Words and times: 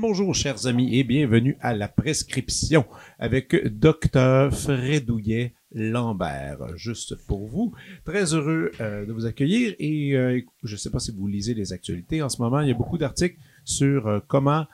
bonjour, 0.00 0.34
chers 0.34 0.66
amis, 0.66 0.98
et 0.98 1.04
bienvenue 1.04 1.56
à 1.60 1.74
la 1.74 1.86
prescription 1.86 2.84
avec 3.18 3.54
Docteur 3.66 4.52
Fredouillet 4.52 5.54
Lambert. 5.72 6.76
Juste 6.76 7.14
pour 7.26 7.46
vous, 7.46 7.72
très 8.04 8.34
heureux 8.34 8.70
euh, 8.80 9.06
de 9.06 9.12
vous 9.12 9.26
accueillir 9.26 9.74
et 9.78 10.16
euh, 10.16 10.40
je 10.62 10.72
ne 10.72 10.78
sais 10.78 10.90
pas 10.90 10.98
si 10.98 11.12
vous 11.12 11.26
lisez 11.26 11.54
les 11.54 11.72
actualités. 11.72 12.22
En 12.22 12.28
ce 12.28 12.40
moment, 12.42 12.60
il 12.60 12.68
y 12.68 12.72
a 12.72 12.74
beaucoup 12.74 12.98
d'articles 12.98 13.38
sur 13.64 14.06
euh, 14.06 14.20
comment 14.26 14.66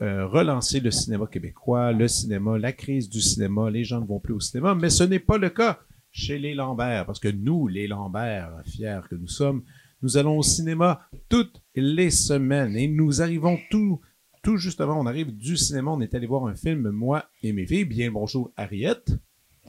relancer 0.00 0.78
le 0.78 0.92
cinéma 0.92 1.26
québécois, 1.26 1.90
le 1.90 2.06
cinéma, 2.06 2.56
la 2.56 2.70
crise 2.70 3.08
du 3.08 3.20
cinéma. 3.20 3.68
Les 3.68 3.82
gens 3.82 4.00
ne 4.00 4.06
vont 4.06 4.20
plus 4.20 4.32
au 4.32 4.38
cinéma, 4.38 4.76
mais 4.76 4.90
ce 4.90 5.02
n'est 5.02 5.18
pas 5.18 5.38
le 5.38 5.50
cas 5.50 5.80
chez 6.12 6.38
les 6.38 6.54
Lambert, 6.54 7.04
parce 7.04 7.18
que 7.18 7.26
nous, 7.26 7.66
les 7.66 7.88
Lambert, 7.88 8.62
fiers 8.64 9.00
que 9.10 9.16
nous 9.16 9.26
sommes, 9.26 9.64
nous 10.02 10.16
allons 10.16 10.38
au 10.38 10.44
cinéma 10.44 11.00
toutes 11.28 11.60
les 11.74 12.10
semaines 12.10 12.76
et 12.76 12.86
nous 12.86 13.22
arrivons 13.22 13.58
tout, 13.72 14.00
tout 14.44 14.56
justement, 14.56 15.00
on 15.00 15.06
arrive 15.06 15.36
du 15.36 15.56
cinéma, 15.56 15.90
on 15.90 16.00
est 16.00 16.14
allé 16.14 16.28
voir 16.28 16.46
un 16.46 16.54
film, 16.54 16.90
moi 16.90 17.24
et 17.42 17.52
mes 17.52 17.66
filles. 17.66 17.84
Bien 17.84 18.12
bonjour 18.12 18.52
Harriet 18.56 19.02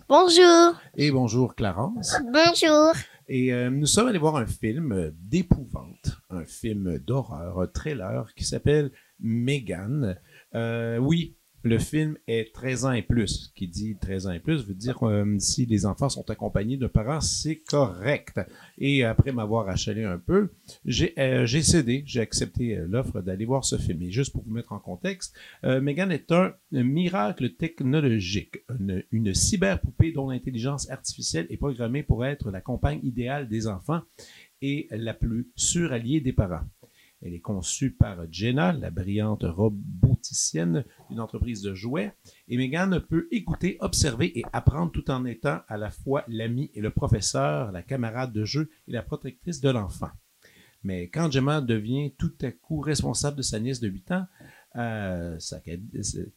Bonjour. 0.10 0.74
et 0.98 1.12
bonjour 1.12 1.54
Clarence. 1.54 2.18
Bonjour. 2.34 2.94
Et 3.28 3.54
euh, 3.54 3.70
nous 3.70 3.86
sommes 3.86 4.08
allés 4.08 4.18
voir 4.18 4.38
un 4.38 4.48
film 4.48 5.12
d'épouvante, 5.14 6.18
un 6.32 6.46
film 6.46 6.98
d'horreur, 6.98 7.60
un 7.62 7.68
trailer 7.68 8.34
qui 8.34 8.44
s'appelle 8.44 8.90
Megan. 9.20 10.20
Euh, 10.56 10.98
oui, 10.98 11.38
le 11.64 11.78
film 11.78 12.18
est 12.28 12.54
13 12.54 12.86
ans 12.86 12.92
et 12.92 13.02
plus. 13.02 13.52
Qui 13.56 13.68
dit 13.68 13.98
13 14.00 14.28
ans 14.28 14.32
et 14.32 14.40
plus 14.40 14.66
veut 14.66 14.74
dire 14.74 15.04
euh, 15.04 15.38
si 15.40 15.66
les 15.66 15.86
enfants 15.86 16.10
sont 16.10 16.30
accompagnés 16.30 16.78
d'un 16.78 16.88
parent, 16.88 17.22
c'est 17.22 17.58
correct. 17.58 18.40
Et 18.78 19.04
après 19.04 19.32
m'avoir 19.32 19.68
achalé 19.70 20.04
un 20.04 20.18
peu, 20.18 20.50
j'ai 20.86 21.14
euh, 21.20 21.46
cédé, 21.48 22.04
j'ai 22.06 22.22
accepté 22.22 22.78
euh, 22.78 22.88
l'offre 22.88 23.22
d'aller 23.22 23.46
voir 23.46 23.66
ce 23.66 23.78
film. 23.78 24.02
Et 24.04 24.12
juste 24.12 24.32
pour 24.32 24.44
vous 24.44 24.54
mettre 24.54 24.72
en 24.72 24.80
contexte, 24.80 25.36
Megan 25.64 26.12
est 26.12 26.32
un, 26.32 26.54
miracle 26.72 27.56
technologique, 27.56 28.64
une, 28.80 29.04
une 29.12 29.34
cyberpoupée 29.34 30.12
dont 30.12 30.30
l'intelligence 30.30 30.90
artificielle 30.90 31.48
est 31.50 31.58
programmée 31.58 32.04
pour 32.04 32.26
être 32.26 32.52
la 32.52 32.62
compagne 32.62 33.00
idéale 33.04 33.48
des 33.48 33.68
enfants 33.68 34.02
et 34.62 34.88
la 34.92 35.14
plus 35.14 35.50
sûre 35.56 35.92
alliée 35.92 36.22
des 36.22 36.34
parents. 36.34 36.66
Elle 37.22 37.34
est 37.34 37.42
conçue 37.42 37.92
par 37.92 38.18
Jenna, 38.32 38.72
la 38.72 38.92
brillante 38.92 39.44
roboticienne 39.44 40.86
d'une 41.10 41.20
entreprise 41.20 41.62
de 41.62 41.74
jouets, 41.74 42.14
et 42.48 42.58
Megan 42.58 43.00
peut 43.10 43.28
écouter, 43.32 43.78
observer 43.82 44.38
et 44.40 44.44
apprendre 44.54 44.92
tout 44.92 45.10
en 45.12 45.26
étant 45.26 45.60
à 45.68 45.78
la 45.78 45.92
fois 45.92 46.24
l'ami 46.28 46.72
et 46.74 46.82
le 46.82 46.92
professeur, 46.92 47.72
la 47.72 47.84
camarade 47.84 48.32
de 48.34 48.46
jeu 48.46 48.70
et 48.88 48.92
la 48.94 49.04
protectrice 49.04 49.60
de 49.62 49.70
l'enfant. 49.70 50.10
Mais 50.84 51.10
quand 51.10 51.30
Gemma 51.30 51.60
devient 51.62 52.14
tout 52.18 52.32
à 52.42 52.52
coup 52.52 52.80
responsable 52.80 53.38
de 53.38 53.42
sa 53.42 53.60
nièce 53.60 53.82
de 53.82 53.90
8 53.90 54.12
ans, 54.12 54.26
euh, 54.78 55.38
sa 55.40 55.60
cad- 55.60 55.82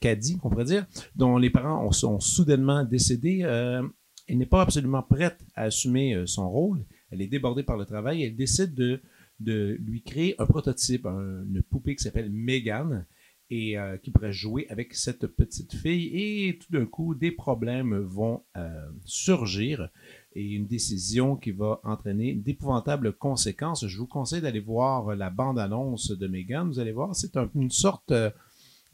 Caddy, 0.00 0.38
on 0.42 0.50
pourrait 0.50 0.64
dire, 0.64 0.86
dont 1.14 1.38
les 1.38 1.50
parents 1.50 1.86
ont- 1.86 1.92
sont 1.92 2.18
soudainement 2.18 2.82
décédés, 2.84 3.42
euh, 3.44 3.86
elle 4.26 4.38
n'est 4.38 4.46
pas 4.46 4.62
absolument 4.62 5.02
prête 5.02 5.38
à 5.54 5.62
assumer 5.64 6.14
euh, 6.14 6.26
son 6.26 6.50
rôle. 6.50 6.84
Elle 7.10 7.20
est 7.22 7.26
débordée 7.28 7.62
par 7.62 7.76
le 7.76 7.84
travail. 7.84 8.22
Elle 8.24 8.34
décide 8.34 8.74
de, 8.74 9.00
de 9.40 9.76
lui 9.84 10.02
créer 10.02 10.34
un 10.40 10.46
prototype, 10.46 11.06
un- 11.06 11.44
une 11.44 11.62
poupée 11.62 11.96
qui 11.96 12.04
s'appelle 12.04 12.30
Megan 12.30 13.06
et 13.50 13.76
euh, 13.76 13.98
qui 13.98 14.10
pourrait 14.10 14.32
jouer 14.32 14.66
avec 14.70 14.94
cette 14.94 15.26
petite 15.26 15.74
fille. 15.74 16.10
Et 16.14 16.58
tout 16.58 16.72
d'un 16.72 16.86
coup, 16.86 17.14
des 17.14 17.32
problèmes 17.32 17.98
vont 17.98 18.44
euh, 18.56 18.68
surgir 19.04 19.90
et 20.34 20.42
une 20.42 20.66
décision 20.66 21.36
qui 21.36 21.50
va 21.50 21.80
entraîner 21.84 22.34
d'épouvantables 22.34 23.12
conséquences. 23.12 23.86
Je 23.86 23.98
vous 23.98 24.06
conseille 24.06 24.40
d'aller 24.40 24.60
voir 24.60 25.14
la 25.16 25.28
bande-annonce 25.28 26.12
de 26.12 26.26
Megan. 26.28 26.68
Vous 26.68 26.78
allez 26.78 26.92
voir, 26.92 27.14
c'est 27.14 27.36
un- 27.36 27.50
une 27.54 27.70
sorte, 27.70 28.12
euh, 28.12 28.30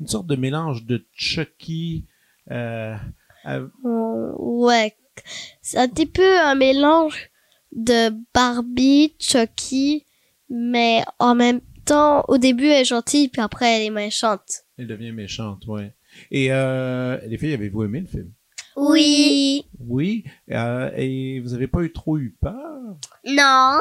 une 0.00 0.08
sorte 0.08 0.26
de 0.26 0.34
mélange 0.36 0.84
de 0.86 1.06
Chucky. 1.12 2.06
ouais. 4.34 4.96
C'est 5.62 5.78
un 5.78 5.88
petit 5.88 6.06
peu 6.06 6.38
un 6.40 6.54
mélange 6.54 7.30
de 7.72 8.10
Barbie, 8.34 9.14
Chucky, 9.18 10.04
mais 10.50 11.04
en 11.18 11.34
même 11.34 11.60
temps, 11.84 12.24
au 12.28 12.38
début, 12.38 12.66
elle 12.66 12.82
est 12.82 12.84
gentille, 12.84 13.28
puis 13.28 13.40
après, 13.42 13.76
elle 13.76 13.82
est 13.86 13.90
méchante. 13.90 14.64
elle 14.76 14.86
devient 14.86 15.12
méchante, 15.12 15.66
ouais. 15.66 15.94
Et 16.30 16.52
euh, 16.52 17.18
les 17.26 17.38
filles, 17.38 17.54
avez-vous 17.54 17.84
aimé 17.84 18.00
le 18.00 18.06
film? 18.06 18.32
Oui. 18.76 19.66
Oui? 19.80 20.24
Euh, 20.50 20.90
et 20.96 21.40
vous 21.40 21.54
avez 21.54 21.66
pas 21.66 21.80
eu 21.82 21.92
trop 21.92 22.18
eu 22.18 22.36
peur? 22.40 22.96
Non. 23.26 23.78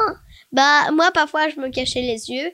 Bah, 0.52 0.90
moi, 0.92 1.10
parfois, 1.12 1.48
je 1.48 1.60
me 1.60 1.70
cachais 1.70 2.02
les 2.02 2.30
yeux 2.30 2.52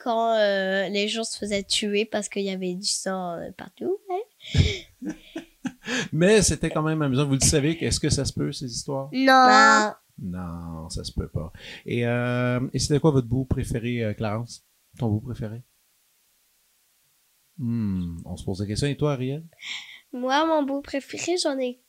quand 0.00 0.34
euh, 0.36 0.88
les 0.88 1.08
gens 1.08 1.24
se 1.24 1.38
faisaient 1.38 1.62
tuer 1.62 2.04
parce 2.04 2.28
qu'il 2.28 2.42
y 2.42 2.50
avait 2.50 2.74
du 2.74 2.86
sang 2.86 3.38
partout. 3.56 3.98
Mais 6.12 6.42
c'était 6.42 6.70
quand 6.70 6.82
même 6.82 7.02
amusant. 7.02 7.26
Vous 7.26 7.34
le 7.34 7.40
savez, 7.40 7.82
est-ce 7.84 8.00
que 8.00 8.10
ça 8.10 8.24
se 8.24 8.32
peut, 8.32 8.52
ces 8.52 8.66
histoires? 8.66 9.08
Non. 9.12 9.92
Non, 10.18 10.88
ça 10.90 11.02
se 11.04 11.12
peut 11.12 11.28
pas. 11.28 11.52
Et, 11.86 12.06
euh, 12.06 12.60
et 12.72 12.78
c'était 12.78 13.00
quoi 13.00 13.10
votre 13.10 13.26
bout 13.26 13.44
préféré, 13.44 14.04
euh, 14.04 14.14
Clarence? 14.14 14.64
Ton 14.98 15.08
bout 15.08 15.20
préféré? 15.20 15.62
Hmm, 17.58 18.16
on 18.24 18.36
se 18.36 18.44
pose 18.44 18.60
la 18.60 18.66
question. 18.66 18.86
Et 18.86 18.96
toi, 18.96 19.12
Ariel? 19.12 19.44
Moi, 20.12 20.46
mon 20.46 20.62
beau 20.62 20.80
préféré, 20.80 21.36
j'en 21.36 21.58
ai 21.58 21.80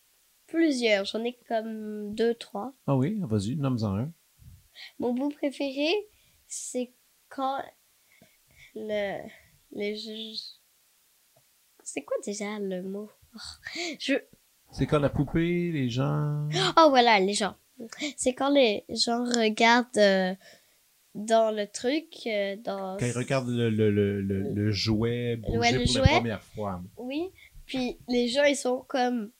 plusieurs. 0.48 1.06
J'en 1.06 1.24
ai 1.24 1.38
comme 1.48 2.14
deux, 2.16 2.34
trois. 2.34 2.74
Ah 2.88 2.96
oui, 2.96 3.20
vas-y, 3.22 3.56
nomme-en 3.56 3.96
un. 3.98 4.12
Mon 5.00 5.14
bout 5.14 5.30
préféré, 5.30 5.90
c'est 6.48 6.94
quand 7.30 7.62
le, 8.76 9.22
juges... 9.72 10.60
C'est 11.84 12.04
quoi 12.04 12.18
déjà 12.26 12.60
le 12.60 12.82
mot? 12.82 13.10
Oh, 13.36 13.40
Je... 14.00 14.16
C'est 14.72 14.88
quand 14.88 15.00
la 15.00 15.10
poupée, 15.10 15.72
les 15.72 15.90
gens... 15.90 16.50
oh 16.78 16.88
voilà, 16.90 17.20
les 17.20 17.34
gens. 17.34 17.56
C'est 18.18 18.34
quand 18.34 18.50
les 18.50 18.86
gens 18.90 19.24
regardent 19.24 19.98
euh, 19.98 20.34
dans 21.14 21.52
le 21.52 21.68
truc, 21.68 22.08
euh, 22.28 22.56
dans... 22.58 22.98
Quand 22.98 23.06
ils 23.06 23.12
regardent 23.18 23.50
le, 23.50 23.70
le, 23.70 23.92
le, 23.92 24.22
le, 24.22 24.54
le 24.54 24.72
jouet 24.72 25.36
bouger 25.38 25.58
Ouais, 25.58 25.72
le 25.72 25.78
pour 25.84 25.88
jouet. 25.94 26.02
la 26.02 26.08
première 26.20 26.44
fois. 26.44 26.82
Oui, 26.98 27.30
puis 27.66 27.98
les 28.08 28.28
gens, 28.28 28.44
ils 28.44 28.56
sont 28.56 28.84
comme... 28.88 29.32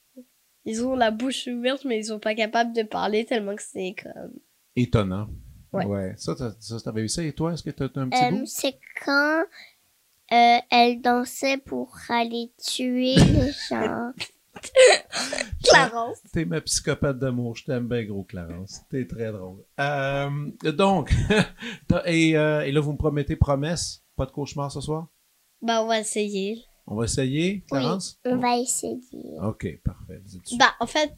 Ils 0.68 0.84
ont 0.84 0.96
la 0.96 1.12
bouche 1.12 1.48
ouverte, 1.48 1.86
mais 1.86 2.00
ils 2.00 2.06
sont 2.06 2.20
pas 2.20 2.34
capables 2.34 2.74
de 2.74 2.82
parler 2.84 3.24
tellement 3.26 3.56
que 3.56 3.62
c'est 3.62 3.96
comme... 4.02 4.34
Étonnant. 4.76 5.28
Ouais. 5.74 6.14
Ça, 6.18 6.34
t'as- 6.36 6.56
ça, 6.60 6.80
t'avais 6.80 7.02
vu 7.02 7.10
ça. 7.10 7.22
Et 7.22 7.34
toi, 7.34 7.54
est-ce 7.54 7.62
que 7.62 7.70
t'as 7.70 7.86
un 8.00 8.10
petit 8.10 8.32
bout? 8.32 8.46
c'est 8.46 8.80
quand 9.06 9.44
euh, 10.32 10.58
elle 10.72 11.02
dansait 11.02 11.58
pour 11.58 11.96
aller 12.10 12.52
tuer 12.58 13.16
les 13.16 13.52
gens. 13.70 14.12
Clarence. 15.64 16.18
T'es 16.32 16.46
ma 16.46 16.62
psychopathe 16.62 17.18
d'amour. 17.20 17.56
Je 17.56 17.66
t'aime 17.66 17.88
bien, 17.88 18.04
gros 18.04 18.24
Clarence. 18.24 18.82
T'es 18.90 19.06
très 19.08 19.32
drôle. 19.32 19.64
Euh, 19.80 20.30
donc, 20.72 21.12
et, 22.06 22.38
euh, 22.38 22.62
et 22.66 22.72
là, 22.72 22.80
vous 22.82 22.92
me 22.94 22.98
promettez 22.98 23.36
promesse, 23.36 24.04
pas 24.16 24.26
de 24.26 24.32
cauchemar 24.32 24.72
ce 24.72 24.82
soir? 24.82 25.08
Bah, 25.62 25.82
on 25.84 25.88
va 25.88 26.00
essayer. 26.00 26.64
On 26.88 26.96
va 26.96 27.06
essayer, 27.06 27.64
Clarence? 27.68 28.20
On 28.26 28.38
va 28.38 28.58
essayer. 28.60 29.00
OK, 29.42 29.68
parfait. 29.84 30.22
Bah, 30.60 30.74
en 30.80 30.86
fait, 30.86 31.12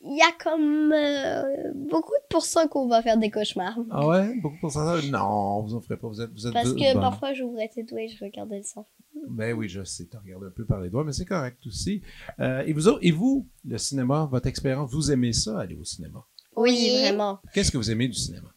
il 0.00 0.16
y 0.16 0.22
a 0.22 0.32
comme 0.42 0.92
euh, 0.92 1.72
beaucoup 1.74 2.12
de 2.22 2.26
pourcents 2.30 2.66
qu'on 2.68 2.88
va 2.88 3.02
faire 3.02 3.18
des 3.18 3.30
cauchemars. 3.30 3.78
Ah 3.90 4.06
ouais? 4.06 4.34
Beaucoup 4.40 4.56
pour 4.60 4.72
ça? 4.72 4.96
Non, 5.10 5.62
vous 5.62 5.74
en 5.74 5.80
ferez 5.80 5.96
pas. 5.96 6.08
Vous 6.08 6.20
êtes, 6.20 6.30
vous 6.32 6.46
êtes 6.46 6.52
Parce 6.52 6.70
deux- 6.70 6.76
que 6.76 6.94
bon. 6.94 7.00
parfois, 7.00 7.34
j'ouvrais 7.34 7.68
tes 7.68 7.82
doigts 7.84 8.00
et 8.02 8.08
je 8.08 8.24
regardais 8.24 8.58
le 8.58 8.62
sang. 8.64 8.86
Ben 9.28 9.52
oui, 9.52 9.68
je 9.68 9.84
sais, 9.84 10.06
tu 10.06 10.16
regardes 10.16 10.44
un 10.44 10.50
peu 10.50 10.64
par 10.64 10.80
les 10.80 10.90
doigts, 10.90 11.04
mais 11.04 11.12
c'est 11.12 11.24
correct 11.24 11.58
aussi. 11.66 12.02
Euh, 12.40 12.62
et, 12.66 12.72
vous 12.72 12.88
autres- 12.88 13.00
et 13.02 13.10
vous, 13.10 13.48
le 13.64 13.78
cinéma, 13.78 14.26
votre 14.30 14.46
expérience, 14.46 14.90
vous 14.90 15.10
aimez 15.10 15.32
ça, 15.32 15.60
aller 15.60 15.76
au 15.76 15.84
cinéma? 15.84 16.24
Oui, 16.56 16.90
vraiment. 17.00 17.40
Qu'est-ce 17.52 17.70
que 17.70 17.76
vous 17.76 17.90
aimez 17.90 18.08
du 18.08 18.14
cinéma? 18.14 18.52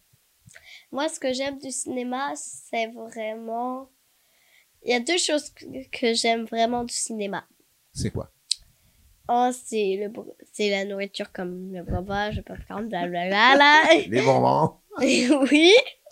Moi, 0.92 1.08
ce 1.10 1.20
que 1.20 1.34
j'aime 1.34 1.58
du 1.60 1.72
cinéma, 1.72 2.34
c'est 2.36 2.88
vraiment... 2.88 3.90
Il 4.84 4.92
y 4.92 4.96
a 4.96 5.00
deux 5.00 5.18
choses 5.18 5.52
que, 5.92 6.14
j'aime 6.14 6.46
vraiment 6.46 6.84
du 6.84 6.94
cinéma. 6.94 7.46
C'est 7.94 8.10
quoi? 8.10 8.32
Un, 9.28 9.52
c'est 9.52 9.98
le 9.98 10.12
c'est 10.52 10.70
la 10.70 10.84
nourriture 10.84 11.32
comme 11.32 11.72
le 11.72 11.84
breuvage, 11.84 12.38
le 12.38 12.44
popcorn, 12.44 12.90
blablabla. 12.90 13.84
Les 14.08 14.22
bonbons! 14.22 14.81
oui. 15.52 15.74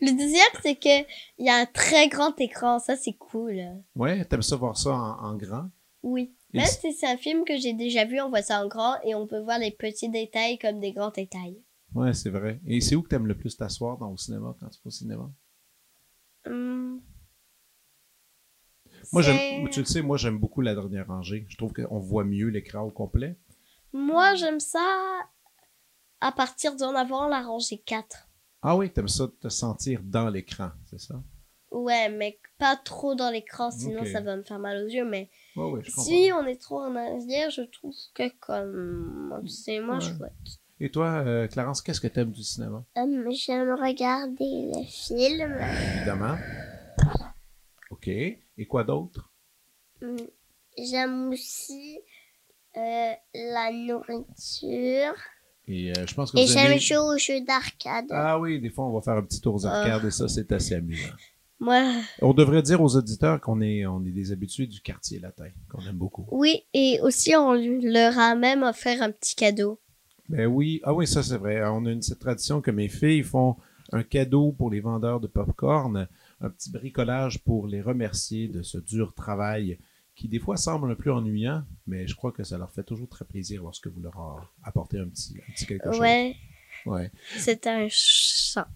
le 0.00 0.10
deuxième, 0.10 0.60
c'est 0.62 0.74
que 0.76 1.06
il 1.38 1.46
y 1.46 1.48
a 1.48 1.56
un 1.56 1.66
très 1.66 2.08
grand 2.08 2.38
écran. 2.40 2.78
Ça, 2.78 2.96
c'est 2.96 3.12
cool. 3.14 3.60
Ouais, 3.94 4.24
t'aimes 4.24 4.42
ça 4.42 4.56
voir 4.56 4.76
ça 4.76 4.90
en, 4.90 5.24
en 5.30 5.36
grand? 5.36 5.70
Oui. 6.02 6.34
Et 6.52 6.58
Même 6.58 6.66
le- 6.66 6.72
si 6.90 6.92
c'est 6.92 7.06
un 7.06 7.16
film 7.16 7.44
que 7.44 7.56
j'ai 7.56 7.72
déjà 7.72 8.04
vu, 8.04 8.20
on 8.20 8.28
voit 8.28 8.42
ça 8.42 8.62
en 8.64 8.68
grand 8.68 8.96
et 9.04 9.14
on 9.14 9.26
peut 9.26 9.40
voir 9.40 9.58
les 9.58 9.70
petits 9.70 10.08
détails 10.08 10.58
comme 10.58 10.80
des 10.80 10.92
grands 10.92 11.10
détails. 11.10 11.62
Ouais, 11.94 12.12
c'est 12.12 12.30
vrai. 12.30 12.60
Et 12.66 12.80
c'est 12.80 12.96
où 12.96 13.02
que 13.02 13.08
t'aimes 13.08 13.26
le 13.26 13.36
plus 13.36 13.56
t'asseoir 13.56 13.98
dans 13.98 14.10
au 14.10 14.16
cinéma 14.16 14.56
quand 14.58 14.68
tu 14.68 14.78
vas 14.84 14.88
au 14.88 14.90
cinéma? 14.90 15.30
Hum. 16.46 17.00
Moi, 19.12 19.22
j'aime, 19.22 19.68
tu 19.70 19.80
le 19.80 19.86
sais, 19.86 20.02
moi, 20.02 20.16
j'aime 20.16 20.38
beaucoup 20.38 20.60
la 20.60 20.74
dernière 20.74 21.06
rangée. 21.06 21.46
Je 21.48 21.56
trouve 21.56 21.72
qu'on 21.72 21.98
voit 21.98 22.24
mieux 22.24 22.48
l'écran 22.48 22.82
au 22.82 22.90
complet. 22.90 23.36
Moi, 23.92 24.34
j'aime 24.34 24.60
ça 24.60 24.80
à 26.24 26.32
partir 26.32 26.74
d'en 26.74 26.94
avant 26.94 27.28
la 27.28 27.42
rangée 27.42 27.78
4. 27.84 28.28
Ah 28.62 28.76
oui, 28.76 28.90
t'aimes 28.90 29.08
ça 29.08 29.28
te 29.40 29.48
sentir 29.50 30.00
dans 30.02 30.30
l'écran, 30.30 30.70
c'est 30.86 30.98
ça? 30.98 31.22
Ouais, 31.70 32.08
mais 32.08 32.40
pas 32.56 32.76
trop 32.76 33.14
dans 33.14 33.30
l'écran, 33.30 33.70
sinon 33.70 34.04
ça 34.06 34.20
va 34.22 34.36
me 34.36 34.42
faire 34.42 34.58
mal 34.58 34.84
aux 34.84 34.88
yeux. 34.88 35.04
Mais 35.04 35.28
si 35.86 36.30
on 36.32 36.46
est 36.46 36.60
trop 36.60 36.80
en 36.80 36.96
arrière, 36.96 37.50
je 37.50 37.62
trouve 37.62 37.94
que 38.14 38.28
comme 38.40 39.42
c'est 39.46 39.80
moins 39.80 40.00
Ouais. 40.00 40.16
chouette. 40.16 40.32
Et 40.80 40.90
toi, 40.90 41.22
euh, 41.26 41.46
Clarence, 41.46 41.82
qu'est-ce 41.82 42.00
que 42.00 42.06
t'aimes 42.08 42.32
du 42.32 42.42
cinéma? 42.42 42.84
Hum, 42.96 43.30
J'aime 43.30 43.72
regarder 43.74 44.70
le 44.74 44.82
film. 44.84 45.58
Évidemment. 45.96 46.36
OK. 47.90 48.08
Et 48.08 48.66
quoi 48.66 48.82
d'autre? 48.84 49.30
Hum, 50.00 50.16
J'aime 50.78 51.28
aussi 51.28 51.98
euh, 52.76 53.12
la 53.34 53.70
nourriture. 53.72 55.14
Et 55.66 55.90
euh, 55.90 56.06
je 56.06 56.14
pense 56.14 56.30
que 56.30 56.38
Et 56.38 56.46
vous 56.46 56.52
j'aime 56.52 56.72
aimez... 56.72 56.78
jouer 56.78 56.98
aux 56.98 57.16
jeux 57.18 57.40
d'arcade. 57.44 58.06
Ah 58.10 58.38
oui, 58.38 58.60
des 58.60 58.70
fois, 58.70 58.84
on 58.86 58.92
va 58.92 59.00
faire 59.00 59.14
un 59.14 59.22
petit 59.22 59.40
tour 59.40 59.54
aux 59.54 59.66
arcades 59.66 60.04
et 60.04 60.10
ça, 60.10 60.28
c'est 60.28 60.50
assez 60.52 60.74
amusant. 60.74 61.08
On 62.20 62.34
devrait 62.34 62.62
dire 62.62 62.82
aux 62.82 62.96
auditeurs 62.96 63.40
qu'on 63.40 63.60
est, 63.62 63.86
on 63.86 64.04
est 64.04 64.10
des 64.10 64.32
habitués 64.32 64.66
du 64.66 64.80
quartier 64.80 65.18
latin, 65.18 65.46
qu'on 65.70 65.80
aime 65.86 65.96
beaucoup. 65.96 66.26
oui, 66.30 66.64
et 66.74 67.00
aussi 67.02 67.34
on 67.36 67.54
leur 67.54 68.18
a 68.18 68.34
même 68.34 68.62
offert 68.62 69.00
un 69.02 69.10
petit 69.10 69.34
cadeau. 69.34 69.80
Ben 70.28 70.46
oui, 70.46 70.80
ah 70.84 70.92
oui, 70.92 71.06
ça 71.06 71.22
c'est 71.22 71.38
vrai. 71.38 71.62
On 71.66 71.86
a 71.86 71.90
une, 71.90 72.02
cette 72.02 72.18
tradition 72.18 72.60
que 72.60 72.70
mes 72.70 72.88
filles 72.88 73.22
font 73.22 73.56
un 73.92 74.02
cadeau 74.02 74.52
pour 74.52 74.70
les 74.70 74.80
vendeurs 74.80 75.20
de 75.20 75.26
popcorn, 75.26 76.06
un 76.40 76.50
petit 76.50 76.70
bricolage 76.70 77.42
pour 77.44 77.66
les 77.66 77.80
remercier 77.80 78.48
de 78.48 78.62
ce 78.62 78.76
dur 78.78 79.14
travail 79.14 79.78
qui 80.14 80.28
des 80.28 80.38
fois 80.38 80.56
semble 80.56 80.90
un 80.90 80.94
peu 80.94 81.12
ennuyant, 81.12 81.64
mais 81.86 82.06
je 82.06 82.14
crois 82.14 82.32
que 82.32 82.44
ça 82.44 82.56
leur 82.58 82.70
fait 82.70 82.84
toujours 82.84 83.08
très 83.08 83.24
plaisir 83.24 83.62
lorsque 83.62 83.88
vous 83.88 84.00
leur 84.00 84.48
apportez 84.62 84.98
un 84.98 85.08
petit, 85.08 85.36
un 85.48 85.52
petit 85.52 85.66
quelque 85.66 85.90
chose. 85.90 86.00
Ouais, 86.00 86.36
Ouais. 86.86 87.10
c'est 87.36 87.66
un 87.66 87.86
chat. 87.90 88.68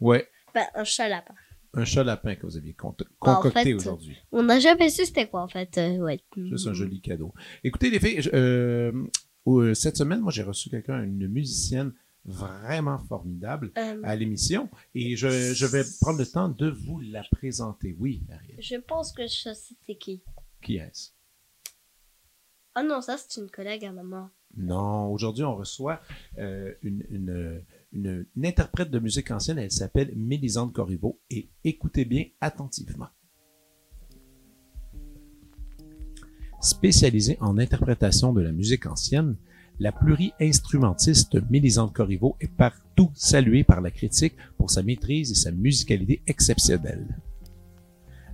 Ouais. 0.00 0.28
Ben, 0.54 0.64
un 0.74 0.84
chat 0.84 1.08
lapin. 1.08 1.34
Un 1.74 1.84
chat 1.84 2.02
lapin 2.02 2.34
que 2.34 2.46
vous 2.46 2.56
aviez 2.56 2.72
con- 2.72 2.96
En 3.20 3.36
concocté 3.36 3.62
fait, 3.62 3.74
aujourd'hui. 3.74 4.16
On 4.32 4.42
n'a 4.42 4.58
jamais 4.58 4.90
su 4.90 5.04
c'était 5.04 5.28
quoi 5.28 5.42
en 5.42 5.48
fait. 5.48 5.78
euh, 5.78 5.98
ouais. 5.98 6.20
Juste 6.36 6.66
un 6.66 6.72
joli 6.74 7.00
cadeau. 7.00 7.32
Écoutez, 7.62 7.90
les 7.90 8.00
filles, 8.00 8.28
euh, 8.34 8.90
euh, 9.46 9.74
cette 9.74 9.96
semaine, 9.96 10.20
moi, 10.20 10.32
j'ai 10.32 10.42
reçu 10.42 10.68
quelqu'un, 10.70 11.02
une 11.04 11.28
musicienne 11.28 11.92
vraiment 12.24 12.98
formidable 12.98 13.70
Euh, 13.78 14.00
à 14.02 14.14
l'émission 14.16 14.68
et 14.94 15.16
je, 15.16 15.28
je 15.54 15.66
vais 15.66 15.82
prendre 16.00 16.18
le 16.18 16.26
temps 16.26 16.48
de 16.48 16.68
vous 16.68 17.00
la 17.00 17.22
présenter. 17.30 17.96
Oui, 17.98 18.22
Ariel. 18.32 18.56
je 18.60 18.76
pense 18.76 19.12
que 19.12 19.22
je 19.22 19.52
sais 19.54 19.94
qui. 19.94 20.20
Qui 20.62 20.76
est-ce? 20.76 21.10
Oh 22.76 22.82
non, 22.84 23.00
ça 23.00 23.16
c'est 23.18 23.40
une 23.40 23.50
collègue 23.50 23.84
à 23.84 23.92
maman. 23.92 24.30
Non, 24.56 25.12
aujourd'hui, 25.12 25.44
on 25.44 25.54
reçoit 25.56 26.00
euh, 26.38 26.74
une, 26.82 27.04
une, 27.10 27.62
une- 27.92 28.26
une 28.36 28.46
interprète 28.46 28.90
de 28.90 28.98
musique 28.98 29.30
ancienne. 29.30 29.58
Elle 29.58 29.70
s'appelle 29.70 30.12
Mélisande 30.16 30.72
Corriveau 30.72 31.20
et 31.30 31.48
écoutez 31.64 32.04
bien 32.04 32.24
attentivement. 32.40 33.08
Spécialisée 36.60 37.38
en 37.40 37.58
interprétation 37.58 38.32
de 38.32 38.42
la 38.42 38.52
musique 38.52 38.86
ancienne, 38.86 39.36
la 39.78 39.92
pluri-instrumentiste 39.92 41.38
Mélisande 41.50 41.92
Corriveau 41.94 42.36
est 42.40 42.52
partout 42.52 43.10
saluée 43.14 43.64
par 43.64 43.80
la 43.80 43.90
critique 43.90 44.34
pour 44.58 44.70
sa 44.70 44.82
maîtrise 44.82 45.30
et 45.30 45.34
sa 45.36 45.52
musicalité 45.52 46.22
exceptionnelle. 46.26 47.18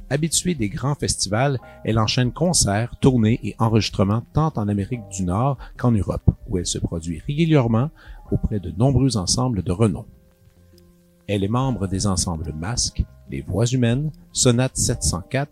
Habituée 0.09 0.55
des 0.55 0.69
grands 0.69 0.95
festivals, 0.95 1.59
elle 1.85 1.99
enchaîne 1.99 2.33
concerts, 2.33 2.95
tournées 3.01 3.41
et 3.43 3.57
enregistrements 3.59 4.23
tant 4.33 4.53
en 4.57 4.69
Amérique 4.69 5.09
du 5.11 5.25
Nord 5.25 5.59
qu'en 5.77 5.91
Europe, 5.91 6.31
où 6.49 6.59
elle 6.59 6.67
se 6.67 6.79
produit 6.79 7.21
régulièrement 7.27 7.91
auprès 8.31 8.61
de 8.61 8.71
nombreux 8.71 9.17
ensembles 9.17 9.63
de 9.63 9.73
renom. 9.73 10.05
Elle 11.27 11.43
est 11.43 11.49
membre 11.49 11.89
des 11.89 12.07
ensembles 12.07 12.53
Masques, 12.53 13.05
Les 13.31 13.41
Voix 13.41 13.67
humaines, 13.67 14.13
Sonate 14.33 14.77
704 14.77 15.51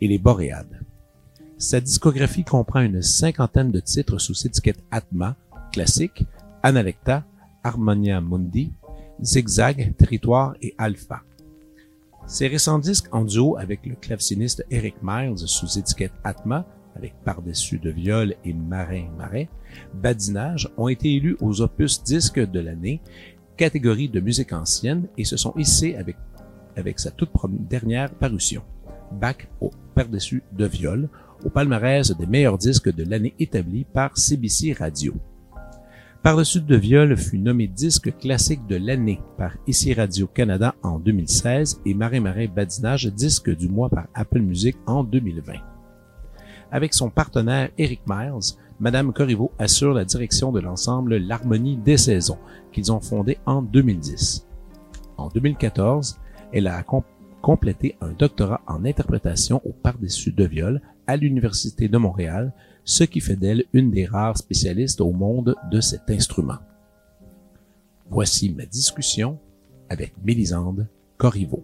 et 0.00 0.08
Les 0.08 0.18
Boréades. 0.18 0.80
Sa 1.58 1.78
discographie 1.78 2.44
comprend 2.44 2.80
une 2.80 3.02
cinquantaine 3.02 3.70
de 3.70 3.80
titres 3.80 4.18
sous 4.18 4.46
étiquette 4.46 4.82
Atma, 4.90 5.36
Classique, 5.72 6.24
Analecta, 6.62 7.24
Harmonia 7.62 8.22
Mundi, 8.22 8.72
Zigzag, 9.22 9.94
Territoire 9.98 10.54
et 10.62 10.74
Alpha. 10.78 11.20
Ses 12.30 12.46
récents 12.46 12.78
disques 12.78 13.08
en 13.10 13.24
duo 13.24 13.56
avec 13.56 13.84
le 13.84 13.96
claveciniste 13.96 14.64
Eric 14.70 14.94
Miles 15.02 15.48
sous 15.48 15.80
étiquette 15.80 16.12
Atma, 16.22 16.64
avec 16.94 17.12
Par-dessus 17.24 17.80
de 17.80 17.90
viol 17.90 18.36
et 18.44 18.52
Marin 18.52 19.08
Marais, 19.18 19.48
Badinage 19.94 20.68
ont 20.76 20.86
été 20.86 21.12
élus 21.12 21.36
aux 21.40 21.60
opus 21.60 22.04
disques 22.04 22.38
de 22.38 22.60
l'année, 22.60 23.00
catégorie 23.56 24.08
de 24.08 24.20
musique 24.20 24.52
ancienne, 24.52 25.08
et 25.18 25.24
se 25.24 25.36
sont 25.36 25.54
hissés 25.56 25.96
avec, 25.96 27.00
sa 27.00 27.10
toute 27.10 27.32
dernière 27.68 28.14
parution, 28.14 28.62
Bac 29.10 29.48
au 29.60 29.72
Par-dessus 29.96 30.44
de 30.52 30.66
viol, 30.66 31.08
au 31.44 31.50
palmarès 31.50 32.16
des 32.16 32.26
meilleurs 32.26 32.58
disques 32.58 32.94
de 32.94 33.02
l'année 33.02 33.34
établi 33.40 33.82
par 33.82 34.16
CBC 34.16 34.74
Radio. 34.74 35.14
Par-dessus 36.22 36.60
de 36.60 36.76
viol 36.76 37.16
fut 37.16 37.38
nommé 37.38 37.66
disque 37.66 38.16
classique 38.18 38.66
de 38.66 38.76
l'année 38.76 39.20
par 39.38 39.52
ICI 39.66 39.94
Radio-Canada 39.94 40.74
en 40.82 40.98
2016 40.98 41.80
et 41.86 41.94
Marais 41.94 42.20
Marais 42.20 42.46
Badinage 42.46 43.06
disque 43.06 43.54
du 43.56 43.68
mois 43.68 43.88
par 43.88 44.06
Apple 44.14 44.40
Music 44.40 44.76
en 44.86 45.02
2020. 45.02 45.54
Avec 46.72 46.92
son 46.92 47.08
partenaire 47.08 47.70
Eric 47.78 48.02
Miles, 48.06 48.54
Madame 48.80 49.12
Corriveau 49.14 49.50
assure 49.58 49.94
la 49.94 50.04
direction 50.04 50.52
de 50.52 50.60
l'ensemble 50.60 51.16
L'Harmonie 51.16 51.76
des 51.76 51.96
saisons, 51.96 52.38
qu'ils 52.70 52.92
ont 52.92 53.00
fondé 53.00 53.38
en 53.46 53.62
2010. 53.62 54.46
En 55.16 55.28
2014, 55.28 56.18
elle 56.52 56.66
a 56.66 56.82
com- 56.82 57.02
complété 57.40 57.96
un 58.02 58.10
doctorat 58.12 58.60
en 58.66 58.84
interprétation 58.84 59.62
au 59.64 59.72
par-dessus 59.72 60.32
de 60.32 60.44
viol 60.44 60.82
à 61.06 61.16
l'Université 61.16 61.88
de 61.88 61.98
Montréal, 61.98 62.52
ce 62.90 63.04
qui 63.04 63.20
fait 63.20 63.36
d'elle 63.36 63.64
une 63.72 63.92
des 63.92 64.04
rares 64.04 64.36
spécialistes 64.36 65.00
au 65.00 65.12
monde 65.12 65.54
de 65.70 65.80
cet 65.80 66.10
instrument. 66.10 66.58
Voici 68.10 68.50
ma 68.50 68.66
discussion 68.66 69.38
avec 69.88 70.12
Mélisande 70.24 70.88
Corriveau. 71.16 71.62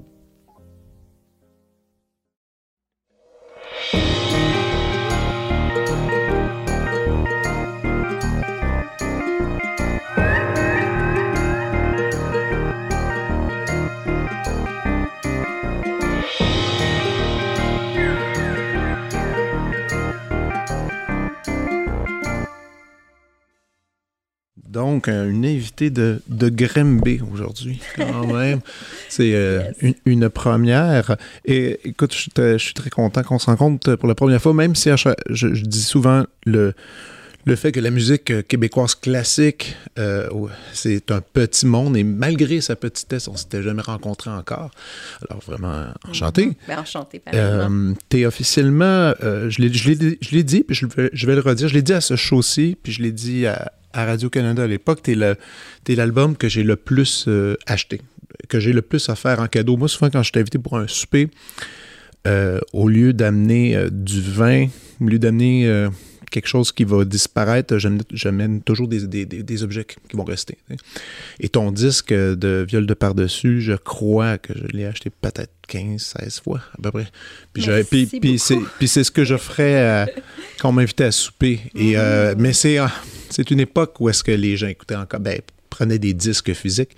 Donc, 24.77 25.09
euh, 25.09 25.31
une 25.31 25.47
invitée 25.47 25.89
de, 25.89 26.21
de 26.29 26.51
Grimby 26.51 27.23
aujourd'hui, 27.33 27.81
quand 27.97 28.27
même. 28.27 28.61
C'est 29.09 29.35
euh, 29.35 29.63
une, 29.81 29.95
une 30.05 30.29
première. 30.29 31.17
Et 31.47 31.81
écoute, 31.89 32.13
je 32.13 32.19
suis 32.19 32.31
très, 32.31 32.59
je 32.59 32.65
suis 32.65 32.75
très 32.75 32.91
content 32.91 33.23
qu'on 33.23 33.39
se 33.39 33.47
rencontre 33.47 33.97
pour 33.97 34.07
la 34.07 34.15
première 34.15 34.43
fois, 34.43 34.53
même 34.53 34.75
si 34.75 34.91
je, 34.95 35.15
je 35.31 35.65
dis 35.65 35.83
souvent 35.83 36.25
le, 36.45 36.75
le 37.47 37.55
fait 37.55 37.71
que 37.71 37.81
la 37.81 37.91
musique 37.91 38.31
euh, 38.31 38.43
québécoise 38.43 38.97
classique, 38.97 39.77
euh, 39.99 40.29
c'est 40.73 41.11
un 41.13 41.21
petit 41.21 41.65
monde 41.65 41.97
et 41.97 42.03
malgré 42.03 42.61
sa 42.61 42.75
petitesse, 42.75 43.29
on 43.29 43.37
s'était 43.37 43.63
jamais 43.63 43.83
rencontrés 43.83 44.31
encore. 44.31 44.73
Alors, 45.31 45.41
vraiment, 45.47 45.87
enchanté. 46.09 46.57
Ben, 46.67 46.81
enchanté. 46.81 47.23
Euh, 47.33 47.95
T'es 48.09 48.27
officiellement, 48.27 49.15
euh, 49.23 49.49
je 49.49 49.63
l'ai 49.63 50.43
dit, 50.43 50.65
puis 50.65 50.75
je 50.75 50.87
vais, 50.87 51.09
je 51.13 51.27
vais 51.27 51.37
le 51.37 51.41
redire, 51.41 51.69
je 51.69 51.75
l'ai 51.75 51.83
dit 51.83 51.93
à 51.93 52.01
ce 52.01 52.17
show-ci, 52.17 52.77
puis 52.83 52.93
je 52.93 53.01
l'ai 53.01 53.13
dit 53.13 53.47
à, 53.47 53.71
à 53.97 54.05
Radio-Canada 54.05 54.65
à 54.65 54.67
l'époque, 54.67 55.03
t'es 55.03 55.95
l'album 55.95 56.37
que 56.37 56.49
j'ai 56.49 56.63
le 56.63 56.77
plus 56.77 57.25
euh, 57.29 57.57
acheté, 57.67 58.03
que 58.49 58.61
j'ai 58.61 58.73
le 58.73 58.83
plus 58.83 59.09
offert 59.09 59.41
en 59.41 59.47
cadeau. 59.47 59.77
Moi, 59.77 59.89
souvent, 59.89 60.11
quand 60.11 60.23
je 60.23 60.31
suis 60.31 60.39
invité 60.41 60.59
pour 60.59 60.77
un 60.77 60.87
souper, 60.87 61.31
euh, 62.27 62.61
au 62.73 62.89
lieu 62.89 63.15
d'amener 63.15 63.75
euh, 63.75 63.89
du 63.91 64.21
vin, 64.21 64.67
au 65.01 65.05
lieu 65.05 65.19
d'amener 65.19 65.89
quelque 66.31 66.49
chose 66.49 66.73
qui 66.73 66.85
va 66.85 67.05
disparaître, 67.05 67.79
j'amène, 67.79 68.61
toujours 68.63 68.89
des, 68.89 69.07
des, 69.07 69.25
des, 69.27 69.43
des 69.43 69.63
objets 69.63 69.85
qui 69.85 70.17
vont 70.17 70.25
rester. 70.25 70.59
Et 71.41 71.49
ton 71.49 71.71
disque 71.73 72.13
de 72.13 72.65
viol 72.69 72.87
de 72.87 72.95
par-dessus, 72.95 73.61
je 73.61 73.75
crois 73.75 74.39
que 74.39 74.53
je 74.55 74.77
l'ai 74.77 74.87
acheté 74.87 75.11
peut-être 75.11 75.51
15, 75.69 76.15
16 76.21 76.41
fois 76.41 76.61
à 76.79 76.83
peu 76.83 76.91
près. 76.91 77.07
Puis, 77.53 77.63
je- 77.63 77.83
puis, 77.83 78.07
puis 78.07 78.39
c'est, 78.39 78.59
puis 78.79 78.89
c'est 78.89 79.05
ce 79.05 79.11
que 79.11 79.25
je 79.25 79.37
ferais 79.37 80.07
euh, 80.07 80.07
quand 80.61 80.69
on 80.69 80.73
m'invitait 80.73 81.05
à 81.05 81.13
souper. 81.13 81.61
Et, 81.75 81.97
euh, 81.97 82.35
mais 82.39 82.53
c'est, 82.53 82.79
ah, 82.79 82.93
c'est 83.31 83.51
une 83.51 83.61
époque 83.61 84.01
où 84.01 84.09
est-ce 84.09 84.23
que 84.23 84.33
les 84.33 84.57
gens 84.57 84.69
écoutaient 84.69 84.95
encore, 84.97 85.21
ben, 85.21 85.41
prenaient 85.69 85.99
des 85.99 86.15
disques 86.15 86.55
physiques. 86.55 86.97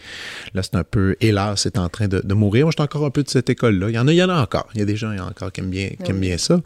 Là, 0.55 0.63
c'est 0.63 0.77
un 0.77 0.85
peu, 0.85 1.17
hélas, 1.21 1.63
c'est 1.63 1.79
en 1.79 1.89
train 1.89 2.07
de, 2.07 2.21
de 2.21 2.35
mourir. 2.35 2.67
Moi, 2.67 2.71
je 2.71 2.81
suis 2.81 2.85
encore 2.85 3.05
un 3.07 3.11
peu 3.11 3.25
de 3.25 3.29
cette 3.29 3.51
école-là. 3.51 3.89
Il 3.89 3.95
y 3.95 3.99
en 3.99 4.07
a, 4.07 4.13
il 4.13 4.17
y 4.17 4.23
en 4.23 4.29
a 4.29 4.41
encore. 4.41 4.69
Il 4.75 4.79
y 4.79 4.83
a 4.83 4.85
des 4.85 4.95
gens 4.95 5.11
il 5.11 5.17
y 5.17 5.21
en 5.21 5.27
a 5.27 5.31
encore 5.31 5.51
qui 5.51 5.61
aiment 5.63 5.71
bien, 5.71 5.89
qui 6.05 6.11
aiment 6.11 6.21
Oui. 6.21 6.29
bien 6.29 6.39
ça. 6.39 6.61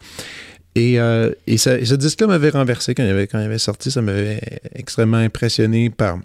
Et, 0.75 0.99
euh, 0.99 1.31
et, 1.45 1.57
ce 1.57 1.95
disque-là 1.95 2.27
m'avait 2.27 2.49
renversé 2.49 2.95
quand 2.95 3.03
il, 3.03 3.09
avait, 3.09 3.27
quand 3.27 3.39
il 3.39 3.45
avait 3.45 3.59
sorti. 3.59 3.91
Ça 3.91 4.01
m'avait 4.01 4.41
extrêmement 4.73 5.17
impressionné 5.17 5.89
par, 5.89 6.19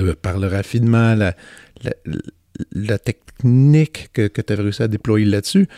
euh, 0.00 0.14
par 0.20 0.38
le 0.38 0.48
raffinement, 0.48 1.14
la, 1.14 2.98
technique 2.98 4.10
que, 4.12 4.26
que 4.26 4.40
tu 4.42 4.52
avais 4.52 4.62
réussi 4.62 4.82
à 4.82 4.88
déployer 4.88 5.26
là-dessus. 5.26 5.68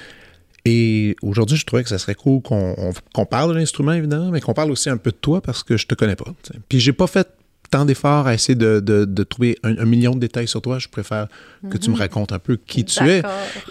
Et 0.65 1.17
aujourd'hui, 1.23 1.57
je 1.57 1.65
trouvais 1.65 1.83
que 1.83 1.89
ça 1.89 1.99
serait 1.99 2.15
cool 2.15 2.43
qu'on 2.43 2.75
on- 2.77 2.93
qu'on 3.15 3.27
parle 3.27 3.55
de 3.55 3.59
l'instrument, 3.59 3.93
évidemment, 3.93 4.31
mais 4.31 4.41
qu'on 4.41 4.53
parle 4.55 4.71
aussi 4.71 4.91
un 4.91 4.99
peu 4.99 5.11
de 5.11 5.17
toi 5.17 5.41
parce 5.41 5.63
que 5.63 5.77
je 5.77 5.87
te 5.87 5.95
connais 5.95 6.17
pas. 6.17 6.33
Puis 6.69 6.81
j'ai 6.81 6.93
pas 6.93 7.07
fait 7.07 7.29
tant 7.71 7.85
d'efforts 7.85 8.27
à 8.27 8.35
essayer 8.35 8.57
de, 8.57 8.81
de- 8.81 9.05
de 9.05 9.23
trouver 9.23 9.57
un, 9.63 9.79
un 9.79 9.85
million 9.85 10.13
de 10.15 10.19
détails 10.21 10.49
sur 10.49 10.61
toi. 10.61 10.79
Je 10.79 10.89
préfère 10.89 11.29
que 11.71 11.77
tu 11.79 11.91
me 11.91 11.97
racontes 11.97 12.33
un 12.33 12.39
peu 12.39 12.57
qui 12.57 12.85
tu 12.85 13.09
es. 13.09 13.23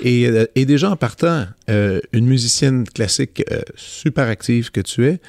Et, 0.02 0.28
euh, 0.28 0.46
et 0.56 0.66
déjà 0.66 0.90
en 0.90 0.96
partant, 0.96 1.46
euh, 1.70 2.00
une 2.14 2.26
musicienne 2.26 2.86
classique 2.86 3.44
euh, 3.52 3.60
super 3.76 4.28
active 4.28 4.72
que 4.72 4.82
tu 4.82 5.06
es, 5.08 5.20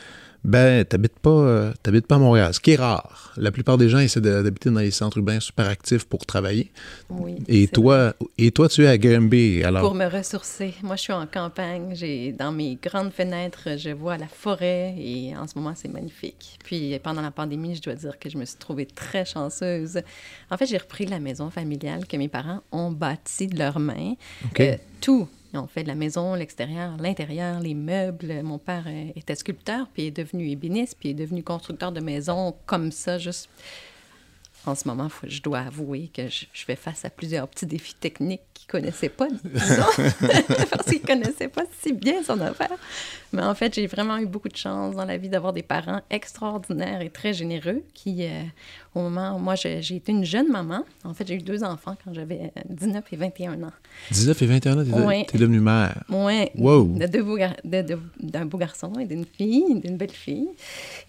ben, 0.42 0.84
t'habites 0.84 1.18
pas, 1.18 1.30
euh, 1.30 1.72
t'habites 1.82 2.06
pas 2.06 2.14
à 2.14 2.18
Montréal, 2.18 2.54
ce 2.54 2.60
qui 2.60 2.72
est 2.72 2.76
rare. 2.76 3.32
La 3.36 3.52
plupart 3.52 3.76
des 3.76 3.88
gens 3.88 3.98
essaient 3.98 4.20
d'habiter 4.20 4.70
dans 4.70 4.80
les 4.80 4.90
centres 4.90 5.18
urbains 5.18 5.38
super 5.38 5.68
actifs 5.68 6.04
pour 6.06 6.24
travailler. 6.24 6.70
Oui, 7.10 7.36
Et 7.46 7.68
toi, 7.68 8.14
et 8.38 8.50
toi, 8.50 8.68
tu 8.68 8.84
es 8.84 8.86
à 8.86 8.96
Granby, 8.96 9.62
alors? 9.64 9.82
Pour 9.82 9.94
me 9.94 10.06
ressourcer. 10.06 10.74
Moi, 10.82 10.96
je 10.96 11.02
suis 11.02 11.12
en 11.12 11.26
campagne. 11.26 11.94
J'ai 11.94 12.32
dans 12.32 12.52
mes 12.52 12.76
grandes 12.82 13.12
fenêtres, 13.12 13.76
je 13.76 13.90
vois 13.90 14.16
la 14.16 14.28
forêt 14.28 14.94
et 14.98 15.36
en 15.36 15.46
ce 15.46 15.58
moment, 15.58 15.74
c'est 15.74 15.92
magnifique. 15.92 16.58
Puis 16.64 16.98
pendant 17.02 17.22
la 17.22 17.30
pandémie, 17.30 17.76
je 17.76 17.82
dois 17.82 17.94
dire 17.94 18.18
que 18.18 18.30
je 18.30 18.38
me 18.38 18.44
suis 18.44 18.58
trouvée 18.58 18.86
très 18.86 19.24
chanceuse. 19.24 20.00
En 20.50 20.56
fait, 20.56 20.66
j'ai 20.66 20.78
repris 20.78 21.04
la 21.06 21.20
maison 21.20 21.50
familiale 21.50 22.06
que 22.06 22.16
mes 22.16 22.28
parents 22.28 22.62
ont 22.72 22.90
bâtie 22.90 23.46
de 23.46 23.58
leurs 23.58 23.78
mains. 23.78 24.14
OK. 24.46 24.60
Euh, 24.60 24.76
tout. 25.00 25.28
Ont 25.52 25.66
fait 25.66 25.82
de 25.82 25.88
la 25.88 25.96
maison, 25.96 26.34
l'extérieur, 26.34 26.96
l'intérieur, 26.98 27.58
les 27.58 27.74
meubles. 27.74 28.42
Mon 28.44 28.58
père 28.58 28.84
euh, 28.86 29.10
était 29.16 29.34
sculpteur, 29.34 29.88
puis 29.92 30.06
est 30.06 30.10
devenu 30.12 30.48
ébéniste, 30.48 30.96
puis 30.98 31.08
est 31.10 31.14
devenu 31.14 31.42
constructeur 31.42 31.90
de 31.90 32.00
maisons 32.00 32.54
comme 32.66 32.92
ça, 32.92 33.18
juste 33.18 33.48
en 34.66 34.74
ce 34.74 34.86
moment, 34.88 35.08
faut- 35.08 35.26
je 35.28 35.40
dois 35.42 35.60
avouer 35.60 36.10
que 36.14 36.28
je, 36.28 36.44
je 36.52 36.64
fais 36.64 36.76
face 36.76 37.04
à 37.04 37.10
plusieurs 37.10 37.48
petits 37.48 37.66
défis 37.66 37.94
techniques 37.94 38.40
qu'il 38.54 38.66
ne 38.66 38.80
connaissait 38.82 39.08
pas, 39.08 39.28
parce 40.70 40.86
qu'il 40.86 41.00
ne 41.00 41.06
connaissait 41.06 41.48
pas 41.48 41.64
si 41.80 41.92
bien 41.92 42.22
son 42.22 42.40
affaire. 42.40 42.70
Mais 43.32 43.42
en 43.42 43.54
fait, 43.54 43.74
j'ai 43.74 43.86
vraiment 43.86 44.18
eu 44.18 44.26
beaucoup 44.26 44.48
de 44.48 44.56
chance 44.56 44.96
dans 44.96 45.04
la 45.04 45.16
vie 45.16 45.28
d'avoir 45.28 45.52
des 45.52 45.62
parents 45.62 46.00
extraordinaires 46.10 47.00
et 47.00 47.10
très 47.10 47.32
généreux 47.32 47.82
qui, 47.94 48.24
euh, 48.24 48.42
au 48.96 49.02
moment 49.02 49.36
où 49.36 49.38
moi, 49.38 49.54
j'ai 49.54 49.78
été 49.94 50.10
une 50.10 50.24
jeune 50.24 50.48
maman, 50.48 50.84
en 51.04 51.14
fait, 51.14 51.26
j'ai 51.28 51.34
eu 51.36 51.42
deux 51.42 51.62
enfants 51.62 51.96
quand 52.04 52.12
j'avais 52.12 52.52
euh, 52.56 52.60
19 52.68 53.04
et 53.12 53.16
21 53.16 53.62
ans. 53.62 53.72
19 54.10 54.42
et 54.42 54.46
21 54.46 54.78
ans, 54.80 54.84
t'es, 54.84 54.90
de- 54.90 55.06
Ouais. 55.06 55.26
devenue 55.32 55.60
mère. 55.60 56.02
Ouais, 56.08 56.50
Wow. 56.56 56.84
de 56.98 57.06
deux 57.06 57.22
beaux 57.22 57.36
gar- 57.36 57.54
de- 57.64 57.82
de- 57.82 57.98
d'un 58.20 58.46
beau 58.46 58.58
garçon 58.58 58.92
et 58.98 59.04
d'une 59.06 59.24
fille, 59.24 59.80
d'une 59.80 59.96
belle 59.96 60.10
fille. 60.10 60.48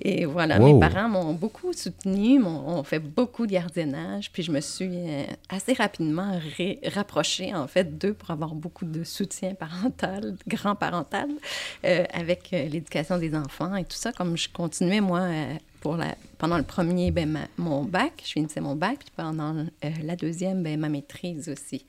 Et 0.01 0.25
voilà, 0.25 0.60
Wow. 0.60 0.74
mes 0.75 0.79
parents 0.79 1.10
m'ont 1.10 1.34
beaucoup 1.34 1.74
soutenue, 1.74 2.38
m'ont 2.39 2.70
ont 2.70 2.84
fait 2.84 3.00
beaucoup 3.00 3.41
de 3.46 3.52
gardiennage, 3.52 4.32
puis 4.32 4.44
je 4.44 4.52
me 4.52 4.62
suis 4.62 4.90
euh, 4.92 5.24
assez 5.50 5.74
rapidement 5.74 6.40
rapprochée, 6.94 7.54
en 7.54 7.68
fait, 7.68 7.98
d'eux 7.98 8.14
pour 8.14 8.32
avoir 8.32 8.54
beaucoup 8.56 8.86
de 8.86 9.04
soutien 9.04 9.54
parental, 9.54 10.36
grand-parental, 10.48 11.30
euh, 11.86 12.06
avec 12.14 12.54
euh, 12.54 12.68
l'éducation 12.68 13.18
des 13.18 13.36
enfants 13.36 13.76
et 13.76 13.84
tout 13.84 13.98
ça. 13.98 14.12
Comme 14.12 14.38
je 14.38 14.50
continuais, 14.50 15.02
moi, 15.02 15.28
pour 15.82 15.98
la, 15.98 16.16
pendant 16.38 16.58
le 16.58 16.64
premier, 16.64 17.12
ben, 17.12 17.30
ma- 17.30 17.48
mon 17.58 17.84
bac, 17.84 18.14
je 18.24 18.32
finissais 18.32 18.62
mon 18.62 18.76
bac, 18.76 19.00
puis 19.00 19.12
pendant 19.16 19.56
euh, 19.58 19.90
la 20.04 20.16
deuxième, 20.16 20.64
ben, 20.64 20.80
ma 20.80 20.90
maîtrise 20.90 21.50
aussi. 21.50 21.86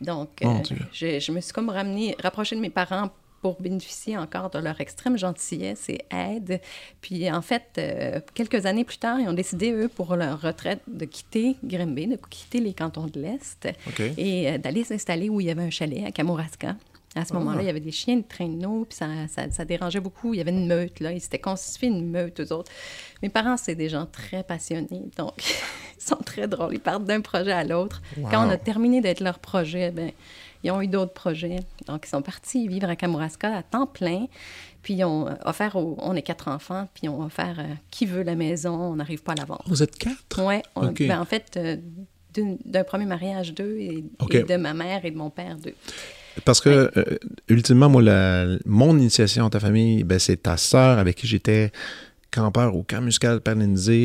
Donc, 0.00 0.28
euh, 0.44 0.48
je 0.92 1.32
me 1.32 1.40
suis 1.40 1.52
comme 1.52 1.70
ramenée, 1.70 2.14
rapprochée 2.22 2.56
de 2.56 2.60
mes 2.60 2.70
parents 2.70 3.10
pour 3.40 3.60
bénéficier 3.60 4.16
encore 4.16 4.50
de 4.50 4.58
leur 4.58 4.80
extrême 4.80 5.16
gentillesse 5.16 5.88
et 5.88 6.00
aide. 6.10 6.60
Puis 7.00 7.30
en 7.30 7.42
fait, 7.42 7.64
euh, 7.78 8.20
quelques 8.34 8.66
années 8.66 8.84
plus 8.84 8.98
tard, 8.98 9.20
ils 9.20 9.28
ont 9.28 9.32
décidé, 9.32 9.72
eux, 9.72 9.88
pour 9.88 10.16
leur 10.16 10.40
retraite, 10.40 10.80
de 10.86 11.04
quitter 11.04 11.56
Grimby, 11.64 12.08
de 12.08 12.18
quitter 12.28 12.60
les 12.60 12.74
cantons 12.74 13.06
de 13.06 13.20
l'Est 13.20 13.68
et 14.16 14.50
euh, 14.50 14.58
d'aller 14.58 14.84
s'installer 14.84 15.28
où 15.28 15.40
il 15.40 15.46
y 15.46 15.50
avait 15.50 15.62
un 15.62 15.70
chalet 15.70 16.04
à 16.06 16.10
Kamouraska. 16.10 16.76
À 17.14 17.24
ce 17.24 17.32
moment-là, 17.34 17.62
il 17.62 17.66
y 17.66 17.70
avait 17.70 17.80
des 17.80 17.90
chiens 17.90 18.16
de 18.16 18.22
traîneau, 18.22 18.84
puis 18.88 18.96
ça, 18.96 19.06
ça, 19.28 19.50
ça 19.50 19.64
dérangeait 19.64 20.00
beaucoup. 20.00 20.34
Il 20.34 20.38
y 20.38 20.40
avait 20.40 20.52
une 20.52 20.66
meute, 20.66 21.00
là. 21.00 21.10
Ils 21.10 21.20
s'étaient 21.20 21.38
constitués 21.38 21.86
une 21.86 22.08
meute, 22.08 22.38
eux 22.40 22.52
autres. 22.52 22.70
Mes 23.22 23.28
parents, 23.30 23.56
c'est 23.56 23.74
des 23.74 23.88
gens 23.88 24.06
très 24.06 24.42
passionnés, 24.44 25.04
donc 25.16 25.32
ils 25.98 26.02
sont 26.02 26.16
très 26.16 26.46
drôles. 26.46 26.74
Ils 26.74 26.80
partent 26.80 27.04
d'un 27.04 27.20
projet 27.20 27.52
à 27.52 27.64
l'autre. 27.64 28.02
Quand 28.30 28.46
on 28.46 28.50
a 28.50 28.56
terminé 28.56 29.00
d'être 29.00 29.20
leur 29.20 29.38
projet, 29.38 29.90
ben, 29.90 30.12
ils 30.64 30.70
ont 30.70 30.80
eu 30.82 30.86
d'autres 30.88 31.12
projets. 31.12 31.60
Donc, 31.86 32.04
ils 32.06 32.10
sont 32.10 32.22
partis 32.22 32.68
vivre 32.68 32.88
à 32.88 32.96
Kamouraska 32.96 33.56
à 33.56 33.62
temps 33.62 33.86
plein. 33.86 34.26
Puis, 34.82 34.94
ils 34.94 35.04
ont 35.04 35.26
offert, 35.44 35.76
aux- 35.76 35.96
on 36.00 36.14
est 36.14 36.22
quatre 36.22 36.48
enfants, 36.48 36.88
puis 36.94 37.02
ils 37.04 37.08
ont 37.08 37.22
offert 37.22 37.56
euh, 37.58 37.64
qui 37.90 38.06
veut 38.06 38.22
la 38.22 38.34
maison, 38.36 38.74
on 38.74 38.96
n'arrive 38.96 39.22
pas 39.22 39.32
à 39.32 39.36
la 39.36 39.44
vendre. 39.44 39.64
Vous 39.66 39.82
êtes 39.82 39.96
quatre? 39.96 40.16
OK. 40.76 40.98
ben, 41.08 41.20
en 41.20 41.24
fait, 41.24 41.56
euh, 41.56 41.76
d'un 42.64 42.84
premier 42.84 43.04
mariage, 43.06 43.52
deux, 43.54 43.76
et, 43.78 44.04
de 44.44 44.56
ma 44.56 44.74
mère 44.74 45.04
et 45.04 45.10
de 45.10 45.16
mon 45.16 45.30
père, 45.30 45.56
deux. 45.56 45.74
Parce 46.44 46.60
que, 46.60 46.90
euh, 46.96 47.04
ultimement, 47.48 47.88
moi, 47.88 48.00
la- 48.02 48.46
mon 48.64 48.96
initiation 48.96 49.44
en 49.46 49.50
ta 49.50 49.58
famille, 49.58 50.04
ben, 50.04 50.20
c'est 50.20 50.36
ta 50.44 50.56
sœur 50.56 50.98
avec 50.98 51.16
qui 51.16 51.26
j'étais 51.26 51.72
campeur 52.30 52.74
au 52.76 52.82
camp 52.82 53.00
musical. 53.00 53.40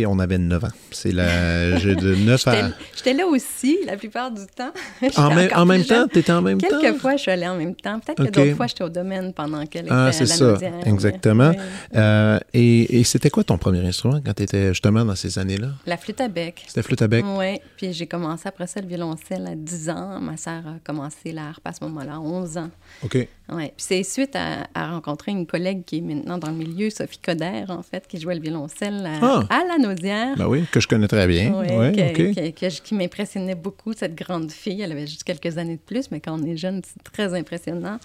On 0.08 0.20
avait 0.20 0.38
9 0.38 0.64
ans. 0.64 0.68
C'est 0.92 1.12
la... 1.12 1.78
J'ai 1.80 1.96
de 1.96 2.16
9 2.16 2.48
à... 2.48 2.56
J'étais 2.96 3.14
là 3.14 3.28
aussi 3.28 3.80
la 3.86 3.98
plupart 3.98 4.32
du 4.32 4.46
temps. 4.56 4.72
En, 5.18 5.34
même- 5.34 5.50
en 5.54 5.66
même 5.66 5.84
temps? 5.84 6.08
T'étais 6.08 6.32
en 6.32 6.42
même 6.42 6.60
temps? 6.60 6.80
Quelques 6.82 7.00
fois, 7.00 7.16
je 7.16 7.22
suis 7.24 7.32
allée 7.32 7.48
en 7.48 7.56
même 7.58 7.76
temps. 7.76 8.00
Peut-être 8.00 8.24
que 8.26 8.30
d'autres 8.32 8.56
fois, 8.56 8.68
j'étais 8.68 8.84
au 8.84 8.90
domaine 8.90 9.34
pendant 9.34 9.66
qu'elle 9.66 9.88
Ah, 9.90 10.12
c'est 10.12 10.26
ça, 10.26 10.56
exactement. 10.86 11.52
Euh, 11.96 12.40
et 12.54 13.00
et 13.00 13.04
c'était 13.04 13.30
quoi 13.30 13.44
ton 13.44 13.58
premier 13.58 13.86
instrument 13.86 14.22
quand 14.26 14.34
tu 14.34 14.44
étais 14.44 14.70
justement 14.70 15.04
dans 15.06 15.16
ces 15.16 15.38
années-là? 15.38 15.68
La 15.86 15.98
flûte 15.98 16.22
à 16.22 16.28
bec. 16.28 16.64
C'était 16.68 16.82
flûte 16.84 17.02
à 17.02 17.08
bec? 17.08 17.24
Oui, 17.38 17.60
puis 17.78 17.94
j'ai 17.94 18.08
commencé 18.08 18.48
après 18.48 18.68
ça 18.68 18.82
le 18.82 18.88
violoncelle 18.88 19.46
à 19.48 19.56
10 19.56 19.90
ans. 19.90 20.20
Ma 20.20 20.38
sœur 20.38 20.64
a 20.68 20.76
commencé 20.84 21.32
la 21.32 21.50
harpe 21.50 21.66
à 21.66 21.74
ce 21.74 21.84
moment-là, 21.84 22.14
à 22.16 22.20
11 22.20 22.58
ans. 22.58 22.70
OK. 23.04 23.28
Ouais. 23.52 23.74
Puis 23.76 23.86
c'est 23.86 24.04
suite 24.04 24.36
à, 24.36 24.68
à 24.74 24.92
rencontrer 24.92 25.32
une 25.32 25.46
collègue 25.46 25.84
qui 25.86 25.98
est 25.98 26.02
maintenant 26.02 26.38
dans 26.38 26.48
le 26.50 26.56
milieu, 26.56 26.90
Sophie 26.90 27.20
Coder, 27.20 27.66
en 27.68 27.84
fait, 27.84 28.08
qui 28.08 28.20
jouait 28.20 28.36
le 28.36 28.42
violoncelle 28.42 29.06
à, 29.06 29.20
Ah. 29.22 29.44
à 29.50 29.64
la 29.68 29.78
Naudière. 29.78 30.36
Ben 30.38 30.48
oui, 30.48 30.64
que 30.72 30.80
je 30.80 30.88
connais 30.88 31.08
très 31.10 31.28
bien. 31.28 31.54
Ouais, 31.54 31.76
Ouais, 31.78 31.92
que- 31.92 32.30
OK. 32.30 32.36
que- 32.36 32.50
que 32.60 32.70
je- 32.70 32.82
qui 32.82 32.96
m'impressionnait 32.96 33.56
beaucoup, 33.56 33.92
cette 33.94 34.16
grande 34.16 34.50
fille. 34.52 34.82
Elle 34.82 34.94
avait 34.94 35.08
juste 35.08 35.24
quelques 35.26 35.58
années 35.58 35.76
de 35.76 35.82
plus, 35.82 36.10
mais 36.10 36.20
quand 36.22 36.40
on 36.40 36.44
est 36.46 36.56
jeune, 36.56 36.82
c'est 36.86 37.04
très 37.12 37.34
impressionnant. 37.38 38.00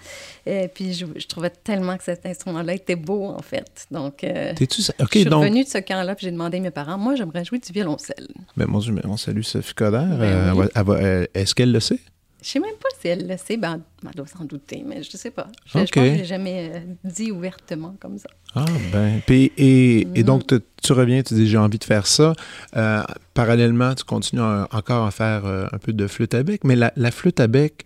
Et 0.45 0.67
puis, 0.69 0.93
je, 0.93 1.07
je 1.17 1.27
trouvais 1.27 1.51
tellement 1.51 1.97
que 1.97 2.05
cet 2.05 2.27
instrument-là 2.27 2.75
était 2.75 2.97
beau, 2.97 3.27
en 3.27 3.43
fait. 3.43 3.87
Donc, 3.93 4.25
euh, 4.25 4.53
T'es-tu... 4.55 4.83
je 4.83 4.91
OK, 5.01 5.11
suis 5.13 5.25
donc... 5.25 5.45
revenue 5.45 5.63
de 5.65 5.69
ce 5.69 5.79
camp-là, 5.79 6.15
puis 6.17 6.25
j'ai 6.27 6.33
demandé 6.33 6.59
à 6.59 6.61
mes 6.61 6.71
parents, 6.71 6.99
moi, 6.99 7.15
j'aimerais 7.15 7.45
jouer 7.45 7.59
du 7.59 7.73
violoncelle. 7.73 8.27
Ben, 8.57 8.67
mon 8.67 8.81
Dieu, 8.81 8.93
mais 8.93 9.03
on 9.07 9.17
salue 9.17 9.43
Sophie 9.43 9.75
Coder. 9.75 10.05
Ben 10.19 10.53
oui. 10.57 10.67
euh, 10.77 11.27
Est-ce 11.35 11.55
qu'elle 11.55 11.71
le 11.73 11.81
sait? 11.81 12.01
Je 12.49 12.53
sais 12.55 12.61
même 12.61 12.77
pas 12.81 12.89
si 12.99 13.09
elle 13.09 13.29
le 13.29 13.37
sait, 13.37 13.59
ben, 13.59 13.83
elle 14.03 14.11
doit 14.15 14.27
s'en 14.27 14.43
douter, 14.47 14.83
mais 14.87 15.03
je 15.03 15.15
sais 15.19 15.31
pas. 15.31 15.49
Je, 15.67 15.73
je 15.73 15.79
OK. 15.81 15.85
pense 15.85 15.91
que 15.91 16.01
je 16.01 16.15
l'ai 16.15 16.25
jamais 16.25 16.71
euh, 16.77 16.81
dit 17.05 17.31
ouvertement 17.31 17.95
comme 18.01 18.17
ça. 18.17 18.31
Ah, 18.55 18.65
ben. 18.91 19.21
Puis, 19.27 19.53
et, 19.59 20.07
et 20.15 20.23
donc, 20.23 20.47
te- 20.47 20.63
tu 20.83 20.95
reviens, 20.95 21.23
tu 21.23 21.35
dis 21.35 21.47
j'ai 21.47 21.59
envie 21.59 21.77
de 21.79 21.85
faire 21.85 22.07
ça. 22.07 22.33
Euh, 22.75 23.03
parallèlement, 23.35 23.95
tu 23.95 24.05
continues 24.05 24.41
à- 24.41 24.67
encore 24.73 25.05
à 25.07 25.11
faire 25.11 25.45
euh, 25.45 25.67
un 25.73 25.77
peu 25.77 25.93
de 25.93 26.07
flûte 26.07 26.33
à 26.33 26.43
bec. 26.43 26.65
Mais 26.65 26.75
la, 26.75 26.91
la 26.97 27.11
flûte 27.11 27.39
à 27.39 27.49
bec, 27.49 27.85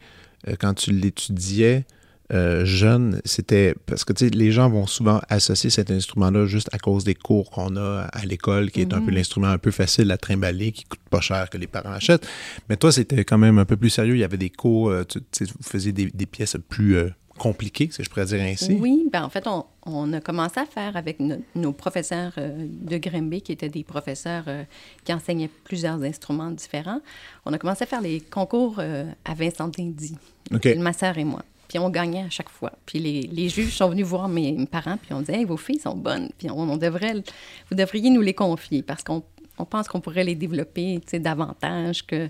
quand 0.61 0.75
tu 0.75 0.93
l'étudiais 0.93 1.85
euh, 2.33 2.65
jeune, 2.65 3.21
c'était. 3.25 3.75
Parce 3.87 4.05
que, 4.05 4.13
les 4.25 4.53
gens 4.53 4.71
vont 4.71 4.87
souvent 4.87 5.21
associer 5.29 5.69
cet 5.71 5.91
instrument-là 5.91 6.47
juste 6.47 6.69
à 6.73 6.79
cause 6.79 7.05
des 7.05 7.15
cours 7.15 7.51
qu'on 7.51 7.77
a 7.77 8.03
à 8.13 8.25
l'école, 8.25 8.71
qui 8.71 8.81
est 8.81 8.93
un 8.95 9.01
peu 9.01 9.11
Mhm. 9.11 9.17
l'instrument 9.17 9.49
un 9.49 9.59
peu 9.59 9.71
facile 9.71 10.11
à 10.11 10.17
trimballer, 10.17 10.73
qui 10.73 10.85
coûte 10.85 11.01
pas 11.11 11.21
cher, 11.21 11.51
que 11.51 11.59
les 11.59 11.67
parents 11.67 11.93
achètent. 11.93 12.27
Mais 12.69 12.77
toi, 12.77 12.91
c'était 12.93 13.25
quand 13.25 13.39
même 13.39 13.59
un 13.59 13.65
peu 13.65 13.77
plus 13.77 13.91
sérieux. 13.91 14.15
Il 14.15 14.21
y 14.21 14.25
avait 14.25 14.39
des 14.39 14.51
cours, 14.51 14.89
euh, 14.91 15.05
tu, 15.05 15.21
vous 15.45 15.53
faisiez 15.63 15.93
des, 15.93 16.07
des 16.07 16.27
pièces 16.27 16.57
plus 16.69 16.97
euh, 16.97 17.11
compliquées, 17.39 17.89
si 17.91 18.03
je 18.05 18.09
pourrais 18.09 18.27
dire 18.27 18.41
ainsi. 18.43 18.77
Oui, 18.81 19.09
ben 19.13 19.25
en 19.25 19.29
fait, 19.29 19.47
on, 19.47 19.65
on 19.85 20.13
a 20.13 20.21
commencé 20.21 20.61
à 20.61 20.67
faire 20.67 20.97
avec 20.97 21.19
no- 21.21 21.43
nos 21.55 21.73
professeurs 21.73 22.33
euh, 22.39 22.67
de 22.69 22.97
Grimby, 22.99 23.43
qui 23.43 23.53
étaient 23.53 23.69
des 23.69 23.85
professeurs 23.85 24.45
euh, 24.49 24.63
qui 25.05 25.13
enseignaient 25.13 25.51
plusieurs 25.65 26.01
instruments 26.03 26.51
différents. 26.51 27.01
On 27.45 27.53
a 27.53 27.59
commencé 27.59 27.85
à 27.85 27.87
faire 27.87 28.01
les 28.03 28.21
concours 28.21 28.79
à 28.81 29.35
Vincent 29.35 29.69
Dindy, 29.69 30.17
OK. 30.55 30.69
ma 30.79 30.93
sœur 30.93 31.19
et 31.19 31.25
moi. 31.25 31.43
Puis 31.73 31.79
on 31.79 31.89
gagnait 31.89 32.25
à 32.25 32.29
chaque 32.29 32.51
fois. 32.51 32.71
Puis 32.85 32.99
les, 32.99 33.49
juges 33.49 33.75
sont 33.75 33.89
venus 33.89 34.05
voir 34.05 34.29
mes, 34.29 34.67
parents, 34.67 34.99
puis 34.99 35.15
on 35.15 35.21
disait 35.21 35.39
hey, 35.39 35.45
vos 35.47 35.57
filles 35.57 35.79
sont 35.79 35.97
bonnes, 35.97 36.29
puis 36.37 36.51
on, 36.51 36.59
on 36.59 36.77
devrait, 36.77 37.15
vous 37.71 37.75
devriez 37.75 38.11
nous 38.11 38.21
les 38.21 38.35
confier 38.35 38.83
parce 38.83 39.03
qu'on 39.03 39.23
on 39.57 39.65
pense 39.65 39.89
qu'on 39.89 40.01
pourrait 40.03 40.25
les 40.25 40.35
développer 40.35 41.01
davantage 41.15 42.07
que 42.07 42.29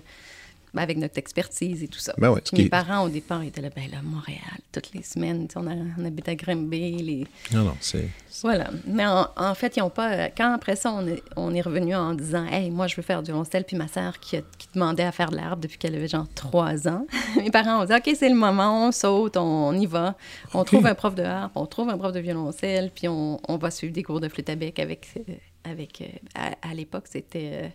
avec 0.81 0.97
notre 0.97 1.17
expertise 1.17 1.83
et 1.83 1.87
tout 1.87 1.99
ça. 1.99 2.13
Ben 2.17 2.31
ouais, 2.31 2.41
qui 2.41 2.55
mes 2.55 2.69
parents, 2.69 3.03
au 3.05 3.09
départ, 3.09 3.43
étaient 3.43 3.61
là, 3.61 3.69
ben 3.75 3.89
là, 3.91 3.97
Montréal, 4.03 4.39
toutes 4.71 4.93
les 4.93 5.03
semaines, 5.03 5.47
on, 5.55 5.67
a- 5.67 5.75
on 5.99 6.05
habite 6.05 6.27
à 6.29 6.35
Grimby, 6.35 6.93
les, 7.03 7.27
Non, 7.53 7.63
non, 7.63 7.75
c'est. 7.79 8.07
voilà. 8.41 8.69
Mais 8.87 9.05
en, 9.05 9.27
en 9.35 9.53
fait, 9.55 9.77
ils 9.77 9.81
ont 9.81 9.89
pas. 9.89 10.29
Quand 10.29 10.53
après 10.53 10.75
ça, 10.75 10.91
on 10.91 11.05
est, 11.07 11.21
on 11.35 11.53
est 11.53 11.61
revenu 11.61 11.95
en 11.95 12.13
disant 12.13 12.45
Hey, 12.47 12.71
moi, 12.71 12.87
je 12.87 12.95
veux 12.95 13.01
faire 13.03 13.21
du 13.21 13.31
violoncelle, 13.31 13.63
puis 13.65 13.77
ma 13.77 13.87
sœur 13.87 14.19
qui, 14.19 14.37
demandait 14.73 15.03
à 15.03 15.11
faire 15.11 15.29
de 15.29 15.35
l'herbe 15.35 15.59
depuis 15.59 15.77
qu'elle 15.77 15.93
avait 15.95 16.07
genre 16.07 16.27
trois 16.33 16.87
ans. 16.87 17.05
Mes 17.37 17.51
parents 17.51 17.83
ont 17.83 17.85
dit 17.85 17.93
OK, 17.93 18.09
c'est 18.17 18.29
le 18.29 18.35
moment, 18.35 18.87
on 18.87 18.91
saute, 18.91 19.37
on, 19.37 19.41
on 19.67 19.73
y 19.73 19.85
va. 19.85 20.15
On 20.55 20.63
trouve 20.63 20.85
un 20.87 20.95
prof 20.95 21.13
de 21.13 21.21
harpe, 21.23 21.51
on 21.55 21.65
trouve 21.67 21.89
un 21.89 21.97
prof 21.97 22.11
de 22.11 22.19
violoncelle, 22.19 22.89
puis 22.93 23.07
on, 23.07 23.39
on 23.47 23.57
va 23.57 23.69
suivre 23.69 23.93
des 23.93 24.01
cours 24.03 24.19
de 24.19 24.27
flûte 24.29 24.49
à 24.49 24.55
bec 24.55 24.79
avec. 24.79 25.07
euh, 25.29 25.33
avec 25.65 26.01
euh, 26.01 26.05
à, 26.35 26.69
à 26.69 26.73
l'époque, 26.73 27.05
c'était. 27.09 27.51
euh, 27.53 27.67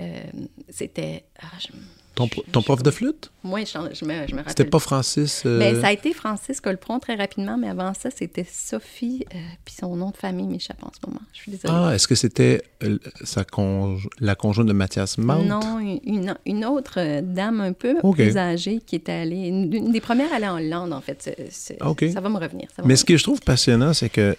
euh, 0.00 0.20
c'était. 0.68 1.24
ah, 1.40 1.46
je- 1.60 1.68
Ton, 2.14 2.28
ton 2.50 2.62
prof 2.62 2.82
de 2.82 2.90
flûte? 2.90 3.30
moi, 3.44 3.60
je, 3.66 3.76
me, 3.76 4.14
rappelle. 4.14 4.44
C'était 4.46 4.64
pas 4.64 4.78
Francis. 4.78 5.42
euh, 5.44 5.58
Ben, 5.58 5.78
ça 5.82 5.88
a 5.88 5.92
été 5.92 6.14
Francis 6.14 6.62
Colpron 6.62 6.98
très 6.98 7.14
rapidement, 7.14 7.58
mais 7.58 7.68
avant 7.68 7.92
ça, 7.92 8.08
c'était 8.10 8.46
Sophie, 8.50 9.26
euh, 9.34 9.38
puis 9.66 9.74
son 9.78 9.94
nom 9.96 10.12
de 10.12 10.16
famille 10.16 10.46
m'échappe 10.46 10.82
en 10.82 10.90
ce 10.94 11.06
moment. 11.06 11.20
Je 11.34 11.40
suis 11.40 11.50
désolée. 11.52 11.74
Ah, 11.76 11.94
est-ce 11.94 12.08
que 12.08 12.14
c'était 12.14 12.62
euh, 12.84 12.98
sa 13.22 13.42
conj- 13.42 14.08
la 14.18 14.34
conjointe 14.34 14.66
de 14.66 14.72
Mathias 14.72 15.18
Mount? 15.18 15.44
non, 15.44 15.78
une, 15.78 16.34
une 16.46 16.64
autre 16.64 17.20
dame 17.20 17.60
un 17.60 17.74
peu 17.74 17.96
plus 18.12 18.38
âgée 18.38 18.80
qui 18.80 18.96
était 18.96 19.12
allée, 19.12 19.48
une, 19.48 19.70
une 19.74 19.92
des 19.92 20.00
premières 20.00 20.32
allées 20.32 20.48
en 20.48 20.56
Hollande, 20.56 20.94
en 20.94 21.02
fait. 21.02 21.38
Ok. 21.82 22.06
Ça 22.14 22.20
va 22.22 22.30
me 22.30 22.38
revenir. 22.38 22.68
va 22.78 22.84
Mais 22.84 22.94
me 22.94 22.96
ce 22.96 23.04
que 23.04 23.18
je 23.18 23.22
trouve 23.24 23.40
passionnant, 23.42 23.92
c'est 23.92 24.08
que 24.08 24.34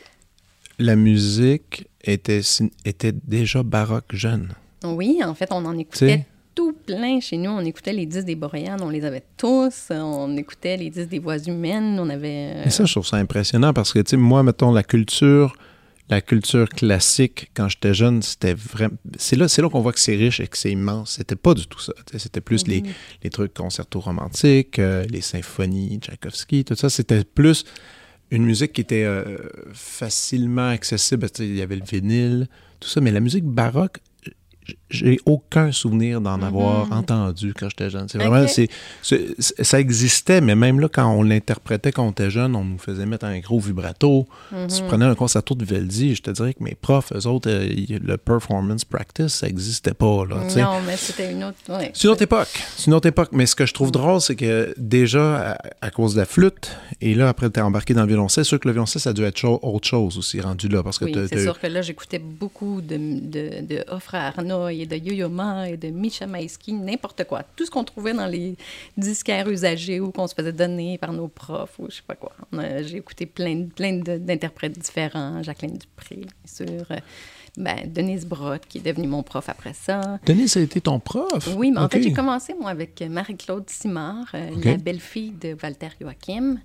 la 0.80 0.96
musique 0.96 1.88
était, 2.04 2.42
était 2.86 3.12
déjà 3.12 3.62
baroque 3.62 4.16
jeune. 4.16 4.50
Oui, 4.84 5.19
en 5.24 5.34
fait, 5.34 5.50
on 5.51 5.65
en 5.65 5.77
écoutait 5.77 6.25
tout 6.55 6.74
plein 6.74 7.19
chez 7.19 7.38
nous. 7.38 7.51
On 7.51 7.63
écoutait 7.63 7.93
les 7.93 8.05
disques 8.05 8.25
des 8.25 8.36
Boréanes, 8.36 8.81
on 8.81 8.89
les 8.89 9.05
avait 9.05 9.24
tous. 9.38 9.89
On 9.91 10.36
écoutait 10.38 10.77
les 10.77 10.89
disques 10.89 11.10
des 11.10 11.19
voix 11.19 11.38
humaines, 11.38 12.00
on 12.00 12.10
avait... 12.10 12.53
euh, 12.55 12.63
Et 12.65 12.69
ça, 12.69 12.86
je 12.86 12.93
trouve 12.93 13.05
ça 13.05 13.17
impressionnant 13.17 13.74
parce 13.74 13.93
que, 13.93 14.00
tu 14.00 14.12
sais, 14.12 14.17
moi, 14.17 14.41
mettons, 14.43 14.72
la 14.72 14.84
culture, 14.84 15.55
la 16.10 16.22
culture 16.22 16.69
classique, 16.69 17.51
quand 17.53 17.67
j'étais 17.69 17.93
jeune, 17.93 18.22
c'était 18.22 18.53
vraiment... 18.53 18.96
C'est 19.17 19.36
là, 19.36 19.48
c'est 19.48 19.62
là 19.62 19.69
qu'on 19.69 19.81
voit 19.81 19.93
que 19.93 20.00
c'est 20.00 20.15
riche 20.15 20.39
et 20.39 20.48
que 20.48 20.57
c'est 20.57 20.72
immense. 20.72 21.15
C'était 21.17 21.36
pas 21.36 21.53
du 21.53 21.67
tout 21.67 21.79
ça. 21.79 21.93
C'était 22.15 22.41
plus 22.41 22.65
les, 22.65 22.81
les 23.24 23.29
trucs 23.29 23.53
concertos 23.53 24.00
romantiques, 24.00 24.79
euh, 24.79 25.05
les 25.10 25.22
symphonies, 25.22 26.00
Tchaïkovski, 26.01 26.65
tout 26.65 26.75
ça. 26.75 26.89
C'était 26.89 27.24
plus 27.24 27.65
une 28.31 28.43
musique 28.43 28.74
qui 28.74 28.81
était 28.81 29.03
euh, 29.03 29.38
facilement 29.74 30.69
accessible. 30.69 31.27
Il 31.39 31.55
y 31.55 31.62
avait 31.62 31.75
le 31.75 31.86
vinyle, 31.86 32.48
tout 32.79 32.89
ça. 32.89 33.00
Mais 33.00 33.12
la 33.12 33.19
musique 33.19 33.46
baroque, 33.46 34.00
j'ai 34.89 35.19
aucun 35.25 35.71
souvenir 35.71 36.21
d'en 36.21 36.41
avoir 36.41 36.91
entendu 36.91 37.53
quand 37.53 37.69
j'étais 37.69 37.89
jeune. 37.89 38.07
C'est 38.09 38.17
vraiment, 38.17 38.45
c'est, 38.47 38.69
ça 39.63 39.79
existait, 39.79 40.41
mais 40.41 40.55
même 40.55 40.79
là, 40.79 40.88
quand 40.91 41.09
on 41.12 41.24
l'interprétait 41.24 41.91
quand 41.91 42.05
on 42.05 42.12
était 42.12 42.29
jeune, 42.29 42.55
on 42.55 42.63
nous 42.63 42.77
faisait 42.77 43.05
mettre 43.05 43.25
un 43.25 43.39
gros 43.39 43.59
vibrato. 43.59 44.27
Tu 44.51 44.83
prenais 44.88 45.05
un 45.05 45.15
concerto 45.15 45.55
de 45.55 45.63
Vivaldi, 45.65 46.15
je 46.15 46.21
te 46.21 46.31
dirais 46.31 46.53
que 46.53 46.63
mes 46.63 46.75
profs, 46.75 47.12
eux 47.13 47.27
autres, 47.27 47.50
euh, 47.50 47.67
le 47.89 48.17
performance 48.17 48.86
practice, 48.86 49.27
ça 49.36 49.47
n'existait 49.47 49.93
pas. 49.93 50.25
Là. 50.25 50.38
Non, 50.57 50.79
mais 50.86 50.97
c'était 50.97 51.31
une 51.31 51.43
autre... 51.43 51.57
ouais. 51.69 51.91
C'est 51.93 52.05
une 52.07 52.12
autre 52.12 52.21
époque. 52.24 52.47
C'est 52.75 52.88
une 52.88 52.93
autre 52.93 53.07
époque. 53.07 53.29
Mais 53.31 53.45
ce 53.45 53.55
que 53.55 53.65
je 53.65 53.74
trouve 53.74 53.91
drôle, 53.91 54.21
c'est 54.21 54.36
que 54.36 54.74
déjà, 54.77 55.53
à, 55.53 55.57
à 55.81 55.89
cause 55.91 56.13
de 56.15 56.19
la 56.19 56.25
flûte, 56.25 56.71
et 57.01 57.13
là, 57.15 57.29
après, 57.29 57.50
tu 57.50 57.59
es 57.59 57.63
embarqué 57.63 57.93
dans 57.93 58.01
le 58.03 58.07
violoncelle, 58.07 58.43
c'est 58.45 58.50
sûr 58.50 58.59
que 58.59 58.67
le 58.67 58.74
violoncelle, 58.74 59.01
ça 59.01 59.12
a 59.12 59.13
dû 59.13 59.24
être 59.24 59.38
cho- 59.38 59.59
autre 59.62 59.88
chose 59.88 60.17
aussi, 60.17 60.39
rendu 60.41 60.67
là. 60.67 60.83
Parce 60.83 60.97
que 61.00 61.05
Oui, 61.05 61.15
c'est 61.29 61.43
sûr 61.43 61.59
que 61.59 61.67
là, 61.67 61.81
j'écoutais 61.81 62.19
beaucoup 62.19 62.81
de, 62.81 62.97
de, 62.97 63.65
de 63.65 63.83
Offre 63.89 64.15
Et 64.72 64.86
de 64.86 64.96
Yo-Yo 64.96 65.30
Ma 65.30 65.70
et 65.70 65.78
de 65.78 65.90
Misha 65.90 66.28
Maïski, 66.28 66.74
n'importe 66.74 67.24
quoi. 67.26 67.44
Tout 67.56 67.66
ce 67.66 67.72
qu'on 67.72 67.84
trouvait 67.84 68.14
dans 68.14 68.26
les 68.26 68.56
disquaires 68.98 69.48
usagés 69.50 70.00
ou 70.00 70.12
qu'on 70.12 70.28
se 70.28 70.36
faisait 70.36 70.52
donner 70.52 70.98
par 70.98 71.14
nos 71.14 71.28
profs 71.28 71.80
ou 71.80 71.88
je 71.90 71.98
sais 71.98 72.04
pas 72.06 72.16
quoi. 72.16 72.34
J'ai 72.82 72.98
écouté 72.98 73.26
plein, 73.26 73.66
plein 73.66 73.94
d'interprètes 73.94 74.78
différents. 74.78 75.42
Jacqueline 75.44 75.78
Dupré, 75.78 76.16
bien 76.16 76.28
sûr. 76.46 76.86
Ben, 77.58 77.92
Denise 77.92 78.26
Brock, 78.26 78.62
qui 78.70 78.78
est 78.78 78.82
devenue 78.82 79.08
mon 79.08 79.24
prof 79.24 79.50
après 79.50 79.74
ça. 79.74 80.20
Denis, 80.28 80.48
ça 80.48 80.60
a 80.60 80.64
été 80.64 80.80
ton 80.80 81.00
prof? 81.00 81.50
Oui, 81.58 81.72
mais 81.72 81.80
en 81.80 81.90
fait, 81.90 82.04
j'ai 82.04 82.14
commencé, 82.14 82.54
moi, 82.54 82.70
avec 82.70 83.02
Marie-Claude 83.02 83.67
Simard, 83.67 84.28
euh, 84.36 84.52
la 84.63 84.78
belle-fille 84.78 85.32
de 85.32 85.58
Walter 85.62 85.88
Joachim 86.00 86.58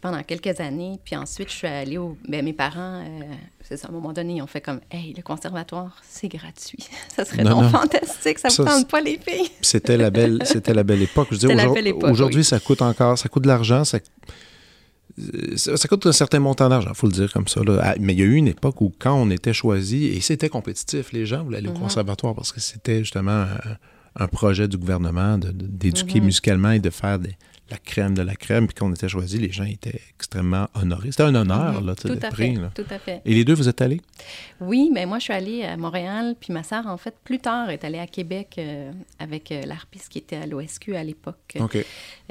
pendant 0.00 0.22
quelques 0.22 0.58
années. 0.60 0.98
Puis 1.04 1.16
ensuite, 1.16 1.50
je 1.50 1.54
suis 1.56 1.66
allée 1.66 1.98
au. 1.98 2.16
Ben, 2.28 2.42
mes 2.42 2.54
parents, 2.54 3.02
euh, 3.04 3.22
c'est 3.62 3.76
ça, 3.76 3.88
à 3.88 3.90
un 3.90 3.94
moment 3.94 4.12
donné, 4.14 4.36
ils 4.36 4.42
ont 4.42 4.46
fait 4.46 4.60
comme 4.62 4.80
Hey, 4.90 5.12
le 5.14 5.22
conservatoire, 5.22 5.96
c'est 6.08 6.28
gratuit. 6.28 6.78
Ça 7.14 7.24
serait 7.26 7.42
Non, 7.44 7.50
donc 7.50 7.62
non. 7.64 7.68
fantastique, 7.70 8.38
ça 8.38 8.48
Ça, 8.48 8.62
vous 8.62 8.68
tente 8.68 8.88
pas, 8.88 9.00
les 9.02 9.18
filles. 9.18 9.50
C'était 9.60 9.96
la 9.98 10.10
belle, 10.10 10.40
c'était 10.46 10.72
la 10.74 10.82
belle 10.82 11.02
époque. 11.02 11.28
Je 11.32 11.46
aujourd- 11.46 11.76
époque, 11.76 12.10
Aujourd'hui, 12.10 12.38
oui. 12.40 12.44
ça 12.44 12.58
coûte 12.58 12.80
encore, 12.82 13.18
ça 13.18 13.28
coûte 13.28 13.42
de 13.42 13.48
l'argent, 13.48 13.84
ça, 13.84 13.98
ça, 15.56 15.76
ça 15.76 15.88
coûte 15.88 16.04
un 16.06 16.12
certain 16.12 16.38
montant 16.40 16.68
d'argent, 16.68 16.92
faut 16.94 17.06
le 17.06 17.12
dire 17.12 17.32
comme 17.32 17.48
ça. 17.48 17.62
là. 17.64 17.80
Ah, 17.82 17.94
Mais 17.98 18.12
il 18.12 18.18
y 18.20 18.22
a 18.22 18.26
eu 18.26 18.34
une 18.34 18.48
époque 18.48 18.80
où 18.80 18.92
quand 18.98 19.14
on 19.14 19.30
était 19.30 19.54
choisi, 19.54 20.06
et 20.06 20.20
c'était 20.20 20.48
compétitif, 20.48 21.12
les 21.12 21.26
gens 21.26 21.42
voulaient 21.44 21.58
aller 21.58 21.68
au 21.68 21.72
conservatoire 21.72 22.34
parce 22.34 22.52
que 22.52 22.60
c'était 22.60 22.98
justement 23.00 23.30
un, 23.42 24.24
un 24.24 24.28
projet 24.28 24.68
du 24.68 24.76
gouvernement 24.76 25.38
d'éduquer 25.38 26.20
Mm-hmm. 26.20 26.22
musicalement 26.24 26.70
et 26.72 26.80
de 26.80 26.90
faire 26.90 27.18
des- 27.18 27.36
la 27.68 27.78
crème 27.78 28.14
de 28.14 28.22
la 28.22 28.36
crème. 28.36 28.66
Puis 28.68 28.74
quand 28.74 28.86
on 28.88 28.92
était 28.92 29.08
choisi, 29.08 29.38
les 29.38 29.50
gens 29.50 29.64
étaient 29.64 30.00
extrêmement 30.14 30.68
honorés. 30.74 31.10
C'était 31.10 31.24
un 31.24 31.34
honneur, 31.34 31.80
là, 31.80 31.94
sais, 32.00 32.08
Mm-hmm. 32.10 32.18
tout 32.20 32.26
à 32.26 32.30
fait. 32.30 32.52
là. 32.52 32.70
Tout 32.74 32.84
à 32.90 32.98
fait. 33.00 33.22
Et 33.24 33.34
les 33.34 33.44
deux, 33.44 33.54
vous 33.54 33.68
êtes 33.68 33.80
allés? 33.82 34.00
Oui, 34.60 34.90
mais 34.94 35.04
moi, 35.04 35.18
je 35.18 35.24
suis 35.24 35.32
allée 35.32 35.64
à 35.64 35.76
Montréal, 35.76 36.36
puis 36.38 36.52
ma 36.52 36.62
sœur, 36.62 36.86
en 36.86 36.96
fait, 36.96 37.14
plus 37.24 37.40
tard, 37.40 37.70
est 37.70 37.82
allée 37.84 37.98
à 37.98 38.06
Québec 38.06 38.54
euh, 38.58 38.92
avec 39.18 39.50
euh, 39.50 39.62
l'harpiste 39.66 40.08
qui 40.10 40.18
était 40.18 40.36
à 40.36 40.46
l'OSQ 40.46 40.94
à 40.94 41.02
l'époque. 41.02 41.56
OK. 41.58 41.78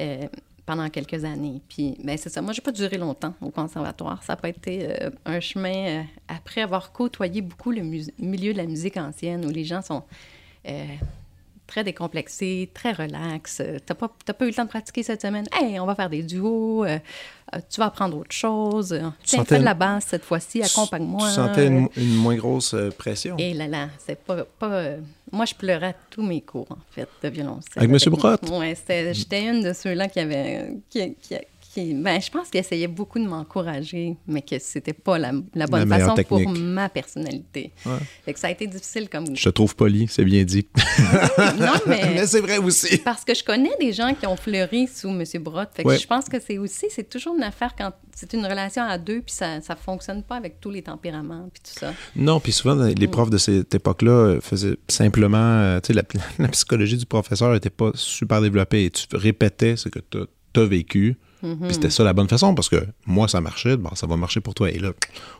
euh, 0.00 0.26
pendant 0.66 0.90
quelques 0.90 1.24
années. 1.24 1.62
Puis, 1.68 1.96
ben, 2.02 2.18
c'est 2.18 2.28
ça. 2.28 2.42
Moi, 2.42 2.52
j'ai 2.52 2.60
pas 2.60 2.72
duré 2.72 2.98
longtemps 2.98 3.34
au 3.40 3.50
conservatoire. 3.50 4.22
Ça 4.24 4.32
n'a 4.32 4.36
pas 4.36 4.48
été 4.48 4.88
euh, 4.90 5.10
un 5.24 5.38
chemin 5.38 6.00
euh, 6.00 6.02
après 6.26 6.60
avoir 6.60 6.92
côtoyé 6.92 7.40
beaucoup 7.40 7.70
le 7.70 7.82
milieu 8.18 8.52
de 8.52 8.58
la 8.58 8.66
musique 8.66 8.96
ancienne 8.96 9.46
où 9.46 9.50
les 9.50 9.64
gens 9.64 9.80
sont 9.80 10.02
euh, 10.68 10.84
très 11.68 11.84
décomplexés, 11.84 12.68
très 12.74 12.92
relax. 12.92 13.62
T'as 13.86 13.94
pas, 13.94 14.12
t'as 14.24 14.32
pas 14.32 14.44
eu 14.44 14.48
le 14.48 14.54
temps 14.54 14.64
de 14.64 14.68
pratiquer 14.68 15.04
cette 15.04 15.22
semaine. 15.22 15.46
Hey, 15.52 15.78
on 15.78 15.86
va 15.86 15.94
faire 15.94 16.10
des 16.10 16.24
duos. 16.24 16.84
tu 17.70 17.80
vas 17.80 17.86
apprendre 17.86 18.18
autre 18.18 18.32
chose. 18.34 19.00
Sentais 19.22 19.44
fais 19.44 19.58
de 19.60 19.64
la 19.64 19.74
basse 19.74 20.06
cette 20.06 20.24
fois-ci. 20.24 20.62
Accompagne-moi. 20.64 21.28
Tu 21.28 21.34
sentais 21.34 21.68
une, 21.68 21.88
une 21.96 22.16
moins 22.16 22.36
grosse 22.36 22.74
pression? 22.98 23.36
et 23.38 23.54
là 23.54 23.68
là, 23.68 23.88
c'est 24.04 24.18
pas. 24.18 24.44
pas 24.44 24.96
moi, 25.32 25.44
je 25.44 25.54
pleurais 25.54 25.88
à 25.88 25.94
tous 26.10 26.22
mes 26.22 26.40
cours, 26.40 26.70
en 26.70 26.78
fait, 26.90 27.08
de 27.22 27.28
violoncelle. 27.28 27.72
Avec 27.76 27.90
Monsieur 27.90 28.10
Brotte? 28.10 28.42
Oui, 28.50 28.74
j'étais 29.12 29.44
une 29.44 29.62
de 29.62 29.72
ceux-là 29.72 30.08
qui 30.08 30.20
avait. 30.20 30.76
Qui, 30.88 31.14
qui, 31.14 31.34
ben, 31.94 32.20
je 32.20 32.30
pense 32.30 32.48
qu'il 32.48 32.60
essayait 32.60 32.86
beaucoup 32.88 33.18
de 33.18 33.26
m'encourager, 33.26 34.16
mais 34.26 34.42
que 34.42 34.58
c'était 34.58 34.92
pas 34.92 35.18
la, 35.18 35.32
la 35.54 35.66
bonne 35.66 35.88
meilleure 35.88 36.14
façon 36.16 36.22
pour 36.24 36.40
ma 36.48 36.88
personnalité. 36.88 37.72
Ouais. 37.84 37.92
Fait 38.24 38.32
que 38.32 38.38
ça 38.38 38.48
a 38.48 38.50
été 38.50 38.66
difficile 38.66 39.08
comme. 39.08 39.34
Je 39.36 39.44
te 39.44 39.48
trouve 39.50 39.74
poli, 39.76 40.06
c'est 40.08 40.24
bien 40.24 40.44
dit. 40.44 40.66
non, 41.58 41.72
mais. 41.86 42.02
Mais 42.16 42.26
c'est 42.26 42.40
vrai 42.40 42.58
aussi. 42.58 42.98
Parce 42.98 43.24
que 43.24 43.34
je 43.34 43.44
connais 43.44 43.72
des 43.80 43.92
gens 43.92 44.14
qui 44.14 44.26
ont 44.26 44.36
fleuri 44.36 44.86
sous 44.88 45.08
M. 45.08 45.22
Brotte. 45.42 45.70
Fait 45.74 45.82
que 45.82 45.88
Ouais. 45.88 45.98
je 45.98 46.06
pense 46.06 46.26
que 46.26 46.38
c'est 46.40 46.58
aussi, 46.58 46.86
c'est 46.90 47.08
toujours 47.08 47.34
une 47.36 47.42
affaire 47.42 47.74
quand 47.76 47.92
c'est 48.14 48.32
une 48.32 48.46
relation 48.46 48.82
à 48.82 48.96
deux, 48.98 49.20
puis 49.20 49.34
ça 49.34 49.56
ne 49.58 49.62
fonctionne 49.78 50.22
pas 50.22 50.36
avec 50.36 50.60
tous 50.60 50.70
les 50.70 50.82
tempéraments, 50.82 51.48
puis 51.52 51.62
tout 51.62 51.78
ça. 51.78 51.92
Non, 52.14 52.40
puis 52.40 52.52
souvent, 52.52 52.74
Mm. 52.76 52.94
les 52.98 53.08
profs 53.08 53.30
de 53.30 53.38
cette 53.38 53.74
époque-là 53.74 54.10
euh, 54.12 54.40
faisaient 54.40 54.76
simplement... 54.88 55.36
euh, 55.38 55.80
tu 55.80 55.88
sais, 55.88 55.92
la, 55.92 56.02
la 56.38 56.48
psychologie 56.52 56.96
du 56.96 57.06
professeur 57.06 57.52
n'était 57.52 57.70
pas 57.70 57.90
super 57.94 58.40
développée. 58.40 58.84
Et 58.86 58.90
tu 58.90 59.04
répétais 59.12 59.76
ce 59.76 59.88
que 59.88 59.98
tu 59.98 60.60
as 60.60 60.64
vécu. 60.64 61.16
Puis 61.40 61.74
c'était 61.74 61.90
ça 61.90 62.02
la 62.04 62.12
bonne 62.12 62.28
façon, 62.28 62.54
parce 62.54 62.68
que 62.68 62.86
moi, 63.06 63.28
ça 63.28 63.40
marchait, 63.40 63.76
bon, 63.76 63.94
ça 63.94 64.06
va 64.06 64.16
marcher 64.16 64.40
pour 64.40 64.54
toi. 64.54 64.70
Et 64.70 64.78
là, 64.78 64.92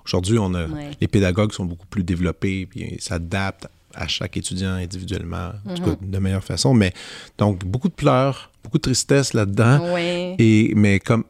aujourd'hui, 0.05 0.39
on 0.39 0.53
a... 0.55 0.67
Ouais. 0.67 0.91
Les 1.01 1.09
pédagogues 1.09 1.53
sont 1.53 1.65
beaucoup 1.65 1.87
plus 1.87 2.05
développés, 2.05 2.67
puis 2.67 2.95
ils 2.97 3.01
s'adaptent 3.01 3.67
à 3.95 4.07
chaque 4.09 4.37
étudiant 4.37 4.73
individuellement, 4.75 5.53
cas, 5.67 5.97
de 6.01 6.19
meilleure 6.19 6.45
façon. 6.45 6.75
Mais 6.75 6.93
donc, 7.39 7.65
beaucoup 7.65 7.89
de 7.89 7.95
pleurs, 7.95 8.51
beaucoup 8.63 8.77
de 8.79 8.83
tristesse 8.83 9.33
là-dedans. 9.33 9.95
Ouais. 9.95 10.35
Et, 10.39 10.75
mais 10.77 11.01
comme, 11.01 11.25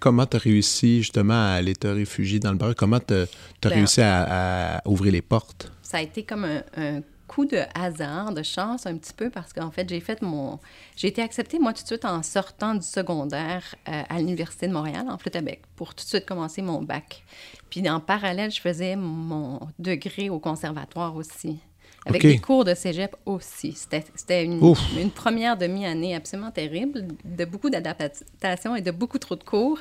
comment 0.00 0.26
tu 0.26 0.36
as 0.36 0.40
réussi 0.40 0.98
justement 0.98 1.32
à 1.32 1.52
aller 1.54 1.74
te 1.74 1.86
réfugier 1.86 2.40
dans 2.40 2.52
le 2.52 2.58
bar? 2.58 2.74
Comment 2.76 3.00
tu 3.00 3.14
as 3.14 3.26
Ben, 3.62 3.70
réussi 3.70 4.02
à, 4.02 4.76
à 4.76 4.88
ouvrir 4.88 5.12
les 5.12 5.22
portes? 5.22 5.70
ça 5.82 5.98
a 5.98 6.02
été 6.02 6.24
comme 6.24 6.44
un, 6.44 6.62
un 6.76 7.00
coup 7.26 7.44
de 7.46 7.60
hasard, 7.74 8.32
de 8.32 8.42
chance 8.42 8.86
un 8.86 8.96
petit 8.96 9.12
peu, 9.12 9.30
parce 9.30 9.52
qu'en 9.52 9.70
fait, 9.70 9.88
j'ai 9.88 10.00
fait 10.00 10.22
mon... 10.22 10.58
J'ai 10.96 11.08
été 11.08 11.22
acceptée, 11.22 11.58
moi, 11.58 11.72
tout 11.72 11.82
de 11.82 11.86
suite, 11.86 12.04
en 12.04 12.22
sortant 12.22 12.74
du 12.74 12.86
secondaire 12.86 13.74
euh, 13.88 14.02
à 14.08 14.18
l'Université 14.18 14.68
de 14.68 14.72
Montréal, 14.72 15.06
en 15.08 15.18
flûte 15.18 15.36
à 15.36 15.40
bec, 15.40 15.62
pour 15.76 15.94
tout 15.94 16.04
de 16.04 16.08
suite 16.08 16.26
commencer 16.26 16.62
mon 16.62 16.82
bac. 16.82 17.24
Puis, 17.70 17.88
en 17.88 18.00
parallèle, 18.00 18.50
je 18.50 18.60
faisais 18.60 18.96
mon 18.96 19.60
degré 19.78 20.30
au 20.30 20.38
conservatoire 20.38 21.16
aussi. 21.16 21.58
avec 22.06 22.24
OK. 22.24 22.30
des 22.30 22.38
cours 22.38 22.64
de 22.64 22.74
cégep 22.74 23.16
aussi. 23.26 23.72
C'était 23.72 24.44
une, 24.44 24.60
une 24.98 25.10
première 25.10 25.56
demi-année 25.56 26.14
absolument 26.14 26.50
terrible, 26.50 27.06
de 27.24 27.44
beaucoup 27.44 27.70
d'adaptations 27.70 28.76
et 28.76 28.82
de 28.82 28.90
beaucoup 28.90 29.18
trop 29.18 29.36
de 29.36 29.44
cours. 29.44 29.80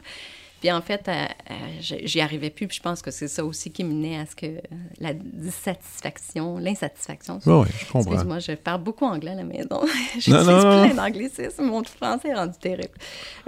Puis 0.64 0.72
en 0.72 0.82
fait, 0.82 1.10
euh, 1.10 1.26
euh, 1.52 1.56
j'y 1.82 2.22
arrivais 2.22 2.50
plus. 2.50 2.68
Puis 2.68 2.78
je 2.78 2.82
pense 2.82 3.02
que 3.02 3.12
c'est 3.12 3.28
ça 3.28 3.44
aussi 3.44 3.70
qui 3.70 3.84
menait 3.84 4.18
à 4.18 4.26
ce 4.26 4.34
que 4.34 4.46
euh, 4.46 4.60
la 4.98 5.14
dissatisfaction, 5.14 6.58
l'insatisfaction. 6.58 7.42
Oui, 7.46 7.54
oui, 7.54 7.68
je 7.78 7.92
comprends. 7.92 8.14
Excuse-moi, 8.14 8.40
je 8.40 8.54
parle 8.54 8.82
beaucoup 8.82 9.04
anglais 9.04 9.32
à 9.32 9.36
la 9.36 9.44
maison. 9.44 9.82
J'utilise 10.14 10.46
Non, 10.46 10.46
non, 10.46 10.64
non. 10.64 10.90
plein 10.90 10.96
d'anglicismes. 10.96 11.66
Mon 11.66 11.84
français 11.84 12.30
est 12.30 12.34
rendu 12.34 12.58
terrible. 12.58 12.94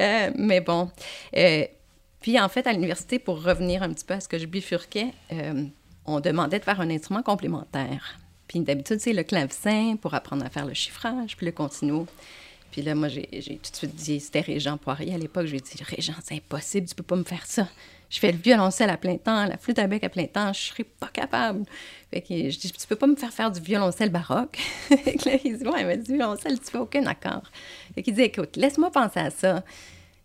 Euh, 0.01 0.31
mais 0.37 0.59
bon. 0.59 0.91
Euh, 1.37 1.63
puis 2.19 2.37
en 2.37 2.49
fait, 2.49 2.67
à 2.67 2.73
l'université, 2.73 3.17
pour 3.17 3.41
revenir 3.41 3.81
un 3.81 3.93
petit 3.93 4.03
peu 4.03 4.15
à 4.15 4.19
ce 4.19 4.27
que 4.27 4.37
je 4.37 4.45
bifurquais, 4.45 5.13
euh, 5.31 5.63
on 6.05 6.19
demandait 6.19 6.59
de 6.59 6.65
faire 6.65 6.81
un 6.81 6.89
instrument 6.89 7.23
complémentaire. 7.23 8.19
Puis 8.49 8.59
d'habitude, 8.59 8.99
c'est 8.99 9.13
le 9.13 9.23
clavecin 9.23 9.95
pour 10.01 10.15
apprendre 10.15 10.45
à 10.45 10.49
faire 10.49 10.65
le 10.65 10.73
chiffrage, 10.73 11.37
puis 11.37 11.45
le 11.45 11.53
continuo. 11.53 12.07
Puis 12.75 12.81
là, 12.81 12.93
moi, 12.93 13.07
j'ai 13.07 13.23
tout 13.23 13.71
de 13.71 13.75
suite 13.77 13.95
dit, 13.95 14.19
c'était 14.19 14.41
Régent 14.41 14.75
Poirier 14.75 15.13
à 15.13 15.17
l'époque, 15.17 15.45
j'ai 15.45 15.61
dit, 15.61 15.81
Régent, 15.81 16.11
c'est 16.21 16.35
impossible, 16.35 16.85
tu 16.89 16.93
peux 16.93 17.03
pas 17.03 17.15
me 17.15 17.23
faire 17.23 17.45
ça. 17.45 17.69
Je 18.09 18.19
fais 18.19 18.33
le 18.33 18.37
violoncelle 18.37 18.89
à 18.89 18.97
plein 18.97 19.15
temps, 19.15 19.45
la 19.45 19.57
flûte 19.57 19.79
à 19.79 19.87
bec 19.87 20.03
à 20.03 20.09
plein 20.09 20.25
temps, 20.25 20.51
je 20.51 20.59
serais 20.59 20.83
pas 20.83 21.07
capable. 21.07 21.63
Fait 22.11 22.19
que 22.19 22.33
je 22.49 22.59
dis, 22.59 22.69
tu 22.73 22.85
peux 22.85 22.97
pas 22.97 23.07
me 23.07 23.15
faire 23.15 23.31
faire 23.31 23.49
du 23.49 23.61
violoncelle 23.61 24.09
baroque? 24.09 24.57
Fait 24.89 25.13
que 25.13 25.29
là, 25.29 25.37
il 25.45 25.57
dit, 25.57 25.65
ouais, 25.65 25.85
mais 25.85 25.97
du 25.97 26.15
violoncelle, 26.15 26.59
tu 26.59 26.65
fais 26.65 26.77
aucun 26.77 27.05
accord. 27.05 27.43
Fait 27.93 28.03
qu'il 28.03 28.13
dit, 28.13 28.23
écoute, 28.23 28.57
laisse-moi 28.57 28.91
penser 28.91 29.21
à 29.21 29.29
ça. 29.29 29.63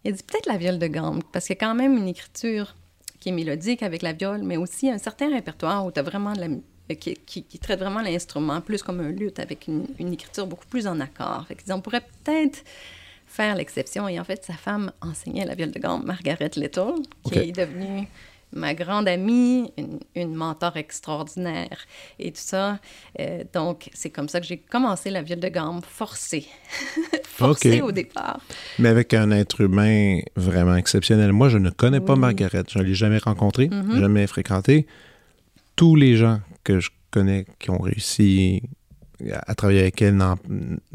Il 0.03 0.13
dit, 0.13 0.23
peut-être 0.25 0.47
la 0.47 0.57
viole 0.57 0.81
de 0.81 0.89
gamme, 0.89 1.21
parce 1.33 1.47
qu'il 1.47 1.55
y 1.55 1.59
a 1.59 1.61
quand 1.65 1.77
même 1.77 1.97
une 1.97 2.09
écriture 2.09 2.75
qui 3.21 3.29
est 3.29 3.33
mélodique 3.33 3.85
avec 3.85 4.03
la 4.03 4.13
viole, 4.13 4.43
mais 4.43 4.57
aussi 4.57 4.91
un 4.91 4.99
certain 4.99 5.33
répertoire 5.33 5.87
où 5.87 5.93
tu 5.93 6.01
as 6.01 6.03
vraiment 6.03 6.33
de 6.33 6.41
la, 6.41 6.49
qui, 6.97 7.15
qui- 7.27 7.43
qui 7.45 7.59
traite 7.59 7.79
vraiment 7.81 8.01
l'instrument 8.03 8.61
plus 8.61 8.83
comme 8.83 9.01
un 9.01 9.11
luth 9.11 9.39
avec 9.39 9.67
une, 9.69 9.87
une 9.99 10.13
écriture 10.13 10.47
beaucoup 10.47 10.67
plus 10.67 10.87
en 10.87 10.99
accord. 11.01 11.47
Fait 11.49 11.57
on 11.73 11.81
pourrait 11.81 12.03
peut-être 12.25 12.63
faire 13.27 13.55
l'exception. 13.55 14.09
Et 14.09 14.19
en 14.19 14.25
fait, 14.25 14.45
sa 14.45 14.55
femme 14.55 14.91
enseignait 15.01 15.45
la 15.45 15.55
viole 15.55 15.71
de 15.71 15.79
gamme, 15.79 16.05
Margaret 16.05 16.51
Little, 16.57 16.95
qui 17.25 17.39
est 17.39 17.53
devenue 17.53 18.09
ma 18.53 18.75
grande 18.75 19.07
amie, 19.07 19.73
une, 19.79 20.01
une 20.17 20.35
mentor 20.35 20.77
extraordinaire 20.77 21.79
et 22.19 22.33
tout 22.33 22.41
ça. 22.41 22.81
Euh, 23.21 23.45
donc, 23.53 23.89
c'est 23.95 24.11
comme 24.11 24.29
ça 24.29 24.41
que 24.41 24.47
j'ai 24.47 24.57
commencé 24.59 25.09
la 25.11 25.23
viole 25.23 25.39
de 25.39 25.47
gamme 25.49 25.81
forcée. 25.83 26.49
forcée 27.25 27.81
au 27.81 27.93
départ. 27.93 28.41
Mais 28.81 28.89
avec 28.89 29.15
un 29.15 29.31
être 29.31 29.61
humain 29.61 30.19
vraiment 30.35 30.75
exceptionnel. 30.75 31.33
Moi, 31.33 31.49
je 31.49 31.59
ne 31.59 31.71
connais 31.71 32.01
pas. 32.01 32.17
Margaret. 32.17 32.65
Je 32.69 32.79
ne 32.81 32.83
l'ai 32.85 32.95
jamais 32.95 33.19
rencontrée, 33.19 33.69
Mhm. 33.69 34.01
jamais 34.01 34.27
fréquentée. 34.27 34.87
Tous 35.77 35.95
les 35.95 36.17
gens 36.17 36.41
que 36.65 36.81
je 36.81 36.91
connais 37.11 37.47
qui 37.59 37.71
ont 37.71 37.79
réussi 37.79 38.63
à, 39.33 39.51
à 39.51 39.55
travailler 39.55 39.81
avec 39.81 40.01
elle 40.03 40.21
en, 40.23 40.37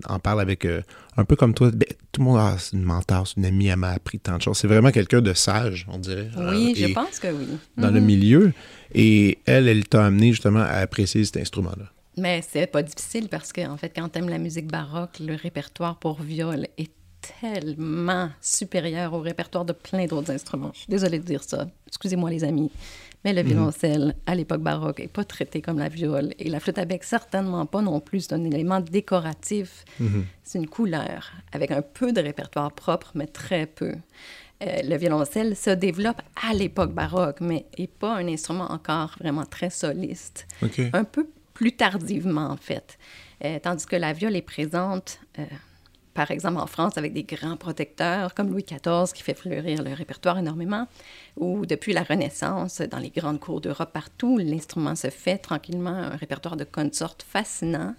en 0.07 0.19
parlent 0.19 0.41
avec 0.41 0.65
euh, 0.65 0.81
un 1.17 1.25
peu 1.25 1.35
comme 1.35 1.53
toi. 1.53 1.71
Ben, 1.71 1.87
tout 2.11 2.21
le 2.21 2.25
monde, 2.25 2.37
ah, 2.39 2.55
c'est 2.57 2.73
une 2.77 2.83
mentor, 2.83 3.27
c'est 3.27 3.37
une 3.37 3.45
amie, 3.45 3.67
elle 3.67 3.77
m'a 3.77 3.89
appris 3.91 4.19
tant 4.19 4.37
de 4.37 4.41
choses. 4.41 4.57
C'est 4.57 4.67
vraiment 4.67 4.91
quelqu'un 4.91 5.21
de 5.21 5.33
sage, 5.33 5.85
on 5.91 5.97
dirait. 5.99 6.29
Oui, 6.37 6.73
euh, 6.77 6.87
je 6.87 6.93
pense 6.93 7.19
que 7.19 7.27
oui. 7.27 7.45
Dans 7.77 7.91
le 7.91 7.99
Mhm. 7.99 8.05
milieu. 8.05 8.53
Et 8.93 9.39
elle, 9.45 9.67
elle 9.67 9.87
t'a 9.87 10.05
amené 10.05 10.31
justement 10.31 10.61
à 10.61 10.75
apprécier 10.77 11.23
cet 11.25 11.37
instrument-là. 11.37 11.85
Mais 12.17 12.41
c'est 12.49 12.67
pas 12.67 12.81
difficile 12.81 13.27
parce 13.27 13.51
que, 13.51 13.67
en 13.67 13.75
fait, 13.75 13.91
quand 13.93 14.07
tu 14.07 14.19
aimes 14.19 14.29
la 14.29 14.37
musique 14.37 14.67
baroque, 14.71 15.19
le 15.19 15.35
répertoire 15.35 15.97
pour 15.99 16.21
viol 16.21 16.67
est 16.77 16.89
tellement 17.41 18.29
supérieur 18.39 19.13
au 19.13 19.19
répertoire 19.19 19.65
de 19.65 19.73
plein 19.73 20.05
d'autres 20.05 20.31
instruments. 20.31 20.71
Je 20.73 20.79
suis 20.81 20.89
désolée 20.89 21.19
de 21.19 21.25
dire 21.25 21.43
ça. 21.43 21.67
Excusez-moi, 21.87 22.29
les 22.29 22.43
amis. 22.43 22.71
Mais 23.25 23.33
le 23.33 23.41
violoncelle, 23.41 24.15
à 24.27 24.35
l'époque 24.35 24.61
baroque, 24.61 24.99
n'est 24.99 25.07
pas 25.07 25.23
traité 25.23 25.59
comme 25.59 25.79
la 25.79 25.89
viole. 25.89 26.35
Et 26.37 26.47
la 26.47 26.59
flûte 26.59 26.77
à 26.77 26.85
bec, 26.85 27.03
certainement 27.03 27.65
pas 27.65 27.81
non 27.81 27.99
plus. 27.99 28.21
C'est 28.21 28.33
un 28.33 28.43
élément 28.43 28.79
décoratif. 28.79 29.83
C'est 30.43 30.59
une 30.59 30.67
couleur, 30.67 31.31
avec 31.51 31.71
un 31.71 31.81
peu 31.81 32.13
de 32.13 32.21
répertoire 32.21 32.71
propre, 32.71 33.11
mais 33.15 33.25
très 33.25 33.65
peu. 33.65 33.95
Euh, 34.63 34.81
le 34.83 34.95
violoncelle 34.95 35.55
se 35.55 35.71
développe 35.71 36.21
à 36.47 36.53
l'époque 36.53 36.93
baroque, 36.93 37.41
mais 37.41 37.65
n'est 37.79 37.87
pas 37.87 38.15
un 38.15 38.27
instrument 38.27 38.71
encore 38.71 39.15
vraiment 39.19 39.45
très 39.45 39.71
soliste 39.71 40.47
un 40.93 41.03
peu 41.03 41.27
plus 41.55 41.71
tardivement, 41.71 42.49
en 42.51 42.57
fait. 42.57 42.99
Euh, 43.43 43.57
tandis 43.59 43.87
que 43.87 43.95
la 43.95 44.13
viole 44.13 44.35
est 44.35 44.43
présente, 44.43 45.19
euh, 45.39 45.45
par 46.15 46.31
exemple, 46.31 46.57
en 46.59 46.65
France, 46.65 46.97
avec 46.97 47.11
des 47.13 47.23
grands 47.23 47.57
protecteurs 47.57 48.33
comme 48.33 48.49
Louis 48.49 48.63
XIV, 48.63 49.11
qui 49.13 49.21
fait 49.21 49.33
fleurir 49.33 49.83
le 49.83 49.93
répertoire 49.93 50.37
énormément, 50.37 50.87
ou 51.35 51.65
depuis 51.65 51.91
la 51.91 52.03
Renaissance, 52.03 52.81
dans 52.81 52.99
les 52.99 53.09
grandes 53.09 53.41
cours 53.41 53.59
d'Europe 53.59 53.91
partout, 53.91 54.37
l'instrument 54.37 54.95
se 54.95 55.09
fait 55.09 55.37
tranquillement, 55.37 55.89
un 55.89 56.15
répertoire 56.15 56.55
de 56.55 56.63
consortes 56.63 57.23
fascinant. 57.23 57.95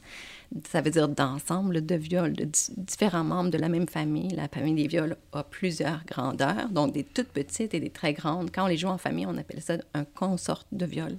Ça 0.67 0.81
veut 0.81 0.91
dire 0.91 1.09
d'ensemble 1.09 1.85
de 1.85 1.95
viols 1.95 2.33
de 2.33 2.45
di- 2.45 2.73
différents 2.79 3.25
membres 3.25 3.51
de 3.51 3.59
la 3.59 3.69
même 3.69 3.89
famille. 3.89 4.31
La 4.31 4.49
famille 4.49 4.75
des 4.75 4.89
viols 4.89 5.17
a 5.33 5.45
plusieurs 5.45 6.03
grandeurs, 6.07 6.71
donc 6.71 6.95
des 6.95 7.05
toutes 7.05 7.29
petites 7.29 7.75
et 7.75 7.81
des 7.81 7.91
très 7.91 8.15
grandes. 8.15 8.51
Quand 8.51 8.65
on 8.65 8.69
les 8.69 8.79
joue 8.79 8.89
en 8.89 8.99
famille, 8.99 9.27
on 9.27 9.37
appelle 9.37 9.61
ça 9.61 9.75
un 9.93 10.05
consort 10.05 10.65
de 10.73 10.87
viol. 10.87 11.17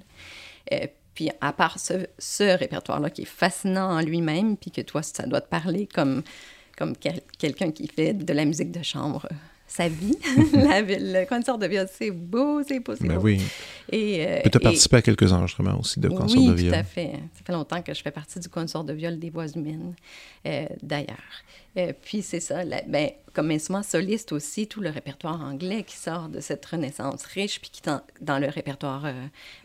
Euh, 0.74 0.88
puis 1.14 1.30
à 1.42 1.54
part 1.54 1.78
ce, 1.80 2.08
ce 2.18 2.58
répertoire-là 2.58 3.12
qui 3.12 3.24
est 3.24 3.26
fascinant 3.26 3.92
en 3.98 4.02
lui-même, 4.02 4.58
puis 4.58 4.72
que 4.72 4.82
toi, 4.82 5.04
ça 5.04 5.28
doit 5.28 5.42
te 5.42 5.50
parler 5.50 5.88
comme, 5.88 6.24
comme 6.78 6.96
quel- 6.96 7.22
quelqu'un 7.38 7.72
qui 7.72 7.88
fait 7.88 8.14
de 8.14 8.34
la 8.34 8.46
musique 8.46 8.72
de 8.72 8.84
chambre 8.84 9.28
euh, 9.32 9.36
sa 9.68 9.90
vie. 9.90 10.18
La- 10.54 10.82
le 10.82 11.26
concert 11.28 11.58
de 11.58 11.68
viol, 11.68 11.88
c'est 11.92 12.12
beau, 12.12 12.62
c'est 12.64 12.80
beau, 12.80 12.96
c'est 12.96 13.08
Ben 13.08 13.16
beau. 13.18 13.24
oui. 13.24 13.42
Et, 13.92 14.26
euh, 14.26 14.40
Tu 14.44 14.50
as 14.58 14.60
et- 14.60 14.64
participé 14.64 14.98
à 14.98 15.02
quelques 15.02 15.32
enregistrements 15.34 15.80
aussi 15.80 16.00
de 16.00 16.08
concerts 16.10 16.40
oui, 16.40 16.48
de 16.48 16.54
viol. 16.54 16.74
tout 16.74 16.80
à 16.80 16.84
fait. 16.84 17.12
Ça 17.34 17.42
fait 17.46 17.54
longtemps 17.54 17.82
que 17.82 17.94
je 17.94 18.02
fais 18.02 18.12
partie 18.12 18.40
du 18.40 18.48
consort 18.50 18.84
de 18.84 18.94
viol 18.94 19.18
des 19.20 19.30
voix 19.30 19.48
humaines, 19.48 19.94
euh, 20.46 20.66
d'ailleurs. 20.82 21.18
Euh, 21.78 21.94
puis 22.02 22.22
c'est 22.22 22.40
ça, 22.40 22.64
la- 22.64 22.82
ben, 22.84 23.10
comme 23.34 23.52
instrument 23.52 23.84
soliste 23.84 24.32
aussi, 24.32 24.66
tout 24.66 24.82
le 24.82 24.90
répertoire 24.90 25.40
anglais 25.42 25.84
qui 25.84 25.96
sort 25.96 26.28
de 26.28 26.40
cette 26.40 26.66
renaissance 26.66 27.24
riche, 27.26 27.62
puis 27.62 27.70
qui 27.72 27.84
dans, 27.84 28.02
dans 28.20 28.40
le 28.40 28.48
répertoire 28.48 29.06
euh, 29.06 29.14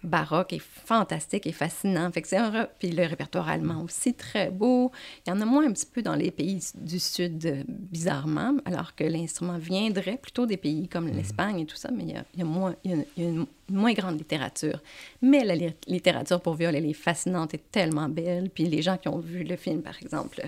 baroque 0.05 0.53
est 0.53 0.59
fantastique 0.62 1.47
et 1.47 1.53
fascinant. 1.53 2.11
Fait 2.12 2.21
que 2.21 2.29
c'est 2.29 2.37
un 2.37 2.51
re- 2.51 2.69
Puis 2.79 2.91
le 2.91 3.07
répertoire 3.07 3.49
allemand 3.49 3.83
aussi 3.83 4.12
très 4.12 4.51
beau. 4.51 4.93
Il 5.27 5.31
y 5.31 5.33
en 5.33 5.41
a 5.41 5.47
moins 5.47 5.67
un 5.67 5.73
petit 5.73 5.87
peu 5.87 6.03
dans 6.03 6.15
les 6.15 6.31
pays 6.31 6.61
du 6.75 6.99
Sud, 6.99 7.47
euh, 7.47 7.62
bizarrement, 7.67 8.57
alors 8.67 8.95
que 8.95 9.05
l'instrument 9.05 9.57
viendrait 9.57 10.19
plutôt 10.19 10.45
des 10.45 10.59
pays 10.59 10.88
comme 10.88 11.07
Mhm. 11.09 11.17
l'Espagne 11.17 11.61
et 11.61 11.67
tout 11.67 11.77
ça, 11.77 11.91
mais 11.91 12.03
il 12.05 12.11
y 12.11 12.17
a, 12.17 12.25
il 12.35 12.41
y 12.41 12.43
a 12.43 12.47
moins, 12.47 12.77
il 12.85 12.91
y 12.91 12.95
a 12.95 12.97
une- 12.99 13.05
il 13.17 13.23
y 13.23 13.27
a 13.27 13.31
une 13.31 13.47
moins 13.71 13.93
grande 13.95 14.19
littérature. 14.19 14.83
Mais 15.23 15.45
la 15.45 15.55
li- 15.55 15.73
littérature 15.87 16.43
pour 16.43 16.55
viol, 16.57 16.75
elle 16.77 16.85
est 16.85 16.93
fascinante 16.93 17.55
et 17.55 17.59
tellement 17.59 18.11
belle. 18.11 18.51
Puis 18.51 18.65
les 18.65 18.83
gens 18.83 18.99
qui 18.99 19.09
ont 19.09 19.19
vu 19.19 19.45
le 19.45 19.57
film, 19.57 19.81
par 19.81 19.95
exemple, 20.03 20.43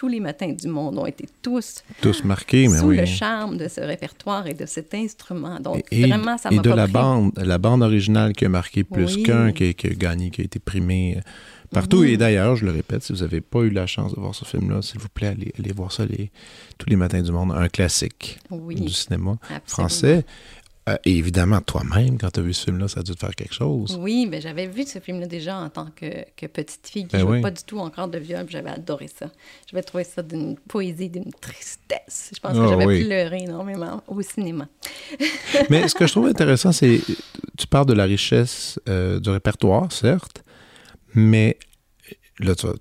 tous 0.00 0.08
les 0.08 0.18
matins 0.20 0.50
du 0.50 0.66
monde 0.66 0.96
ont 0.96 1.04
été 1.04 1.26
tous 1.42 1.82
Tous 2.00 2.24
marqués, 2.24 2.68
mais 2.68 2.78
sous 2.78 2.86
oui. 2.86 2.96
le 2.96 3.04
charme 3.04 3.58
de 3.58 3.68
ce 3.68 3.82
répertoire 3.82 4.46
et 4.46 4.54
de 4.54 4.64
cet 4.64 4.94
instrument. 4.94 5.60
Donc 5.60 5.84
Et, 5.90 6.06
vraiment, 6.06 6.38
ça 6.38 6.48
et 6.50 6.56
m'a 6.56 6.62
de 6.62 6.70
pas 6.70 6.74
la 6.74 6.84
pris. 6.84 6.92
bande, 6.94 7.32
la 7.36 7.58
bande 7.58 7.82
originale 7.82 8.32
qui 8.32 8.46
a 8.46 8.48
marqué 8.48 8.82
plus 8.82 9.16
Oui. 9.16 9.22
qu'un, 9.24 9.52
qui, 9.52 9.64
a- 9.68 9.72
qui 9.74 9.88
a 9.88 9.90
gagné, 9.90 10.30
qui 10.30 10.40
a 10.40 10.44
été 10.44 10.58
primé 10.58 11.16
euh, 11.18 11.20
partout. 11.70 12.02
Et 12.02 12.16
d'ailleurs, 12.16 12.56
je 12.56 12.64
le 12.64 12.70
répète, 12.70 13.02
si 13.02 13.12
vous 13.12 13.18
n'avez 13.20 13.42
pas 13.42 13.60
eu 13.60 13.68
la 13.68 13.86
chance 13.86 14.14
de 14.14 14.20
voir 14.20 14.34
ce 14.34 14.46
film-là, 14.46 14.80
s'il 14.80 15.00
vous 15.00 15.10
plaît, 15.10 15.26
allez, 15.26 15.52
allez 15.58 15.72
voir 15.72 15.92
ça 15.92 16.06
les- 16.06 16.30
tous 16.78 16.88
les 16.88 16.96
matins 16.96 17.20
du 17.20 17.30
monde. 17.30 17.52
Un 17.52 17.68
classique 17.68 18.38
Oui, 18.50 18.76
du 18.76 18.88
cinéma 18.90 19.32
absolument. 19.42 19.60
français. 19.66 20.24
Euh, 20.88 20.96
et 21.04 21.16
évidemment, 21.16 21.60
toi-même, 21.60 22.16
quand 22.18 22.30
tu 22.30 22.40
as 22.40 22.42
vu 22.42 22.54
ce 22.54 22.64
film-là, 22.64 22.88
ça 22.88 23.00
a 23.00 23.02
dû 23.02 23.12
te 23.14 23.18
faire 23.18 23.34
quelque 23.34 23.52
chose. 23.54 23.98
Oui, 24.00 24.26
mais 24.28 24.40
j'avais 24.40 24.66
vu 24.66 24.84
ce 24.84 24.98
film-là 24.98 25.26
déjà 25.26 25.58
en 25.58 25.68
tant 25.68 25.88
que, 25.94 26.24
que 26.36 26.46
petite 26.46 26.88
fille 26.88 27.06
qui 27.06 27.16
Ben 27.16 27.20
jouait 27.20 27.36
oui. 27.36 27.40
pas 27.42 27.50
du 27.50 27.62
tout 27.62 27.78
encore 27.78 28.08
de 28.08 28.18
viol. 28.18 28.46
J'avais 28.48 28.70
adoré 28.70 29.06
ça. 29.08 29.30
J'avais 29.70 29.82
trouvé 29.82 30.04
ça 30.04 30.22
d'une 30.22 30.56
poésie, 30.56 31.10
d'une 31.10 31.30
tristesse. 31.38 32.30
Je 32.34 32.40
pense 32.40 32.52
Ah 32.56 32.62
que 32.62 32.68
j'avais 32.68 32.86
oui. 32.86 33.04
pleuré 33.04 33.42
énormément 33.42 34.02
au 34.08 34.22
cinéma. 34.22 34.68
Mais 35.70 35.86
ce 35.86 35.94
que 35.94 36.06
je 36.06 36.12
trouve 36.12 36.26
intéressant, 36.26 36.72
c'est 36.72 37.00
tu 37.58 37.66
parles 37.66 37.86
de 37.86 37.92
la 37.92 38.04
richesse 38.04 38.80
euh, 38.88 39.20
du 39.20 39.28
répertoire, 39.28 39.92
certes, 39.92 40.42
mais 41.14 41.58
là, 42.40 42.54
tu 42.54 42.66
vas, 42.66 42.72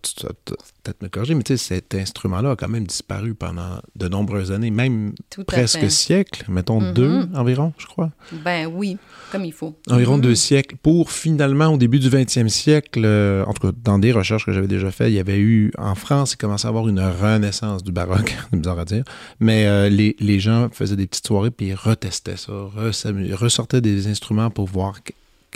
peut-être 0.84 1.02
me 1.04 1.08
corriger, 1.10 1.36
mais 1.36 1.44
tu 1.44 1.58
sais, 1.58 1.76
cet 1.76 1.94
instrument-là 1.96 2.52
a 2.52 2.56
quand 2.56 2.68
même 2.70 2.86
disparu 2.88 3.34
pendant 3.36 3.80
de 3.96 4.08
nombreuses 4.08 4.52
années, 4.52 4.72
même 4.72 5.14
Tout 5.30 5.44
presque 5.44 5.90
siècle, 5.92 6.46
mettons 6.50 6.80
Mhm. 6.82 6.94
deux 6.94 7.28
environ, 7.36 7.74
je 7.78 7.86
crois. 7.86 8.12
Ben 8.44 8.68
oui, 8.68 8.98
comme 9.32 9.46
il 9.46 9.52
faut. 9.54 9.76
Environ 9.90 10.16
Mhm. 10.16 10.22
deux 10.22 10.36
siècles, 10.36 10.76
pour 10.82 11.12
finalement, 11.12 11.68
au 11.68 11.78
début 11.78 12.00
du 12.00 12.10
20e 12.10 12.50
siècle, 12.50 13.02
euh, 13.04 13.44
en 13.46 13.54
tout 13.54 13.68
cas, 13.68 13.74
dans 13.84 14.00
des 14.00 14.12
recherches 14.12 14.46
que 14.46 14.52
j'avais 14.54 14.68
déjà 14.68 14.92
faites, 14.92 15.10
il 15.10 15.16
y 15.16 15.20
avait 15.20 15.40
eu, 15.40 15.72
en 15.78 15.96
France, 15.96 16.34
il 16.34 16.38
commençait 16.38 16.66
à 16.68 16.70
avoir 16.70 16.88
une 16.88 17.00
renaissance 17.00 17.84
du 17.84 17.92
baroque, 17.92 18.36
c'est 18.52 18.58
bizarre 18.60 18.80
à 18.80 18.86
dire, 18.86 19.04
mais 19.40 19.66
euh, 19.68 19.90
les, 19.90 20.16
les 20.20 20.40
gens 20.40 20.70
faisaient 20.72 20.96
des 20.96 21.08
petites 21.08 21.28
soirées, 21.28 21.52
puis 21.52 21.68
ils 21.68 21.76
retestaient 21.76 22.38
ça, 22.38 22.52
re- 22.52 23.34
ressortaient 23.34 23.82
des 23.82 24.08
instruments 24.08 24.50
pour 24.50 24.68
voir 24.68 25.00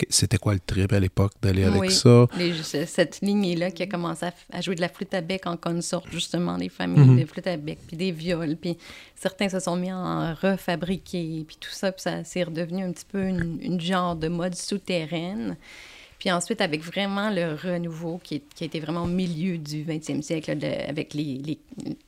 c'était 0.08 0.38
quoi 0.38 0.54
le 0.54 0.60
trip 0.60 0.92
à 0.92 1.00
l'époque 1.00 1.32
d'aller 1.40 1.64
avec 1.64 1.80
Oui. 1.80 1.90
ça? 1.92 2.26
Les- 2.36 2.52
cette 2.86 3.20
lignée-là 3.22 3.70
qui 3.70 3.82
a 3.82 3.86
commencé 3.86 4.26
à, 4.52 4.60
jouer 4.60 4.74
de 4.74 4.80
la 4.80 4.88
flûte 4.88 5.14
à 5.14 5.20
bec 5.20 5.46
en 5.46 5.56
consort, 5.56 6.04
justement, 6.10 6.58
des 6.58 6.68
familles 6.68 7.06
Mhm. 7.08 7.20
de 7.20 7.24
flûte 7.26 7.46
à 7.46 7.56
bec, 7.56 7.78
puis 7.86 7.96
des 7.96 8.10
viols, 8.10 8.56
puis 8.56 8.76
certains 9.14 9.48
se 9.48 9.60
sont 9.60 9.76
mis 9.76 9.92
en 9.92 10.34
refabriquer, 10.34 11.44
puis 11.46 11.56
tout 11.60 11.70
ça, 11.70 11.92
puis 11.92 12.02
ça 12.02 12.24
c'est 12.24 12.42
redevenu 12.42 12.82
un 12.84 12.92
petit 12.92 13.06
peu 13.10 13.22
une, 13.22 13.58
une 13.62 13.80
genre 13.80 14.16
de 14.16 14.28
mode 14.28 14.54
souterraine. 14.54 15.56
Puis 16.24 16.32
ensuite, 16.32 16.62
avec 16.62 16.82
vraiment 16.82 17.28
le 17.28 17.52
renouveau 17.54 18.18
qui, 18.24 18.36
est- 18.36 18.54
qui 18.54 18.64
a 18.64 18.66
été 18.66 18.80
vraiment 18.80 19.02
au 19.02 19.06
milieu 19.06 19.58
du 19.58 19.84
20e 19.84 20.22
siècle, 20.22 20.56
de- 20.56 20.88
avec 20.88 21.12
les, 21.12 21.34
les- 21.44 21.58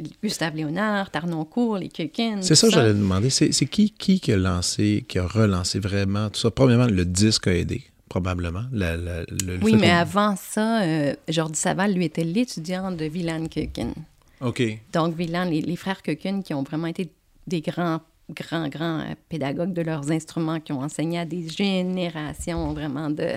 les 0.00 0.10
Gustave 0.22 0.56
Léonard, 0.56 1.10
Tarnoncourt, 1.10 1.76
les 1.76 1.88
Kukin. 1.90 2.38
C'est 2.40 2.54
ça 2.54 2.68
que 2.68 2.72
j'allais 2.72 2.94
demander. 2.94 3.28
C'est 3.28 3.52
c'est 3.52 3.66
qui, 3.66 3.90
qui 3.90 4.18
qui 4.18 4.32
a 4.32 4.38
lancé, 4.38 5.04
qui 5.06 5.18
a 5.18 5.26
relancé 5.26 5.78
vraiment 5.80 6.30
tout 6.30 6.40
ça? 6.40 6.50
Premièrement, 6.50 6.86
le 6.86 7.04
disque 7.04 7.46
a 7.48 7.52
aidé, 7.54 7.82
probablement. 8.08 8.64
La- 8.72 8.96
la- 8.96 9.20
le- 9.24 9.58
le 9.58 9.58
Oui, 9.62 9.76
mais 9.78 9.90
avant 9.90 10.34
ça, 10.34 10.80
euh, 10.82 11.14
Jordi 11.28 11.58
Saval, 11.60 11.92
lui, 11.92 12.06
était 12.06 12.24
l'étudiant 12.24 12.90
de 12.92 13.04
Villan 13.04 13.48
Kukin. 13.48 13.92
OK. 14.40 14.62
Donc, 14.94 15.14
Villan, 15.14 15.44
les, 15.44 15.60
les 15.60 15.76
frères 15.76 16.00
Kukin, 16.00 16.40
qui 16.40 16.54
ont 16.54 16.62
vraiment 16.62 16.86
été 16.86 17.10
des 17.46 17.60
grands, 17.60 18.00
grands, 18.30 18.68
grands 18.68 19.04
pédagogues 19.28 19.74
de 19.74 19.82
leurs 19.82 20.10
instruments, 20.10 20.58
qui 20.58 20.72
ont 20.72 20.80
enseigné 20.80 21.18
à 21.18 21.26
des 21.26 21.46
générations 21.50 22.72
vraiment 22.72 23.10
de, 23.10 23.28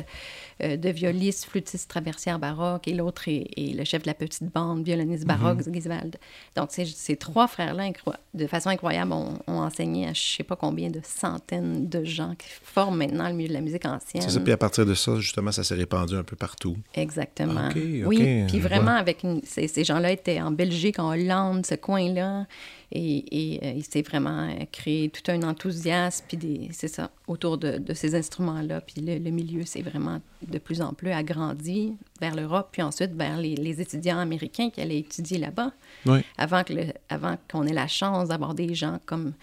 euh, 0.62 0.78
de 0.78 0.90
violistes, 0.90 1.46
flûtistes, 1.46 1.90
traversières 1.90 2.40
baroques, 2.40 2.88
et 2.88 2.94
l'autre 2.94 3.28
est, 3.28 3.48
est 3.58 3.74
le 3.76 3.84
chef 3.84 4.04
de 4.04 4.08
la 4.08 4.14
petite 4.14 4.52
bande, 4.54 4.84
violoniste 4.84 5.26
baroque, 5.26 5.62
Giswald. 5.72 6.18
Donc, 6.56 6.70
ces, 6.72 7.16
trois 7.16 7.48
frères-là, 7.48 7.90
de 8.34 8.48
façon 8.48 8.70
incroyable, 8.70 9.12
ont, 9.14 9.34
ont 9.48 9.60
enseigné 9.60 10.08
à 10.08 10.14
je 10.14 10.22
sais 10.22 10.44
pas 10.44 10.56
combien 10.56 10.90
de 10.90 11.00
centaines 11.04 11.88
de 11.88 12.04
gens 12.04 12.36
qui 12.36 12.48
forment 12.64 12.98
maintenant 12.98 13.28
le 13.30 13.36
milieu 13.36 13.50
de 13.50 13.54
la 13.54 13.62
musique 13.62 13.86
ancienne. 13.86 14.22
C'est 14.22 14.30
ça, 14.30 14.40
puis 14.40 14.52
à 14.52 14.58
partir 14.58 14.86
de 14.86 14.94
ça, 14.94 15.16
justement, 15.20 15.52
ça 15.52 15.64
s'est 15.64 15.76
répandu 15.76 16.16
un 16.16 16.24
peu 16.24 16.36
partout. 16.36 16.78
Exactement. 16.94 17.70
Oui, 18.06 18.44
puis 18.48 18.60
vraiment, 18.60 18.84
vois. 18.92 18.94
avec 18.96 19.24
une- 19.24 19.42
ces, 19.44 19.68
ces 19.68 19.84
gens-là 19.84 20.12
étaient 20.12 20.42
en 20.42 20.52
Belgique, 20.52 21.00
en 21.00 21.12
Hollande, 21.12 21.66
ce 21.66 21.76
coin-là, 21.76 22.46
et, 22.92 23.54
et, 23.56 23.60
euh, 23.64 23.74
il 23.76 23.84
s'est 23.84 24.02
vraiment 24.02 24.48
euh, 24.50 24.66
créé 24.72 25.10
tout 25.10 25.32
un 25.32 25.44
enthousiasme, 25.44 26.26
puis 26.28 26.70
c'est 26.72 26.88
ça, 26.88 27.12
autour 27.28 27.58
de, 27.60 27.78
de 27.78 27.94
ces 27.94 28.16
instruments-là, 28.16 28.82
puis 28.82 29.02
le, 29.02 29.20
le 29.20 29.30
milieu 29.30 29.64
s'est 29.64 29.84
vraiment 29.84 30.20
de 30.50 30.58
plus 30.60 30.82
en 30.82 30.94
plus 30.94 31.12
agrandi 31.12 31.94
vers 32.22 32.36
l'Europe, 32.36 32.70
puis 32.72 32.82
ensuite 32.82 33.12
vers 33.16 33.38
les, 33.38 33.56
les 33.56 33.82
étudiants 33.82 34.20
américains 34.20 34.70
qui 34.70 34.82
allaient 34.82 35.00
étudier 35.00 35.38
là-bas, 35.38 35.72
Oui. 36.06 36.20
avant 36.38 36.64
que 36.64 36.74
le- 36.74 36.94
avant 37.10 37.38
qu'on 37.52 37.66
ait 37.68 37.74
la 37.74 37.88
chance 37.88 38.30
d'avoir 38.30 38.54
des 38.54 38.74
gens 38.76 39.00
comme 39.06 39.34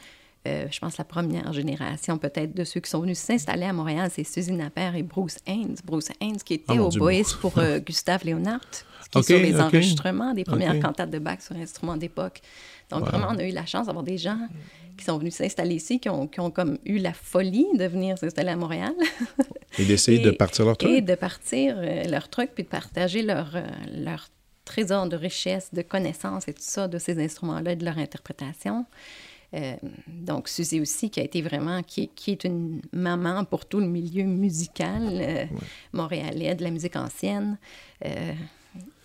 euh, 0.46 0.66
je 0.70 0.78
pense 0.78 0.96
la 0.96 1.02
première 1.04 1.52
génération 1.52 2.18
peut-être 2.18 2.54
de 2.54 2.62
ceux 2.62 2.78
qui 2.78 2.88
sont 2.88 3.00
venus 3.00 3.18
s'installer 3.18 3.64
à 3.64 3.72
Montréal, 3.72 4.10
c'est 4.14 4.22
Suzy 4.22 4.52
Napper 4.52 4.92
et 4.94 5.02
Bruce 5.02 5.38
Haynes. 5.44 5.74
Bruce 5.84 6.10
Haynes 6.20 6.36
qui 6.38 6.54
était 6.54 6.76
Ah, 6.78 6.82
au 6.84 6.88
boïs 6.90 7.32
pour 7.34 7.58
euh, 7.58 7.78
Gustave 7.86 8.24
Léonard, 8.24 8.60
qui 9.10 9.18
est 9.18 9.22
sur 9.24 9.38
les 9.40 9.60
enregistrements 9.60 10.34
des 10.34 10.44
premières 10.44 10.78
cantates 10.78 11.10
de 11.10 11.18
Bach 11.18 11.40
sur 11.40 11.56
instruments 11.56 11.96
d'époque. 11.96 12.42
Donc 12.90 13.00
Wow. 13.00 13.06
vraiment, 13.08 13.26
on 13.32 13.38
a 13.38 13.44
eu 13.44 13.50
la 13.50 13.66
chance 13.66 13.86
d'avoir 13.86 14.04
des 14.04 14.18
gens 14.18 14.38
qui 14.96 15.04
sont 15.04 15.18
venus 15.18 15.34
s'installer 15.34 15.74
ici, 15.76 16.00
qui 16.00 16.08
ont, 16.08 16.26
qui 16.26 16.40
ont 16.40 16.50
comme 16.50 16.78
eu 16.84 16.98
la 16.98 17.12
folie 17.12 17.66
de 17.78 17.84
venir 17.86 18.16
s'installer 18.18 18.50
à 18.50 18.56
Montréal 18.56 18.94
Et 19.78 19.84
d'essayer 19.84 20.18
de 20.18 20.30
Et- 20.30 20.36
partir 20.36 20.64
leur 20.64 20.74
et 20.74 20.78
truc. 20.78 21.04
de 21.04 21.14
partir 21.14 21.76
euh, 21.78 22.04
leur 22.04 22.28
truc, 22.28 22.50
puis 22.54 22.64
de 22.64 22.68
partager 22.68 23.22
leur, 23.22 23.54
euh, 23.56 23.62
leur 23.94 24.28
trésor 24.64 25.08
de 25.08 25.16
richesse, 25.16 25.72
de 25.72 25.82
connaissances 25.82 26.48
et 26.48 26.52
tout 26.54 26.62
ça 26.62 26.88
de 26.88 26.98
ces 26.98 27.22
instruments-là 27.22 27.72
et 27.72 27.76
de 27.76 27.84
leur 27.84 27.98
interprétation. 27.98 28.84
Euh, 29.54 29.74
donc, 30.08 30.48
Suzy 30.48 30.80
aussi, 30.80 31.08
qui 31.08 31.20
a 31.20 31.22
été 31.22 31.40
vraiment, 31.40 31.82
qui, 31.84 32.08
qui 32.08 32.32
est 32.32 32.42
une 32.44 32.80
maman 32.92 33.44
pour 33.44 33.64
tout 33.64 33.78
le 33.78 33.86
milieu 33.86 34.24
musical 34.24 35.02
euh, 35.08 35.44
montréalais, 35.92 36.54
de 36.56 36.64
la 36.64 36.70
musique 36.70 36.96
ancienne. 36.96 37.56
Euh, 38.04 38.32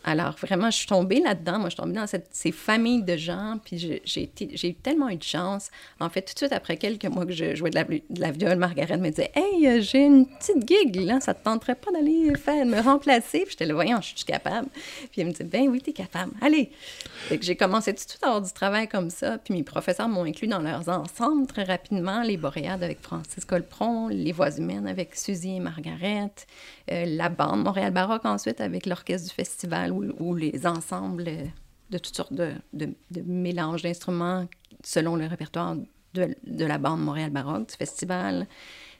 alors, 0.04 0.36
vraiment, 0.42 0.72
je 0.72 0.78
suis 0.78 0.88
tombée 0.88 1.20
là-dedans. 1.20 1.60
Moi, 1.60 1.70
je 1.70 1.76
suis 1.76 1.82
tombée 1.82 1.94
dans 1.94 2.08
cette, 2.08 2.28
ces 2.32 2.52
familles 2.52 3.04
de 3.04 3.18
gens. 3.18 3.60
Puis 3.64 4.02
j'ai 4.04 4.68
eu 4.68 4.74
tellement 4.74 5.10
eu 5.10 5.18
de 5.18 5.24
chance. 5.24 5.70
En 6.00 6.10
fait, 6.10 6.22
tout 6.24 6.34
de 6.34 6.38
suite 6.40 6.54
après 6.54 6.78
quelques 6.78 7.06
mois 7.06 7.26
que 7.26 7.34
je 7.34 7.56
jouais 7.56 7.70
de 7.70 7.76
la, 7.76 7.84
de 7.84 8.02
la 8.10 8.32
viole, 8.32 8.58
Margaret 8.58 8.98
me 8.98 9.10
disait 9.10 9.32
Hey, 9.36 9.68
euh, 9.68 9.82
j'ai 9.82 10.06
une 10.06 10.26
petite 10.26 10.68
gig, 10.68 10.96
là. 10.96 11.20
Ça 11.20 11.34
te 11.36 11.44
tenterait 11.44 11.76
pas 11.76 11.92
d'aller 11.92 12.32
me 12.66 12.82
remplacer 12.82 13.42
Puis 13.42 13.52
j'étais 13.52 13.66
là, 13.66 13.76
voyons, 13.76 14.02
je 14.02 14.08
suis 14.08 14.26
capable. 14.26 14.68
Puis 15.12 15.22
elle 15.22 15.28
me 15.28 15.34
dit 15.34 15.44
Ben 15.44 15.68
oui, 15.70 15.82
t'es 15.82 15.94
capable. 15.94 16.32
Allez. 16.42 16.72
Que 17.30 17.42
j'ai 17.42 17.56
commencé 17.56 17.94
tout 17.94 18.04
de 18.04 18.10
suite 18.10 18.24
à 18.24 18.28
avoir 18.28 18.42
du 18.42 18.52
travail 18.52 18.88
comme 18.88 19.12
ça. 19.12 19.38
Puis 19.38 19.54
mes 19.54 19.64
professeurs 19.64 20.10
m'ont 20.10 20.26
inclus 20.26 20.48
dans 20.48 20.60
leurs 20.60 20.90
ensembles 20.90 21.46
très 21.46 21.64
rapidement. 21.64 22.24
Les 22.24 22.38
Boréades 22.38 22.84
avec 22.84 23.02
Francis 23.02 23.46
Colpron, 23.46 24.08
Les 24.08 24.32
Voix 24.32 24.58
humaines 24.58 24.88
avec 24.88 25.16
Suzy 25.16 25.58
et 25.58 25.60
Margaret, 25.60 26.32
euh, 26.92 27.06
la 27.06 27.30
bande 27.30 27.64
Montréal 27.64 27.92
Baroque 27.92 28.26
ensuite 28.26 28.62
avec 28.62 28.86
l'orchestre 28.88 29.30
du 29.30 29.34
festival 29.34 29.91
ou, 29.92 30.06
ou 30.20 30.36
les 30.36 30.66
ensembles 30.66 31.26
euh, 31.28 31.44
de 31.90 31.98
toutes 31.98 32.16
sortes 32.16 32.34
de, 32.34 32.52
de, 32.74 32.90
de 33.12 33.22
mélanges 33.22 33.82
d'instruments 33.84 34.48
selon 34.84 35.16
le 35.16 35.26
répertoire 35.28 35.76
de, 36.14 36.36
de 36.46 36.66
la 36.66 36.78
bande 36.78 37.02
Montréal 37.04 37.30
Baroque 37.30 37.70
du 37.70 37.76
festival. 37.76 38.48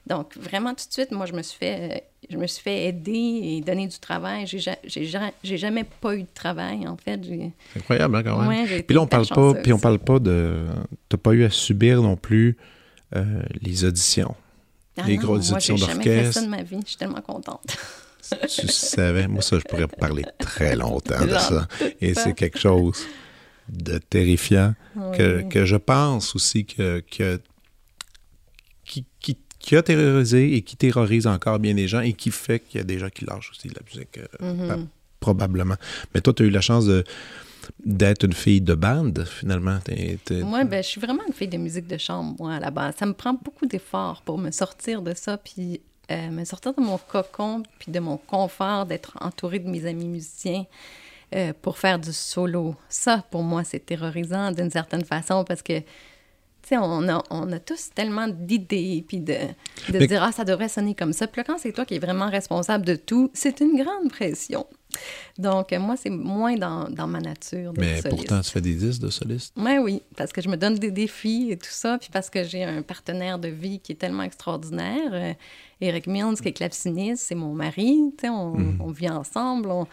Donc, 0.06 0.36
vraiment, 0.36 0.70
tout 0.70 0.86
de 0.88 0.92
suite, 0.92 1.12
moi, 1.12 1.26
je 1.26 1.32
me 1.32 1.42
suis 1.42 1.58
fait, 1.58 1.92
euh, 1.92 1.98
je 2.28 2.36
me 2.36 2.46
suis 2.48 2.60
fait 2.62 2.86
aider 2.88 3.12
et 3.44 3.60
donner 3.60 3.86
du 3.86 3.98
travail. 4.00 4.46
J'ai 4.48 4.58
ja- 4.58 4.76
j'ai 4.84 5.04
ja- 5.04 5.30
j'ai 5.44 5.56
jamais 5.56 5.84
pas 5.84 6.16
eu 6.16 6.22
de 6.22 6.28
travail, 6.34 6.88
en 6.88 6.96
fait. 6.96 7.20
C'est 7.24 7.78
incroyable, 7.78 8.16
hein, 8.16 8.22
quand 8.24 8.38
même. 8.40 8.48
Ouais, 8.48 8.82
Puis 8.82 8.94
là, 8.96 9.02
on 9.02 9.06
parle 9.06 9.28
pas, 9.28 9.54
puis 9.54 9.72
on 9.72 9.78
parle 9.78 10.00
pas 10.00 10.18
de. 10.18 10.64
T'as 11.08 11.18
pas 11.18 11.32
eu 11.34 11.44
à 11.44 11.50
subir 11.50 12.02
non 12.02 12.16
plus 12.16 12.56
euh, 13.14 13.42
les 13.60 13.84
auditions. 13.84 14.34
Ah 14.96 15.02
les 15.06 15.16
non, 15.16 15.22
grosses 15.22 15.50
moi, 15.50 15.58
éditions 15.58 15.76
j'ai 15.76 15.86
jamais 15.86 16.02
fait 16.04 16.14
d'orchestre. 16.16 16.40
ça 16.40 16.46
de 16.46 16.50
ma 16.50 16.62
vie. 16.64 16.78
Je 16.82 16.88
suis 16.88 16.96
tellement 16.98 17.20
contente. 17.20 17.62
tu 18.48 18.68
savais, 18.68 19.26
moi, 19.28 19.42
ça, 19.42 19.58
je 19.58 19.64
pourrais 19.64 19.88
parler 19.88 20.24
très 20.38 20.76
longtemps 20.76 21.24
de 21.24 21.30
ça. 21.38 21.66
Et 22.00 22.14
c'est 22.14 22.34
quelque 22.34 22.58
chose 22.58 23.04
de 23.68 23.98
terrifiant 23.98 24.74
que, 25.16 25.42
Oui. 25.42 25.48
que 25.48 25.64
je 25.64 25.76
pense 25.76 26.34
aussi 26.34 26.64
que, 26.64 27.00
que- 27.00 27.40
qui, 28.84 29.04
qui, 29.20 29.36
qui 29.58 29.76
a 29.76 29.82
terrorisé 29.82 30.54
et 30.56 30.62
qui 30.62 30.76
terrorise 30.76 31.26
encore 31.26 31.58
bien 31.58 31.74
des 31.74 31.88
gens 31.88 32.00
et 32.00 32.12
qui 32.12 32.30
fait 32.30 32.60
qu'il 32.60 32.78
y 32.78 32.80
a 32.80 32.84
des 32.84 32.98
gens 32.98 33.08
qui 33.08 33.24
lâchent 33.24 33.50
aussi 33.50 33.68
de 33.68 33.74
la 33.74 33.82
musique, 33.86 34.18
euh, 34.18 34.52
Mhm. 34.54 34.68
pa- 34.68 34.78
probablement. 35.20 35.76
Mais 36.14 36.20
toi, 36.20 36.32
tu 36.32 36.42
as 36.42 36.46
eu 36.46 36.50
la 36.50 36.60
chance 36.60 36.86
de 36.86 37.04
d'être 37.86 38.24
une 38.24 38.32
fille 38.32 38.60
de 38.60 38.74
bande, 38.74 39.24
finalement. 39.24 39.78
Moi, 40.42 40.64
ben, 40.64 40.82
je 40.82 40.88
suis 40.88 41.00
vraiment 41.00 41.22
une 41.28 41.32
fille 41.32 41.46
de 41.46 41.58
musique 41.58 41.86
de 41.86 41.96
chambre, 41.96 42.34
moi, 42.40 42.54
à 42.54 42.60
la 42.60 42.72
base. 42.72 42.96
Ça 42.98 43.06
me 43.06 43.12
prend 43.12 43.34
beaucoup 43.34 43.66
d'efforts 43.66 44.22
pour 44.22 44.36
me 44.36 44.50
sortir 44.50 45.00
de 45.00 45.14
ça, 45.14 45.36
puis 45.38 45.80
euh, 46.12 46.30
me 46.30 46.44
sortir 46.44 46.74
de 46.74 46.80
mon 46.80 46.98
cocon, 46.98 47.62
puis 47.78 47.90
de 47.90 47.98
mon 48.00 48.16
confort 48.16 48.86
d'être 48.86 49.16
entourée 49.20 49.58
de 49.58 49.68
mes 49.68 49.86
amis 49.86 50.06
musiciens 50.08 50.64
euh, 51.34 51.52
pour 51.62 51.78
faire 51.78 51.98
du 51.98 52.12
solo. 52.12 52.76
Ça, 52.88 53.24
pour 53.30 53.42
moi, 53.42 53.64
c'est 53.64 53.84
terrorisant 53.84 54.52
d'une 54.52 54.70
certaine 54.70 55.04
façon 55.04 55.44
parce 55.44 55.62
que, 55.62 55.78
tu 55.80 55.84
sais, 56.68 56.76
on 56.78 57.08
a, 57.08 57.22
on 57.30 57.50
a 57.52 57.58
tous 57.58 57.90
tellement 57.94 58.28
d'idées, 58.28 59.04
puis 59.08 59.18
de, 59.18 59.34
de 59.88 59.98
Mais- 59.98 60.06
dire, 60.06 60.22
ah, 60.22 60.30
ça 60.32 60.44
devrait 60.44 60.68
sonner 60.68 60.94
comme 60.94 61.12
ça. 61.12 61.26
Puis 61.26 61.40
là, 61.40 61.44
quand 61.44 61.58
c'est 61.58 61.72
toi 61.72 61.84
qui 61.84 61.94
es 61.94 61.98
vraiment 61.98 62.28
responsable 62.30 62.84
de 62.84 62.94
tout, 62.94 63.30
c'est 63.34 63.60
une 63.60 63.82
grande 63.82 64.10
pression. 64.10 64.66
Donc, 65.38 65.72
euh, 65.72 65.78
moi, 65.78 65.96
c'est 65.96 66.10
moins 66.10 66.54
dans, 66.56 66.88
dans 66.90 67.06
ma 67.06 67.20
nature. 67.20 67.72
Mais 67.76 68.00
soliste. 68.00 68.08
pourtant, 68.10 68.40
tu 68.40 68.50
fais 68.50 68.60
des 68.60 68.74
disques 68.74 69.00
de 69.02 69.10
soliste. 69.10 69.54
Oui, 69.56 69.78
oui, 69.78 70.02
parce 70.16 70.32
que 70.32 70.40
je 70.42 70.48
me 70.48 70.56
donne 70.56 70.74
des 70.76 70.90
défis 70.90 71.48
et 71.50 71.56
tout 71.56 71.68
ça, 71.70 71.98
puis 71.98 72.10
parce 72.12 72.28
que 72.30 72.44
j'ai 72.44 72.64
un 72.64 72.82
partenaire 72.82 73.38
de 73.38 73.48
vie 73.48 73.78
qui 73.80 73.92
est 73.92 73.96
tellement 73.96 74.22
extraordinaire. 74.22 75.10
Euh, 75.12 75.32
Eric 75.80 76.06
Mills, 76.06 76.40
qui 76.40 76.48
est 76.48 76.52
claveciniste, 76.52 77.24
c'est 77.26 77.34
mon 77.34 77.54
mari, 77.54 77.98
tu 78.16 78.22
sais, 78.22 78.28
on, 78.28 78.54
Mhm. 78.56 78.76
on 78.80 78.90
vit 78.90 79.08
ensemble. 79.10 79.70
on- 79.70 79.86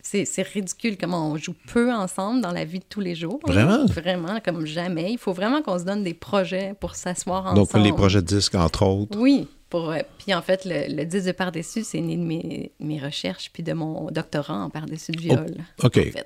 C'est 0.00 0.42
ridicule 0.42 0.96
comment 0.96 1.32
on 1.32 1.36
joue 1.36 1.54
peu 1.70 1.92
ensemble 1.92 2.40
dans 2.40 2.52
la 2.52 2.64
vie 2.64 2.78
de 2.78 2.84
tous 2.88 3.00
les 3.00 3.14
jours. 3.14 3.40
Vraiment? 3.46 3.84
Vraiment, 3.86 4.40
comme 4.40 4.64
jamais. 4.64 5.12
Il 5.12 5.18
faut 5.18 5.32
vraiment 5.34 5.60
qu'on 5.60 5.78
se 5.78 5.84
donne 5.84 6.02
des 6.02 6.14
projets 6.14 6.74
pour 6.80 6.94
s'asseoir 6.94 7.44
ensemble. 7.46 7.58
Donc, 7.58 7.84
les 7.84 7.92
projets 7.92 8.22
de 8.22 8.26
disques, 8.26 8.54
entre 8.54 8.84
autres. 8.86 9.18
Oui. 9.18 9.48
Pour, 9.68 9.90
euh, 9.90 9.98
puis 10.18 10.32
en 10.32 10.40
fait, 10.40 10.64
le, 10.64 10.94
le 10.94 11.04
10 11.04 11.26
de 11.26 11.32
par-dessus, 11.32 11.84
c'est 11.84 12.00
né 12.00 12.16
de 12.16 12.22
mes, 12.22 12.72
mes 12.80 12.98
recherches 12.98 13.50
puis 13.52 13.62
de 13.62 13.74
mon 13.74 14.10
doctorat 14.10 14.54
en 14.54 14.70
par-dessus 14.70 15.12
de 15.12 15.20
viol. 15.20 15.54
OK. 15.82 15.98
En 15.98 16.10
fait. 16.10 16.24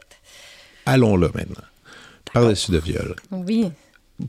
Allons 0.86 1.16
là 1.16 1.28
maintenant. 1.34 1.64
Par-dessus 2.32 2.70
de 2.70 2.78
viol. 2.78 3.16
Oui. 3.32 3.68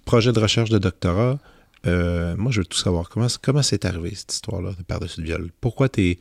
projet 0.06 0.32
de 0.32 0.40
recherche 0.40 0.72
de 0.72 0.80
doctorat, 0.80 1.38
euh, 1.86 2.36
moi, 2.38 2.52
je 2.52 2.62
veux 2.62 2.66
tout 2.66 2.78
savoir. 2.78 3.10
Comment, 3.10 3.28
comment 3.42 3.62
c'est 3.62 3.86
arrivé, 3.86 4.16
cette 4.16 4.34
histoire-là 4.34 4.72
de 4.78 4.84
par-dessus 4.84 5.22
de 5.22 5.26
viol? 5.26 5.52
Pourquoi 5.62 5.90
t'es... 5.90 6.18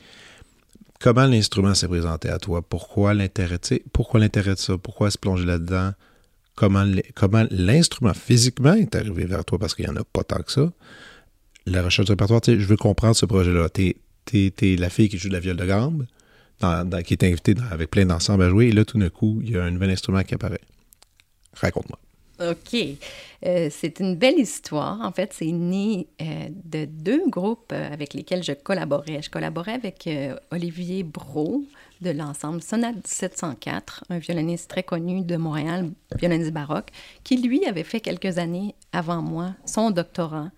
Comment 1.03 1.25
l'instrument 1.25 1.73
s'est 1.75 1.89
présenté 1.89 2.29
à 2.29 2.39
toi? 2.39 2.61
Pourquoi 2.61 3.13
l'intérêt, 3.13 3.59
pourquoi 3.91 4.21
de 4.21 4.55
ça? 4.55 4.77
Pourquoi 4.77 5.11
se 5.11 5.17
plonger 5.17 5.43
là-dedans? 5.43 5.91
Comment, 6.55 6.83
l'in- 6.83 7.01
comment 7.13 7.45
l'instrument 7.51 8.13
physiquement 8.13 8.71
est 8.71 8.95
arrivé 8.95 9.25
vers 9.25 9.43
toi? 9.43 9.59
Parce 9.59 9.75
qu'il 9.75 9.83
n'y 9.83 9.91
en 9.91 9.97
a 9.97 10.05
pas 10.05 10.23
tant 10.23 10.41
que 10.41 10.49
ça. 10.49 10.71
La 11.65 11.83
recherche 11.83 12.07
de 12.07 12.13
répertoire, 12.13 12.39
je 12.45 12.53
veux 12.55 12.77
comprendre 12.77 13.17
ce 13.17 13.25
projet-là. 13.25 13.67
T'es, 13.67 13.97
t'es 14.23 14.77
la 14.77 14.89
fille 14.89 15.09
qui 15.09 15.17
joue 15.17 15.27
de 15.27 15.33
la 15.33 15.41
viole 15.41 15.57
de 15.57 15.65
gambe, 15.65 16.05
qui 17.03 17.13
est 17.13 17.23
invitée 17.25 17.55
avec 17.69 17.91
plein 17.91 18.05
d'ensembles 18.05 18.43
à 18.43 18.49
jouer, 18.49 18.67
et 18.67 18.71
là, 18.71 18.85
tout 18.85 18.97
d'un 18.97 19.09
coup, 19.09 19.41
il 19.43 19.51
y 19.51 19.57
a 19.57 19.63
un 19.65 19.71
nouvel 19.71 19.89
instrument 19.89 20.23
qui 20.23 20.35
apparaît. 20.35 20.61
Raconte-moi. 21.55 21.99
OK. 22.39 22.75
Euh, 23.45 23.69
c'est 23.71 23.99
une 23.99 24.15
belle 24.15 24.39
histoire. 24.39 24.99
En 25.01 25.11
fait, 25.11 25.33
c'est 25.33 25.51
né 25.51 26.07
euh, 26.21 26.47
de 26.65 26.85
deux 26.85 27.29
groupes 27.29 27.71
euh, 27.71 27.93
avec 27.93 28.13
lesquels 28.15 28.43
je 28.43 28.53
collaborais. 28.53 29.21
Je 29.21 29.29
collaborais 29.29 29.73
avec 29.73 30.09
Olivier 30.51 31.03
Brault 31.03 31.63
de 32.01 32.09
l'ensemble 32.09 32.61
Sonate 32.61 32.95
1704, 32.95 34.05
un 34.09 34.17
violoniste 34.17 34.69
très 34.69 34.83
connu 34.83 35.21
de 35.21 35.37
Montréal, 35.37 35.91
violoniste 36.17 36.51
baroque, 36.51 36.89
qui, 37.23 37.37
lui, 37.37 37.65
avait 37.65 37.83
fait 37.83 38.01
quelques 38.01 38.37
années 38.39 38.75
avant 38.91 39.21
moi 39.21 39.53
son 39.65 39.91
doctorat 39.91 40.49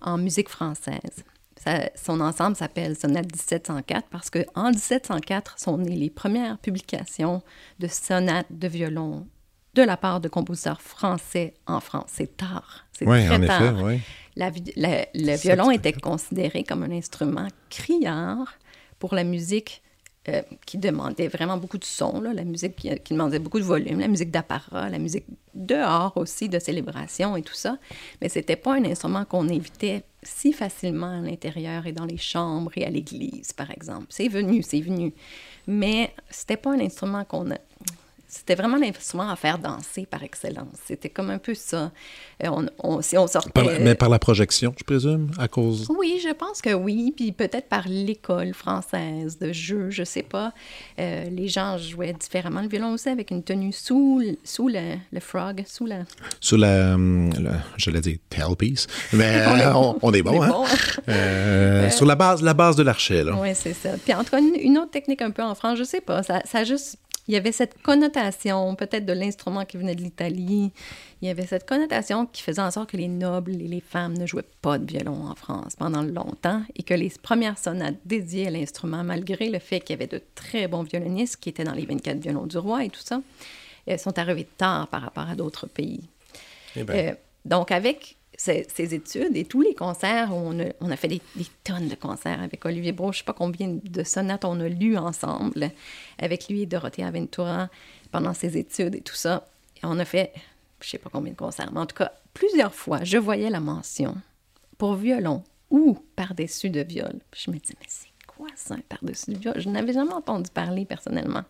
en 0.00 0.16
musique 0.18 0.48
française. 0.48 1.24
ça- 1.56 1.90
son 1.96 2.20
ensemble 2.20 2.54
s'appelle 2.54 2.96
Sonate 2.96 3.26
1704 3.26 4.06
parce 4.08 4.30
qu'en 4.30 4.70
1704 4.70 5.58
sont 5.58 5.76
nées 5.78 5.96
les 5.96 6.08
premières 6.10 6.56
publications 6.58 7.42
de 7.80 7.88
sonates 7.88 8.46
de 8.50 8.68
violon 8.68 9.26
de 9.74 9.82
la 9.82 9.96
part 9.96 10.20
de 10.20 10.28
compositeurs 10.28 10.80
français 10.80 11.54
en 11.66 11.80
France. 11.80 12.10
C'est 12.12 12.36
tard. 12.36 12.86
C'est 12.92 13.06
Oui, 13.06 13.24
très 13.26 13.36
en 13.36 13.46
tard. 13.46 13.62
effet, 13.62 13.82
oui. 13.84 14.00
La 14.36 14.50
vi- 14.50 14.72
la- 14.76 15.06
le 15.14 15.36
violon 15.36 15.70
était 15.70 15.92
considéré 15.92 16.64
comme 16.64 16.82
un 16.84 16.90
instrument 16.92 17.46
criard 17.70 18.54
pour 18.98 19.14
la 19.14 19.24
musique 19.24 19.82
euh, 20.28 20.42
qui 20.66 20.76
demandait 20.78 21.28
vraiment 21.28 21.56
beaucoup 21.56 21.78
de 21.78 21.84
son, 21.84 22.20
là, 22.20 22.34
la 22.34 22.44
musique 22.44 22.76
qui, 22.76 22.94
qui 23.00 23.14
demandait 23.14 23.38
beaucoup 23.38 23.58
de 23.58 23.64
volume, 23.64 23.98
la 23.98 24.08
musique 24.08 24.30
d'apparat, 24.30 24.90
la 24.90 24.98
musique 24.98 25.24
dehors 25.54 26.12
aussi, 26.16 26.48
de 26.50 26.58
célébration 26.58 27.34
et 27.36 27.42
tout 27.42 27.54
ça. 27.54 27.78
Mais 28.20 28.28
c'était 28.28 28.56
pas 28.56 28.74
un 28.74 28.84
instrument 28.84 29.24
qu'on 29.24 29.48
évitait 29.48 30.02
si 30.22 30.52
facilement 30.52 31.18
à 31.18 31.20
l'intérieur 31.22 31.86
et 31.86 31.92
dans 31.92 32.04
les 32.04 32.18
chambres 32.18 32.72
et 32.76 32.84
à 32.84 32.90
l'église, 32.90 33.52
par 33.52 33.70
exemple. 33.70 34.06
C'est 34.10 34.28
venu, 34.28 34.62
c'est 34.62 34.80
venu. 34.80 35.14
Mais 35.66 36.12
c'était 36.30 36.56
pas 36.58 36.72
un 36.72 36.80
instrument 36.80 37.24
qu'on 37.24 37.50
a... 37.52 37.58
C'était 38.30 38.54
vraiment 38.56 38.76
l'instrument 38.76 39.30
à 39.30 39.36
faire 39.36 39.58
danser 39.58 40.04
par 40.04 40.22
excellence. 40.22 40.66
C'était 40.86 41.08
comme 41.08 41.30
un 41.30 41.38
peu 41.38 41.54
ça. 41.54 41.90
Euh, 42.44 42.48
on, 42.50 42.66
on- 42.78 43.00
si 43.02 43.16
on 43.16 43.26
sortait... 43.26 43.50
Par 43.50 43.64
la- 43.64 43.78
mais 43.78 43.94
par 43.94 44.10
la 44.10 44.18
projection, 44.18 44.74
je 44.78 44.84
présume, 44.84 45.30
à 45.38 45.48
cause. 45.48 45.86
Oui, 45.98 46.20
je 46.22 46.32
pense 46.34 46.60
que 46.60 46.74
oui. 46.74 47.12
Puis 47.16 47.32
peut-être 47.32 47.68
par 47.70 47.88
l'école 47.88 48.52
française 48.52 49.38
de 49.38 49.50
jeu, 49.52 49.88
je 49.88 50.04
sais 50.04 50.22
pas. 50.22 50.52
Euh, 51.00 51.24
les 51.30 51.48
gens 51.48 51.78
jouaient 51.78 52.12
différemment 52.12 52.60
le 52.60 52.68
violon 52.68 52.92
aussi 52.92 53.08
avec 53.08 53.30
une 53.30 53.42
tenue 53.42 53.72
sous, 53.72 54.18
le- 54.20 54.36
sous 54.44 54.68
le, 54.68 54.96
le 55.10 55.20
frog, 55.20 55.64
sous 55.66 55.86
la. 55.86 56.00
Sur 56.40 56.58
la, 56.58 56.94
hum, 56.94 57.30
la- 57.40 57.62
j'allais 57.78 58.02
dire 58.02 58.18
tailpiece, 58.28 58.86
mais 59.14 59.40
euh, 59.46 59.72
on, 59.74 59.96
on 60.02 60.12
est 60.12 60.22
bon, 60.22 60.38
On 60.38 60.42
est 60.42 60.46
hein? 60.46 60.50
bon? 60.50 60.64
Euh, 61.08 61.90
Sur 61.90 62.04
la 62.06 62.14
base, 62.14 62.42
la 62.42 62.54
base 62.54 62.76
de 62.76 62.82
l'archet, 62.82 63.24
là. 63.24 63.32
Oui, 63.40 63.48
c'est 63.54 63.72
ça. 63.74 63.90
Puis 64.04 64.12
en 64.12 64.22
tout 64.22 64.30
cas, 64.30 64.38
une, 64.40 64.54
une 64.60 64.78
autre 64.78 64.90
technique 64.90 65.22
un 65.22 65.30
peu 65.30 65.42
en 65.42 65.54
France, 65.54 65.78
je 65.78 65.84
sais 65.84 66.00
pas. 66.02 66.22
Ça, 66.22 66.42
ça 66.44 66.58
a 66.58 66.64
juste. 66.64 66.96
Il 67.28 67.34
y 67.34 67.36
avait 67.36 67.52
cette 67.52 67.80
connotation, 67.82 68.74
peut-être 68.74 69.04
de 69.04 69.12
l'instrument 69.12 69.66
qui 69.66 69.76
venait 69.76 69.94
de 69.94 70.00
l'Italie. 70.00 70.72
Il 71.20 71.28
y 71.28 71.30
avait 71.30 71.46
cette 71.46 71.68
connotation 71.68 72.26
qui 72.26 72.42
faisait 72.42 72.62
en 72.62 72.70
sorte 72.70 72.90
que 72.90 72.96
les 72.96 73.08
nobles 73.08 73.54
et 73.60 73.68
les 73.68 73.82
femmes 73.82 74.16
ne 74.16 74.26
jouaient 74.26 74.48
pas 74.62 74.78
de 74.78 74.90
violon 74.90 75.26
en 75.26 75.34
France 75.34 75.76
pendant 75.76 76.02
longtemps 76.02 76.62
et 76.74 76.82
que 76.82 76.94
les 76.94 77.12
premières 77.22 77.58
sonates 77.58 77.98
dédiées 78.06 78.46
à 78.46 78.50
l'instrument, 78.50 79.04
malgré 79.04 79.50
le 79.50 79.58
fait 79.58 79.80
qu'il 79.80 79.94
y 79.94 79.98
avait 79.98 80.06
de 80.06 80.22
très 80.34 80.68
bons 80.68 80.82
violonistes 80.82 81.36
qui 81.36 81.50
étaient 81.50 81.64
dans 81.64 81.74
les 81.74 81.84
24 81.84 82.18
violons 82.18 82.46
du 82.46 82.56
roi 82.56 82.84
et 82.84 82.88
tout 82.88 83.02
ça, 83.02 83.20
elles 83.86 83.98
sont 83.98 84.18
arrivées 84.18 84.48
tard 84.56 84.88
par 84.88 85.02
rapport 85.02 85.28
à 85.28 85.34
d'autres 85.34 85.66
pays. 85.66 86.08
Eh 86.76 86.84
ben, 86.84 86.96
Euh, 86.96 87.14
donc, 87.44 87.70
avec 87.70 88.17
ces 88.38 88.94
études 88.94 89.36
et 89.36 89.44
tous 89.44 89.60
les 89.60 89.74
concerts, 89.74 90.32
où 90.32 90.54
on 90.80 90.90
a, 90.90 90.96
fait 90.96 91.08
des, 91.08 91.20
tonnes 91.64 91.88
de 91.88 91.96
concerts 91.96 92.40
avec 92.40 92.64
Olivier 92.64 92.92
Brault, 92.92 93.12
je 93.12 93.18
ne 93.18 93.20
sais 93.20 93.24
pas 93.24 93.32
combien 93.32 93.78
de 93.82 94.02
sonates 94.04 94.44
on 94.44 94.60
a 94.60 94.68
lues 94.68 94.96
ensemble 94.96 95.70
avec 96.18 96.48
lui 96.48 96.62
et 96.62 96.66
Dorothée 96.66 97.04
Aventura 97.04 97.68
pendant 98.12 98.34
ses 98.34 98.56
études 98.56 98.94
et 98.94 99.00
tout 99.00 99.16
ça. 99.16 99.48
On 99.82 99.98
a 99.98 100.04
fait, 100.04 100.32
je 100.80 100.86
ne 100.86 100.90
sais 100.90 100.98
pas 100.98 101.10
combien 101.12 101.32
de 101.32 101.36
concerts, 101.36 101.70
mais 101.72 101.80
en 101.80 101.86
tout 101.86 101.96
cas, 101.96 102.12
plusieurs 102.32 102.74
fois, 102.74 103.02
je 103.02 103.18
voyais 103.18 103.50
la 103.50 103.60
mention 103.60 104.16
pour 104.78 104.94
violon 104.94 105.42
ou 105.70 105.98
par-dessus 106.14 106.70
de 106.70 106.80
viol. 106.80 107.18
Je 107.36 107.50
me 107.50 107.58
disais, 107.58 107.74
mais 107.80 107.86
c'est 107.88 108.12
quoi 108.26 108.48
ça, 108.54 108.76
par-dessus 108.88 109.32
de 109.32 109.38
viol? 109.38 109.54
Je 109.56 109.68
n'avais 109.68 109.92
jamais 109.92 110.12
entendu 110.12 110.48
parler 110.54 110.84
personnellement 110.84 111.42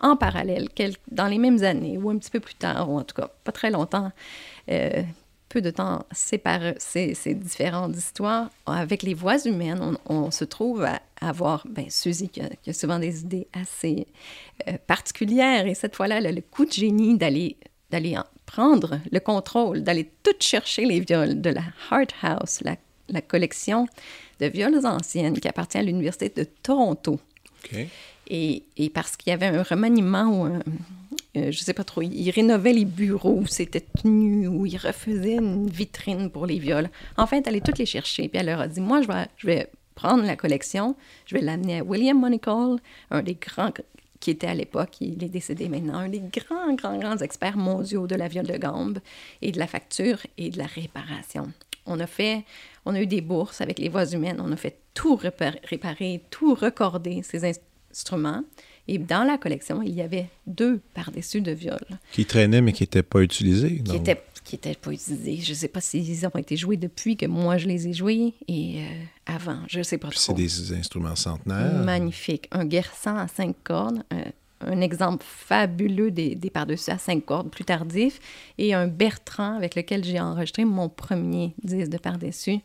en 0.00 0.16
parallèle, 0.16 0.68
dans 1.10 1.26
les 1.28 1.38
mêmes 1.38 1.62
années, 1.62 1.96
ou 1.98 2.10
un 2.10 2.18
petit 2.18 2.30
peu 2.30 2.40
plus 2.40 2.54
tard, 2.54 2.90
ou 2.90 2.98
en 2.98 3.04
tout 3.04 3.14
cas 3.14 3.28
pas 3.44 3.52
très 3.52 3.70
longtemps, 3.70 4.10
euh, 4.70 5.02
peu 5.54 5.62
de 5.62 5.70
temps 5.70 6.04
séparé 6.10 6.74
ces, 6.78 7.14
ces 7.14 7.34
différentes 7.34 7.96
histoires, 7.96 8.50
avec 8.66 9.02
les 9.04 9.14
voix 9.14 9.38
humaines, 9.46 9.80
on, 10.08 10.14
on 10.16 10.30
se 10.32 10.44
trouve 10.44 10.82
à 10.84 11.00
avoir, 11.20 11.64
ben, 11.76 11.86
Suzy 11.88 12.28
qui 12.28 12.40
a, 12.40 12.48
qui 12.62 12.70
a 12.70 12.72
souvent 12.72 12.98
des 12.98 13.20
idées 13.20 13.46
assez 13.52 14.06
euh, 14.68 14.72
particulières, 14.86 15.64
et 15.66 15.74
cette 15.74 15.94
fois-là, 15.94 16.18
elle 16.18 16.26
a 16.26 16.32
le 16.32 16.42
coup 16.42 16.64
de 16.66 16.72
génie 16.72 17.16
d'aller 17.16 17.56
d'aller 17.92 18.18
en- 18.18 18.24
prendre 18.46 18.98
le 19.12 19.20
contrôle, 19.20 19.82
d'aller 19.84 20.10
tout 20.24 20.34
chercher 20.40 20.84
les 20.86 20.98
viols 21.00 21.40
de 21.40 21.50
la 21.50 21.62
Heart 21.90 22.12
House, 22.22 22.54
la, 22.62 22.74
la 23.08 23.20
collection 23.22 23.86
de 24.40 24.46
viols 24.46 24.84
anciennes 24.84 25.38
qui 25.38 25.46
appartient 25.46 25.78
à 25.78 25.82
l'Université 25.82 26.28
de 26.40 26.44
Toronto. 26.62 27.20
OK. 27.64 27.86
Et, 28.26 28.62
et 28.76 28.88
parce 28.90 29.16
qu'il 29.16 29.30
y 29.30 29.34
avait 29.34 29.46
un 29.46 29.62
remaniement 29.62 30.26
ou 30.36 30.44
un, 30.44 30.60
euh, 31.36 31.50
je 31.50 31.58
sais 31.58 31.74
pas 31.74 31.84
trop, 31.84 32.02
il 32.02 32.30
rénovait 32.30 32.72
les 32.72 32.84
bureaux 32.84 33.38
où 33.40 33.46
c'était 33.46 33.80
tenu, 33.80 34.46
où 34.46 34.66
il 34.66 34.76
refaisait 34.76 35.36
une 35.36 35.68
vitrine 35.68 36.30
pour 36.30 36.46
les 36.46 36.58
viols. 36.58 36.90
En 37.16 37.26
fait, 37.26 37.38
elle 37.38 37.48
allait 37.48 37.60
toutes 37.60 37.78
les 37.78 37.86
chercher. 37.86 38.28
Puis 38.28 38.38
elle 38.38 38.46
leur 38.46 38.60
a 38.60 38.68
dit, 38.68 38.80
moi, 38.80 39.00
je 39.02 39.46
vais, 39.46 39.68
prendre 39.94 40.24
la 40.24 40.36
collection, 40.36 40.96
je 41.24 41.36
vais 41.36 41.40
l'amener 41.40 41.78
à 41.78 41.84
William 41.84 42.18
Monacle, 42.18 42.76
un 43.10 43.22
des 43.22 43.34
grands 43.34 43.70
qui 44.18 44.30
était 44.30 44.46
à 44.46 44.54
l'époque, 44.54 44.96
il 45.00 45.22
est 45.22 45.28
décédé 45.28 45.68
maintenant, 45.68 45.98
un 45.98 46.08
des 46.08 46.20
grands, 46.20 46.74
grands, 46.74 46.98
grands 46.98 47.18
experts 47.18 47.56
mondiaux 47.56 48.06
de 48.06 48.14
la 48.14 48.26
viole 48.26 48.46
de 48.46 48.56
gambe 48.56 48.98
et 49.42 49.52
de 49.52 49.58
la 49.58 49.66
facture 49.66 50.18
et 50.38 50.50
de 50.50 50.58
la 50.58 50.66
réparation. 50.66 51.52
On 51.86 52.00
a 52.00 52.06
fait, 52.06 52.44
on 52.86 52.94
a 52.94 53.02
eu 53.02 53.06
des 53.06 53.20
bourses 53.20 53.60
avec 53.60 53.78
les 53.78 53.88
voix 53.88 54.06
humaines, 54.06 54.40
on 54.42 54.50
a 54.50 54.56
fait 54.56 54.78
tout 54.94 55.16
répa- 55.16 55.58
réparer, 55.64 56.22
tout 56.30 56.54
recorder 56.54 57.22
ces 57.22 57.44
instruments. 57.92 58.42
Et 58.86 58.98
dans 58.98 59.24
la 59.24 59.38
collection, 59.38 59.80
il 59.82 59.94
y 59.94 60.02
avait 60.02 60.28
deux 60.46 60.80
par-dessus 60.92 61.40
de 61.40 61.52
viol 61.52 61.80
Qui 62.12 62.26
traînait, 62.26 62.60
mais 62.60 62.72
qui 62.72 62.82
n'était 62.82 63.02
pas 63.02 63.20
utilisé. 63.22 63.76
qui 63.76 63.82
donc. 63.82 64.16
qui 64.44 64.56
étaient 64.56 64.74
pas 64.74 64.90
utilisés. 64.92 65.36
Je 65.42 65.54
sais 65.54 65.68
pas 65.68 65.80
s'ils 65.80 66.26
ont 66.26 66.38
été 66.38 66.56
joués 66.56 66.76
depuis 66.76 67.16
que 67.16 67.24
moi 67.24 67.56
je 67.56 67.66
les 67.66 67.88
ai 67.88 67.92
joués 67.94 68.34
et 68.46 68.82
euh, 68.82 68.86
avant, 69.24 69.60
je 69.68 69.82
sais 69.82 69.96
pas 69.96 70.08
Puis 70.08 70.18
trop. 70.18 70.36
c'est 70.36 70.42
des 70.42 70.72
instruments 70.74 71.16
centenaires. 71.16 71.82
Magnifique. 71.82 72.46
Un 72.52 72.66
guerçant 72.66 73.16
à 73.16 73.26
cinq 73.26 73.56
cordes, 73.64 74.02
un, 74.10 74.24
un 74.60 74.80
exemple 74.82 75.24
fabuleux 75.26 76.10
des, 76.10 76.34
des 76.34 76.50
par-dessus 76.50 76.90
à 76.90 76.98
cinq 76.98 77.24
cordes 77.24 77.50
plus 77.50 77.64
tardifs, 77.64 78.20
et 78.58 78.74
un 78.74 78.86
Bertrand 78.86 79.56
avec 79.56 79.76
lequel 79.76 80.04
j'ai 80.04 80.20
enregistré 80.20 80.66
mon 80.66 80.90
premier 80.90 81.54
disque 81.62 81.88
de 81.88 81.96
par-dessus, 81.98 82.58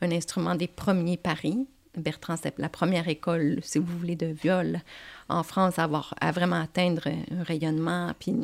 un 0.00 0.10
instrument 0.12 0.54
des 0.54 0.68
premiers 0.68 1.18
paris. 1.18 1.66
Bertrand, 1.98 2.36
c'est 2.42 2.58
la 2.58 2.68
première 2.68 3.08
école, 3.08 3.58
si 3.62 3.78
vous 3.78 3.98
voulez, 3.98 4.16
de 4.16 4.26
viol 4.26 4.80
en 5.28 5.42
France 5.42 5.78
à, 5.78 5.84
avoir, 5.84 6.14
à 6.20 6.30
vraiment 6.32 6.60
atteindre 6.60 7.06
un 7.06 7.42
rayonnement. 7.42 8.12
Puis 8.18 8.34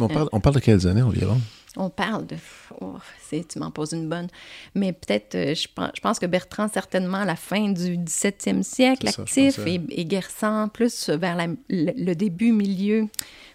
On 0.00 0.08
parle, 0.08 0.28
on 0.32 0.40
parle 0.40 0.56
de 0.56 0.60
quelles 0.60 0.86
années 0.86 1.02
environ? 1.02 1.40
on 1.76 1.90
parle 1.90 2.26
de... 2.26 2.36
oh, 2.80 2.96
c'est- 3.20 3.46
tu 3.46 3.58
m'en 3.60 3.70
poses 3.70 3.92
une 3.92 4.08
bonne. 4.08 4.26
Mais 4.74 4.92
peut-être, 4.92 5.34
euh, 5.36 5.54
je, 5.54 5.68
pense, 5.72 5.90
je 5.94 6.00
pense 6.00 6.18
que 6.18 6.26
Bertrand, 6.26 6.66
certainement, 6.66 7.18
à 7.18 7.24
la 7.24 7.36
fin 7.36 7.68
du 7.68 7.96
17e 7.98 8.62
siècle, 8.64 9.08
ça, 9.10 9.22
actif, 9.22 9.60
et, 9.66 9.80
et 9.90 10.04
plus 10.68 11.08
vers 11.10 11.36
la- 11.36 11.46
le, 11.46 11.92
le 11.94 12.14
début, 12.14 12.50
milieu, 12.52 13.06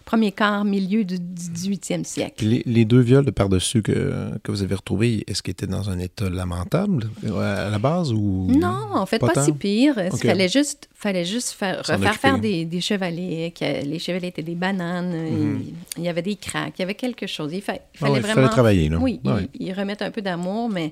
premier 0.06 0.32
quart, 0.32 0.66
milieu 0.66 1.04
du 1.04 1.16
18e 1.18 2.04
siècle. 2.04 2.46
Les, 2.46 2.64
les 2.66 2.86
deux 2.86 3.00
viols 3.00 3.26
de 3.26 3.32
par-dessus 3.32 3.82
que, 3.82 4.32
que 4.44 4.52
vous 4.52 4.62
avez 4.64 4.76
retrouvés, 4.76 5.24
est-ce 5.28 5.42
qu'ils 5.44 5.52
étaient 5.52 5.68
dans 5.68 5.90
un 5.90 6.00
état 6.00 6.30
lamentable 6.30 7.10
euh, 7.26 7.68
à 7.68 7.70
la 7.70 7.80
base 7.80 8.12
ou... 8.14 8.48
Non, 8.50 8.88
en 8.94 9.06
fait, 9.06 9.20
Pas 9.20 9.44
si 9.44 9.52
pire. 9.54 9.96
Il 10.12 10.18
fallait 10.18 10.50
juste, 10.50 10.90
fallait 10.94 11.26
juste 11.26 11.52
faire, 11.52 11.80
refaire 11.80 12.16
faire 12.16 12.40
des, 12.40 12.66
des 12.66 12.82
chevalets. 12.82 13.52
que 13.58 13.86
les 13.86 14.00
chevalets 14.00 14.28
étaient 14.30 14.44
des 14.44 14.56
bananes. 14.56 15.14
il, 15.16 15.74
il 15.98 16.04
y 16.04 16.10
avait 16.10 16.22
des 16.22 16.36
craques. 16.36 16.74
Il 16.78 16.82
y 16.82 16.84
avait 16.84 16.96
quelque 16.96 17.28
chose. 17.28 17.52
Il, 17.54 17.62
fa- 17.62 17.74
il 17.74 17.78
Mhm. 17.78 17.82
Ah 17.96 17.98
fallait 18.08 18.14
il 18.16 18.22
vraiment... 18.22 18.36
fallait 18.36 18.50
travailler, 18.50 18.90
là. 18.90 18.98
Oui, 19.00 19.20
Ouais. 19.24 19.48
ils 19.60 19.68
il 19.68 19.74
remettent 19.74 20.02
un 20.02 20.12
peu 20.12 20.22
d'amour, 20.22 20.70
mais 20.70 20.92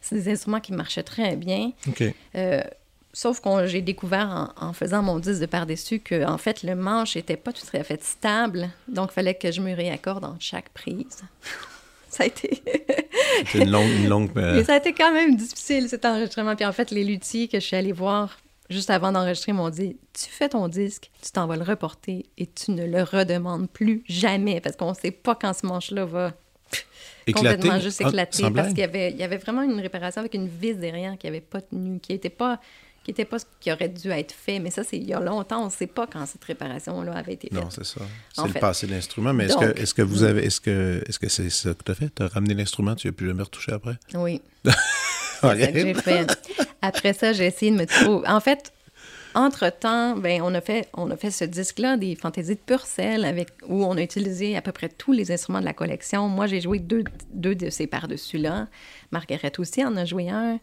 c'est 0.00 0.14
des 0.16 0.28
instruments 0.30 0.60
qui 0.60 0.72
marchaient 0.72 1.02
très 1.02 1.36
bien. 1.36 1.72
OK. 1.88 2.04
Euh, 2.36 2.60
sauf 3.12 3.40
que 3.40 3.66
j'ai 3.66 3.82
découvert 3.82 4.52
en, 4.58 4.68
en 4.68 4.72
faisant 4.72 5.02
mon 5.02 5.18
disque 5.18 5.40
de 5.40 5.46
par-dessus 5.46 6.00
que, 6.00 6.24
en 6.24 6.38
fait, 6.38 6.62
le 6.62 6.74
manche 6.74 7.16
n'était 7.16 7.36
pas 7.36 7.52
tout 7.52 7.66
à 7.74 7.82
fait 7.84 8.02
stable. 8.02 8.70
Donc, 8.88 9.10
il 9.10 9.14
fallait 9.14 9.34
que 9.34 9.50
je 9.52 9.60
me 9.60 9.74
réaccorde 9.74 10.24
en 10.24 10.36
chaque 10.40 10.68
prise. 10.70 11.22
Ça 12.08 12.24
a 12.24 12.26
été... 12.26 12.62
C'est 13.46 13.58
une 13.60 13.70
longue... 13.70 13.88
Une 13.88 14.08
longue 14.08 14.30
euh, 14.36 14.56
Mais 14.56 14.64
ça 14.64 14.74
a 14.74 14.76
été 14.76 14.92
quand 14.92 15.12
même 15.12 15.34
difficile, 15.36 15.88
cet 15.88 16.04
enregistrement. 16.04 16.54
Puis 16.54 16.66
en 16.66 16.72
fait, 16.72 16.90
les 16.90 17.04
luthiers 17.04 17.48
que 17.48 17.58
je 17.58 17.64
suis 17.64 17.76
allée 17.76 17.92
voir 17.92 18.38
juste 18.68 18.90
avant 18.90 19.12
d'enregistrer 19.12 19.52
m'ont 19.54 19.70
dit 19.70 19.96
Tu 20.12 20.28
fais 20.28 20.50
ton 20.50 20.68
disque, 20.68 21.10
tu 21.22 21.30
t'en 21.30 21.46
vas 21.46 21.56
le 21.56 21.62
reporter 21.62 22.26
et 22.36 22.46
tu 22.46 22.72
ne 22.72 22.84
le 22.84 23.02
redemandes 23.02 23.70
plus 23.70 24.02
jamais 24.06 24.60
parce 24.60 24.76
qu'on 24.76 24.90
ne 24.90 24.94
sait 24.94 25.10
pas 25.10 25.34
quand 25.34 25.54
ce 25.54 25.64
manche-là 25.66 26.04
va 26.04 26.32
éclaté. 27.26 27.48
complètement 27.56 27.80
juste 27.80 28.02
Ah, 28.04 28.08
éclater. 28.08 28.50
parce 28.50 28.68
qu'il 28.68 28.78
y 28.78 28.82
avait, 28.82 29.10
il 29.12 29.16
y 29.16 29.22
avait 29.22 29.38
vraiment 29.38 29.62
une 29.62 29.80
réparation 29.80 30.20
avec 30.20 30.34
une 30.34 30.48
vis 30.48 30.74
derrière 30.74 31.16
qui 31.16 31.26
n'avait 31.26 31.40
pas 31.40 31.62
tenu, 31.62 31.98
qui 32.00 32.12
n'était 32.12 32.28
pas 32.30 32.60
qui 33.04 33.10
était 33.10 33.24
pas 33.24 33.38
ce 33.38 33.44
qui 33.60 33.72
aurait 33.72 33.88
dû 33.88 34.10
être 34.10 34.32
fait. 34.32 34.58
Mais 34.58 34.70
ça, 34.70 34.84
c'est 34.84 34.96
il 34.96 35.08
y 35.08 35.14
a 35.14 35.20
longtemps. 35.20 35.62
On 35.62 35.66
ne 35.66 35.70
sait 35.70 35.86
pas 35.86 36.06
quand 36.06 36.24
cette 36.26 36.44
réparation-là 36.44 37.12
avait 37.12 37.34
été 37.34 37.48
faite. 37.48 37.62
Non, 37.62 37.70
c'est 37.70 37.84
ça. 37.84 38.00
C'est 38.32 38.42
le 38.44 38.48
fait. 38.48 38.60
passé 38.60 38.86
de 38.86 38.92
l'instrument. 38.92 39.32
Mais 39.32 39.46
est-ce 39.46 39.56
que, 39.56 39.80
est 39.80 39.92
que 39.92 40.02
vous 40.02 40.22
avez... 40.22 40.44
Est-ce 40.44 40.60
que 40.60 41.02
est-ce 41.08 41.18
que 41.18 41.28
c'est 41.28 41.50
ça 41.50 41.74
que 41.74 41.82
tu 41.84 41.92
as 41.92 41.94
fait? 41.94 42.14
Tu 42.14 42.22
as 42.22 42.28
ramené 42.28 42.54
l'instrument, 42.54 42.94
tu 42.94 43.08
n'as 43.08 43.12
plus 43.12 43.26
jamais 43.26 43.42
retouché 43.42 43.72
après? 43.72 43.98
Oui. 44.14 44.40
OK. 44.66 44.72
C'est 45.42 45.60
ça 45.60 45.72
que 45.72 45.80
j'ai 45.80 45.94
fait. 45.94 46.54
Après 46.82 47.12
ça, 47.12 47.32
j'ai 47.32 47.46
essayé 47.46 47.72
de 47.72 47.76
me 47.76 47.84
trouver. 47.84 48.28
En 48.28 48.38
fait, 48.38 48.72
entre-temps, 49.34 50.16
ben, 50.16 50.42
on, 50.42 50.54
a 50.54 50.60
fait, 50.60 50.88
on 50.94 51.10
a 51.10 51.16
fait 51.16 51.30
ce 51.30 51.44
disque-là, 51.44 51.96
des 51.96 52.14
fantaisies 52.14 52.54
de 52.54 52.60
Purcell, 52.60 53.24
avec, 53.24 53.48
où 53.66 53.84
on 53.84 53.96
a 53.96 54.02
utilisé 54.02 54.56
à 54.56 54.62
peu 54.62 54.72
près 54.72 54.88
tous 54.88 55.12
les 55.12 55.32
instruments 55.32 55.60
de 55.60 55.64
la 55.64 55.72
collection. 55.72 56.28
Moi, 56.28 56.46
j'ai 56.46 56.60
joué 56.60 56.78
deux, 56.78 57.04
deux 57.32 57.54
de 57.54 57.70
ces 57.70 57.86
par-dessus-là. 57.86 58.68
Margaret 59.10 59.52
aussi 59.58 59.84
en 59.84 59.96
a 59.96 60.04
joué 60.04 60.28
un. 60.28 60.60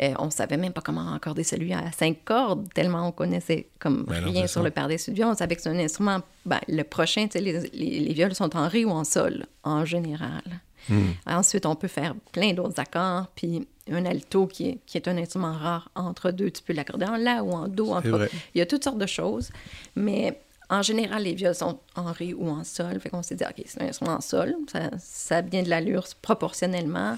Euh, 0.00 0.12
on 0.18 0.30
savait 0.30 0.56
même 0.56 0.72
pas 0.72 0.80
comment 0.80 1.14
accorder 1.14 1.44
celui 1.44 1.72
à 1.72 1.90
cinq 1.92 2.18
cordes, 2.24 2.66
tellement 2.74 3.08
on 3.08 3.12
connaissait 3.12 3.68
comme 3.78 4.04
Ben 4.08 4.24
rien 4.24 4.46
sur 4.46 4.60
ça. 4.60 4.64
le 4.64 4.70
par-dessus 4.70 5.12
du. 5.12 5.22
On 5.22 5.34
savait 5.34 5.54
que 5.56 5.62
c'est 5.62 5.68
un 5.68 5.78
instrument. 5.78 6.20
Ben, 6.46 6.60
le 6.68 6.82
prochain, 6.82 7.26
les, 7.34 7.40
les, 7.40 8.00
les 8.00 8.12
viols 8.12 8.34
sont 8.34 8.56
en 8.56 8.68
ré 8.68 8.84
ou 8.84 8.90
en 8.90 9.04
sol, 9.04 9.46
en 9.62 9.84
général. 9.84 10.42
Hmm. 10.88 11.12
Ensuite, 11.26 11.64
on 11.64 11.76
peut 11.76 11.88
faire 11.88 12.14
plein 12.32 12.52
d'autres 12.52 12.78
accords. 12.80 13.28
Puis 13.34 13.66
un 13.90 14.04
alto, 14.04 14.46
qui 14.46 14.68
est, 14.68 14.78
qui 14.86 14.98
est 14.98 15.08
un 15.08 15.16
instrument 15.16 15.52
rare, 15.52 15.90
entre 15.94 16.30
deux, 16.30 16.50
tu 16.50 16.62
peux 16.62 16.72
l'accorder 16.72 17.06
en 17.06 17.16
la 17.16 17.42
ou 17.42 17.52
en 17.52 17.68
do. 17.68 17.92
En. 17.92 18.02
Il 18.02 18.58
y 18.58 18.60
a 18.60 18.66
toutes 18.66 18.84
sortes 18.84 18.98
de 18.98 19.06
choses. 19.06 19.50
Mais 19.94 20.40
en 20.70 20.82
général, 20.82 21.22
les 21.22 21.34
viols 21.34 21.54
sont 21.54 21.78
en 21.94 22.12
ré 22.12 22.34
ou 22.34 22.48
en 22.48 22.64
sol. 22.64 22.98
Fait 23.00 23.10
qu'on 23.10 23.22
s'est 23.22 23.36
dit, 23.36 23.44
OK, 23.44 23.62
c'est 23.66 23.82
un 23.82 23.88
instrument 23.88 24.14
en 24.16 24.20
sol. 24.20 24.56
Ça, 24.70 24.90
ça 24.98 25.36
a 25.38 25.42
bien 25.42 25.62
de 25.62 25.68
l'allure 25.70 26.06
proportionnellement. 26.20 27.16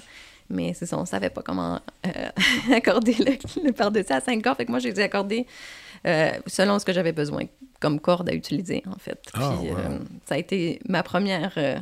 Mais 0.49 0.73
c'est 0.73 0.85
ça, 0.85 0.97
on 0.97 1.05
savait 1.05 1.29
pas 1.29 1.41
comment 1.41 1.79
euh, 2.05 2.29
accorder 2.73 3.13
le, 3.13 3.63
le 3.63 3.71
par-dessus 3.71 4.13
à 4.13 4.21
cinq 4.21 4.43
cordes. 4.43 4.57
Fait 4.57 4.65
que 4.65 4.71
moi, 4.71 4.79
j'ai 4.79 4.93
dû 4.93 5.01
accorder 5.01 5.45
euh, 6.05 6.31
selon 6.45 6.79
ce 6.79 6.85
que 6.85 6.93
j'avais 6.93 7.11
besoin 7.11 7.43
comme 7.79 7.99
corde 7.99 8.29
à 8.29 8.33
utiliser, 8.33 8.83
en 8.87 8.97
fait. 8.97 9.19
Ah, 9.33 9.55
Puis, 9.59 9.69
wow. 9.69 9.77
euh, 9.77 9.99
ça 10.25 10.35
a 10.35 10.37
été 10.37 10.79
ma 10.87 11.03
première, 11.03 11.53
euh, 11.57 11.77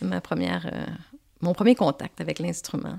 ma 0.00 0.20
première, 0.20 0.70
mon 1.40 1.52
premier 1.52 1.74
contact 1.74 2.20
avec 2.20 2.38
l'instrument. 2.38 2.98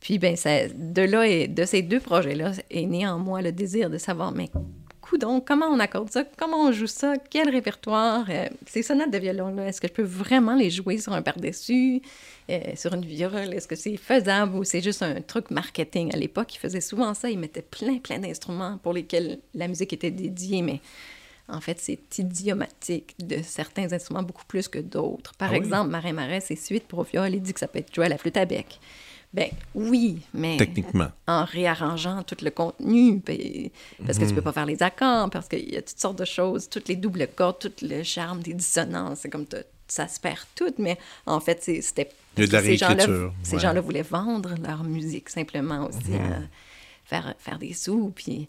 Puis, 0.00 0.18
ben, 0.18 0.36
ça, 0.36 0.68
de 0.68 1.02
là 1.02 1.26
et 1.26 1.48
de 1.48 1.64
ces 1.64 1.82
deux 1.82 2.00
projets-là 2.00 2.52
est 2.70 2.86
né 2.86 3.06
en 3.06 3.18
moi 3.18 3.42
le 3.42 3.52
désir 3.52 3.90
de 3.90 3.98
savoir, 3.98 4.32
mais 4.32 4.50
coudon, 5.10 5.40
comment 5.40 5.66
on 5.66 5.80
accorde 5.80 6.10
ça? 6.10 6.24
Comment 6.38 6.66
on 6.68 6.72
joue 6.72 6.86
ça? 6.86 7.14
Quel 7.30 7.50
répertoire? 7.50 8.24
Euh, 8.30 8.46
ces 8.66 8.82
sonates 8.82 9.10
de 9.10 9.18
violon-là, 9.18 9.66
est-ce 9.66 9.80
que 9.80 9.88
je 9.88 9.92
peux 9.92 10.02
vraiment 10.04 10.54
les 10.54 10.70
jouer 10.70 10.98
sur 10.98 11.12
un 11.12 11.20
par-dessus, 11.22 12.00
euh, 12.48 12.60
sur 12.76 12.94
une 12.94 13.04
viole? 13.04 13.52
Est-ce 13.52 13.66
que 13.66 13.74
c'est 13.74 13.96
faisable 13.96 14.54
ou 14.56 14.62
c'est 14.64 14.80
juste 14.80 15.02
un 15.02 15.20
truc 15.20 15.50
marketing? 15.50 16.14
À 16.14 16.16
l'époque, 16.16 16.54
ils 16.54 16.58
faisaient 16.58 16.80
souvent 16.80 17.12
ça. 17.14 17.28
Ils 17.28 17.38
mettaient 17.38 17.60
plein, 17.62 17.98
plein 17.98 18.20
d'instruments 18.20 18.78
pour 18.82 18.92
lesquels 18.92 19.40
la 19.54 19.66
musique 19.66 19.92
était 19.92 20.12
dédiée, 20.12 20.62
mais 20.62 20.80
en 21.48 21.60
fait, 21.60 21.78
c'est 21.80 21.98
idiomatique 22.18 23.16
de 23.18 23.38
certains 23.42 23.92
instruments 23.92 24.22
beaucoup 24.22 24.44
plus 24.46 24.68
que 24.68 24.78
d'autres. 24.78 25.34
Par 25.34 25.48
Ah 25.48 25.52
oui? 25.52 25.58
exemple, 25.58 25.90
Marin 25.90 26.12
Marais, 26.12 26.40
ses 26.40 26.54
suites 26.54 26.86
pour 26.86 27.02
viol, 27.02 27.34
il 27.34 27.42
dit 27.42 27.52
que 27.52 27.58
ça 27.60 27.66
peut 27.66 27.80
être 27.80 27.92
joué 27.92 28.06
à 28.06 28.08
la 28.08 28.18
flûte 28.18 28.36
à 28.36 28.44
bec. 28.44 28.78
Ben 29.32 29.48
oui, 29.76 30.20
mais 30.34 30.56
Techniquement. 30.56 31.08
en 31.28 31.44
réarrangeant 31.44 32.24
tout 32.24 32.36
le 32.42 32.50
contenu, 32.50 33.20
puis- 33.20 33.70
parce 34.04 34.18
que 34.18 34.24
tu 34.24 34.30
Mhm. 34.30 34.34
peux 34.36 34.42
pas 34.42 34.52
faire 34.52 34.66
les 34.66 34.82
accords, 34.82 35.30
parce 35.30 35.46
qu'il 35.48 35.72
y 35.72 35.76
a 35.76 35.82
toutes 35.82 36.00
sortes 36.00 36.18
de 36.18 36.24
choses, 36.24 36.68
toutes 36.68 36.88
les 36.88 36.96
doubles 36.96 37.28
cordes, 37.36 37.58
tout 37.60 37.72
le 37.82 38.02
charme 38.02 38.40
des 38.42 38.54
dissonances, 38.54 39.20
c'est 39.20 39.30
comme 39.30 39.46
ça 39.86 40.08
se 40.08 40.18
perd 40.18 40.38
tout, 40.56 40.72
mais 40.78 40.98
en 41.26 41.38
fait, 41.38 41.62
c'était... 41.80 42.10
Ces 42.36 42.46
gens-là- 42.46 42.60
réécriture, 42.60 43.32
Ces 43.44 43.54
ouais. 43.54 43.60
Gens-là 43.60 43.80
voulaient 43.80 44.02
vendre 44.02 44.54
leur 44.64 44.82
musique 44.82 45.28
simplement 45.28 45.86
aussi, 45.88 46.14
à 46.14 46.40
faire, 47.04 47.34
faire 47.38 47.58
des 47.58 47.72
sous, 47.72 48.12
puis 48.14 48.48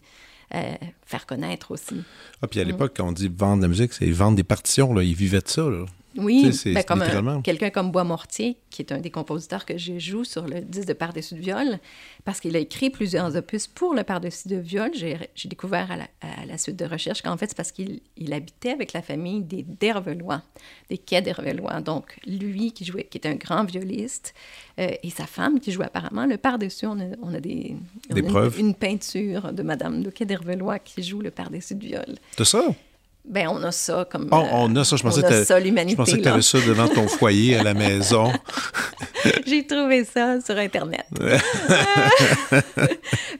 euh, 0.54 0.74
faire 1.06 1.26
connaître 1.26 1.70
aussi. 1.70 2.02
Ah, 2.42 2.46
puis 2.48 2.60
à 2.60 2.64
l'époque, 2.64 2.92
quand 2.96 3.08
on 3.08 3.12
dit 3.12 3.28
vendre 3.28 3.58
de 3.58 3.62
la 3.62 3.68
musique, 3.68 3.92
c'est 3.92 4.10
vendre 4.10 4.36
des 4.36 4.42
partitions, 4.44 4.92
là. 4.94 5.02
Ils 5.02 5.14
vivaient 5.14 5.40
de 5.40 5.48
ça, 5.48 5.62
là. 5.62 5.84
Oui, 6.16 6.52
c'est- 6.52 6.72
ben, 6.72 6.80
c'est 6.80 6.86
comme 6.86 7.42
quelqu'un 7.42 7.70
comme 7.70 7.90
Bois 7.90 8.04
Mortier, 8.04 8.56
qui 8.70 8.82
est 8.82 8.92
un 8.92 8.98
des 8.98 9.10
compositeurs 9.10 9.64
que 9.64 9.78
je 9.78 9.98
joue 9.98 10.24
sur 10.24 10.46
le 10.46 10.60
disque 10.60 10.88
de 10.88 10.92
Par-dessus 10.92 11.34
de 11.34 11.40
viol, 11.40 11.78
parce 12.24 12.40
qu'il 12.40 12.54
a 12.56 12.58
écrit 12.58 12.90
plusieurs 12.90 13.34
opus 13.36 13.66
pour 13.66 13.94
le 13.94 14.02
Par-dessus 14.02 14.48
de 14.48 14.56
viol. 14.56 14.90
J'ai 14.94 15.18
découvert 15.46 15.90
à 15.90 15.96
la, 15.96 16.08
à 16.20 16.44
la 16.46 16.58
suite 16.58 16.76
de 16.76 16.84
recherche 16.84 17.22
qu'en 17.22 17.36
fait, 17.36 17.48
c'est 17.48 17.56
parce 17.56 17.72
qu'il 17.72 18.00
il 18.16 18.32
habitait 18.32 18.70
avec 18.70 18.92
la 18.92 19.02
famille 19.02 19.42
des 19.42 19.62
Dervelois, 19.62 20.42
des 20.90 20.98
quais 20.98 21.22
Dervelois. 21.22 21.80
Donc, 21.80 22.16
lui 22.26 22.72
qui 22.72 22.84
jouait, 22.84 23.04
qui 23.04 23.18
est 23.18 23.26
un 23.26 23.34
grand 23.34 23.64
violiste, 23.64 24.34
euh, 24.78 24.88
et 25.02 25.10
sa 25.10 25.26
femme 25.26 25.60
qui 25.60 25.72
jouait 25.72 25.86
apparemment 25.86 26.26
le 26.26 26.36
Par-dessus. 26.36 26.86
On 26.86 26.98
a, 27.00 27.04
on 27.22 27.34
a 27.34 27.40
des, 27.40 27.76
on 28.10 28.14
Des 28.14 28.20
a 28.20 28.24
une- 28.24 28.30
preuves? 28.30 28.58
Une, 28.58 28.74
peinture 28.74 29.52
de 29.52 29.62
Madame 29.62 30.02
de 30.02 30.10
quai 30.10 30.24
Dervelois 30.24 30.78
qui 30.78 31.02
joue 31.02 31.20
le 31.20 31.30
Par-dessus 31.30 31.74
de 31.74 31.84
viol. 31.86 32.14
T'as 32.36 32.44
ça? 32.44 32.64
Ben, 33.24 33.48
on 33.48 33.62
a 33.62 33.70
ça 33.70 34.04
comme. 34.10 34.28
Oh, 34.32 34.44
on 34.52 34.74
a 34.74 34.84
ça. 34.84 34.96
Je 34.96 35.02
pensais 35.02 35.22
que 35.22 35.44
ça, 35.44 35.60
Je 35.60 35.94
pensais 35.94 36.16
que 36.18 36.22
tu 36.22 36.28
avais 36.28 36.42
ça 36.42 36.58
devant 36.58 36.88
ton 36.88 37.06
foyer 37.18 37.56
à 37.56 37.62
la 37.62 37.72
maison. 37.72 38.32
J'ai 39.46 39.64
trouvé 39.64 40.04
ça 40.04 40.40
sur 40.40 40.58
Internet. 40.58 41.06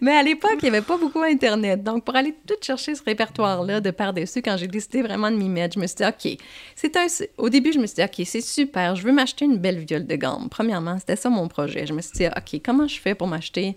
Mais 0.00 0.12
à 0.12 0.22
l'époque, 0.22 0.58
il 0.62 0.70
n'y 0.70 0.76
avait 0.76 0.86
pas 0.86 0.96
beaucoup 0.96 1.20
Internet. 1.22 1.82
Donc, 1.82 2.04
pour 2.04 2.14
aller 2.14 2.34
tout 2.46 2.54
chercher 2.62 2.94
ce 2.94 3.02
répertoire-là 3.02 3.80
de 3.80 3.90
par-dessus, 3.90 4.40
quand 4.40 4.56
j'ai 4.56 4.68
décidé 4.68 5.02
vraiment 5.02 5.30
de 5.30 5.36
m'y 5.36 5.48
mettre, 5.48 5.74
je 5.74 5.80
me 5.80 5.86
suis 5.88 5.96
dit, 5.96 6.04
OK, 6.04 6.38
c'est 6.76 6.96
un... 6.96 7.06
Au 7.38 7.48
début, 7.48 7.72
je 7.72 7.80
me 7.80 7.86
suis 7.86 7.96
dit, 7.96 8.04
OK, 8.04 8.22
c'est 8.24 8.40
super, 8.40 8.94
je 8.94 9.02
veux 9.02 9.12
m'acheter 9.12 9.44
une 9.44 9.58
belle 9.58 9.78
viole 9.78 10.06
de 10.06 10.14
gamme. 10.14 10.48
Premièrement, 10.48 10.98
c'était 11.00 11.16
ça 11.16 11.28
mon 11.28 11.48
projet. 11.48 11.86
Je 11.86 11.92
me 11.92 12.02
suis 12.02 12.12
dit, 12.12 12.26
OK, 12.26 12.60
comment 12.64 12.86
je 12.86 13.00
fais 13.00 13.16
pour 13.16 13.26
m'acheter 13.26 13.76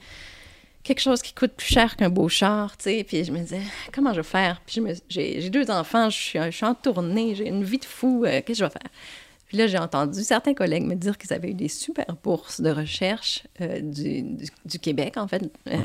quelque 0.86 1.02
chose 1.02 1.22
qui 1.22 1.34
coûte 1.34 1.52
plus 1.58 1.68
cher 1.74 1.98
qu'un 1.98 2.10
beau 2.10 2.30
char, 2.30 2.78
tu 2.78 2.84
sais. 2.86 3.04
Puis 3.04 3.26
je 3.26 3.32
me 3.34 3.40
disais, 3.40 3.60
comment 3.94 4.14
je 4.14 4.22
vais 4.22 4.24
faire? 4.28 4.62
Puis 4.66 4.82
j'ai 5.10 5.50
deux 5.50 5.70
enfants, 5.70 6.10
je 6.10 6.16
suis, 6.18 6.40
je 6.42 6.52
suis 6.52 6.66
en 6.66 6.76
tournée, 6.76 7.36
j'ai 7.36 7.48
une 7.50 7.64
vie 7.66 7.80
de 7.80 7.86
fou, 7.86 8.24
euh, 8.24 8.42
qu'est-ce 8.46 8.46
que 8.46 8.54
je 8.54 8.64
vais 8.64 8.70
faire? 8.70 8.92
Puis 9.48 9.58
là, 9.58 9.68
j'ai 9.68 9.78
entendu 9.78 10.24
certains 10.24 10.54
collègues 10.54 10.84
me 10.86 10.96
dire 10.96 11.18
qu'ils 11.18 11.32
avaient 11.34 11.50
eu 11.50 11.54
des 11.54 11.68
super 11.68 12.06
bourses 12.24 12.62
de 12.62 12.70
recherche 12.72 13.44
euh, 13.62 13.80
du, 13.82 14.22
du- 14.24 14.46
du 14.66 14.80
Québec, 14.80 15.18
en 15.18 15.28
fait, 15.28 15.44
euh, 15.68 15.78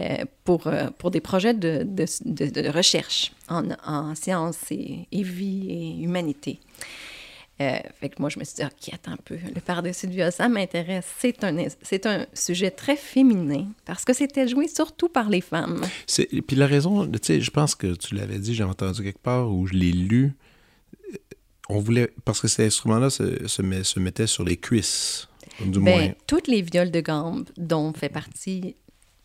euh, 0.00 0.24
pour, 0.44 0.66
pour 0.98 1.10
des 1.10 1.20
projets 1.20 1.52
de, 1.54 1.82
de, 1.84 2.06
de- 2.24 2.62
de 2.62 2.68
recherche 2.68 3.32
en, 3.48 3.64
en 3.86 4.14
sciences 4.14 4.70
et, 4.70 5.06
et 5.12 5.22
vie 5.22 5.66
et 5.70 6.02
humanité. 6.02 6.58
Euh, 7.60 7.76
fait 8.00 8.08
que 8.08 8.16
moi, 8.18 8.28
je 8.30 8.38
me 8.40 8.44
suis 8.44 8.56
dit, 8.56 8.62
OK, 8.64 8.92
attends 8.92 9.12
un 9.12 9.16
peu, 9.24 9.36
le 9.54 9.60
par-dessus 9.60 10.08
du 10.08 10.16
viol, 10.16 10.32
ça 10.32 10.48
m'intéresse. 10.48 11.06
C'est 11.18 11.44
un, 11.44 11.56
c'est 11.82 12.04
un 12.06 12.26
sujet 12.34 12.72
très 12.72 12.96
féminin 12.96 13.66
parce 13.84 14.04
que 14.04 14.12
c'était 14.12 14.48
joué 14.48 14.66
surtout 14.66 15.08
par 15.08 15.28
les 15.30 15.40
femmes. 15.40 15.82
C'est- 16.06 16.26
Puis 16.42 16.56
la 16.56 16.66
raison, 16.66 17.06
tu 17.06 17.18
sais, 17.22 17.40
je 17.40 17.50
pense 17.52 17.76
que 17.76 17.94
tu 17.94 18.16
l'avais 18.16 18.38
dit, 18.40 18.54
j'ai 18.54 18.64
entendu 18.64 19.02
quelque 19.04 19.22
part 19.22 19.52
ou 19.52 19.66
je 19.68 19.74
l'ai 19.74 19.92
lu. 19.92 20.32
euh, 21.12 21.16
On 21.68 21.78
voulait, 21.78 22.10
parce 22.24 22.40
que 22.40 22.48
cet 22.48 22.66
instrument-là 22.66 23.08
se, 23.08 23.46
se, 23.46 23.62
met- 23.62 23.84
se 23.84 24.00
mettait 24.00 24.26
sur 24.26 24.44
les 24.44 24.56
cuisses, 24.56 25.28
du 25.64 25.78
moins. 25.78 25.96
Ben, 25.96 26.14
toutes 26.26 26.48
les 26.48 26.60
viols 26.60 26.90
de 26.90 27.00
gambe 27.00 27.48
dont 27.56 27.92
fait 27.92 28.08
partie 28.10 28.74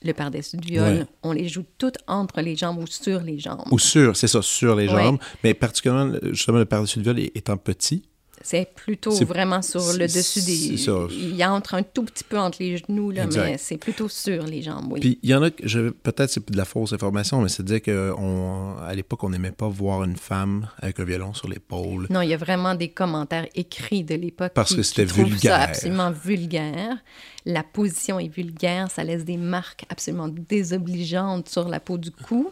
le 0.03 0.13
par-dessus 0.13 0.55
du 0.55 0.69
viol, 0.69 0.99
Ouais. 0.99 1.05
on 1.23 1.31
les 1.33 1.49
joue 1.49 1.65
toutes 1.77 1.97
entre 2.07 2.39
les 2.41 2.55
jambes 2.55 2.77
ou 2.77 2.87
sur 2.87 3.19
les 3.21 3.39
jambes. 3.39 3.65
Ou 3.71 3.79
sur, 3.79 4.15
c'est 4.15 4.27
ça, 4.27 4.41
sur 4.41 4.75
les 4.75 4.87
Ouais. 4.87 4.93
jambes. 5.03 5.19
Mais 5.43 5.53
particulièrement, 5.53 6.15
justement, 6.31 6.59
le 6.59 6.65
par-dessus 6.65 6.99
de 6.99 7.03
viol 7.03 7.19
étant 7.35 7.57
petit. 7.57 8.03
C'est 8.41 8.73
plutôt 8.73 9.11
vraiment 9.25 9.61
sur 9.61 9.81
le 9.93 10.07
dessus 10.07 10.41
des... 10.41 10.77
ça. 10.77 10.93
Il 11.11 11.35
y 11.35 11.43
a 11.43 11.51
entre 11.51 11.73
un 11.75 11.83
tout 11.83 12.03
petit 12.03 12.23
peu 12.23 12.37
entre 12.39 12.57
les 12.61 12.77
genoux, 12.77 13.11
là, 13.11 13.23
Exact. 13.25 13.43
mais 13.45 13.57
c'est 13.57 13.77
plutôt 13.77 14.07
sur 14.07 14.43
les 14.43 14.61
jambes, 14.61 14.87
oui. 14.91 14.99
Puis 15.01 15.19
il 15.21 15.29
y 15.29 15.35
en 15.35 15.43
a, 15.43 15.49
peut-être 15.51 16.29
c'est 16.29 16.49
de 16.51 16.57
la 16.57 16.65
fausse 16.65 16.93
information, 16.93 17.41
mais 17.41 17.49
c'est 17.49 17.63
dire 17.63 17.81
qu'à 17.81 18.93
l'époque, 18.95 19.23
on 19.23 19.29
n'aimait 19.29 19.51
pas 19.51 19.67
voir 19.67 20.03
une 20.03 20.15
femme 20.15 20.67
avec 20.77 20.99
un 20.99 21.03
violon 21.03 21.33
sur 21.33 21.47
l'épaule. 21.49 22.07
Non, 22.09 22.21
il 22.21 22.29
y 22.29 22.33
a 22.33 22.37
vraiment 22.37 22.75
des 22.75 22.89
commentaires 22.89 23.47
écrits 23.55 24.03
de 24.03 24.15
l'époque. 24.15 24.53
Parce 24.53 24.69
qui- 24.71 24.77
que 24.77 24.83
c'était 24.83 25.05
vulgaire. 25.05 25.55
Ça 25.55 25.61
absolument 25.61 26.11
vulgaire. 26.11 26.97
La 27.45 27.63
position 27.63 28.19
est 28.19 28.27
vulgaire, 28.27 28.89
ça 28.91 29.03
laisse 29.03 29.25
des 29.25 29.37
marques 29.37 29.85
absolument 29.89 30.27
désobligeantes 30.27 31.49
sur 31.49 31.67
la 31.67 31.79
peau 31.79 31.97
du 31.97 32.11
cou. 32.11 32.51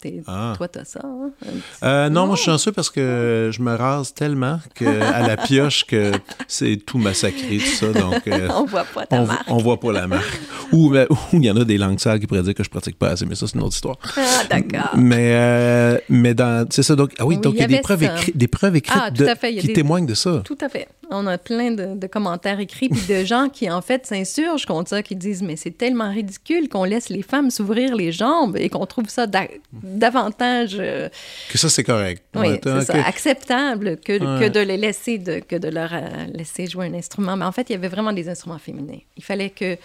T'es- 0.00 0.22
Ah. 0.26 0.52
Toi, 0.56 0.68
t'as 0.68 0.84
ça. 0.84 1.00
hein? 1.04 1.30
Euh, 1.82 2.08
non, 2.08 2.26
moi 2.26 2.36
je 2.36 2.42
suis 2.42 2.50
chanceux 2.50 2.70
parce 2.72 2.90
que 2.90 3.50
je 3.52 3.60
me 3.60 3.74
rase 3.74 4.14
tellement 4.14 4.60
que, 4.74 4.84
à 4.84 5.26
la 5.26 5.36
pioche 5.36 5.84
que 5.84 6.12
c'est 6.46 6.76
tout 6.86 6.98
massacré, 6.98 7.58
tout 7.58 7.64
ça. 7.66 7.88
Donc, 7.92 8.26
euh, 8.28 8.48
On 8.56 8.64
voit 8.66 8.84
pas 8.84 9.04
ta 9.06 9.20
on, 9.20 9.26
marque. 9.26 9.44
on 9.48 9.56
voit 9.58 9.80
pas 9.80 9.92
la 9.92 10.06
marque. 10.06 10.40
Ou 10.72 10.90
ben, 10.90 11.06
ou 11.10 11.16
il 11.34 11.44
y 11.44 11.50
en 11.50 11.56
a 11.56 11.64
des 11.64 11.76
langues 11.78 11.98
sales 11.98 12.20
qui 12.20 12.26
pourraient 12.26 12.42
dire 12.42 12.54
que 12.54 12.62
je 12.64 12.70
pratique 12.70 12.98
pas 12.98 13.10
assez, 13.10 13.26
mais 13.26 13.34
ça, 13.34 13.46
c'est 13.48 13.54
une 13.56 13.62
autre 13.62 13.74
histoire. 13.74 13.96
Ah, 14.16 14.20
d'accord. 14.48 14.90
Mais, 14.96 15.34
euh, 15.34 15.98
mais 16.08 16.34
dans. 16.34 16.66
C'est 16.70 16.82
ça, 16.84 16.94
donc. 16.94 17.12
Ah 17.18 17.26
oui, 17.26 17.34
Oui, 17.36 17.40
donc 17.40 17.54
il 17.54 17.60
y 17.60 17.64
a 17.64 17.66
des 17.66 17.80
preuves, 17.80 18.02
écrites, 18.04 18.36
des 18.36 18.48
preuves 18.48 18.76
écrites 18.76 18.96
Ah, 19.02 19.10
de- 19.10 19.24
a 19.26 19.34
qui 19.34 19.66
des- 19.66 19.72
témoignent 19.72 20.06
de 20.06 20.14
ça. 20.14 20.40
Tout 20.44 20.58
à 20.60 20.68
fait. 20.68 20.88
On 21.10 21.26
a 21.26 21.38
plein 21.38 21.70
de, 21.70 21.94
de 21.94 22.06
commentaires 22.06 22.60
écrits 22.60 22.88
puis 22.88 23.02
de 23.08 23.24
gens 23.24 23.48
qui, 23.48 23.70
en 23.70 23.82
fait, 23.82 24.06
s'insurgent 24.06 24.66
contre 24.66 24.90
ça, 24.90 25.02
qui 25.02 25.16
disent 25.16 25.42
Mais 25.42 25.56
c'est 25.56 25.70
tellement 25.76 26.10
ridicule 26.10 26.68
qu'on 26.68 26.84
laisse 26.84 27.08
les 27.08 27.22
femmes 27.22 27.50
s'ouvrir 27.50 27.94
les 27.94 28.12
jambes 28.12 28.56
et 28.56 28.68
qu'on 28.68 28.86
trouve 28.86 29.08
ça 29.08 29.26
da- 29.26 29.48
davantage. 29.72 30.76
euh, 30.78 31.08
Que 31.50 31.58
ça, 31.58 31.68
c'est 31.68 31.84
correct. 31.84 32.22
Oui, 32.34 32.48
Ouais, 32.48 32.60
c'est 32.62 32.80
ça, 32.82 33.04
acceptable 33.06 33.98
que, 33.98 34.12
Ouais. 34.12 34.46
que 34.46 34.52
de 34.52 34.60
les 34.60 34.76
laisser, 34.76 35.18
de, 35.18 35.40
que 35.40 35.56
de 35.56 35.68
leur 35.68 35.92
euh, 35.92 36.00
laisser 36.32 36.66
jouer 36.66 36.86
un 36.86 36.94
instrument. 36.94 37.36
Mais 37.36 37.44
en 37.44 37.52
fait, 37.52 37.68
il 37.70 37.72
y 37.72 37.76
avait 37.76 37.88
vraiment 37.88 38.12
des 38.12 38.28
instruments 38.28 38.58
féminins. 38.58 38.98
Il 39.16 39.24
fallait 39.24 39.50
que, 39.50 39.76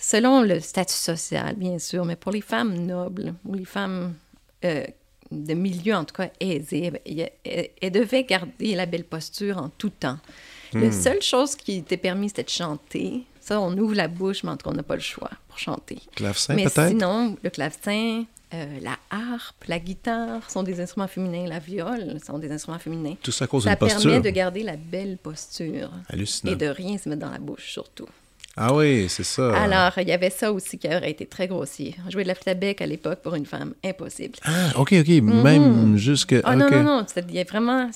selon 0.00 0.42
le 0.42 0.60
statut 0.60 0.94
social, 0.94 1.54
bien 1.56 1.78
sûr, 1.78 2.04
mais 2.04 2.16
pour 2.16 2.32
les 2.32 2.40
femmes 2.40 2.74
nobles 2.86 3.34
ou 3.46 3.54
les 3.54 3.64
femmes 3.64 4.14
euh, 4.64 4.84
de 5.30 5.54
milieu, 5.54 5.94
en 5.94 6.04
tout 6.04 6.14
cas, 6.14 6.30
aisées, 6.40 6.90
ben, 6.90 7.28
elles 7.80 7.92
devaient 7.92 8.24
garder 8.24 8.74
la 8.74 8.86
belle 8.86 9.04
posture 9.04 9.58
en 9.58 9.68
tout 9.68 9.90
temps. 9.90 10.18
La 10.74 10.92
seule 10.92 11.22
chose 11.22 11.56
qui 11.56 11.76
était 11.78 11.96
permise, 11.96 12.30
c'était 12.30 12.44
de 12.44 12.48
chanter. 12.50 13.24
Ça, 13.40 13.58
on 13.60 13.76
ouvre 13.78 13.94
la 13.94 14.08
bouche, 14.08 14.42
mais 14.44 14.50
en 14.50 14.56
tout 14.58 14.64
cas, 14.64 14.70
on 14.72 14.76
n'a 14.76 14.82
pas 14.82 14.96
le 14.96 15.00
choix 15.00 15.30
pour 15.48 15.58
chanter. 15.58 15.98
Clavecin, 16.14 16.54
Mais 16.54 16.64
peut-être? 16.64 16.88
sinon, 16.88 17.36
le 17.42 17.48
clavecin, 17.48 18.24
euh, 18.52 18.78
la 18.82 18.98
harpe, 19.10 19.64
la 19.66 19.78
guitare 19.78 20.50
sont 20.50 20.62
des 20.62 20.80
instruments 20.80 21.08
féminins. 21.08 21.46
La 21.46 21.58
viole 21.58 22.18
sont 22.22 22.38
des 22.38 22.50
instruments 22.52 22.78
féminins. 22.78 23.14
Tout 23.22 23.32
ça 23.32 23.46
cause 23.46 23.64
Ça 23.64 23.70
d'une 23.70 23.78
posture. 23.78 24.02
permet 24.10 24.20
de 24.20 24.28
garder 24.28 24.62
la 24.62 24.76
belle 24.76 25.16
posture 25.16 25.90
Hallucinant. 26.10 26.52
et 26.52 26.56
de 26.56 26.66
rien 26.66 26.98
se 26.98 27.08
mettre 27.08 27.22
dans 27.22 27.30
la 27.30 27.38
bouche, 27.38 27.70
surtout. 27.72 28.06
Ah 28.60 28.74
oui, 28.74 29.06
c'est 29.08 29.22
ça. 29.24 29.56
Alors, 29.56 29.92
il 29.98 30.08
y 30.08 30.12
avait 30.12 30.30
ça 30.30 30.52
aussi 30.52 30.78
qui 30.78 30.88
aurait 30.88 31.10
été 31.12 31.26
très 31.26 31.46
grossier. 31.46 31.94
Jouer 32.10 32.24
de 32.24 32.28
la 32.28 32.34
flûte 32.34 32.48
à 32.48 32.54
bec 32.54 32.80
à 32.82 32.86
l'époque 32.86 33.20
pour 33.22 33.36
une 33.36 33.46
femme, 33.46 33.74
impossible. 33.84 34.34
Ah, 34.44 34.70
OK, 34.76 34.94
OK. 34.98 35.08
Même 35.22 35.96
jusque. 35.96 36.34
Ah 36.42 36.56
non, 36.56 36.68
non, 36.68 36.82
non, 36.82 37.04
c'était- 37.06 37.44
vraiment... 37.44 37.88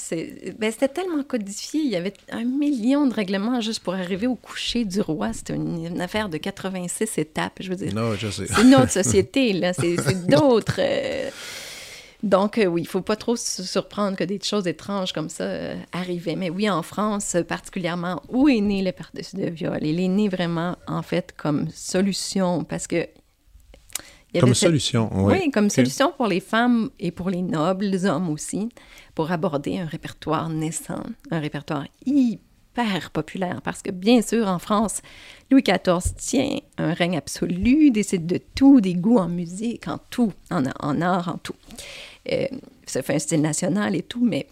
ben, 0.59 0.71
c'était 0.73 0.89
tellement 0.89 1.23
codifié, 1.25 1.81
il 1.85 1.91
y 1.91 1.97
avait 1.97 2.15
un 2.31 2.45
million 2.45 3.07
de 3.07 3.15
règlements 3.15 3.61
juste 3.61 3.81
pour 3.81 3.95
arriver 3.95 4.29
au 4.29 4.37
coucher 4.37 4.85
du 4.85 5.01
roi. 5.01 5.33
C'était 5.33 5.55
une, 5.55 5.85
une 5.87 6.01
affaire 6.01 6.29
de 6.29 6.37
86 6.39 7.19
étapes, 7.19 7.55
je 7.61 7.69
veux 7.71 7.77
dire. 7.77 7.93
Non, 7.95 8.15
je 8.17 8.29
sais. 8.31 8.47
C'est 8.47 8.63
une 8.63 8.75
autre 8.77 8.91
société, 9.03 9.53
là. 9.53 9.73
C'est 9.73 9.97
c'est 10.01 10.27
d'autres... 10.27 10.79
Donc, 12.23 12.59
euh, 12.59 12.67
oui, 12.67 12.83
il 12.83 12.87
faut 12.87 13.01
pas 13.01 13.17
trop 13.17 13.35
se 13.35 13.65
surprendre 13.65 14.17
que 14.17 14.23
des 14.25 14.39
choses 14.41 14.67
étranges 14.69 15.13
comme 15.13 15.29
ça 15.29 15.45
euh, 15.45 15.77
arrivaient. 15.93 16.37
Mais 16.37 16.51
oui, 16.51 16.71
en 16.71 16.83
France, 16.83 17.35
euh, 17.35 17.43
particulièrement, 17.43 18.23
où 18.29 18.49
est 18.49 18.61
né 18.61 18.83
le 18.83 18.93
par-dessus 18.93 19.37
de 19.37 19.51
viol? 19.51 19.79
Il 19.83 19.99
est 19.99 20.07
né 20.09 20.29
vraiment, 20.29 20.77
en 20.87 21.03
fait, 21.03 21.35
comme 21.37 21.69
solution, 21.71 22.63
parce 22.63 22.87
que... 22.87 22.95
il 22.97 23.03
y 24.35 24.39
avait 24.39 24.41
Comme 24.41 24.55
cette- 24.55 24.69
solution, 24.69 25.11
oui. 25.13 25.35
oui, 25.41 25.51
comme 25.51 25.69
solution 25.69 26.13
pour 26.17 26.29
les 26.29 26.39
femmes 26.41 26.91
et 27.01 27.11
pour 27.11 27.29
les 27.29 27.43
nobles, 27.43 27.87
les 27.87 28.07
hommes 28.07 28.29
aussi, 28.31 28.69
pour 29.17 29.33
aborder 29.33 29.79
un 29.79 29.87
répertoire 29.87 30.49
naissant, 30.49 31.03
un 31.33 31.41
répertoire 31.41 31.87
hyper 32.07 32.45
populaire. 33.13 33.61
Parce 33.63 33.83
que, 33.83 33.91
bien 33.91 34.23
sûr, 34.23 34.49
en 34.49 34.59
France, 34.59 35.03
Louis 35.51 35.63
XIV 35.63 36.15
tient 36.17 36.59
un 36.79 36.95
règne 36.95 37.17
absolu, 37.17 37.91
décide 37.91 38.27
de 38.27 38.41
tout, 38.55 38.81
des 38.81 38.95
goûts 38.95 39.19
en 39.19 39.29
musique, 39.29 39.89
en 39.89 39.99
tout, 40.11 40.33
en, 40.51 40.65
en 40.81 41.01
art, 41.01 41.29
en 41.29 41.39
tout. 41.39 41.55
Euh, 42.31 42.47
ça 42.87 43.03
fait 43.03 43.15
un 43.15 43.19
style 43.19 43.43
national 43.43 43.95
et 43.95 44.03
tout, 44.03 44.25
mais 44.25 44.47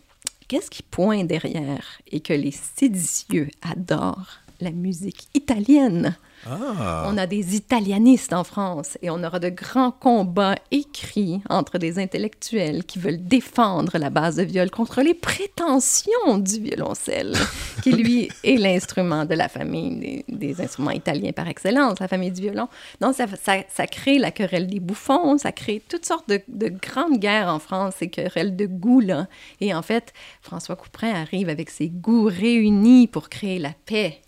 qu'est-ce 0.48 0.70
qui 0.70 0.82
pointe 0.82 1.26
derrière 1.26 2.00
et 2.10 2.20
que 2.20 2.32
les 2.32 2.52
séditieux 2.52 3.48
adorent? 3.62 4.40
La 4.60 4.70
musique 4.70 5.28
italienne. 5.34 6.16
Ah. 6.46 7.06
On 7.06 7.18
a 7.18 7.26
des 7.26 7.54
italianistes 7.54 8.32
en 8.32 8.44
France 8.44 8.96
et 9.02 9.10
on 9.10 9.22
aura 9.22 9.38
de 9.38 9.50
grands 9.50 9.90
combats 9.90 10.56
écrits 10.70 11.42
entre 11.50 11.76
des 11.76 11.98
intellectuels 11.98 12.84
qui 12.84 12.98
veulent 12.98 13.22
défendre 13.22 13.98
la 13.98 14.08
base 14.08 14.36
de 14.36 14.42
viol 14.42 14.70
contre 14.70 15.02
les 15.02 15.12
prétentions 15.12 16.38
du 16.38 16.60
violoncelle, 16.60 17.34
qui 17.82 17.92
lui 17.92 18.30
est 18.42 18.56
l'instrument 18.56 19.26
de 19.26 19.34
la 19.34 19.48
famille 19.48 19.96
des, 19.96 20.24
des 20.28 20.60
instruments 20.62 20.92
italiens 20.92 21.32
par 21.32 21.46
excellence, 21.46 22.00
la 22.00 22.08
famille 22.08 22.32
du 22.32 22.40
violon. 22.40 22.68
Donc 23.02 23.14
ça, 23.14 23.26
ça, 23.42 23.56
ça 23.68 23.86
crée 23.86 24.18
la 24.18 24.30
querelle 24.30 24.66
des 24.66 24.80
bouffons, 24.80 25.36
ça 25.36 25.52
crée 25.52 25.82
toutes 25.88 26.06
sortes 26.06 26.28
de, 26.28 26.40
de 26.48 26.68
grandes 26.68 27.18
guerres 27.18 27.48
en 27.48 27.58
France, 27.58 27.94
ces 27.98 28.08
querelles 28.08 28.56
de 28.56 28.66
goût 28.66 29.00
là. 29.00 29.26
Et 29.60 29.74
en 29.74 29.82
fait, 29.82 30.14
François 30.40 30.76
Couperin 30.76 31.12
arrive 31.12 31.50
avec 31.50 31.68
ses 31.68 31.88
goûts 31.88 32.30
réunis 32.32 33.08
pour 33.08 33.28
créer 33.28 33.58
la 33.58 33.72
paix 33.84 34.22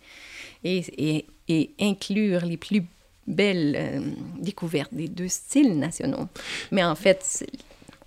et, 0.65 0.85
et, 0.99 1.27
et 1.49 1.71
inclure 1.81 2.45
les 2.45 2.57
plus 2.57 2.83
belles 3.27 3.77
euh, 3.79 4.01
découvertes 4.41 4.93
des 4.95 5.09
deux 5.09 5.29
styles 5.29 5.79
nationaux. 5.79 6.27
Mais 6.73 6.83
en 6.83 6.95
fait, 6.95 7.45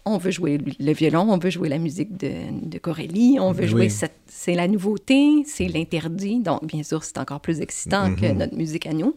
on 0.04 0.18
veut 0.18 0.32
jouer 0.32 0.60
le 0.80 0.94
violon, 0.94 1.28
on 1.32 1.38
veut 1.38 1.50
jouer 1.50 1.70
la 1.70 1.78
musique 1.80 2.16
de, 2.18 2.32
de 2.70 2.78
Corelli, 2.78 3.38
on 3.40 3.52
veut 3.52 3.64
Oui. 3.64 3.70
jouer 3.70 3.90
cette... 3.90 4.14
C'est 4.28 4.54
la 4.54 4.68
nouveauté, 4.68 5.44
c'est 5.46 5.68
l'interdit. 5.68 6.40
Donc, 6.40 6.66
bien 6.66 6.84
sûr, 6.84 7.04
c'est 7.04 7.18
encore 7.18 7.40
plus 7.40 7.62
excitant 7.62 8.14
que 8.16 8.32
notre 8.34 8.56
musique 8.56 8.86
à 8.86 8.94
nous. 8.94 9.16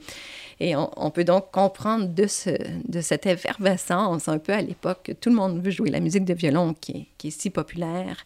Et 0.60 0.74
on, 0.76 0.90
on 0.96 1.10
peut 1.10 1.24
donc 1.24 1.50
comprendre 1.50 2.06
de, 2.06 2.26
ce, 2.26 2.50
de 2.88 3.00
cette 3.00 3.26
effervescence 3.26 4.28
un 4.28 4.38
peu 4.38 4.52
à 4.52 4.62
l'époque 4.62 5.00
que 5.04 5.12
tout 5.12 5.28
le 5.30 5.36
monde 5.36 5.60
veut 5.62 5.70
jouer 5.72 5.90
la 5.90 6.00
musique 6.00 6.24
de 6.24 6.34
violon 6.34 6.74
qui 6.80 6.92
est, 6.92 7.06
qui 7.18 7.28
est 7.28 7.40
si 7.40 7.50
populaire 7.50 8.24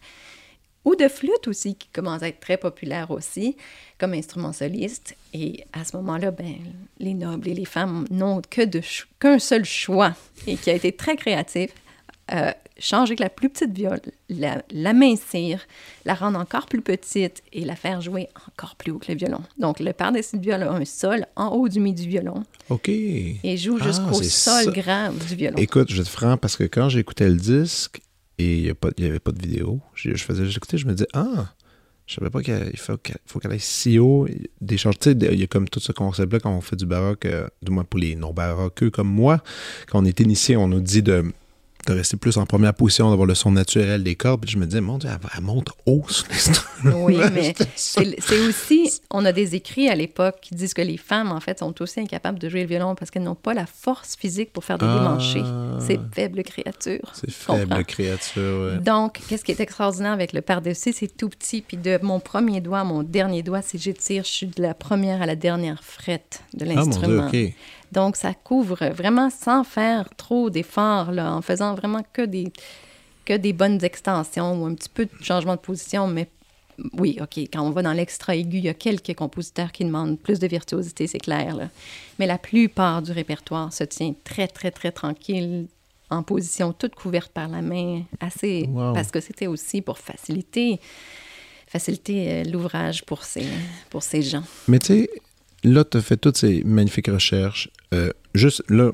ou 0.85 0.95
de 0.95 1.07
flûte 1.07 1.47
aussi, 1.47 1.75
qui 1.75 1.87
commence 1.93 2.23
à 2.23 2.27
être 2.27 2.39
très 2.39 2.57
populaire 2.57 3.09
aussi, 3.11 3.55
comme 3.97 4.13
instrument 4.13 4.51
soliste. 4.53 5.15
Et 5.33 5.63
à 5.73 5.83
ce 5.85 5.95
moment-là, 5.97 6.31
ben, 6.31 6.55
les 6.99 7.13
nobles 7.13 7.47
et 7.47 7.53
les 7.53 7.65
femmes 7.65 8.05
n'ont 8.11 8.41
que 8.49 8.63
qu'un 9.19 9.39
seul 9.39 9.63
choix, 9.65 10.13
et 10.47 10.55
qui 10.57 10.69
a 10.69 10.73
été 10.73 10.91
très 10.91 11.15
créatif, 11.15 11.71
euh, 12.33 12.51
changer 12.79 13.15
la 13.17 13.29
plus 13.29 13.49
petite 13.49 13.71
viole, 13.75 14.01
la, 14.29 14.61
l'amincir, 14.71 15.61
la 16.05 16.13
rendre 16.15 16.39
encore 16.39 16.65
plus 16.67 16.81
petite 16.81 17.43
et 17.53 17.65
la 17.65 17.75
faire 17.75 18.01
jouer 18.01 18.29
encore 18.47 18.75
plus 18.75 18.91
haut 18.91 18.97
que 18.99 19.11
le 19.11 19.17
violon. 19.17 19.41
Donc, 19.59 19.79
le 19.79 19.93
par-dessus 19.93 20.37
de 20.37 20.41
viol 20.41 20.63
a 20.63 20.71
un 20.71 20.85
sol 20.85 21.25
en 21.35 21.49
haut 21.49 21.67
du 21.69 21.79
mi 21.79 21.93
du 21.93 22.07
violon 22.07 22.43
OK. 22.69 22.89
et 22.89 23.57
joue 23.57 23.77
Ah, 23.79 23.83
jusqu'au 23.85 24.13
c'est 24.23 24.29
sol 24.29 24.63
ça. 24.65 24.71
grave 24.71 25.27
du 25.27 25.35
violon. 25.35 25.57
Écoute, 25.57 25.91
je 25.91 26.01
te 26.01 26.09
franc 26.09 26.37
parce 26.37 26.55
que 26.55 26.63
quand 26.63 26.89
j'écoutais 26.89 27.29
le 27.29 27.35
disque 27.35 28.01
et 28.39 28.57
il 28.57 28.75
n'y 28.99 29.05
avait 29.05 29.19
pas 29.19 29.31
de 29.31 29.41
vidéo, 29.41 29.79
je, 29.93 30.13
faisais 30.15 30.45
j'écoutais, 30.47 30.77
je 30.77 30.87
me 30.87 30.93
disais 30.93 31.07
Ah, 31.13 31.53
je 32.07 32.15
savais 32.15 32.29
pas 32.29 32.41
qu'il 32.41 32.77
faut 32.77 33.39
qu'elle 33.39 33.51
aille 33.51 33.59
si 33.59 33.99
haut. 33.99 34.27
Des 34.59 34.75
tu 34.75 34.89
sais, 34.99 35.11
il 35.11 35.39
y 35.39 35.43
a 35.43 35.47
comme 35.47 35.69
tout 35.69 35.79
ce 35.79 35.91
concept-là 35.91 36.39
quand 36.39 36.55
on 36.55 36.61
fait 36.61 36.75
du 36.75 36.85
baroque, 36.85 37.25
euh, 37.25 37.47
du 37.61 37.71
moins 37.71 37.83
pour 37.83 37.99
les 37.99 38.15
non-baroqueux 38.15 38.89
comme 38.89 39.09
moi, 39.09 39.41
quand 39.87 40.01
on 40.01 40.05
est 40.05 40.19
initié, 40.19 40.57
on 40.57 40.67
nous 40.67 40.81
dit 40.81 41.03
de, 41.03 41.23
de 41.87 41.93
rester 41.93 42.17
plus 42.17 42.37
en 42.37 42.45
première 42.45 42.73
position, 42.73 43.09
d'avoir 43.09 43.27
le 43.27 43.35
son 43.35 43.51
naturel 43.51 44.03
des 44.03 44.15
cordes. 44.15 44.41
Puis 44.41 44.51
je 44.51 44.57
me 44.57 44.65
disais, 44.65 44.81
mon 44.81 44.97
Dieu, 44.97 45.09
elle, 45.11 45.19
elle 45.35 45.43
monte 45.43 45.69
haut 45.85 46.03
sur 46.09 46.25
l'instrument. 46.29 46.63
Oui, 47.05 47.17
mais 47.33 47.53
c'est 47.75 48.39
aussi, 48.47 48.91
on 49.09 49.23
a 49.25 49.31
des 49.31 49.55
écrits 49.55 49.87
à 49.89 49.95
l'époque 49.95 50.35
qui 50.41 50.53
disent 50.55 50.73
que 50.73 50.81
les 50.81 50.97
femmes, 50.97 51.31
en 51.31 51.39
fait, 51.39 51.59
sont 51.59 51.81
aussi 51.81 51.99
incapables 52.01 52.39
de 52.39 52.49
jouer 52.49 52.61
le 52.61 52.67
violon 52.67 52.93
parce 52.95 53.09
qu'elles 53.09 53.23
n'ont 53.23 53.35
pas 53.35 53.53
la 53.53 53.65
force 53.65 54.15
physique 54.17 54.51
pour 54.51 54.63
faire 54.65 54.77
des 54.77 54.85
Ah. 54.85 54.97
démanchés. 54.97 55.43
C'est 55.79 55.99
faibles 56.13 56.43
créatures. 56.43 57.11
C'est 57.13 57.31
faible 57.31 57.83
créature, 57.85 58.41
ouais. 58.73 58.77
Donc, 58.79 59.19
qu'est-ce 59.27 59.43
qui 59.45 59.51
est 59.51 59.59
extraordinaire 59.59 60.11
avec 60.11 60.33
le 60.33 60.41
par-dessus, 60.41 60.93
c'est 60.93 61.15
tout 61.15 61.29
petit. 61.29 61.61
Puis 61.61 61.77
de 61.77 61.99
mon 62.01 62.19
premier 62.19 62.59
doigt 62.61 62.79
à 62.79 62.83
mon 62.83 63.03
dernier 63.03 63.43
doigt, 63.43 63.61
si 63.61 63.77
j'étire, 63.77 64.23
je 64.25 64.29
suis 64.31 64.47
de 64.47 64.61
la 64.61 64.73
première 64.73 65.21
à 65.21 65.25
la 65.25 65.35
dernière 65.35 65.83
frette 65.83 66.41
de 66.53 66.65
Ah, 66.65 66.73
mon 66.75 66.85
Dieu, 66.85 66.91
l'instrument. 66.91 67.29
Donc, 67.93 68.15
ça 68.15 68.33
couvre 68.33 68.87
vraiment 68.89 69.29
sans 69.29 69.63
faire 69.63 70.09
trop 70.17 70.49
d'efforts, 70.49 71.11
là, 71.11 71.31
en 71.31 71.41
faisant 71.41 71.75
vraiment 71.75 72.01
que 72.11 72.23
des, 72.23 72.51
que 73.25 73.33
des 73.33 73.53
bonnes 73.53 73.83
extensions 73.83 74.61
ou 74.61 74.65
un 74.65 74.73
petit 74.73 74.89
peu 74.89 75.05
de 75.05 75.11
changement 75.21 75.55
de 75.55 75.61
position. 75.61 76.07
Mais 76.07 76.27
oui, 76.97 77.19
OK, 77.21 77.37
quand 77.53 77.61
on 77.61 77.69
va 77.69 77.83
dans 77.83 77.93
l'extra 77.93 78.35
aigu, 78.35 78.57
il 78.57 78.63
y 78.65 78.69
a 78.69 78.73
quelques 78.73 79.13
compositeurs 79.15 79.71
qui 79.71 79.85
demandent 79.85 80.17
plus 80.17 80.39
de 80.39 80.47
virtuosité, 80.47 81.05
c'est 81.07 81.19
clair. 81.19 81.55
là. 81.55 81.69
Mais 82.17 82.25
la 82.25 82.37
plupart 82.37 83.01
du 83.01 83.11
répertoire 83.11 83.71
se 83.71 83.83
tient 83.83 84.13
très, 84.23 84.47
très, 84.47 84.71
très 84.71 84.91
tranquille, 84.91 85.67
en 86.09 86.23
position 86.23 86.73
toute 86.73 86.95
couverte 86.95 87.31
par 87.31 87.47
la 87.47 87.61
main, 87.61 88.03
assez. 88.19 88.67
Wow. 88.69 88.93
Parce 88.93 89.11
que 89.11 89.19
c'était 89.19 89.47
aussi 89.47 89.81
pour 89.81 89.97
faciliter, 89.99 90.79
faciliter 91.67 92.31
euh, 92.31 92.43
l'ouvrage 92.43 93.03
pour 93.03 93.23
ces, 93.23 93.45
pour 93.89 94.03
ces 94.03 94.21
gens. 94.21 94.43
Mais 94.67 94.79
tu 94.79 94.87
sais, 94.87 95.09
là, 95.63 95.83
tu 95.83 95.97
as 95.97 96.01
fait 96.01 96.17
toutes 96.17 96.37
ces 96.37 96.63
magnifiques 96.63 97.07
recherches, 97.07 97.69
euh, 97.93 98.11
juste 98.33 98.63
là, 98.69 98.91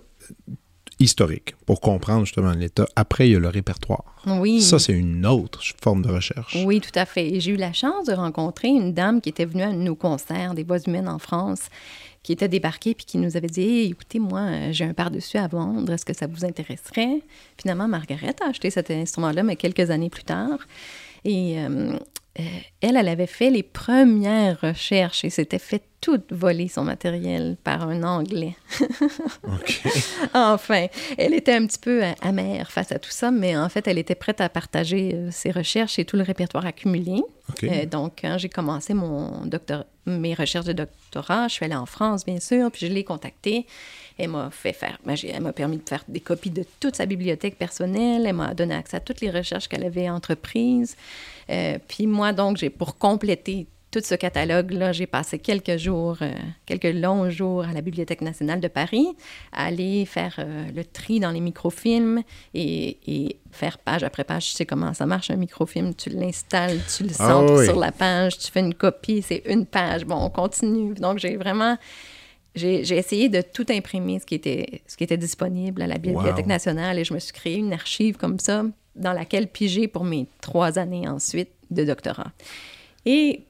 historiques, 0.99 1.55
pour 1.65 1.80
comprendre 1.80 2.26
justement 2.26 2.51
l'état. 2.51 2.86
Après, 2.95 3.30
il 3.30 3.32
y 3.32 3.36
a 3.36 3.39
le 3.39 3.47
répertoire. 3.47 4.03
Oui. 4.26 4.61
Ça, 4.61 4.80
c'est 4.80 4.93
une 4.93 5.26
autre 5.26 5.61
forme 5.82 6.01
de 6.01 6.09
recherche. 6.09 6.57
Oui, 6.65 6.82
tout 6.82 6.97
à 6.97 7.05
fait. 7.05 7.39
J'ai 7.39 7.51
eu 7.51 7.55
la 7.55 7.72
chance 7.72 8.07
de 8.07 8.13
rencontrer 8.13 8.67
une 8.67 8.93
dame 8.93 9.22
qui 9.22 9.30
était 9.30 9.45
venue 9.45 9.63
à 9.63 9.72
nos 9.72 9.95
concerts 9.95 10.53
des 10.53 10.63
Voix 10.63 10.80
humaines 10.80 11.07
en 11.07 11.20
France, 11.20 11.70
qui 12.22 12.34
était 12.34 12.49
débarquée 12.49 12.95
puis 12.95 13.05
qui 13.05 13.17
nous 13.17 13.38
avait 13.38 13.47
dit 13.47 13.61
Hey, 13.61 13.91
écoutez, 13.91 14.20
moi, 14.20 14.41
euh, 14.41 14.70
j'ai 14.74 14.84
un 14.84 14.93
par-dessus 14.93 15.38
à 15.38 15.47
vendre. 15.47 15.91
Est-ce 15.93 16.05
que 16.05 16.13
ça 16.13 16.28
vous 16.28 16.43
intéresserait? 16.43 17.22
Finalement, 17.57 17.88
Margaret 17.88 18.36
a 18.45 18.49
acheté 18.49 18.70
cet 18.70 18.91
instrument-là, 18.91 19.43
mais 19.43 19.55
quelques 19.55 19.89
années 19.89 20.09
plus 20.09 20.26
tard. 20.26 20.59
Et 21.24 21.59
euh, 21.59 21.97
elle, 22.82 22.97
elle 22.97 23.07
avait 23.07 23.28
fait 23.28 23.49
les 23.49 23.63
premières 23.63 24.59
recherches 24.61 25.24
et 25.26 25.30
s'était 25.30 25.59
fait 25.59 25.84
tout 26.02 26.22
voler 26.32 26.68
son 26.68 26.84
matériel 26.84 27.58
par 27.64 27.88
un 27.88 28.04
Anglais. 28.04 28.56
OK. 29.43 29.82
Enfin, 30.34 30.88
elle 31.18 31.34
était 31.34 31.54
un 31.54 31.66
petit 31.66 31.80
peu 31.80 32.04
euh, 32.04 32.12
amère 32.22 32.72
face 32.72 32.91
à 32.91 33.00
tout 33.00 33.10
ça, 33.10 33.32
mais 33.32 33.58
en 33.58 33.68
fait, 33.70 33.88
elle 33.88 33.97
était 33.97 34.16
prête 34.16 34.41
à 34.41 34.50
partager 34.50 35.12
euh, 35.14 35.30
ses 35.32 35.52
recherches 35.52 36.00
et 36.00 36.06
tout 36.06 36.16
le 36.16 36.24
répertoire 36.24 36.66
accumulé. 36.66 37.22
OK. 37.50 37.64
Euh, 37.64 37.86
donc, 37.86 38.20
quand 38.22 38.38
j'ai 38.38 38.50
commencé 38.50 38.93
mon 38.93 39.45
doctorat, 39.45 39.86
mes 40.06 40.34
recherches 40.34 40.66
de 40.66 40.74
doctorat, 40.74 41.47
je 41.47 41.56
suis 41.56 41.66
allée 41.66 41.76
en 41.76 41.86
France, 41.86 42.26
bien 42.26 42.39
sûr, 42.39 42.72
puis 42.72 42.88
je 42.88 42.91
l'ai 42.91 43.04
contactée. 43.04 43.66
Elle 44.18 44.30
m'a 44.30 44.50
fait 44.52 44.74
faire, 44.74 45.00
ben, 45.06 45.16
elle 45.24 45.41
m'a 45.41 45.54
permis 45.54 45.78
de 45.78 45.88
faire 45.88 46.04
des 46.08 46.20
copies 46.20 46.50
de 46.50 46.66
toute 46.80 46.95
sa 46.95 47.06
bibliothèque 47.06 47.58
personnelle. 47.58 48.26
Elle 48.26 48.36
m'a 48.36 48.54
donné 48.54 48.76
accès 48.76 48.97
à 48.97 49.00
toutes 49.00 49.22
les 49.22 49.32
recherches 49.32 49.68
qu'elle 49.68 49.86
avait 49.86 50.10
entreprises. 50.10 50.97
Euh, 51.50 51.78
puis 51.88 52.06
moi, 52.06 52.34
donc, 52.34 52.58
j'ai 52.58 52.70
pour 52.70 52.97
compléter 52.97 53.68
tout 53.92 54.02
ce 54.04 54.14
catalogue-là, 54.16 54.92
j'ai 54.92 55.08
passé 55.08 55.40
quelques 55.40 55.78
jours, 55.78 56.18
euh, 56.22 56.32
quelques 56.66 56.94
longs 56.94 57.30
jours 57.30 57.64
à 57.64 57.74
la 57.74 57.82
Bibliothèque 57.82 58.22
nationale 58.22 58.60
de 58.60 58.68
Paris, 58.68 59.08
à 59.52 59.66
aller 59.66 60.06
faire 60.06 60.36
euh, 60.40 60.66
le 60.76 60.84
tri 60.84 61.20
dans 61.20 61.32
les 61.32 61.40
microfilms 61.40 62.22
et, 62.54 62.98
et 63.08 63.38
faire 63.52 63.80
page 63.80 64.04
après 64.04 64.24
page. 64.24 64.48
Tu 64.50 64.52
sais 64.54 64.66
comment 64.66 64.94
ça 64.94 65.06
marche 65.08 65.32
un 65.32 65.38
microfilm, 65.38 65.96
tu 65.96 66.10
l'installes, 66.12 66.80
tu 66.96 67.04
le 67.04 67.10
Ah 67.18 67.28
centres 67.30 67.60
oui. 67.60 67.66
sur 67.66 67.80
la 67.80 67.92
page, 67.92 68.38
tu 68.38 68.52
fais 68.52 68.60
une 68.60 68.76
copie, 68.76 69.24
c'est 69.24 69.42
une 69.48 69.66
page. 69.66 70.06
Bon, 70.06 70.18
on 70.18 70.30
continue. 70.30 70.94
Donc, 70.94 71.18
j'ai 71.20 71.36
vraiment... 71.36 71.78
J'ai 72.56 72.84
j'ai 72.84 72.98
essayé 72.98 73.30
de 73.30 73.42
tout 73.42 73.66
imprimer, 73.70 74.20
ce 74.20 74.26
qui 74.26 74.34
était, 74.34 74.82
ce 74.88 74.98
qui 74.98 75.04
était 75.04 75.18
disponible 75.18 75.84
à 75.84 75.88
la 75.88 76.00
Bibliothèque 76.00 76.46
Wow. 76.46 76.48
nationale, 76.48 76.98
et 76.98 77.04
je 77.04 77.14
me 77.14 77.20
suis 77.20 77.32
créé 77.32 77.58
une 77.58 77.74
archive 77.74 78.18
comme 78.18 78.40
ça, 78.40 78.64
dans 78.96 79.14
laquelle 79.14 79.48
piger 79.48 79.88
pour 79.88 80.04
mes 80.04 80.26
trois 80.42 80.80
années 80.80 81.08
ensuite 81.08 81.50
de 81.70 81.84
doctorat. 81.86 82.32
Et 83.06 83.44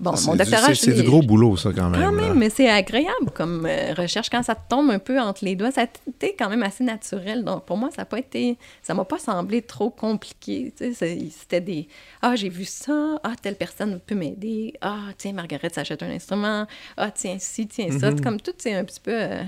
bon, 0.00 0.16
C'est 0.16 0.26
mon 0.26 0.34
doctorat, 0.36 0.74
c'est- 0.74 0.92
du 0.92 1.02
gros 1.02 1.22
boulot, 1.22 1.56
ça, 1.56 1.70
quand 1.72 1.88
même. 1.90 2.00
Quand 2.00 2.10
là. 2.10 2.22
même, 2.28 2.34
mais 2.38 2.50
c'est 2.50 2.68
agréable 2.68 3.30
comme 3.34 3.66
euh, 3.66 3.94
recherche. 3.94 4.28
Quand 4.30 4.42
ça 4.42 4.54
te 4.56 4.68
tombe 4.68 4.90
un 4.90 4.98
peu 4.98 5.20
entre 5.20 5.44
les 5.44 5.54
doigts, 5.54 5.70
ça 5.70 5.82
a 5.82 5.84
été 6.08 6.34
quand 6.36 6.48
même 6.48 6.62
assez 6.62 6.82
naturel. 6.82 7.44
Donc, 7.44 7.64
pour 7.66 7.76
moi, 7.76 7.90
ça 7.90 8.02
n'a 8.02 8.06
pas 8.06 8.18
été... 8.18 8.56
Ça 8.82 8.94
m'a 8.94 9.04
pas 9.04 9.18
semblé 9.18 9.62
trop 9.62 9.90
compliqué. 9.90 10.72
C'était 10.76 11.60
des... 11.60 11.86
Ah, 12.22 12.34
j'ai 12.34 12.48
vu 12.48 12.64
ça. 12.64 13.20
Ah, 13.22 13.34
telle 13.40 13.56
personne 13.56 14.00
peut 14.04 14.14
m'aider. 14.14 14.74
Ah, 14.80 15.08
tiens, 15.16 15.32
Margaret 15.32 15.70
s'achète 15.70 16.02
un 16.02 16.10
instrument. 16.10 16.66
Ah, 16.96 17.10
tiens, 17.10 17.36
ci, 17.38 17.66
tiens, 17.68 17.88
ça. 17.98 18.10
Mhm. 18.10 18.20
Comme 18.20 18.40
tout, 18.40 18.52
c'est 18.58 18.74
un 18.74 18.84
petit 18.84 19.00
peu... 19.00 19.12
euh, 19.12 19.42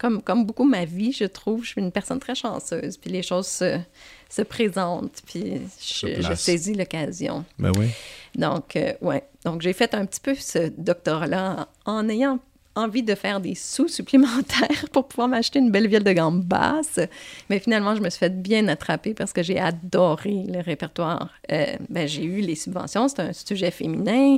comme, 0.00 0.22
comme 0.22 0.44
beaucoup 0.46 0.64
ma 0.64 0.84
vie, 0.86 1.12
je 1.12 1.24
trouve, 1.24 1.62
je 1.62 1.68
suis 1.70 1.80
une 1.80 1.92
personne 1.92 2.18
très 2.18 2.34
chanceuse. 2.34 2.96
Puis 2.96 3.10
les 3.10 3.22
choses 3.22 3.46
se, 3.46 3.78
se 4.30 4.42
présentent. 4.42 5.20
Puis 5.26 5.60
je, 5.80 6.34
saisis 6.34 6.74
l'occasion. 6.74 7.44
Ben 7.58 7.70
oui. 7.78 7.88
Donc, 8.34 8.76
euh, 8.76 8.92
ouais. 9.02 9.24
Donc, 9.44 9.60
j'ai 9.62 9.72
fait 9.74 9.94
un 9.94 10.06
petit 10.06 10.20
peu 10.20 10.34
ce 10.34 10.68
doctorat-là 10.76 11.68
en, 11.84 11.92
en 11.98 12.08
ayant 12.08 12.38
envie 12.76 13.02
de 13.02 13.16
faire 13.16 13.40
des 13.40 13.56
sous 13.56 13.88
supplémentaires 13.88 14.86
pour 14.92 15.08
pouvoir 15.08 15.26
m'acheter 15.28 15.58
une 15.58 15.70
belle 15.72 15.88
viole 15.88 16.04
de 16.04 16.12
gamme 16.12 16.40
basse. 16.40 17.00
Mais 17.50 17.58
finalement, 17.58 17.94
je 17.96 18.00
me 18.00 18.08
suis 18.08 18.20
fait 18.20 18.40
bien 18.42 18.68
attraper 18.68 19.12
parce 19.12 19.32
que 19.32 19.42
j'ai 19.42 19.58
adoré 19.58 20.44
le 20.48 20.60
répertoire. 20.60 21.30
Euh, 21.50 21.66
ben, 21.90 22.06
j'ai 22.06 22.22
eu 22.24 22.40
les 22.40 22.54
subventions. 22.54 23.08
C'est 23.08 23.20
un 23.20 23.32
sujet 23.32 23.70
féminin. 23.72 24.36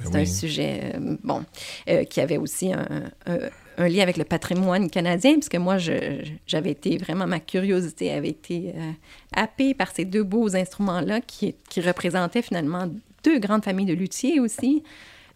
C'est 0.00 0.10
Ben 0.10 0.18
oui. 0.18 0.22
un 0.22 0.26
sujet, 0.26 0.80
euh, 0.94 1.16
bon, 1.22 1.44
euh, 1.88 2.04
qui 2.04 2.20
avait 2.20 2.38
aussi 2.38 2.72
un, 2.72 2.88
un- 3.26 3.38
un 3.76 3.88
lien 3.88 4.02
avec 4.02 4.16
le 4.16 4.24
patrimoine 4.24 4.90
canadien, 4.90 5.34
puisque 5.34 5.56
moi, 5.56 5.76
j'avais 5.78 6.70
été 6.70 6.96
vraiment, 6.98 7.26
ma 7.26 7.40
curiosité 7.40 8.12
avait 8.12 8.28
été 8.28 8.72
euh, 8.76 8.92
happée 9.34 9.74
par 9.74 9.90
ces 9.90 10.04
deux 10.04 10.22
beaux 10.22 10.54
instruments-là 10.54 11.20
qui, 11.20 11.54
qui 11.68 11.80
représentaient 11.80 12.42
finalement 12.42 12.88
deux 13.22 13.38
grandes 13.38 13.64
familles 13.64 13.86
de 13.86 13.94
luthiers 13.94 14.40
aussi 14.40 14.82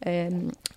euh, 0.07 0.31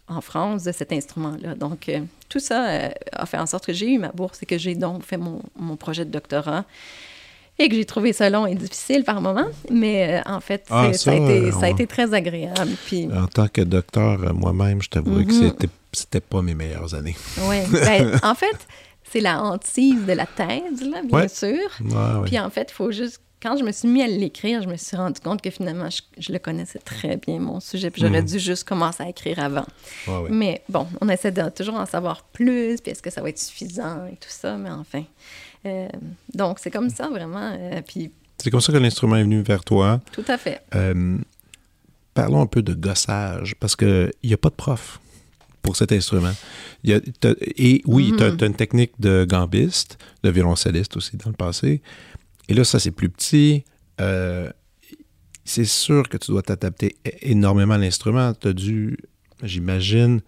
en 0.08 0.22
France 0.22 0.64
de 0.64 0.72
cet 0.72 0.92
instrument-là. 0.92 1.56
Donc, 1.56 1.90
euh, 1.90 2.00
tout 2.30 2.40
ça 2.40 2.92
a 3.12 3.26
fait 3.26 3.38
en 3.38 3.46
sorte 3.46 3.66
que 3.66 3.74
j'ai 3.74 3.92
eu 3.92 3.98
ma 3.98 4.10
bourse 4.10 4.42
et 4.44 4.46
que 4.46 4.58
j'ai 4.58 4.76
donc 4.76 5.04
fait 5.04 5.18
mon, 5.18 5.42
mon 5.56 5.76
projet 5.76 6.06
de 6.06 6.12
doctorat. 6.12 6.66
Et 7.64 7.70
que 7.70 7.76
j'ai 7.76 7.86
trouvé 7.86 8.12
ça 8.12 8.28
long 8.32 8.48
et 8.48 8.56
difficile 8.56 9.04
par 9.04 9.22
moments, 9.22 9.46
mais 9.70 10.20
euh, 10.26 10.32
en 10.32 10.40
fait, 10.40 10.66
Ah, 10.72 10.92
ça, 10.94 11.12
a 11.12 11.14
été, 11.16 11.24
euh, 11.42 11.52
ça 11.52 11.58
a 11.58 11.62
ouais. 11.62 11.72
été 11.72 11.86
très 11.86 12.12
agréable. 12.12 12.72
Puis, 12.88 13.08
En 13.16 13.28
tant 13.28 13.48
que 13.48 13.62
docteur, 13.62 14.20
euh, 14.24 14.34
moi-même, 14.34 14.82
je 14.82 14.90
t'avouerais 14.90 15.26
que 15.26 15.32
Mhm. 15.32 15.50
c'était, 15.50 15.70
c'était 15.94 16.22
pas 16.22 16.42
mes 16.42 16.56
meilleures 16.56 16.96
années. 16.96 17.16
Ouais. 17.48 17.64
Ben, 17.72 18.20
en 18.24 18.34
fait, 18.34 18.58
c'est 19.12 19.20
la 19.20 19.44
hantise 19.44 20.06
de 20.08 20.14
la 20.14 20.26
thèse, 20.26 20.82
là, 20.90 21.04
bien 21.04 21.20
Ouais. 21.20 21.28
sûr. 21.28 21.50
Ouais, 21.82 21.94
ouais. 21.94 22.26
Puis 22.26 22.40
en 22.40 22.50
fait, 22.50 22.68
il 22.72 22.74
faut 22.74 22.92
juste. 22.92 23.22
Quand 23.44 23.58
je 23.58 23.64
me 23.64 23.72
suis 23.72 23.88
mis 23.88 24.04
à 24.04 24.08
l'écrire, 24.08 24.62
je 24.62 24.68
me 24.68 24.78
suis 24.78 24.96
rendu 24.96 25.20
compte 25.20 25.42
que 25.42 25.50
finalement, 25.50 25.90
je, 25.90 26.02
je 26.20 26.32
le 26.32 26.38
connaissais 26.38 26.78
très 26.78 27.18
bien, 27.18 27.40
mon 27.40 27.60
sujet, 27.60 27.90
puis 27.90 28.00
j'aurais 28.04 28.22
Mhm. 28.22 28.28
dû 28.28 28.40
juste 28.40 28.64
commencer 28.68 29.02
à 29.02 29.10
écrire 29.10 29.40
avant. 29.40 29.66
Ouais, 30.08 30.18
ouais. 30.18 30.30
Mais 30.30 30.62
bon, 30.70 30.86
on 31.02 31.10
essaie 31.10 31.32
de 31.32 31.50
toujours 31.50 31.74
en 31.76 31.88
savoir 31.88 32.22
plus, 32.24 32.80
puis 32.82 32.92
est-ce 32.92 33.02
que 33.02 33.10
ça 33.10 33.20
va 33.22 33.30
être 33.30 33.40
suffisant 33.40 34.06
et 34.06 34.16
tout 34.16 34.30
ça, 34.30 34.58
mais 34.58 34.70
enfin. 34.70 35.04
Euh, 35.66 35.88
donc, 36.34 36.60
c'est 36.60 36.72
comme 36.72 36.90
ça, 36.90 37.10
vraiment. 37.10 37.56
euh, 37.60 37.82
puis, 37.88 38.12
C'est 38.38 38.50
comme 38.50 38.62
ça 38.62 38.72
que 38.74 38.78
l'instrument 38.78 39.16
est 39.18 39.24
venu 39.24 39.42
vers 39.42 39.64
toi. 39.64 40.02
tout 40.12 40.24
à 40.28 40.38
fait. 40.38 40.62
Euh, 40.76 41.18
parlons 42.14 42.42
un 42.42 42.46
peu 42.48 42.62
de 42.62 42.74
gossage, 42.74 43.56
parce 43.60 43.76
qu'il 43.76 44.12
n'y 44.24 44.34
a 44.34 44.38
pas 44.38 44.50
de 44.50 44.56
prof 44.56 45.00
pour 45.62 45.76
cet 45.76 45.92
instrument. 45.92 46.34
Il 46.84 46.90
y 46.90 46.94
a- 46.94 47.00
t'as- 47.20 47.36
et 47.40 47.82
oui, 47.86 48.14
tu 48.18 48.24
as, 48.24 48.30
une 48.46 48.56
technique 48.56 48.94
de 49.00 49.26
gambiste, 49.30 49.98
de 50.24 50.30
violoncelliste 50.32 50.98
aussi 50.98 51.18
dans 51.18 51.30
le 51.30 51.36
passé. 51.36 51.82
Et 52.50 52.54
là, 52.56 52.64
ça, 52.64 52.80
c'est 52.80 52.92
plus 52.92 53.10
petit. 53.10 53.64
Euh, 54.02 54.52
c'est 55.46 55.66
sûr 55.66 56.10
que 56.10 56.18
tu 56.18 56.32
dois 56.32 56.42
t'adapter 56.42 56.96
énormément 57.22 57.76
à 57.76 57.78
l'instrument. 57.78 58.34
Tu 58.34 58.48
as 58.48 58.54
dû, 58.54 58.98
j'imagine, 59.44 60.22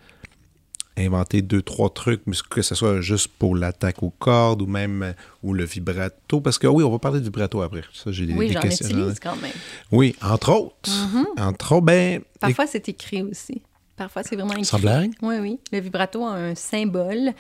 inventer 0.97 1.41
deux, 1.41 1.61
trois 1.61 1.89
trucs, 1.89 2.21
mais 2.27 2.35
que 2.49 2.61
ce 2.61 2.75
soit 2.75 3.01
juste 3.01 3.27
pour 3.39 3.55
l'attaque 3.55 4.03
aux 4.03 4.11
cordes 4.11 4.61
ou 4.61 4.67
même 4.67 5.03
euh, 5.03 5.13
ou 5.41 5.53
le 5.53 5.63
vibrato. 5.65 6.39
Parce 6.41 6.57
que 6.59 6.67
oui, 6.67 6.83
on 6.83 6.91
va 6.91 6.99
parler 6.99 7.19
de 7.19 7.25
vibrato 7.25 7.61
après. 7.61 7.81
Ça, 7.93 8.11
j'ai 8.11 8.25
des, 8.25 8.33
Oui, 8.33 8.47
des 8.47 8.53
j'en 8.53 8.59
questions. 8.61 8.87
utilise 8.87 9.19
quand 9.19 9.35
même. 9.37 9.51
Oui, 9.91 10.15
entre 10.21 10.51
autres. 10.53 10.89
Mhm. 10.91 11.25
Entre 11.39 11.71
autres, 11.73 11.81
ben. 11.85 12.21
Parfois, 12.39 12.67
c'est 12.67 12.87
écrit 12.89 13.23
aussi. 13.23 13.61
Parfois, 13.95 14.23
c'est 14.23 14.35
vraiment 14.35 14.53
écrit. 14.53 14.65
Sans 14.65 14.79
blague? 14.79 15.11
Oui, 15.21 15.35
oui. 15.39 15.59
Le 15.71 15.79
vibrato 15.79 16.25
a 16.25 16.31
un 16.33 16.55
symbole. 16.55 17.31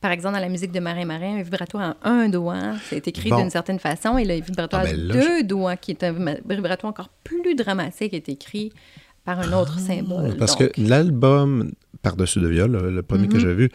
Par 0.00 0.12
exemple, 0.12 0.34
dans 0.34 0.40
la 0.40 0.48
musique 0.48 0.70
de 0.70 0.78
Marin 0.78 1.04
Marin, 1.04 1.38
un 1.38 1.42
vibrato 1.42 1.78
a 1.78 1.96
un 2.04 2.28
doigt. 2.28 2.74
C'est 2.88 3.08
écrit 3.08 3.30
Bon. 3.30 3.38
d'une 3.38 3.50
certaine 3.50 3.80
façon. 3.80 4.16
Et 4.16 4.24
le 4.24 4.34
vibrato 4.34 4.76
Ah, 4.78 4.82
a 4.82 4.84
ben 4.84 4.96
là, 4.96 5.14
deux 5.14 5.42
doigts, 5.42 5.76
qui 5.76 5.90
est 5.90 6.04
un 6.04 6.12
vibrato 6.48 6.86
encore 6.86 7.08
plus 7.24 7.56
dramatique, 7.56 8.14
est 8.14 8.28
écrit 8.28 8.72
par 9.24 9.40
un 9.40 9.52
autre 9.52 9.80
symbole. 9.80 10.36
Parce 10.36 10.56
Donc, 10.56 10.70
que 10.72 10.80
l'album 10.80 11.72
Par-dessus 12.02 12.40
de 12.40 12.48
viol, 12.48 12.70
le, 12.72 13.02
premier 13.02 13.28
que 13.28 13.34
Mhm. 13.36 13.40
j'ai 13.40 13.54
vu, 13.54 13.70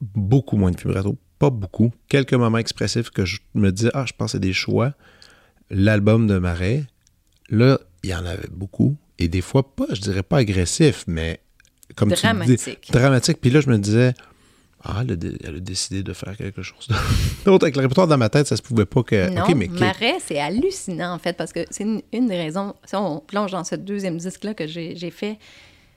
beaucoup 0.00 0.56
moins 0.56 0.70
de 0.70 0.76
vibrato. 0.78 1.16
Pas 1.38 1.50
beaucoup. 1.50 1.92
Quelques 2.08 2.34
moments 2.34 2.58
expressifs 2.58 3.10
que 3.10 3.24
je 3.24 3.38
me 3.54 3.70
disais, 3.70 3.90
ah, 3.94 4.04
je 4.06 4.12
pense 4.16 4.34
à 4.34 4.38
des 4.38 4.52
choix. 4.52 4.94
L'album 5.70 6.26
de 6.26 6.38
Marais, 6.38 6.84
là, 7.50 7.78
il 8.02 8.10
y 8.10 8.14
en 8.14 8.24
avait 8.24 8.48
beaucoup. 8.50 8.96
Et 9.18 9.28
des 9.28 9.40
fois, 9.40 9.74
pas, 9.74 9.86
je 9.92 10.00
dirais 10.00 10.22
pas 10.22 10.38
agressif, 10.38 11.04
mais 11.06 11.40
comme 11.96 12.10
tu 12.10 12.16
dis, 12.16 12.22
dramatique. 12.22 12.88
dramatique. 12.92 13.38
Puis 13.40 13.50
là, 13.50 13.60
je 13.60 13.68
me 13.70 13.78
disais, 13.78 14.14
ah, 14.82 15.00
elle 15.02 15.12
a, 15.12 15.16
dé- 15.16 15.36
elle 15.44 15.56
a 15.56 15.60
décidé 15.60 16.02
de 16.02 16.12
faire 16.12 16.36
quelque 16.36 16.62
chose 16.62 16.88
d'autre. 17.44 17.64
Avec 17.64 17.76
le 17.76 17.82
répertoire 17.82 18.06
dans 18.06 18.18
ma 18.18 18.28
tête, 18.28 18.46
ça 18.46 18.56
se 18.56 18.62
pouvait 18.62 18.84
pas 18.86 19.02
que. 19.02 19.30
Non, 19.30 19.54
mais 19.56 19.68
Marais, 19.68 20.16
c'est 20.20 20.38
hallucinant, 20.38 21.12
en 21.14 21.18
fait, 21.18 21.36
parce 21.36 21.52
que 21.52 21.60
c'est 21.70 21.84
une, 21.84 22.02
une 22.12 22.26
des 22.28 22.36
raisons. 22.36 22.74
Si 22.84 22.94
on 22.94 23.20
plonge 23.20 23.52
dans 23.52 23.64
ce 23.64 23.74
deuxième 23.76 24.18
disque-là 24.18 24.54
que 24.54 24.66
j'ai 24.66 25.10
fait, 25.10 25.38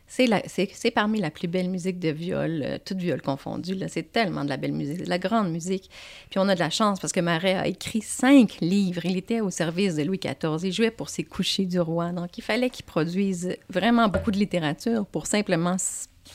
c'est 0.07 0.91
parmi 0.91 1.19
la 1.19 1.29
plus 1.31 1.47
belle 1.47 1.69
musique 1.69 1.99
de 1.99 2.09
viol, 2.09 2.61
euh, 2.65 2.77
toute 2.83 2.97
viol 2.97 3.21
confondue. 3.21 3.77
C'est 3.89 4.11
tellement 4.11 4.43
de 4.43 4.49
la 4.49 4.57
belle 4.57 4.71
musique, 4.73 5.03
de 5.03 5.09
la 5.09 5.19
grande 5.19 5.51
musique. 5.51 5.89
Puis 6.29 6.39
on 6.39 6.47
a 6.47 6.55
de 6.55 6.59
la 6.59 6.69
chance 6.69 6.99
parce 6.99 7.13
que 7.13 7.19
Marais 7.19 7.55
a 7.55 7.67
écrit 7.67 8.01
cinq 8.01 8.57
livres. 8.61 9.05
Il 9.05 9.17
était 9.17 9.41
au 9.41 9.49
service 9.49 9.95
de 9.95 10.03
Louis 10.03 10.19
XIV. 10.19 10.63
Il 10.63 10.71
jouait 10.71 10.91
pour 10.91 11.09
ses 11.09 11.23
couchers 11.23 11.65
du 11.65 11.79
roi. 11.79 12.11
Donc 12.11 12.37
il 12.37 12.41
fallait 12.43 12.69
qu'il 12.69 12.85
produise 12.85 13.55
vraiment 13.69 14.07
beaucoup 14.07 14.31
de 14.31 14.37
littérature 14.37 15.05
pour 15.05 15.27
simplement 15.27 15.75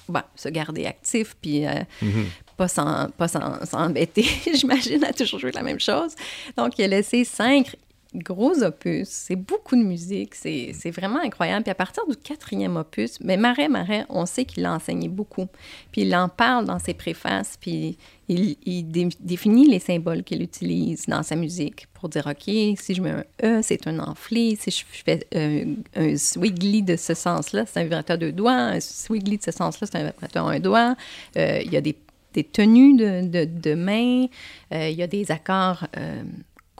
ben, 0.08 0.22
se 0.36 0.48
garder 0.48 0.86
actif 0.86 1.36
puis 1.40 1.66
euh, 1.66 1.72
Mhm. 2.00 2.26
pas 2.56 2.68
s'en- 2.68 3.08
pas 3.10 3.28
s'embêter, 3.28 4.24
j'imagine, 4.54 5.04
à 5.04 5.12
toujours 5.12 5.38
jouer 5.40 5.52
la 5.52 5.62
même 5.62 5.80
chose. 5.80 6.14
Donc, 6.56 6.78
il 6.78 6.84
a 6.84 6.88
laissé 6.88 7.24
cinq 7.24 7.76
gros 8.14 8.62
opus. 8.62 9.08
C'est 9.08 9.36
beaucoup 9.36 9.76
de 9.76 9.82
musique. 9.82 10.34
C'est 10.34 10.72
c'est 10.74 10.90
vraiment 10.90 11.20
incroyable. 11.20 11.62
Puis 11.64 11.70
à 11.70 11.74
partir 11.74 12.06
du 12.06 12.16
quatrième 12.16 12.76
opus, 12.76 13.18
mais 13.20 13.36
Marais, 13.36 13.68
Marais, 13.68 14.04
on 14.08 14.26
sait 14.26 14.44
qu'il 14.44 14.64
a 14.66 14.72
enseigné 14.74 15.08
beaucoup. 15.08 15.46
Puis 15.90 16.02
il 16.02 16.14
en 16.14 16.28
parle 16.28 16.66
dans 16.66 16.78
ses 16.78 16.94
préfaces, 16.94 17.56
puis 17.60 17.96
il, 18.28 18.56
il 18.64 18.84
dé- 18.84 19.08
définit 19.20 19.68
les 19.68 19.78
symboles 19.78 20.22
qu'il 20.22 20.42
utilise 20.42 21.06
dans 21.06 21.22
sa 21.22 21.36
musique 21.36 21.86
pour 21.94 22.08
dire, 22.08 22.26
OK, 22.26 22.42
si 22.44 22.94
je 22.94 23.02
mets 23.02 23.10
un 23.10 23.24
E, 23.42 23.60
c'est 23.62 23.86
un 23.86 23.98
enflé. 23.98 24.56
Si 24.56 24.70
je 24.70 24.84
fais 24.86 25.26
euh, 25.34 25.74
un 25.94 26.16
swigly 26.16 26.82
de 26.82 26.96
ce 26.96 27.14
sens-là, 27.14 27.64
c'est 27.66 27.80
un 27.80 27.84
vibrato 27.84 28.12
à 28.14 28.16
deux 28.16 28.32
doigts. 28.32 28.52
Un 28.52 28.80
swigly 28.80 29.38
de 29.38 29.42
ce 29.42 29.52
sens-là, 29.52 29.86
c'est 29.90 29.98
un 29.98 30.06
vibrato 30.06 30.38
à 30.38 30.52
un 30.52 30.60
doigt. 30.60 30.96
Euh, 31.36 31.60
il 31.64 31.72
y 31.72 31.76
a 31.76 31.80
des 31.80 31.96
des 32.34 32.44
tenues 32.44 32.96
de, 32.96 33.26
de, 33.26 33.44
de 33.44 33.74
main, 33.74 34.24
euh, 34.72 34.88
il 34.88 34.96
y 34.96 35.02
a 35.02 35.06
des 35.06 35.30
accords 35.30 35.86
euh, 35.98 36.22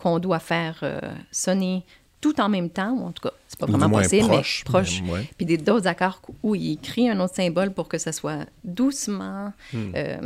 qu'on 0.03 0.19
doit 0.19 0.39
faire 0.41 0.81
euh, 0.83 1.01
sonner 1.31 1.85
tout 2.21 2.41
en 2.41 2.49
même 2.49 2.71
temps, 2.71 2.93
ou 2.93 3.05
en 3.07 3.13
tout 3.13 3.23
cas, 3.29 3.35
c'est 3.49 3.59
pas 3.59 3.67
vraiment 3.67 3.91
possible, 3.91 4.27
proche, 4.29 4.63
mais 4.67 4.71
proche. 4.73 5.03
ouais. 5.11 5.29
Puis 5.37 5.47
d'autres 5.59 5.87
accords 5.89 6.21
où 6.43 6.55
il 6.55 6.73
écrit 6.75 7.09
un 7.09 7.19
autre 7.21 7.35
symbole 7.35 7.73
pour 7.73 7.89
que 7.89 7.99
ça 7.99 8.13
soit 8.13 8.47
doucement, 8.65 9.53
Hmm. 9.73 9.93
euh, 9.97 10.17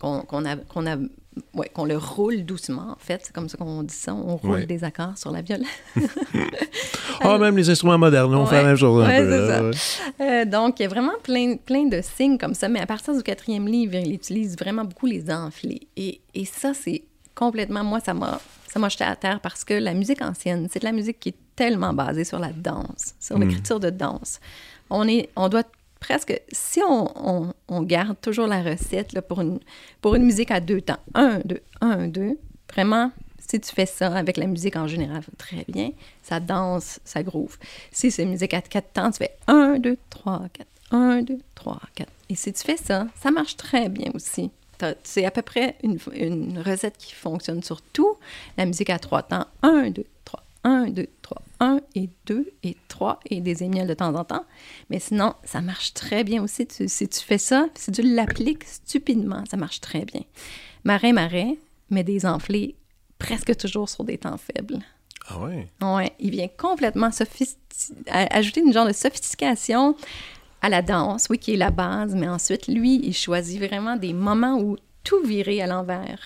qu'on 0.00 0.44
a, 0.46 0.54
a, 0.54 0.96
ouais, 1.54 1.70
le 1.86 1.96
roule 1.98 2.44
doucement, 2.44 2.92
en 2.92 2.96
fait. 2.98 3.20
C'est 3.22 3.32
comme 3.34 3.48
ça 3.48 3.58
qu'on 3.58 3.82
dit 3.82 3.94
ça, 3.94 4.14
on 4.14 4.36
roule 4.36 4.50
Ouais. 4.50 4.66
des 4.66 4.82
accords 4.82 5.16
sur 5.18 5.30
la 5.30 5.42
viole. 5.42 5.62
Ah, 7.22 7.36
même 7.36 7.54
les 7.56 7.68
instruments 7.68 7.98
modernes, 7.98 8.34
on 8.34 8.46
fait 8.46 8.56
la 8.62 8.68
même 8.68 8.76
chose 8.76 9.04
un 9.04 9.08
peu. 9.18 9.28
là, 9.46 9.72
ça. 9.72 10.24
Euh, 10.24 10.44
donc, 10.46 10.80
il 10.80 10.84
y 10.84 10.86
a 10.86 10.88
vraiment 10.88 11.12
plein, 11.22 11.56
plein 11.56 11.84
de 11.86 12.00
signes 12.00 12.38
comme 12.38 12.54
ça, 12.54 12.68
mais 12.70 12.80
à 12.80 12.86
partir 12.86 13.14
du 13.14 13.22
quatrième 13.22 13.68
livre, 13.68 13.94
il 13.96 14.14
utilise 14.14 14.56
vraiment 14.56 14.84
beaucoup 14.84 15.04
les 15.06 15.30
enflés. 15.30 15.86
Et, 15.98 16.20
et 16.34 16.46
ça, 16.46 16.72
c'est 16.72 17.02
complètement, 17.34 17.84
moi, 17.84 18.00
ça 18.00 18.14
m'a, 18.14 18.40
ça 18.72 18.78
m'a 18.78 18.88
jeté 18.88 19.04
à 19.04 19.16
terre 19.16 19.40
parce 19.40 19.64
que 19.64 19.74
la 19.74 19.94
musique 19.94 20.22
ancienne, 20.22 20.68
c'est 20.70 20.78
de 20.80 20.84
la 20.84 20.92
musique 20.92 21.18
qui 21.20 21.30
est 21.30 21.36
tellement 21.56 21.92
basée 21.92 22.24
sur 22.24 22.38
la 22.38 22.52
danse, 22.52 23.14
sur 23.20 23.36
Mm. 23.38 23.42
l'écriture 23.42 23.80
de 23.80 23.90
danse. 23.90 24.40
On, 24.90 25.06
est, 25.08 25.28
on 25.36 25.48
doit 25.48 25.64
presque, 25.98 26.40
si 26.52 26.80
on, 26.82 27.08
on- 27.28 27.52
on 27.68 27.82
garde 27.82 28.16
toujours 28.20 28.46
la 28.46 28.62
recette 28.62 29.12
là, 29.12 29.22
pour, 29.22 29.40
une, 29.40 29.58
pour 30.00 30.14
une 30.14 30.24
musique 30.24 30.50
à 30.50 30.60
deux 30.60 30.80
temps, 30.80 30.98
un, 31.14 31.40
deux, 31.44 31.60
un, 31.80 32.08
deux, 32.08 32.38
vraiment, 32.72 33.10
si 33.38 33.60
tu 33.60 33.70
fais 33.74 33.86
ça 33.86 34.14
avec 34.16 34.36
la 34.36 34.46
musique 34.46 34.76
en 34.76 34.86
général, 34.86 35.22
très 35.36 35.64
bien, 35.68 35.90
ça 36.22 36.38
danse, 36.40 37.00
ça 37.04 37.22
groove. 37.22 37.58
Si 37.90 38.10
c'est 38.10 38.22
une 38.22 38.30
musique 38.30 38.54
à 38.54 38.62
quatre 38.62 38.92
temps, 38.92 39.10
tu 39.10 39.18
fais 39.18 39.36
un, 39.48 39.78
deux, 39.78 39.98
trois, 40.08 40.42
quatre, 40.52 40.70
un, 40.92 41.22
deux, 41.22 41.38
trois, 41.54 41.80
quatre. 41.94 42.12
Et 42.28 42.36
si 42.36 42.52
tu 42.52 42.62
fais 42.62 42.76
ça, 42.76 43.08
ça 43.20 43.30
marche 43.32 43.56
très 43.56 43.88
bien 43.88 44.10
aussi. 44.14 44.50
C'est 45.02 45.24
à 45.24 45.30
peu 45.30 45.42
près 45.42 45.76
une, 45.82 45.98
une 46.14 46.58
recette 46.60 46.96
qui 46.98 47.14
fonctionne 47.14 47.62
sur 47.62 47.80
tout. 47.82 48.16
La 48.56 48.66
musique 48.66 48.90
à 48.90 48.98
trois 48.98 49.22
temps, 49.22 49.46
un, 49.62 49.90
deux, 49.90 50.06
trois, 50.24 50.42
un, 50.64 50.86
deux, 50.88 51.08
trois, 51.22 51.42
1 51.60 51.80
et 51.94 52.08
2 52.26 52.50
et 52.62 52.76
3 52.88 53.20
et 53.26 53.40
des 53.42 53.62
émiels 53.62 53.86
de 53.88 53.94
temps 53.94 54.14
en 54.14 54.24
temps. 54.24 54.44
Mais 54.88 54.98
sinon, 54.98 55.34
ça 55.44 55.60
marche 55.60 55.92
très 55.94 56.24
bien 56.24 56.42
aussi. 56.42 56.66
Tu- 56.66 56.88
si 56.88 57.06
tu 57.08 57.20
fais 57.20 57.36
ça, 57.38 57.66
si 57.74 57.92
tu 57.92 58.02
l'appliques 58.02 58.64
stupidement, 58.64 59.44
ça 59.50 59.56
marche 59.58 59.80
très 59.80 60.04
bien. 60.06 60.22
Marin, 60.84 61.12
marais, 61.12 61.58
mais 61.90 62.02
des 62.04 62.24
enflés 62.24 62.76
presque 63.18 63.54
toujours 63.56 63.88
sur 63.90 64.04
des 64.04 64.16
temps 64.16 64.38
faibles. 64.38 64.78
Ah 65.28 65.38
ouais? 65.40 65.68
Ouais, 65.82 66.12
il 66.18 66.30
vient 66.30 66.48
complètement 66.48 67.10
ajouter 68.08 68.60
une 68.60 68.72
genre 68.72 68.86
de 68.86 68.92
sophistication 68.92 69.94
à 70.62 70.68
la 70.68 70.82
danse, 70.82 71.26
oui, 71.30 71.38
qui 71.38 71.54
est 71.54 71.56
la 71.56 71.70
base, 71.70 72.14
mais 72.14 72.28
ensuite, 72.28 72.66
lui, 72.68 73.00
il 73.02 73.14
choisit 73.14 73.60
vraiment 73.60 73.96
des 73.96 74.12
moments 74.12 74.58
où 74.60 74.76
tout 75.02 75.22
virer 75.24 75.62
à 75.62 75.66
l'envers. 75.66 76.20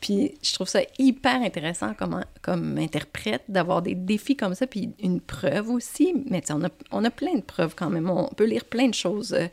Puis 0.00 0.34
je 0.42 0.54
trouve 0.54 0.68
ça 0.68 0.80
hyper 0.98 1.42
intéressant 1.42 1.94
comme, 1.94 2.24
comme 2.42 2.78
interprète 2.78 3.42
d'avoir 3.48 3.82
des 3.82 3.94
défis 3.94 4.36
comme 4.36 4.54
ça, 4.54 4.66
puis 4.66 4.94
une 5.02 5.20
preuve 5.20 5.70
aussi. 5.70 6.14
Mais 6.30 6.42
on 6.50 6.64
a, 6.64 6.68
on 6.90 7.04
a 7.04 7.10
plein 7.10 7.34
de 7.34 7.42
preuves 7.42 7.74
quand 7.76 7.90
même. 7.90 8.08
On 8.08 8.28
peut 8.28 8.46
lire 8.46 8.64
plein 8.64 8.88
de 8.88 8.94
choses. 8.94 9.34
euh, 9.34 9.46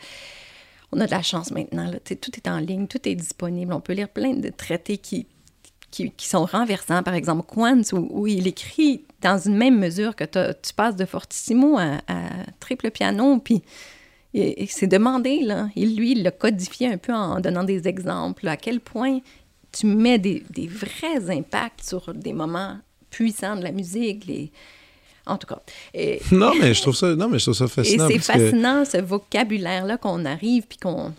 On 0.93 0.99
a 0.99 1.05
de 1.05 1.11
la 1.11 1.21
chance 1.21 1.51
maintenant. 1.51 1.91
Là. 1.91 1.99
Tout 1.99 2.31
est 2.37 2.47
en 2.47 2.59
ligne, 2.59 2.87
tout 2.87 3.07
est 3.07 3.15
disponible. 3.15 3.73
On 3.73 3.81
peut 3.81 3.93
lire 3.93 4.09
plein 4.09 4.33
de 4.33 4.49
traités 4.49 4.97
qui, 4.97 5.27
qui, 5.89 6.11
qui 6.11 6.27
sont 6.27 6.45
renversants. 6.45 7.03
Par 7.03 7.13
exemple, 7.13 7.45
Quantz, 7.45 7.91
où, 7.93 8.25
il 8.27 8.47
écrit 8.47 9.03
dans 9.21 9.37
une 9.37 9.57
même 9.57 9.77
mesure 9.77 10.15
que 10.15 10.23
tu 10.23 10.73
passes 10.73 10.95
de 10.95 11.05
fortissimo 11.05 11.77
à 11.77 11.99
triple 12.59 12.89
piano, 12.89 13.37
puis 13.39 13.61
et, 14.33 14.63
et 14.63 14.67
c'est 14.67 14.87
demandé, 14.87 15.41
là. 15.41 15.67
Il, 15.75 15.95
lui, 15.95 16.11
il 16.13 16.23
l'a 16.23 16.31
codifié 16.31 16.87
un 16.87 16.97
peu 16.97 17.13
en 17.13 17.39
donnant 17.39 17.63
des 17.63 17.87
exemples. 17.87 18.47
À 18.47 18.57
quel 18.57 18.79
point 18.79 19.19
tu 19.71 19.85
mets 19.87 20.19
des, 20.19 20.43
des 20.49 20.67
vrais 20.67 21.29
impacts 21.29 21.83
sur 21.83 22.13
des 22.13 22.33
moments 22.33 22.77
puissants 23.09 23.55
de 23.55 23.63
la 23.63 23.71
musique, 23.71 24.25
les... 24.25 24.51
En 25.25 25.37
tout 25.37 25.47
cas. 25.47 25.59
Et, 25.93 26.19
Non, 26.31 26.51
mais 26.59 26.73
je 26.73 26.81
trouve 26.81 26.95
ça, 26.95 27.13
non, 27.15 27.29
mais 27.29 27.39
je 27.39 27.45
trouve 27.45 27.55
ça 27.55 27.65
et 27.65 27.67
fascinant. 27.67 28.07
c'est 28.07 28.15
parce 28.15 28.27
que- 28.27 28.45
fascinant, 28.45 28.85
ce 28.85 28.97
vocabulaire-là 28.97 29.97
qu'on 29.97 30.25
arrive, 30.25 30.63
puis 30.67 30.77
qu'on 30.77 31.13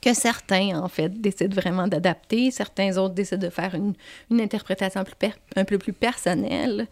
que 0.00 0.14
certains, 0.14 0.80
en 0.80 0.86
fait, 0.88 1.20
décident 1.20 1.54
vraiment 1.56 1.88
d'adapter. 1.88 2.52
Certains 2.52 2.96
autres 2.98 3.14
décident 3.14 3.44
de 3.44 3.50
faire 3.50 3.74
une, 3.74 3.94
une 4.30 4.40
interprétation 4.40 5.02
plus 5.02 5.16
per- 5.16 5.32
un 5.56 5.64
peu 5.64 5.76
plus 5.76 5.92
personnelle. 5.92 6.86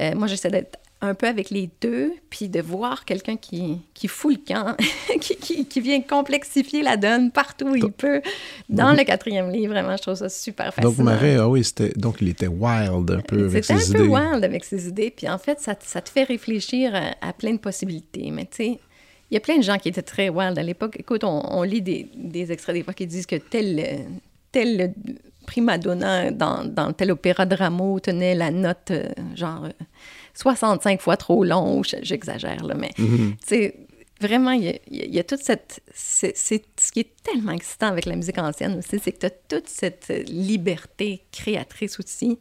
Euh, 0.00 0.12
moi, 0.16 0.26
j'essaie 0.26 0.50
d'être 0.50 0.76
un 1.02 1.14
peu 1.14 1.26
avec 1.26 1.50
les 1.50 1.68
deux, 1.82 2.12
puis 2.30 2.48
de 2.48 2.60
voir 2.60 3.04
quelqu'un 3.04 3.36
qui, 3.36 3.78
qui 3.92 4.08
fout 4.08 4.38
le 4.38 4.54
camp, 4.54 4.76
qui, 5.20 5.36
qui, 5.36 5.66
qui 5.66 5.80
vient 5.80 6.00
complexifier 6.00 6.82
la 6.82 6.96
donne 6.96 7.30
partout 7.30 7.66
où 7.68 7.76
il 7.76 7.92
peut. 7.92 8.22
Dans 8.68 8.92
le 8.92 9.04
quatrième 9.04 9.50
livre, 9.50 9.72
vraiment, 9.74 9.96
je 9.96 10.02
trouve 10.02 10.14
ça 10.14 10.28
super 10.30 10.72
fascinant. 10.72 10.90
Donc, 10.94 11.04
Marais, 11.04 11.36
ah 11.36 11.48
oui, 11.48 11.62
c'était, 11.64 11.90
donc 11.96 12.16
il 12.22 12.28
était 12.28 12.46
wild 12.46 13.10
un 13.10 13.20
peu 13.20 13.44
avec 13.44 13.64
C'était 13.64 13.78
un 13.78 13.82
ses 13.82 13.92
peu 13.92 14.04
idées. 14.04 14.08
wild 14.08 14.44
avec 14.44 14.64
ses 14.64 14.88
idées. 14.88 15.10
Puis 15.14 15.28
en 15.28 15.38
fait, 15.38 15.60
ça, 15.60 15.74
ça 15.80 16.00
te 16.00 16.08
fait 16.08 16.24
réfléchir 16.24 16.94
à, 16.94 17.28
à 17.28 17.32
plein 17.32 17.52
de 17.52 17.58
possibilités. 17.58 18.30
Mais 18.30 18.46
tu 18.46 18.56
sais, 18.56 18.78
il 19.30 19.34
y 19.34 19.36
a 19.36 19.40
plein 19.40 19.58
de 19.58 19.62
gens 19.62 19.76
qui 19.78 19.88
étaient 19.90 20.02
très 20.02 20.28
wild 20.30 20.58
à 20.58 20.62
l'époque. 20.62 20.96
Écoute, 20.98 21.24
on, 21.24 21.42
on 21.58 21.62
lit 21.62 21.82
des, 21.82 22.08
des 22.14 22.52
extraits 22.52 22.74
des 22.74 22.82
fois 22.82 22.94
qui 22.94 23.06
disent 23.06 23.26
que 23.26 23.36
tel, 23.36 23.78
euh, 23.80 23.98
tel 24.50 24.80
euh, 24.80 25.12
prima 25.46 25.78
donna 25.78 26.30
dans, 26.30 26.64
dans 26.64 26.92
tel 26.92 27.10
opéra 27.12 27.46
de 27.46 27.54
Rameau 27.54 28.00
tenait 28.00 28.34
la 28.34 28.50
note 28.50 28.90
euh, 28.90 29.08
genre 29.34 29.64
euh, 29.64 29.84
65 30.34 31.00
fois 31.00 31.16
trop 31.16 31.44
long. 31.44 31.82
J'exagère, 31.82 32.64
là, 32.64 32.74
mais 32.74 32.90
tu 32.96 33.36
sais, 33.46 33.86
vraiment, 34.20 34.52
il 34.52 34.64
y 34.64 34.68
a, 34.68 35.20
y 35.20 35.24
toute 35.24 35.40
cette... 35.40 35.80
C'est 35.94 36.36
ce 36.36 36.92
qui 36.92 37.00
est 37.00 37.22
tellement 37.22 37.52
excitant 37.52 37.88
avec 37.88 38.06
la 38.06 38.16
musique 38.16 38.38
ancienne 38.38 38.78
aussi, 38.78 38.98
c'est 39.02 39.12
que 39.12 39.18
tu 39.18 39.26
as 39.26 39.30
toute 39.30 39.68
cette 39.68 40.08
euh, 40.10 40.22
liberté 40.24 41.22
créatrice 41.32 41.98
aussi. 41.98 42.38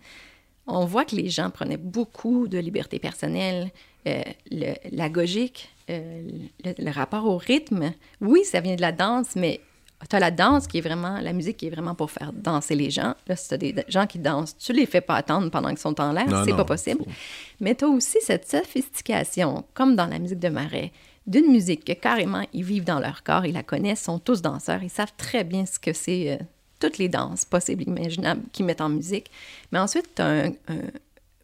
On 0.67 0.85
voit 0.85 1.05
que 1.05 1.15
les 1.15 1.29
gens 1.29 1.49
prenaient 1.49 1.77
beaucoup 1.77 2.47
de 2.47 2.57
liberté 2.57 2.99
personnelle, 2.99 3.71
euh, 4.07 4.21
le, 4.51 4.73
la 4.91 5.09
gogique, 5.09 5.69
euh, 5.89 6.27
le, 6.63 6.73
le 6.77 6.91
rapport 6.91 7.25
au 7.25 7.37
rythme. 7.37 7.93
Oui, 8.21 8.43
ça 8.43 8.61
vient 8.61 8.75
de 8.75 8.81
la 8.81 8.91
danse, 8.91 9.35
mais 9.35 9.61
tu 10.09 10.15
as 10.15 10.19
la 10.19 10.31
danse 10.31 10.67
qui 10.67 10.77
est 10.77 10.81
vraiment, 10.81 11.19
la 11.19 11.33
musique 11.33 11.57
qui 11.57 11.67
est 11.67 11.69
vraiment 11.69 11.95
pour 11.95 12.11
faire 12.11 12.31
danser 12.33 12.75
les 12.75 12.89
gens. 12.89 13.15
Là, 13.27 13.35
si 13.35 13.47
tu 13.47 13.53
as 13.53 13.57
des 13.57 13.75
gens 13.87 14.05
qui 14.05 14.19
dansent, 14.19 14.55
tu 14.57 14.71
les 14.73 14.85
fais 14.85 15.01
pas 15.01 15.15
attendre 15.15 15.49
pendant 15.49 15.69
qu'ils 15.69 15.79
sont 15.79 15.99
en 16.01 16.11
l'air, 16.11 16.25
c'est 16.45 16.51
non, 16.51 16.57
pas 16.57 16.65
possible. 16.65 17.03
faut- 17.03 17.11
Mais 17.59 17.75
tu 17.75 17.85
as 17.85 17.87
aussi 17.87 18.17
cette 18.21 18.47
sophistication, 18.49 19.63
comme 19.73 19.95
dans 19.95 20.07
la 20.07 20.19
musique 20.19 20.39
de 20.39 20.49
Marais, 20.49 20.91
d'une 21.27 21.51
musique 21.51 21.83
que 21.85 21.93
carrément 21.93 22.43
ils 22.53 22.63
vivent 22.63 22.83
dans 22.83 22.99
leur 22.99 23.23
corps, 23.23 23.45
ils 23.45 23.53
la 23.53 23.63
connaissent, 23.63 24.03
sont 24.03 24.19
tous 24.19 24.41
danseurs, 24.41 24.83
ils 24.83 24.89
savent 24.91 25.13
très 25.17 25.43
bien 25.43 25.65
ce 25.65 25.79
que 25.79 25.91
c'est, 25.93 26.31
euh, 26.33 26.37
toutes 26.79 26.97
les 26.97 27.09
danses 27.09 27.45
possibles, 27.45 27.83
imaginables 27.83 28.41
qu'ils 28.51 28.65
mettent 28.65 28.81
en 28.81 28.89
musique. 28.89 29.31
Mais 29.71 29.79
ensuite, 29.79 30.09
tu 30.15 30.21
as 30.21 30.25
un, 30.27 30.47
un 30.67 30.81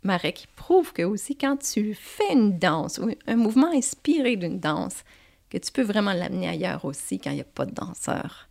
Marais 0.04 0.34
qui 0.34 0.48
prouve 0.56 0.94
que 0.94 1.04
aussi 1.04 1.36
quand 1.36 1.58
tu 1.58 1.96
fais 1.96 2.34
une 2.34 2.58
danse 2.60 2.98
ou 3.00 3.10
un 3.28 3.36
mouvement 3.36 3.72
inspiré 3.72 4.36
d'une 4.36 4.60
danse, 4.60 5.04
que 5.52 5.58
tu 5.58 5.72
peux 5.72 5.82
vraiment 5.82 6.14
l'amener 6.14 6.48
ailleurs 6.48 6.86
aussi 6.86 7.20
quand 7.20 7.30
il 7.32 7.36
n'y 7.36 7.42
a 7.42 7.46
pas 7.46 7.66
de 7.66 7.74
danseur. 7.74 8.48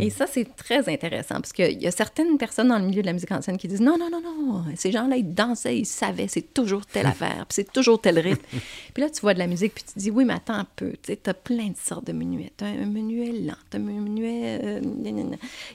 Et 0.00 0.10
ça, 0.10 0.26
c'est 0.26 0.56
très 0.56 0.88
intéressant 0.92 1.36
parce 1.36 1.52
qu'il 1.52 1.80
y 1.80 1.86
a 1.86 1.92
certaines 1.92 2.36
personnes 2.36 2.68
dans 2.68 2.78
le 2.80 2.84
milieu 2.84 3.00
de 3.00 3.06
la 3.06 3.12
musique 3.12 3.30
ancienne 3.30 3.56
qui 3.58 3.68
disent 3.68 3.80
non, 3.80 3.96
non, 3.96 4.10
non, 4.10 4.20
non, 4.20 4.64
ces 4.74 4.90
gens-là, 4.90 5.16
ils 5.16 5.32
dansaient, 5.32 5.78
ils 5.78 5.86
savaient, 5.86 6.26
c'est 6.26 6.52
toujours 6.52 6.84
telle 6.84 7.06
affaire, 7.14 7.46
puis 7.48 7.54
c'est 7.54 7.72
toujours 7.72 8.00
tel 8.00 8.18
rythme. 8.18 8.44
puis 8.92 9.02
là, 9.02 9.08
tu 9.08 9.20
vois 9.20 9.34
de 9.34 9.38
la 9.38 9.46
musique, 9.46 9.72
puis 9.74 9.84
tu 9.84 9.98
dis 9.98 10.10
oui, 10.10 10.24
mais 10.24 10.34
attends 10.34 10.54
un 10.54 10.66
peu, 10.76 10.90
tu 10.90 10.98
sais, 11.04 11.16
t'as 11.16 11.32
plein 11.34 11.68
de 11.68 11.76
sortes 11.76 12.06
de 12.06 12.12
menuets. 12.12 12.50
T'as 12.56 12.66
un 12.66 12.86
menuet 12.86 13.32
lent, 13.32 13.54
t'as 13.70 13.78
un 13.78 13.82
menuet. 13.82 14.60
euh. 14.64 14.80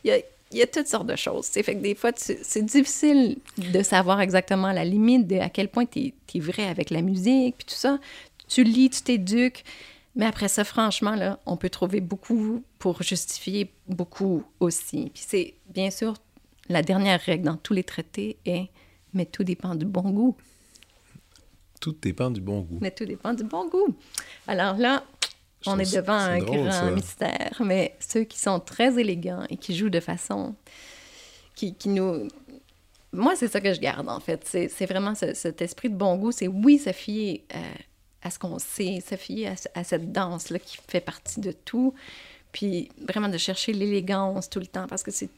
Il 0.03 0.09
y 0.09 0.11
a, 0.11 0.17
il 0.51 0.57
y 0.57 0.61
a 0.61 0.67
toutes 0.67 0.87
sortes 0.87 1.07
de 1.07 1.15
choses. 1.15 1.47
tu 1.47 1.53
sais. 1.53 1.63
Fait 1.63 1.75
que 1.75 1.81
des 1.81 1.95
fois, 1.95 2.11
c'est 2.15 2.65
difficile 2.65 3.37
de 3.57 3.83
savoir 3.83 4.19
exactement 4.21 4.71
la 4.73 4.83
limite 4.85 5.27
de 5.27 5.37
à 5.37 5.49
quel 5.49 5.69
point 5.69 5.85
tu 5.85 6.13
es, 6.35 6.39
vrai 6.39 6.67
avec 6.67 6.89
la 6.89 7.01
musique, 7.01 7.55
puis 7.57 7.65
tout 7.67 7.75
ça. 7.79 7.99
Tu 8.49 8.63
lis, 8.63 8.89
tu 8.89 9.01
t'éduques. 9.01 9.63
Mais 10.17 10.25
après 10.25 10.47
ça, 10.49 10.63
franchement, 10.65 11.15
là, 11.15 11.39
on 11.45 11.55
peut 11.55 11.69
trouver 11.69 12.01
beaucoup 12.01 12.63
pour 12.79 13.01
justifier 13.03 13.71
beaucoup 13.87 14.43
aussi. 14.59 15.11
Puis 15.13 15.23
c'est, 15.25 15.53
bien 15.69 15.89
sûr, 15.91 16.15
la 16.69 16.81
dernière 16.81 17.21
règle 17.21 17.45
dans 17.45 17.55
tous 17.55 17.73
les 17.73 17.83
traités 17.83 18.37
est 18.45 18.67
«mais 19.13 19.25
tout 19.25 19.43
dépend 19.45 19.75
du 19.75 19.85
bon 19.85 20.09
goût». 20.09 20.35
Tout 21.79 21.95
dépend 22.01 22.31
du 22.31 22.41
bon 22.41 22.61
goût. 22.61 22.79
Mais 22.81 22.91
tout 22.91 23.05
dépend 23.05 23.33
du 23.33 23.43
bon 23.43 23.69
goût. 23.69 23.95
Alors 24.47 24.75
là, 24.77 25.03
Je 25.61 25.69
on 25.69 25.77
est 25.77 25.95
devant 25.95 26.13
un 26.13 26.39
drôle, 26.39 26.63
grand 26.63 26.71
ça. 26.71 26.89
mystère. 26.91 27.61
Mais 27.63 27.95
ceux 27.99 28.23
qui 28.23 28.39
sont 28.39 28.59
très 28.59 28.99
élégants 28.99 29.43
et 29.49 29.57
qui 29.57 29.75
jouent 29.75 29.91
de 29.91 29.99
façon 29.99 30.55
qui, 31.55 31.75
qui 31.75 31.89
nous... 31.89 32.27
Moi, 33.13 33.35
c'est 33.35 33.47
ça 33.47 33.61
que 33.61 33.71
je 33.73 33.79
garde, 33.79 34.09
en 34.09 34.19
fait. 34.19 34.41
C'est 34.45 34.67
c'est 34.67 34.85
vraiment 34.87 35.13
ce- 35.15 35.33
cet 35.35 35.61
esprit 35.61 35.89
de 35.89 35.95
bon 35.95 36.17
goût. 36.17 36.31
C'est 36.31 36.47
oui, 36.47 36.77
se 36.79 36.91
fier 36.91 37.43
euh, 37.55 37.59
à 38.23 38.29
ce 38.31 38.39
qu'on 38.39 38.59
sait, 38.59 38.99
se 39.07 39.15
à, 39.47 39.55
à 39.75 39.83
cette 39.83 40.11
danse-là 40.11 40.59
qui 40.59 40.77
fait 40.87 41.01
partie 41.01 41.39
de 41.39 41.51
tout. 41.51 41.93
Puis 42.53 42.89
vraiment 43.07 43.27
de 43.27 43.37
chercher 43.37 43.73
l'élégance 43.73 44.49
tout 44.49 44.59
le 44.59 44.65
temps, 44.65 44.87
parce 44.87 45.03
que 45.03 45.11
c'est- 45.11 45.29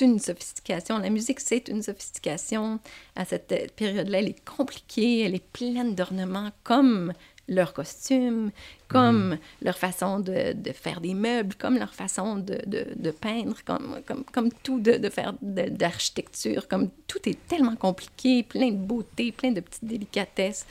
une 0.00 0.18
sophistication. 0.20 0.96
La 0.98 1.10
musique, 1.10 1.40
c'est 1.40 1.68
une 1.68 1.82
sophistication. 1.82 2.78
À 3.16 3.24
cette 3.24 3.72
période-là, 3.76 4.20
elle 4.20 4.28
est 4.28 4.44
compliquée, 4.48 5.20
elle 5.22 5.34
est 5.34 5.44
pleine 5.52 5.94
d'ornements, 5.94 6.50
comme 6.62 7.12
leur 7.50 7.74
costume, 7.74 8.52
comme 8.88 9.36
leur 9.60 9.76
façon 9.76 10.20
de, 10.20 10.52
de 10.54 10.72
faire 10.72 11.00
des 11.00 11.14
meubles, 11.14 11.54
comme 11.56 11.76
leur 11.76 11.92
façon 11.92 12.36
de, 12.36 12.58
de, 12.66 12.86
de 12.96 13.10
peindre, 13.10 13.56
comme, 13.66 14.00
comme, 14.06 14.24
comme 14.32 14.50
tout 14.62 14.80
de, 14.80 14.92
de 14.92 15.08
faire 15.10 15.34
d'architecture, 15.42 16.68
comme 16.68 16.88
tout 17.06 17.28
est 17.28 17.38
tellement 17.48 17.76
compliqué, 17.76 18.44
plein 18.44 18.70
de 18.70 18.76
beauté, 18.76 19.32
plein 19.32 19.50
de 19.50 19.60
petites 19.60 19.84
délicatesses. 19.84 20.64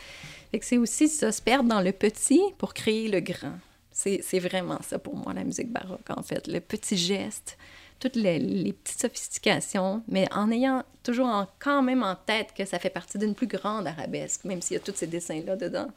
Fait 0.52 0.60
que 0.60 0.66
c'est 0.66 0.78
aussi 0.78 1.08
ça, 1.10 1.32
se 1.32 1.42
perdre 1.42 1.70
dans 1.70 1.82
le 1.82 1.92
petit 1.92 2.42
pour 2.58 2.74
créer 2.74 3.10
le 3.10 3.20
grand. 3.20 3.60
C'est 3.92 4.22
c'est 4.24 4.40
vraiment 4.40 4.80
ça 4.82 4.98
pour 4.98 5.16
moi, 5.16 5.34
la 5.34 5.44
musique 5.44 5.72
baroque, 5.72 6.10
en 6.10 6.24
fait. 6.24 6.48
Le 6.48 6.62
petit 6.62 6.98
geste, 6.98 7.58
toutes 8.00 8.16
les, 8.16 8.74
petites 8.74 9.02
sophistications, 9.02 10.04
mais 10.08 10.28
en 10.34 10.52
ayant 10.52 10.84
toujours 11.04 11.28
en- 11.28 11.47
quand 11.60 11.82
même 11.82 12.04
en 12.04 12.16
tête 12.16 12.54
que 12.56 12.66
ça 12.66 12.80
fait 12.80 12.89
partie 12.89 13.18
d'une 13.18 13.36
plus 13.36 13.47
grande 13.47 13.88
arabesque, 13.88 14.45
même 14.45 14.62
s'il 14.62 14.76
y 14.76 14.80
a 14.80 14.84
tous 14.84 14.95
ces 14.95 15.08
dessins-là 15.08 15.56
dedans, 15.56 15.88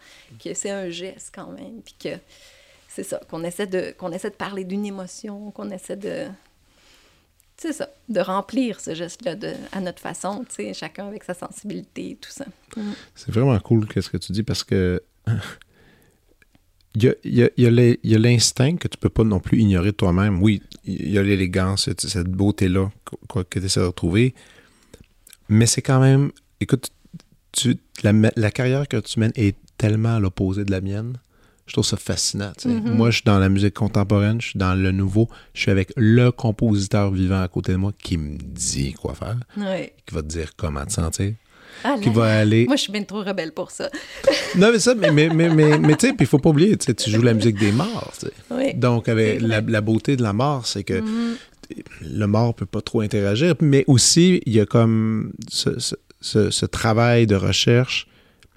que 0.43 0.53
c'est 0.55 0.71
un 0.71 0.89
geste 0.91 1.33
quand 1.35 1.49
même, 1.53 1.81
puis 1.85 1.95
que 1.99 2.19
c'est 2.89 3.05
ça, 3.05 3.21
qu'on 3.31 3.43
essaie, 3.45 3.67
de, 3.67 3.95
qu'on 3.97 4.13
essaie 4.13 4.31
de 4.31 4.35
parler 4.35 4.65
d'une 4.65 4.85
émotion, 4.85 5.51
qu'on 5.53 5.71
essaie 5.71 5.97
de... 5.97 6.27
C'est 7.57 7.73
ça, 7.73 7.89
de 8.09 8.19
remplir 8.21 8.81
ce 8.81 8.93
geste-là 8.95 9.37
de- 9.37 9.55
à 9.71 9.81
notre 9.81 10.01
façon, 10.01 10.45
chacun 10.75 11.07
avec 11.07 11.23
sa 11.23 11.35
sensibilité, 11.35 12.19
tout 12.21 12.31
ça. 12.31 12.45
C'est 13.15 13.31
vraiment 13.31 13.59
cool 13.61 13.87
qu'est-ce 13.87 14.11
que 14.11 14.17
tu 14.17 14.33
dis 14.33 14.43
parce 14.43 14.65
que 14.65 15.03
il 16.95 17.15
y 17.25 18.15
a, 18.15 18.19
l'instinct 18.19 18.77
que 18.77 18.89
tu 18.89 18.99
peux 18.99 19.09
pas 19.09 19.25
non 19.25 19.41
plus 19.41 19.59
ignorer 19.61 19.93
de 19.93 19.97
toi-même. 19.97 20.43
Oui, 20.43 20.63
il 20.85 21.11
y 21.11 21.19
a 21.19 21.23
l'élégance, 21.23 21.89
cette 21.97 22.29
beauté-là 22.29 22.91
quoi, 23.29 23.45
que 23.45 23.59
tu 23.59 23.65
essaies 23.65 23.81
de 23.81 23.87
retrouver, 23.87 24.35
mais 25.49 25.67
c'est 25.67 25.83
quand 25.83 26.01
même, 26.01 26.33
écoute, 26.61 26.91
tu, 27.53 27.77
la, 28.03 28.13
la 28.37 28.51
carrière 28.51 28.89
que 28.89 28.97
tu 28.99 29.21
mènes 29.21 29.33
est 29.37 29.57
tellement 29.79 30.17
à 30.17 30.21
l'opposé 30.21 30.65
de 30.65 30.71
la 30.71 30.81
mienne. 30.81 31.19
Je 31.67 31.75
trouve 31.75 31.85
ça 31.85 31.97
fascinant. 31.97 32.53
Mhm. 32.65 32.95
Moi, 32.95 33.11
je 33.11 33.17
suis 33.17 33.25
dans 33.25 33.39
la 33.39 33.49
musique 33.49 33.75
contemporaine, 33.75 34.41
je 34.41 34.49
suis 34.49 34.59
dans 34.59 34.75
le 34.75 34.91
nouveau, 34.91 35.29
je 35.55 35.61
suis 35.61 35.71
avec 35.71 35.93
le 35.97 36.31
compositeur 36.31 37.11
vivant 37.13 37.41
à 37.41 37.49
côté 37.49 37.73
de 37.73 37.77
moi 37.77 37.93
qui 38.03 38.19
me 38.19 38.37
dit 38.37 38.93
quoi 38.93 39.15
faire 39.15 39.39
Oui. 39.57 39.91
qui 40.05 40.15
va 40.15 40.23
te 40.23 40.27
dire 40.27 40.53
comment 40.57 40.85
te 40.85 40.93
sentir. 40.93 41.35
Ah, 41.85 41.97
qui 42.01 42.11
va 42.11 42.39
aller. 42.39 42.67
Moi, 42.67 42.77
je 42.77 42.83
suis 42.83 42.93
bien 42.93 43.03
trop 43.05 43.23
rebelle 43.23 43.53
pour 43.53 43.71
ça. 43.71 43.91
Non, 44.57 44.71
mais 44.73 44.79
ça, 44.79 44.95
mais, 44.95 45.11
mais, 45.11 45.29
mais, 45.31 45.49
mais, 45.49 45.79
mais 45.79 45.97
tu 45.97 46.07
sais, 46.09 46.13
puis 46.13 46.25
il 46.25 46.27
faut 46.27 46.39
pas 46.39 46.51
oublier, 46.51 46.77
tu 46.77 46.87
sais, 46.87 46.95
tu 46.95 47.11
joues 47.11 47.23
la 47.23 47.33
musique 47.35 47.59
des 47.59 47.73
morts. 47.73 48.13
tu 48.21 48.27
sais. 48.27 48.33
Oui. 48.51 48.75
Donc, 48.75 49.09
avec 49.09 49.41
la, 49.41 49.61
la 49.63 49.81
beauté 49.81 50.17
de 50.17 50.23
la 50.23 50.33
mort, 50.33 50.67
c'est 50.67 50.85
que 50.85 51.01
Mhm. 51.01 51.37
le 52.03 52.27
mort 52.27 52.55
peut 52.55 52.67
pas 52.67 52.83
trop 52.83 53.01
interagir, 53.01 53.55
mais 53.61 53.85
aussi, 53.87 54.43
il 54.47 54.53
y 54.53 54.61
a 54.61 54.67
comme 54.67 55.33
ce, 55.51 55.79
ce- 55.79 55.95
ce- 56.21 56.51
ce 56.51 56.67
travail 56.67 57.27
de 57.27 57.35
recherche 57.35 58.07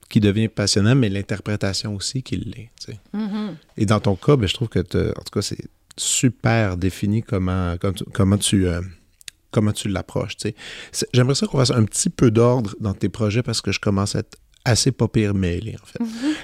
qui 0.10 0.20
devient 0.20 0.50
passionnant, 0.50 0.96
mais 0.96 1.10
l'interprétation 1.10 1.96
aussi 1.96 2.22
qui 2.24 2.36
l'est. 2.38 2.70
tu 2.80 2.92
sais. 2.92 3.00
Mhm. 3.14 3.56
Et 3.78 3.86
dans 3.86 4.00
ton 4.02 4.16
cas, 4.16 4.36
ben, 4.36 4.48
je 4.48 4.54
trouve 4.54 4.68
que, 4.70 4.80
en 4.80 4.84
tout 5.24 5.32
cas, 5.34 5.42
c'est 5.42 5.58
super 5.98 6.76
défini 6.78 7.24
comment, 7.24 7.76
comment 7.80 7.94
tu, 7.94 8.04
comment 8.14 8.38
tu, 8.38 8.68
euh, 8.68 8.82
comment 9.56 9.72
tu 9.72 9.88
l'approches. 9.88 10.36
J'aimerais 11.14 11.34
ça 11.36 11.48
qu'on 11.48 11.58
fasse 11.58 11.72
un 11.72 11.86
petit 11.86 12.10
peu 12.10 12.30
d'ordre 12.30 12.76
dans 12.82 12.94
tes 12.94 13.08
projets 13.08 13.42
parce 13.42 13.62
que 13.62 13.72
je 13.72 13.80
commence 13.80 14.16
à 14.16 14.20
être 14.20 14.38
assez 14.66 14.92
pas 14.92 15.08
pire 15.08 15.34
mêlé, 15.34 15.78
en 15.82 15.86
fait. 15.86 16.00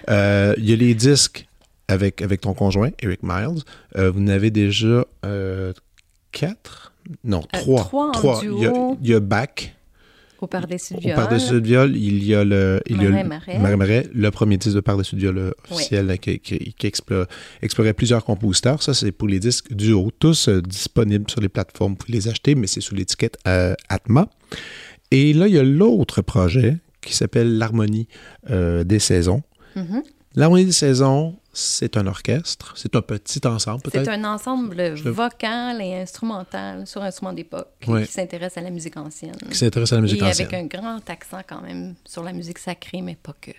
Euh, 0.10 0.56
Il 0.58 0.70
y 0.70 0.72
a 0.72 0.78
les 0.78 0.96
disques 0.96 1.46
avec, 1.90 2.22
avec 2.22 2.40
ton 2.40 2.54
conjoint, 2.54 2.92
Eric 3.02 3.20
Miles. 3.22 3.64
Euh, 3.98 4.12
vous 4.12 4.22
en 4.22 4.28
avez 4.28 4.50
déjà 4.50 5.06
euh, 5.26 5.74
quatre? 6.32 6.94
Non, 7.26 7.42
trois. 7.52 7.84
trois 8.14 8.38
en 8.38 8.42
Il 8.42 8.60
y 8.64 8.66
a, 8.66 8.72
duo. 8.72 8.98
il 9.02 9.10
y 9.10 9.14
a 9.14 9.20
Bach. 9.20 9.74
Au 10.42 10.48
par-dessus 10.48 10.96
Au 10.96 11.00
viol. 11.00 11.16
par-dessus 11.16 11.54
le 11.54 11.60
viol, 11.62 11.96
il 11.96 12.24
y 12.24 12.34
a 12.36 12.44
le, 12.44 12.82
il 12.88 12.98
y 13.02 13.06
a 13.06 13.10
le- 13.10 13.24
Marais. 13.30 13.60
Marais 13.60 13.78
Marais, 13.78 14.08
le 14.14 14.32
premier 14.32 14.58
disque 14.58 14.76
de 14.76 14.82
par-dessus 14.82 15.16
le 15.16 15.22
viol 15.22 15.38
euh, 15.38 15.52
officiel 15.70 16.08
là, 16.08 16.18
qui, 16.18 16.40
qui, 16.40 16.74
qui 16.74 16.88
explore- 16.88 17.28
explorait 17.62 17.94
plusieurs 17.94 18.26
compositeurs. 18.26 18.82
Ça, 18.82 18.94
c'est 18.94 19.12
pour 19.12 19.28
les 19.28 19.40
disques 19.40 19.72
duo, 19.74 20.10
tous 20.18 20.48
euh, 20.50 20.62
disponibles 20.62 21.30
sur 21.30 21.40
les 21.42 21.50
plateformes. 21.50 21.92
Vous 21.94 21.98
pouvez 21.98 22.14
les 22.18 22.28
acheter, 22.28 22.56
mais 22.56 22.68
c'est 22.68 22.82
sous 22.82 22.96
l'étiquette 22.96 23.38
euh, 23.48 23.76
Atma. 23.88 24.28
Et 25.12 25.34
là, 25.34 25.48
il 25.48 25.54
y 25.54 25.60
a 25.60 25.64
l'autre 25.64 26.22
projet 26.22 26.78
qui 27.02 27.16
s'appelle 27.16 27.58
l'Harmonie 27.58 28.08
euh, 28.50 28.84
des 28.84 29.00
saisons. 29.00 29.44
Mhm. 29.76 30.02
L'Harmonie 30.36 30.66
des 30.66 30.72
saisons, 30.72 31.36
c'est 31.54 31.98
un 31.98 32.08
orchestre, 32.08 32.74
c'est 32.78 32.96
un 32.96 33.02
petit 33.02 33.46
ensemble 33.46 33.82
C'est 33.86 33.92
peut-être? 33.92 34.10
un 34.10 34.24
ensemble 34.24 34.96
Je- 34.96 35.10
vocal 35.10 35.82
et 35.82 35.96
instrumental 35.96 36.88
sur 36.88 37.02
instrument 37.02 37.34
d'époque 37.34 37.68
qui 37.82 38.06
s'intéresse 38.06 38.58
à 38.58 38.62
la 38.62 38.70
musique 38.70 38.98
ancienne. 38.98 39.36
qui 39.50 39.56
s'intéresse 39.58 39.92
à 39.92 39.96
la 39.98 40.02
musique 40.02 40.22
et 40.22 40.26
ancienne. 40.26 40.48
avec 40.48 40.60
un 40.60 40.66
grand 40.80 41.10
accent 41.10 41.42
quand 41.48 41.62
même 41.62 41.96
sur 42.06 42.24
la 42.24 42.34
musique 42.34 42.58
sacrée, 42.60 43.02
mais 43.02 43.16
pas 43.16 43.36
que. 43.40 43.52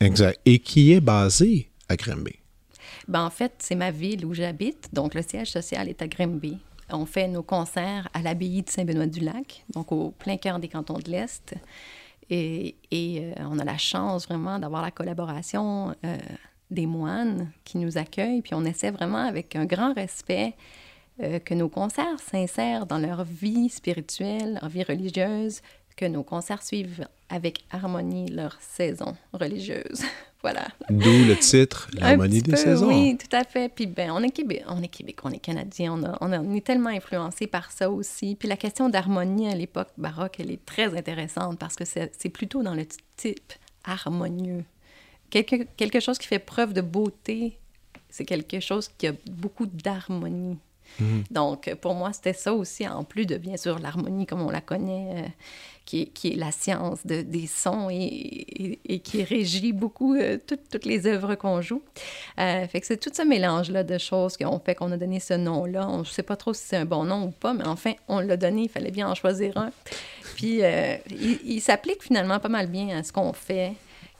Exact. 0.00 0.38
Et 0.44 0.58
qui 0.58 0.92
est 0.92 1.00
basé 1.00 1.70
à 1.88 1.96
Granby. 1.96 2.34
Ben, 3.08 3.24
en 3.24 3.30
fait, 3.30 3.52
c'est 3.58 3.74
ma 3.74 3.90
ville 3.90 4.24
où 4.26 4.34
j'habite, 4.34 4.88
donc 4.92 5.14
le 5.14 5.22
siège 5.22 5.50
social 5.50 5.88
est 5.88 6.00
à 6.02 6.08
Grimby. 6.08 6.58
On 6.92 7.06
fait 7.06 7.28
nos 7.28 7.42
concerts 7.42 8.08
à 8.14 8.20
l'abbaye 8.22 8.62
de 8.62 8.70
Saint-Benoît-du-Lac, 8.70 9.64
donc 9.74 9.92
au 9.92 10.10
plein 10.10 10.36
cœur 10.36 10.58
des 10.58 10.68
cantons 10.68 10.98
de 10.98 11.10
l'Est. 11.10 11.54
Et, 12.28 12.76
et, 12.90 13.32
euh, 13.38 13.42
on 13.48 13.58
a 13.58 13.64
la 13.64 13.78
chance 13.78 14.26
vraiment 14.26 14.58
d'avoir 14.58 14.82
la 14.82 14.90
collaboration 14.90 15.94
euh, 16.04 16.16
des 16.70 16.86
moines 16.86 17.50
qui 17.64 17.78
nous 17.78 17.98
accueillent, 17.98 18.42
puis 18.42 18.54
on 18.54 18.64
essaie 18.64 18.90
vraiment 18.90 19.24
avec 19.26 19.56
un 19.56 19.64
grand 19.64 19.92
respect 19.94 20.54
euh, 21.22 21.38
que 21.38 21.54
nos 21.54 21.68
concerts 21.68 22.20
s'insèrent 22.20 22.86
dans 22.86 22.98
leur 22.98 23.24
vie 23.24 23.68
spirituelle, 23.68 24.58
leur 24.60 24.70
vie 24.70 24.82
religieuse, 24.84 25.60
que 25.96 26.04
nos 26.06 26.22
concerts 26.22 26.62
suivent 26.62 27.06
avec 27.28 27.64
harmonie 27.70 28.28
leur 28.30 28.56
saison 28.60 29.16
religieuse. 29.32 30.02
voilà. 30.42 30.66
D'où 30.88 31.24
le 31.26 31.36
titre, 31.36 31.90
l'harmonie 31.92 32.40
des 32.40 32.52
peu, 32.52 32.56
saisons. 32.56 32.88
Oui, 32.88 33.18
tout 33.18 33.36
à 33.36 33.44
fait. 33.44 33.68
Puis 33.72 33.86
ben, 33.86 34.10
on 34.12 34.22
est 34.22 34.30
Québec, 34.30 34.64
on 34.68 34.80
est 34.82 34.88
Québec, 34.88 35.18
on 35.24 35.30
est 35.30 35.38
Canadien, 35.38 35.92
on, 35.92 36.04
a- 36.04 36.16
on, 36.22 36.32
a- 36.32 36.40
on 36.40 36.54
est 36.54 36.64
tellement 36.64 36.88
influencé 36.90 37.46
par 37.46 37.70
ça 37.70 37.90
aussi. 37.90 38.34
Puis 38.36 38.48
la 38.48 38.56
question 38.56 38.88
d'harmonie 38.88 39.48
à 39.48 39.54
l'époque 39.54 39.90
baroque, 39.98 40.36
elle 40.40 40.50
est 40.52 40.64
très 40.64 40.96
intéressante 40.96 41.58
parce 41.58 41.76
que 41.76 41.84
c'est 41.84 42.30
plutôt 42.30 42.62
dans 42.62 42.74
le 42.74 42.86
type 43.16 43.52
harmonieux. 43.84 44.64
Quelque, 45.30 45.66
quelque 45.76 46.00
chose 46.00 46.18
qui 46.18 46.26
fait 46.26 46.38
preuve 46.40 46.72
de 46.72 46.80
beauté, 46.80 47.58
c'est 48.08 48.24
quelque 48.24 48.60
chose 48.60 48.88
qui 48.98 49.06
a 49.06 49.12
beaucoup 49.30 49.66
d'harmonie. 49.66 50.58
Mhm. 50.98 51.22
Donc, 51.30 51.72
pour 51.80 51.94
moi, 51.94 52.12
c'était 52.12 52.32
ça 52.32 52.52
aussi, 52.52 52.86
en 52.88 53.04
plus 53.04 53.24
de, 53.24 53.36
bien 53.36 53.56
sûr, 53.56 53.78
l'harmonie 53.78 54.26
comme 54.26 54.40
on 54.42 54.50
la 54.50 54.60
connaît, 54.60 55.22
euh, 55.22 55.28
qui, 55.84 56.02
est, 56.02 56.06
qui 56.06 56.32
est 56.32 56.36
la 56.36 56.50
science 56.50 57.06
de- 57.06 57.22
des 57.22 57.46
sons 57.46 57.88
et, 57.90 57.94
et- 58.04 58.78
et 58.88 58.98
qui 58.98 59.22
régit 59.22 59.72
beaucoup 59.72 60.14
euh, 60.16 60.36
toutes, 60.44 60.68
toutes 60.68 60.84
les 60.84 61.06
œuvres 61.06 61.36
qu'on 61.36 61.60
joue. 61.62 61.82
Euh, 62.40 62.66
fait 62.66 62.80
que 62.80 62.86
c'est 62.88 62.96
tout 62.96 63.10
ce 63.14 63.22
mélange-là 63.22 63.84
de 63.84 63.98
choses 63.98 64.36
qui 64.36 64.44
ont 64.44 64.58
fait 64.58 64.74
qu'on 64.74 64.90
a 64.90 64.96
donné 64.96 65.20
ce 65.20 65.34
nom-là. 65.34 65.88
On 65.88 65.98
ne 65.98 66.04
sait 66.04 66.24
pas 66.24 66.36
trop 66.36 66.52
si 66.54 66.64
c'est 66.66 66.76
un 66.78 66.84
bon 66.86 67.04
nom 67.04 67.26
ou 67.26 67.30
pas, 67.30 67.54
mais 67.54 67.66
enfin, 67.68 67.92
on 68.08 68.18
l'a 68.18 68.36
donné, 68.36 68.62
il 68.62 68.68
fallait 68.68 68.90
bien 68.90 69.08
en 69.08 69.14
choisir 69.14 69.56
un. 69.56 69.70
Puis, 70.34 70.64
euh, 70.64 70.96
il, 71.08 71.38
il 71.44 71.60
s'applique 71.60 72.02
finalement 72.02 72.40
pas 72.40 72.48
mal 72.48 72.66
bien 72.66 72.98
à 72.98 73.04
ce 73.04 73.12
qu'on 73.12 73.32
fait. 73.32 73.74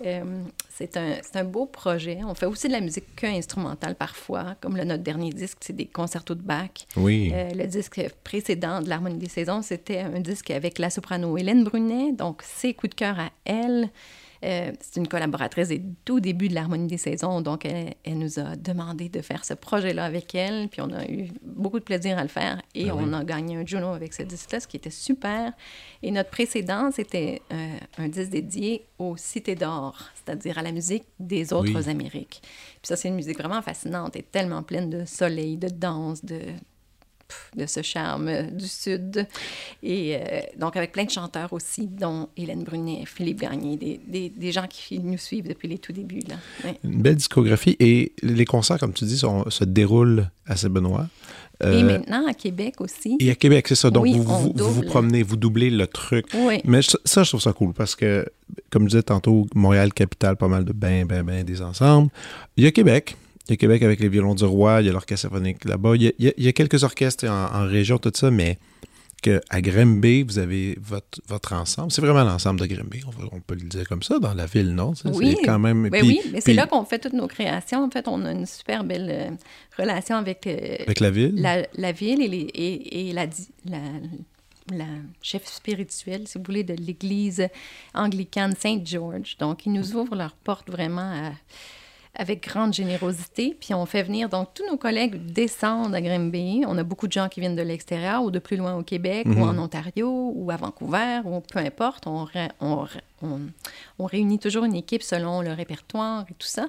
Euh, 0.05 0.42
c'est 0.70 0.96
un, 0.96 1.16
un 1.34 1.44
beau 1.44 1.66
projet. 1.66 2.18
On 2.26 2.34
fait 2.34 2.46
aussi 2.46 2.68
de 2.68 2.72
la 2.72 2.80
musique 2.80 3.14
que 3.14 3.26
instrumentale 3.26 3.94
parfois, 3.94 4.57
comme 4.61 4.76
le, 4.76 4.84
notre 4.84 5.03
dernier 5.03 5.30
disque, 5.30 5.59
c'est 5.61 5.76
des 5.76 5.86
concertos 5.86 6.34
de 6.34 6.42
Bach. 6.42 6.86
Oui. 6.96 7.30
Euh, 7.34 7.51
le 7.51 7.66
disque 7.66 8.01
précédent 8.24 8.80
de 8.80 8.88
l'Harmonie 8.88 9.18
des 9.18 9.28
saisons, 9.28 9.62
c'était 9.62 9.98
un 9.98 10.20
disque 10.20 10.51
avec 10.51 10.78
la 10.78 10.90
soprano 10.90 11.36
Hélène 11.36 11.64
Brunet, 11.64 12.12
donc 12.12 12.42
ses 12.42 12.72
coups 12.74 12.90
de 12.90 12.94
cœur 12.94 13.18
à 13.20 13.30
elle. 13.44 13.90
Euh, 14.43 14.72
c'est 14.80 14.99
une 14.99 15.09
collaboratrice 15.09 15.68
des 15.68 15.82
tout 16.05 16.20
débuts 16.20 16.49
de 16.49 16.55
l'Harmonie 16.55 16.86
des 16.86 16.97
saisons, 16.97 17.41
donc 17.43 17.66
elle, 17.66 17.95
elle 18.05 18.18
nous 18.18 18.38
a 18.38 18.57
demandé 18.57 19.09
de 19.09 19.20
faire 19.20 19.45
ce 19.45 19.53
projet-là 19.53 20.05
avec 20.05 20.34
elle, 20.34 20.68
puis 20.68 20.80
on 20.80 20.91
a 20.93 21.05
eu 21.05 21.28
beaucoup 21.45 21.78
de 21.78 21.84
plaisir 21.84 22.16
à 22.18 22.22
le 22.22 22.28
faire 22.28 22.62
et 22.74 22.91
oui. 22.91 22.91
on 22.95 23.12
a 23.12 23.22
gagné 23.22 23.57
un 23.57 23.66
Juno 23.66 23.88
avec 23.88 24.14
ce 24.14 24.22
disque-là, 24.22 24.61
ce 24.61 24.66
qui 24.66 24.78
était 24.78 24.91
super. 24.91 25.53
Et 26.03 26.11
notre 26.11 26.30
précédent, 26.30 26.91
c'était 26.91 27.43
euh, 27.53 27.76
un 27.99 28.09
disque 28.09 28.30
dédié 28.30 28.86
aux 28.99 29.16
cités 29.16 29.57
d'or, 29.57 29.99
c'est-à-dire 30.14 30.59
à 30.59 30.62
la 30.62 30.72
musique 30.72 31.05
des 31.18 31.53
autres 31.53 31.72
Oui. 31.74 31.91
Amériques. 31.91 32.41
Puis 32.43 32.80
ça, 32.84 32.97
c'est 32.97 33.09
une 33.09 33.16
musique 33.16 33.38
vraiment 33.38 33.61
fascinante 33.62 34.16
et 34.16 34.22
tellement 34.22 34.62
pleine 34.62 34.91
de 34.91 35.05
soleil, 35.05 35.57
de 35.57 35.68
danse, 35.68 36.24
de, 36.24 36.41
de 37.56 37.66
ce 37.66 37.82
charme 37.82 38.50
du 38.52 38.66
Sud. 38.68 39.26
Et 39.82 40.16
euh, 40.16 40.40
donc, 40.58 40.76
avec 40.76 40.92
plein 40.92 41.04
de 41.04 41.10
chanteurs 41.10 41.52
aussi, 41.52 41.86
dont 41.86 42.28
Hélène 42.36 42.64
Brunet, 42.64 43.04
Philippe 43.06 43.40
Gagné, 43.40 43.76
des, 43.76 44.00
des, 44.06 44.28
des 44.30 44.52
gens 44.52 44.66
qui 44.68 44.98
nous 44.98 45.18
suivent 45.18 45.48
depuis 45.48 45.68
les 45.68 45.78
tout 45.78 45.92
débuts. 45.92 46.20
Là. 46.28 46.36
Ouais. 46.64 46.78
Une 46.84 47.02
belle 47.02 47.16
discographie. 47.16 47.76
Et 47.80 48.12
les 48.22 48.44
concerts, 48.44 48.78
comme 48.78 48.92
tu 48.92 49.04
dis, 49.04 49.18
sont- 49.18 49.48
se 49.50 49.64
déroulent 49.64 50.30
à 50.46 50.56
Saint-Benoît. 50.56 51.06
Et 51.62 51.66
Euh, 51.66 51.82
maintenant, 51.82 52.26
à 52.26 52.32
Québec 52.32 52.80
aussi. 52.80 53.16
et 53.20 53.30
à 53.30 53.34
Québec, 53.34 53.68
c'est 53.68 53.74
ça. 53.74 53.90
Donc, 53.90 54.04
Oui, 54.04 54.14
vous, 54.14 54.22
vous, 54.22 54.52
vous 54.56 54.68
vous 54.70 54.74
double. 54.80 54.86
promenez, 54.86 55.22
vous 55.22 55.36
doublez 55.36 55.68
le 55.68 55.86
truc. 55.86 56.24
Oui. 56.34 56.60
Mais 56.64 56.80
ça, 56.80 56.96
ça, 57.04 57.22
je 57.22 57.28
trouve 57.28 57.42
ça 57.42 57.52
cool 57.52 57.74
parce 57.74 57.94
que, 57.94 58.26
comme 58.70 58.84
je 58.84 58.88
disais 58.90 59.02
tantôt, 59.02 59.46
Montréal, 59.54 59.92
capitale, 59.92 60.36
pas 60.36 60.48
mal 60.48 60.64
de 60.64 60.72
ben, 60.72 61.04
ben, 61.06 61.22
ben 61.22 61.44
des 61.44 61.60
ensembles. 61.60 62.08
Il 62.56 62.64
y 62.64 62.66
a 62.66 62.70
Québec. 62.70 63.14
Il 63.49 63.53
y 63.53 63.55
a 63.55 63.57
Québec 63.57 63.82
avec 63.82 63.99
les 64.01 64.09
violons 64.09 64.34
du 64.34 64.45
roi, 64.45 64.80
il 64.80 64.86
y 64.86 64.88
a 64.91 64.93
l'orchestre 64.93 65.28
symphonique 65.28 65.64
là-bas. 65.64 65.97
Il 65.97 66.03
y 66.03 66.09
a, 66.09 66.12
il 66.18 66.24
y 66.26 66.28
a- 66.28 66.32
il 66.36 66.45
y 66.45 66.49
a 66.49 66.53
quelques 66.53 66.84
orchestres 66.84 67.26
en, 67.28 67.47
en 67.53 67.66
région, 67.66 67.99
tout 67.99 68.12
ça, 68.14 68.30
mais 68.30 68.59
qu'à 69.22 69.61
Grimby, 69.61 70.22
vous 70.22 70.38
avez 70.38 70.78
votre, 70.80 71.20
votre 71.28 71.53
ensemble. 71.53 71.91
C'est 71.93 72.01
vraiment 72.01 72.24
l'ensemble 72.24 72.61
de 72.61 72.66
Grimby, 72.66 73.03
on, 73.32 73.41
peut 73.41 73.55
le 73.55 73.68
dire 73.68 73.86
comme 73.88 74.03
ça, 74.03 74.18
dans 74.18 74.32
la 74.32 74.47
ville, 74.47 74.74
non? 74.74 74.95
Oui. 75.05 75.34
C'est 75.38 75.45
quand 75.47 75.59
même... 75.59 75.88
Ben 75.91 76.01
puis- 76.01 76.09
oui, 76.09 76.20
mais 76.32 76.41
c'est 76.41 76.55
là 76.55 76.66
qu'on 76.66 76.84
fait 76.84 76.99
toutes 76.99 77.12
nos 77.12 77.26
créations. 77.26 77.84
En 77.84 77.91
fait, 77.91 78.09
on 78.09 78.24
a 78.24 78.32
une 78.32 78.47
super 78.47 78.82
belle 78.82 79.09
euh, 79.11 79.30
relation 79.78 80.16
avec, 80.16 80.47
euh, 80.47 80.76
Avec 80.86 81.01
la 81.01 81.11
ville? 81.11 81.34
la, 81.36 81.66
la 81.76 81.93
ville 81.93 82.22
et, 82.22 82.28
les- 82.28 82.38
et, 82.55 83.11
et 83.11 83.12
la, 83.12 83.26
di- 83.26 83.49
la, 83.66 83.78
la 84.74 84.86
chef 85.20 85.45
spirituelle, 85.47 86.26
si 86.26 86.38
vous 86.38 86.45
voulez, 86.47 86.64
de 86.64 86.74
l'église 86.74 87.47
anglicane 87.95 88.55
Saint-George. 88.59 89.36
Donc, 89.38 89.66
ils 89.66 89.72
nous 89.72 89.97
ouvrent 89.97 90.16
leurs 90.16 90.34
portes 90.36 90.70
vraiment 90.70 91.03
à- 91.26 91.32
avec 92.20 92.46
grande 92.46 92.74
générosité. 92.74 93.56
Puis 93.58 93.72
on 93.72 93.86
fait 93.86 94.02
venir, 94.02 94.28
donc 94.28 94.48
tous 94.52 94.66
nos 94.70 94.76
collègues 94.76 95.32
descendent 95.32 95.94
à 95.94 96.02
Grimby. 96.02 96.64
On 96.68 96.76
a 96.76 96.82
beaucoup 96.82 97.06
de 97.06 97.12
gens 97.12 97.28
qui 97.28 97.40
viennent 97.40 97.56
de 97.56 97.62
l'extérieur 97.62 98.22
ou 98.22 98.30
de 98.30 98.38
plus 98.38 98.58
loin 98.58 98.74
au 98.76 98.82
Québec 98.82 99.26
ou 99.26 99.40
en 99.40 99.56
Ontario 99.58 100.32
ou 100.34 100.50
à 100.50 100.56
Vancouver 100.56 101.20
ou 101.24 101.40
peu 101.40 101.58
importe. 101.58 102.06
On, 102.06 102.26
on- 103.22 104.04
réunit 104.06 104.38
toujours 104.38 104.64
une 104.64 104.74
équipe 104.74 105.02
selon 105.02 105.40
le 105.40 105.52
répertoire 105.52 106.24
et 106.28 106.34
tout 106.34 106.48
ça. 106.48 106.68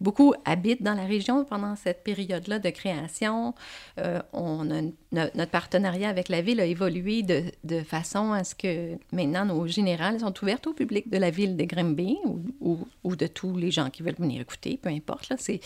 Beaucoup 0.00 0.34
habitent 0.44 0.82
dans 0.82 0.94
la 0.94 1.04
région 1.04 1.44
pendant 1.44 1.76
cette 1.76 2.02
période-là 2.02 2.58
de 2.58 2.70
création. 2.70 3.54
Euh, 3.98 4.20
on 4.32 4.70
a 4.70 4.82
notre 5.12 5.50
partenariat 5.50 6.08
avec 6.08 6.28
la 6.28 6.40
ville 6.40 6.60
a 6.60 6.64
évolué 6.64 7.22
de, 7.22 7.82
façon 7.82 8.32
à 8.32 8.44
ce 8.44 8.54
que 8.54 8.96
maintenant 9.12 9.44
nos 9.44 9.66
générales 9.66 10.20
sont 10.20 10.34
ouvertes 10.42 10.66
au 10.66 10.72
public 10.72 11.08
de 11.10 11.18
la 11.18 11.30
ville 11.30 11.56
de 11.56 11.64
Grimby 11.64 12.18
ou, 12.60 13.16
de 13.16 13.26
tous 13.26 13.56
les 13.56 13.70
gens 13.70 13.90
qui 13.90 14.02
veulent 14.02 14.14
venir 14.18 14.40
écouter, 14.40 14.78
peu 14.80 14.88
importe. 14.88 15.32
c'est 15.38 15.60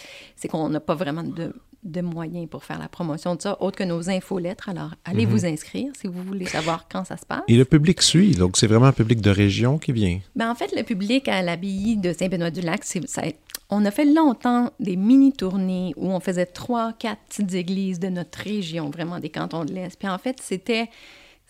qu'on 0.49 0.69
n'a 0.69 0.81
pas 0.81 0.95
vraiment 0.95 1.23
de, 1.23 1.55
de 1.85 2.01
moyens 2.01 2.49
pour 2.49 2.65
faire 2.65 2.79
la 2.79 2.89
promotion 2.89 3.35
de 3.35 3.43
ça, 3.43 3.57
autre 3.61 3.77
que 3.77 3.85
nos 3.85 4.11
infolettres. 4.11 4.69
Alors, 4.69 4.91
allez 5.05 5.27
vous 5.27 5.45
inscrire 5.47 5.93
si 6.01 6.07
vous 6.07 6.23
voulez 6.23 6.47
savoir 6.47 6.87
quand 6.91 7.05
ça 7.05 7.17
se 7.17 7.27
passe. 7.27 7.43
Et 7.49 7.57
le 7.57 7.65
public 7.65 8.03
suit, 8.03 8.33
donc 8.33 8.57
c'est 8.57 8.67
vraiment 8.67 8.87
un 8.87 8.93
public 8.93 9.21
de 9.21 9.31
région 9.31 9.79
qui 9.79 9.93
vient. 9.93 10.19
Ben, 10.35 10.51
en 10.51 10.55
fait, 10.55 10.75
le 10.75 10.83
public 10.83 11.29
à 11.29 11.43
l'abbaye 11.43 11.97
de 11.97 12.13
Saint-Benoît-du-Lac, 12.13 12.83
on 13.71 13.85
a 13.85 13.91
fait 13.91 14.05
longtemps 14.05 14.71
des 14.81 14.97
mini-tournées 14.97 15.95
où 15.97 16.11
on 16.11 16.21
faisait 16.21 16.47
trois, 16.47 16.93
quatre 16.93 17.21
petites 17.29 17.55
églises 17.55 17.99
de 17.99 18.09
notre 18.09 18.39
région, 18.39 18.91
vraiment 18.91 19.19
des 19.19 19.31
cantons 19.31 19.65
de 19.65 19.73
l'Est. 19.73 19.99
Puis 19.99 20.09
en 20.09 20.19
fait, 20.19 20.39
c'était 20.41 20.89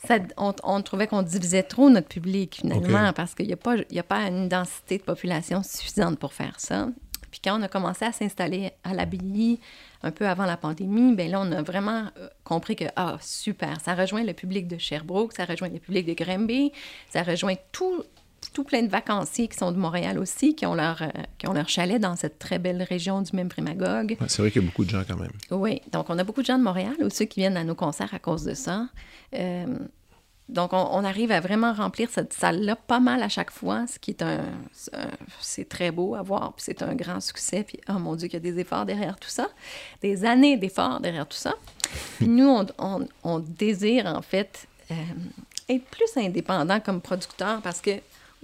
ça, 0.07 0.19
on, 0.37 0.53
on 0.65 0.83
trouvait 0.83 1.07
qu'on 1.07 1.23
divisait 1.23 1.63
trop 1.63 1.91
notre 1.91 2.09
public, 2.09 2.57
finalement, 2.61 3.13
parce 3.13 3.35
qu'il 3.35 3.47
n'y 3.47 3.53
a, 3.53 4.01
a 4.01 4.03
pas 4.03 4.21
une 4.29 4.49
densité 4.49 4.99
de 4.99 5.03
population 5.03 5.63
suffisante 5.63 6.19
pour 6.19 6.33
faire 6.33 6.59
ça. 6.59 6.89
Puis 7.35 7.41
quand 7.43 7.59
on 7.59 7.63
a 7.65 7.69
commencé 7.69 8.05
à 8.05 8.13
s'installer 8.13 8.71
à 8.85 8.95
l'abbaye, 8.95 9.59
un 10.05 10.13
peu 10.13 10.29
avant 10.29 10.47
la 10.47 10.57
pandémie, 10.57 11.17
ben 11.17 11.29
là, 11.29 11.41
on 11.41 11.51
a 11.51 11.63
vraiment 11.63 12.05
euh, 12.17 12.29
compris 12.45 12.77
que, 12.77 12.85
ah, 12.95 13.17
super, 13.21 13.81
ça 13.81 13.97
rejoint 13.97 14.23
le 14.23 14.35
public 14.35 14.69
de 14.69 14.79
Sherbrooke, 14.79 15.33
ça 15.33 15.45
rejoint 15.45 15.69
le 15.69 15.81
public 15.81 16.07
de 16.07 16.13
Grimby, 16.13 16.71
ça 17.11 17.25
rejoint 17.25 17.57
tout, 17.73 18.05
tout 18.53 18.63
plein 18.63 18.85
de 18.85 18.89
vacanciers 18.89 19.49
qui 19.49 19.59
sont 19.59 19.73
de 19.73 19.77
Montréal 19.77 20.17
aussi, 20.21 20.55
qui 20.55 20.65
ont 20.65 20.77
leur, 20.77 21.03
euh, 21.03 21.09
qui 21.37 21.49
ont 21.49 21.55
leur 21.55 21.69
chalet 21.69 22.01
dans 22.01 22.15
cette 22.15 22.39
très 22.39 22.61
belle 22.61 22.85
région 22.85 23.21
du 23.21 23.35
même 23.35 23.49
Primagogue. 23.49 24.17
Ouais, 24.21 24.29
c'est 24.29 24.41
vrai 24.41 24.53
qu'il 24.53 24.63
y 24.63 24.65
a 24.65 24.69
beaucoup 24.69 24.85
de 24.85 24.91
gens 24.91 25.03
quand 25.05 25.17
même. 25.17 25.33
Oui, 25.51 25.83
donc 25.91 26.11
on 26.11 26.19
a 26.21 26.23
beaucoup 26.23 26.43
de 26.43 26.47
gens 26.47 26.59
de 26.59 26.63
Montréal 26.63 26.95
aussi 27.03 27.27
qui 27.27 27.41
viennent 27.41 27.57
à 27.57 27.65
nos 27.65 27.75
concerts 27.75 28.15
à 28.15 28.21
cause 28.21 28.45
de 28.45 28.55
ça. 28.55 28.87
Euh, 29.35 29.67
donc 30.49 30.73
on, 30.75 31.05
arrive 31.05 31.33
à 31.33 31.41
vraiment 31.41 31.73
remplir 31.73 32.09
cette 32.11 32.33
salle-là 32.35 32.77
pas 32.77 33.01
mal 33.01 33.23
à 33.23 33.29
chaque 33.29 33.51
fois, 33.51 33.87
ce 33.87 33.99
qui 33.99 34.11
est 34.11 34.23
un... 34.23 34.43
c'est 34.73 34.95
un- 34.95 35.09
C'est 35.41 35.69
très 35.69 35.91
beau 35.91 36.15
à 36.15 36.23
voir, 36.23 36.53
puis 36.53 36.65
c'est 36.67 36.83
un 36.83 36.95
grand 36.95 37.21
succès, 37.21 37.65
puis 37.65 37.81
oh 37.89 37.95
mon 37.95 38.15
Dieu 38.15 38.29
qu'il 38.29 38.45
y 38.45 38.49
a 38.49 38.53
des 38.53 38.59
efforts 38.61 38.85
derrière 38.85 39.17
tout 39.17 39.29
ça, 39.31 39.49
des 40.03 40.25
années 40.25 40.57
d'efforts 40.57 41.01
derrière 41.01 41.27
tout 41.27 41.37
ça. 41.39 41.55
Puis 42.19 42.29
nous, 42.29 42.49
on, 42.49 42.67
on- 42.79 43.09
on 43.23 43.39
désire 43.39 44.07
en 44.07 44.21
fait 44.23 44.67
euh, 44.91 44.95
être 45.71 45.85
plus 45.87 46.15
indépendant 46.17 46.79
comme 46.81 47.01
producteur 47.01 47.63
parce 47.63 47.81
que 47.81 47.93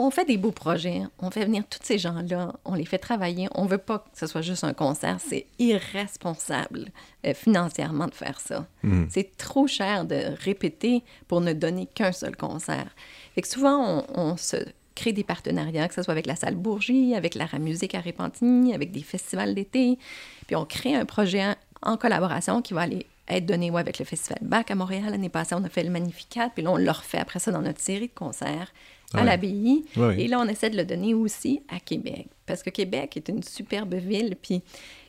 on 0.01 0.11
fait 0.11 0.24
des 0.24 0.38
beaux 0.38 0.51
projets, 0.51 1.03
on 1.18 1.30
fait 1.30 1.44
venir 1.44 1.62
tous 1.68 1.80
ces 1.82 1.98
gens-là, 1.98 2.55
on 2.64 2.74
les 2.74 2.86
fait 2.86 2.98
travailler. 2.98 3.48
On 3.55 3.66
veut 3.66 3.78
pas 3.78 3.98
que 3.98 4.18
ce 4.18 4.26
soit 4.26 4.40
juste 4.40 4.64
un 4.64 4.72
concert, 4.72 5.18
c'est 5.20 5.46
irresponsable 5.59 6.86
euh, 7.26 7.34
financièrement 7.34 8.07
de 8.07 8.14
faire 8.14 8.40
ça. 8.40 8.66
C'est 9.11 9.36
trop 9.36 9.66
cher 9.66 10.07
de 10.07 10.34
répéter 10.42 11.03
pour 11.28 11.40
ne 11.42 11.53
donner 11.53 11.86
qu'un 11.86 12.12
seul 12.12 12.34
concert. 12.34 12.88
Fait 13.34 13.42
que 13.42 13.48
souvent, 13.48 14.05
on, 14.16 14.20
on 14.20 14.36
se 14.36 14.57
crée 14.94 15.12
des 15.12 15.24
partenariats, 15.24 15.86
que 15.86 15.94
ce 15.94 16.03
soit 16.03 16.12
avec 16.12 16.26
la 16.26 16.36
salle 16.36 16.57
Bourgie, 16.57 17.14
avec 17.14 17.34
la 17.34 17.46
Musique 17.59 17.94
à 17.94 18.01
Répentigny, 18.01 18.74
avec 18.74 18.92
des 18.92 19.03
festivals 19.03 19.55
d'été. 19.55 19.98
Puis 20.46 20.57
on 20.57 20.64
crée 20.64 20.94
un 20.94 21.05
projet 21.05 21.44
en, 21.44 21.55
en 21.82 21.96
collaboration 21.96 22.62
qui 22.62 22.74
va 22.74 22.82
aller 22.82 23.07
être 23.28 23.46
donné 23.46 23.70
ouais, 23.70 23.80
avec 23.80 23.98
le 23.98 24.05
Festival 24.05 24.38
BAC 24.42 24.70
à 24.70 24.74
Montréal. 24.74 25.11
L'année 25.11 25.28
passée, 25.28 25.55
on 25.55 25.64
a 25.64 25.68
fait 25.68 25.84
le 25.84 25.90
Magnificat, 25.90 26.51
puis 26.55 26.64
là, 26.64 26.72
on 26.72 26.76
le 26.76 26.90
refait 26.90 27.18
après 27.18 27.38
ça 27.38 27.53
dans 27.53 27.62
notre 27.62 27.80
série 27.80 28.09
de 28.09 28.14
concerts 28.14 28.72
à 29.15 29.25
l'abbaye. 29.25 29.85
Et 30.17 30.29
là, 30.29 30.39
on 30.41 30.47
essaie 30.49 30.71
de 30.71 30.77
le 30.77 30.85
donner 30.85 31.15
aussi 31.15 31.63
à 31.69 31.81
Québec. 31.81 32.29
Parce 32.47 32.63
que 32.63 32.71
Québec 32.71 33.17
est 33.17 33.29
une 33.29 33.43
superbe 33.43 33.95
ville, 33.95 34.37
puis 34.41 34.63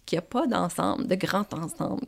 qui 0.06 0.16
n'a 0.16 0.22
pas 0.22 0.48
d'ensemble, 0.48 1.08
de 1.08 1.16
grand 1.16 1.52
ensemble. 1.54 2.06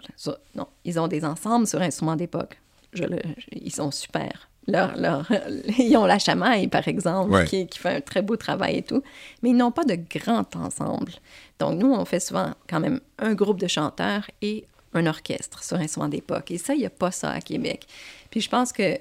Non, 0.56 0.68
ils 0.86 1.00
ont 1.00 1.08
des 1.08 1.24
ensembles 1.24 1.68
sur 1.68 1.82
instruments 1.82 2.16
d'époque. 2.16 2.60
Je 2.94 3.04
le- 3.04 3.20
ils 3.52 3.74
sont 3.74 3.91
super. 3.91 4.50
Leur, 4.68 4.96
leur- 4.98 5.30
ils 5.80 5.96
ont 5.98 6.06
la 6.06 6.20
chamaille, 6.20 6.68
par 6.68 6.88
exemple, 6.88 7.32
Ouais. 7.32 7.46
qui, 7.46 7.68
qui 7.68 7.80
fait 7.80 7.96
un 7.98 8.02
très 8.02 8.22
beau 8.22 8.36
travail 8.38 8.78
et 8.78 8.82
tout. 8.82 9.04
Mais 9.41 9.50
ils 9.50 9.56
n'ont 9.58 9.72
pas 9.72 9.84
de 9.84 9.96
grand 9.96 10.56
ensemble. 10.56 11.12
Donc, 11.60 11.80
nous, 11.80 11.91
on 11.94 12.06
fait 12.06 12.20
souvent 12.20 12.52
quand 12.70 12.80
même 12.80 13.00
un 13.20 13.34
groupe 13.34 13.60
de 13.60 13.68
chanteurs 13.68 14.30
et 14.41 14.66
un 14.94 15.06
orchestre 15.08 15.64
sur 15.64 15.78
instruments 15.78 16.08
d'époque. 16.08 16.52
Et 16.52 16.58
ça, 16.58 16.74
il 16.76 16.80
n'y 16.80 16.86
a 16.86 16.89
pas 16.91 17.12
ça 17.12 17.32
à 17.32 17.41
Québec. 17.41 17.88
Puis 18.30 18.41
je 18.41 18.50
pense 18.50 18.72
que 18.72 18.98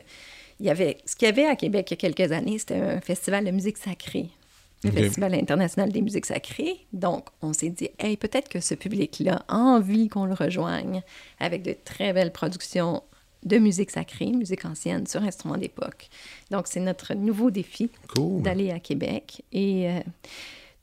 il 0.63 0.67
y 0.67 0.71
avait, 0.71 0.99
ce 1.05 1.15
qu'il 1.17 1.27
y 1.27 1.29
avait 1.29 1.45
à 1.45 1.57
Québec 1.57 1.91
il 1.91 1.95
y 1.95 1.99
a 2.07 2.11
quelques 2.11 2.33
années, 2.33 2.57
c'était 2.59 2.77
un 2.77 3.01
festival 3.01 3.45
de 3.45 3.51
musique 3.51 3.77
sacrée. 3.77 4.29
Le. 4.85 4.91
Festival 4.91 5.35
international 5.35 5.93
des 5.93 6.03
musiques 6.03 6.27
sacrées. 6.27 6.87
Donc, 6.93 7.27
on 7.41 7.53
s'est 7.53 7.69
dit, 7.71 7.89
hey, 8.01 8.17
peut-être 8.17 8.49
que 8.49 8.59
ce 8.61 8.75
public-là 8.75 9.45
a 9.47 9.57
envie 9.57 10.09
qu'on 10.09 10.25
le 10.25 10.35
rejoigne 10.35 11.03
avec 11.39 11.63
de 11.63 11.77
très 11.85 12.13
belles 12.13 12.33
productions 12.33 13.03
de 13.45 13.59
musique 13.59 13.91
sacrée, 13.93 14.27
musique 14.27 14.65
ancienne 14.65 15.07
sur 15.07 15.23
instruments 15.23 15.57
d'époque. 15.57 16.09
Donc, 16.51 16.67
c'est 16.69 16.81
notre 16.81 17.15
nouveau 17.15 17.51
défi 17.53 17.91
Cool. 18.15 18.43
d'aller 18.43 18.71
à 18.73 18.81
Québec. 18.81 19.43
Et 19.53 19.89
euh, 19.89 20.01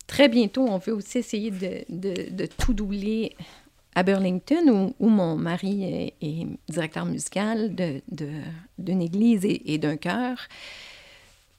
très 0.08 0.30
bientôt, 0.30 0.66
on 0.70 0.78
veut 0.78 0.94
aussi 0.94 1.18
essayer 1.18 1.52
de, 1.52 1.84
de- 1.90 2.30
de 2.32 2.46
tout 2.46 2.74
doubler 2.74 3.36
à 4.00 4.04
Burlington, 4.04 4.64
où, 4.70 5.06
où 5.06 5.10
mon 5.10 5.36
mari 5.36 5.84
est, 5.84 6.14
est 6.22 6.48
directeur 6.70 7.06
musical 7.06 7.76
de- 7.76 8.02
de- 8.12 8.42
d'une 8.78 9.02
église 9.02 9.44
et, 9.46 9.74
et 9.74 9.78
d'un 9.78 9.98
chœur. 9.98 10.38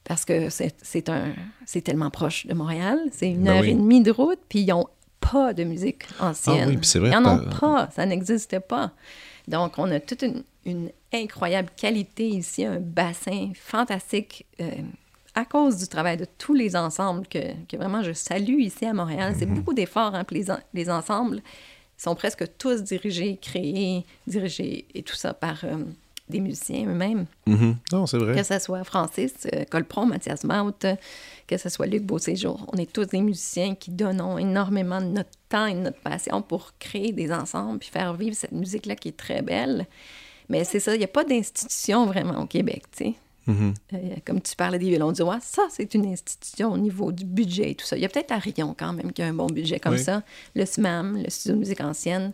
Parce 0.03 0.25
que 0.25 0.49
c'est 0.49 1.81
tellement 1.83 2.09
proche 2.09 2.47
de 2.47 2.53
Montréal. 2.53 2.99
C'est 3.11 3.29
une 3.29 3.43
Ben 3.43 3.51
heure 3.53 3.61
oui. 3.61 3.69
et 3.69 3.73
demie 3.75 4.01
de 4.01 4.11
route, 4.11 4.39
puis 4.49 4.59
ils 4.61 4.67
n'ont 4.69 4.87
pas 5.19 5.53
de 5.53 5.63
musique 5.63 6.03
ancienne. 6.19 6.63
Ah 6.65 6.67
oui, 6.69 6.79
c'est 6.81 6.99
vrai 6.99 7.11
Ils 7.13 7.19
n'en 7.19 7.35
ont 7.39 7.49
pas, 7.59 7.89
ça 7.95 8.05
n'existe 8.05 8.57
pas. 8.59 8.91
Donc, 9.47 9.77
on 9.77 9.89
a 9.91 9.99
toute 9.99 10.23
une, 10.23 10.43
une 10.65 10.89
incroyable 11.13 11.69
qualité 11.77 12.27
ici, 12.27 12.65
un 12.65 12.79
bassin 12.79 13.51
fantastique 13.55 14.45
euh, 14.59 14.71
à 15.35 15.45
cause 15.45 15.77
du 15.77 15.87
travail 15.87 16.17
de 16.17 16.25
tous 16.37 16.53
les 16.55 16.75
ensembles 16.75 17.27
que, 17.27 17.39
que 17.69 17.77
vraiment 17.77 18.01
je 18.01 18.11
salue 18.13 18.59
ici 18.59 18.85
à 18.85 18.93
Montréal. 18.93 19.35
C'est 19.37 19.45
beaucoup 19.45 19.73
d'efforts, 19.73 20.15
hein, 20.15 20.23
puis 20.23 20.37
les, 20.37 20.51
en- 20.51 20.59
les 20.73 20.89
ensembles 20.89 21.41
sont 22.01 22.15
presque 22.15 22.45
tous 22.57 22.81
dirigés, 22.81 23.37
créés, 23.39 24.05
dirigés 24.25 24.85
et 24.95 25.03
tout 25.03 25.15
ça 25.15 25.35
par 25.35 25.63
euh, 25.63 25.77
des 26.29 26.39
musiciens 26.39 26.87
eux-mêmes. 26.87 27.27
Mhm. 27.45 27.77
Non, 27.91 28.07
c'est 28.07 28.17
vrai. 28.17 28.35
Que 28.35 28.43
ce 28.43 28.57
soit 28.57 28.83
Francis 28.83 29.33
euh, 29.53 29.65
Colpron, 29.69 30.07
Mathias 30.07 30.43
Maut, 30.43 30.83
euh, 30.83 30.95
que 31.45 31.57
ce 31.57 31.69
soit 31.69 31.85
Luc 31.85 32.03
Beauséjour. 32.03 32.65
On 32.73 32.77
est 32.77 32.91
tous 32.91 33.05
des 33.05 33.21
musiciens 33.21 33.75
qui 33.75 33.91
donnons 33.91 34.39
énormément 34.39 34.99
de 34.99 35.07
notre 35.07 35.29
temps 35.47 35.67
et 35.67 35.75
de 35.75 35.79
notre 35.81 35.99
passion 35.99 36.41
pour 36.41 36.71
créer 36.79 37.11
des 37.11 37.31
ensembles 37.31 37.77
puis 37.77 37.89
faire 37.89 38.15
vivre 38.15 38.35
cette 38.35 38.53
musique-là 38.53 38.95
qui 38.95 39.09
est 39.09 39.17
très 39.17 39.43
belle. 39.43 39.85
Mais 40.49 40.63
c'est 40.63 40.79
ça, 40.79 40.95
il 40.95 40.97
n'y 40.97 41.05
a 41.05 41.07
pas 41.07 41.23
d'institution 41.23 42.07
vraiment 42.07 42.41
au 42.41 42.47
Québec, 42.47 42.83
tu 42.97 43.03
sais. 43.05 43.13
Mhm. 43.51 43.73
Euh, 43.93 43.97
comme 44.25 44.41
tu 44.41 44.55
parlais 44.55 44.79
des 44.79 44.89
violons 44.89 45.11
du 45.11 45.21
roi, 45.21 45.39
ça, 45.41 45.63
c'est 45.69 45.93
une 45.93 46.05
institution 46.05 46.71
au 46.71 46.77
niveau 46.77 47.11
du 47.11 47.25
budget 47.25 47.71
et 47.71 47.75
tout 47.75 47.85
ça. 47.85 47.95
Il 47.97 48.01
y 48.01 48.05
a 48.05 48.09
peut-être 48.09 48.31
Arion 48.31 48.75
quand 48.77 48.93
même 48.93 49.11
qui 49.11 49.21
a 49.21 49.27
un 49.27 49.33
bon 49.33 49.47
budget 49.47 49.79
comme 49.79 49.93
Oui. 49.93 50.03
ça, 50.03 50.23
le 50.55 50.65
SMAM, 50.65 51.21
le 51.23 51.29
Studio 51.29 51.55
de 51.55 51.59
musique 51.59 51.81
ancienne. 51.81 52.33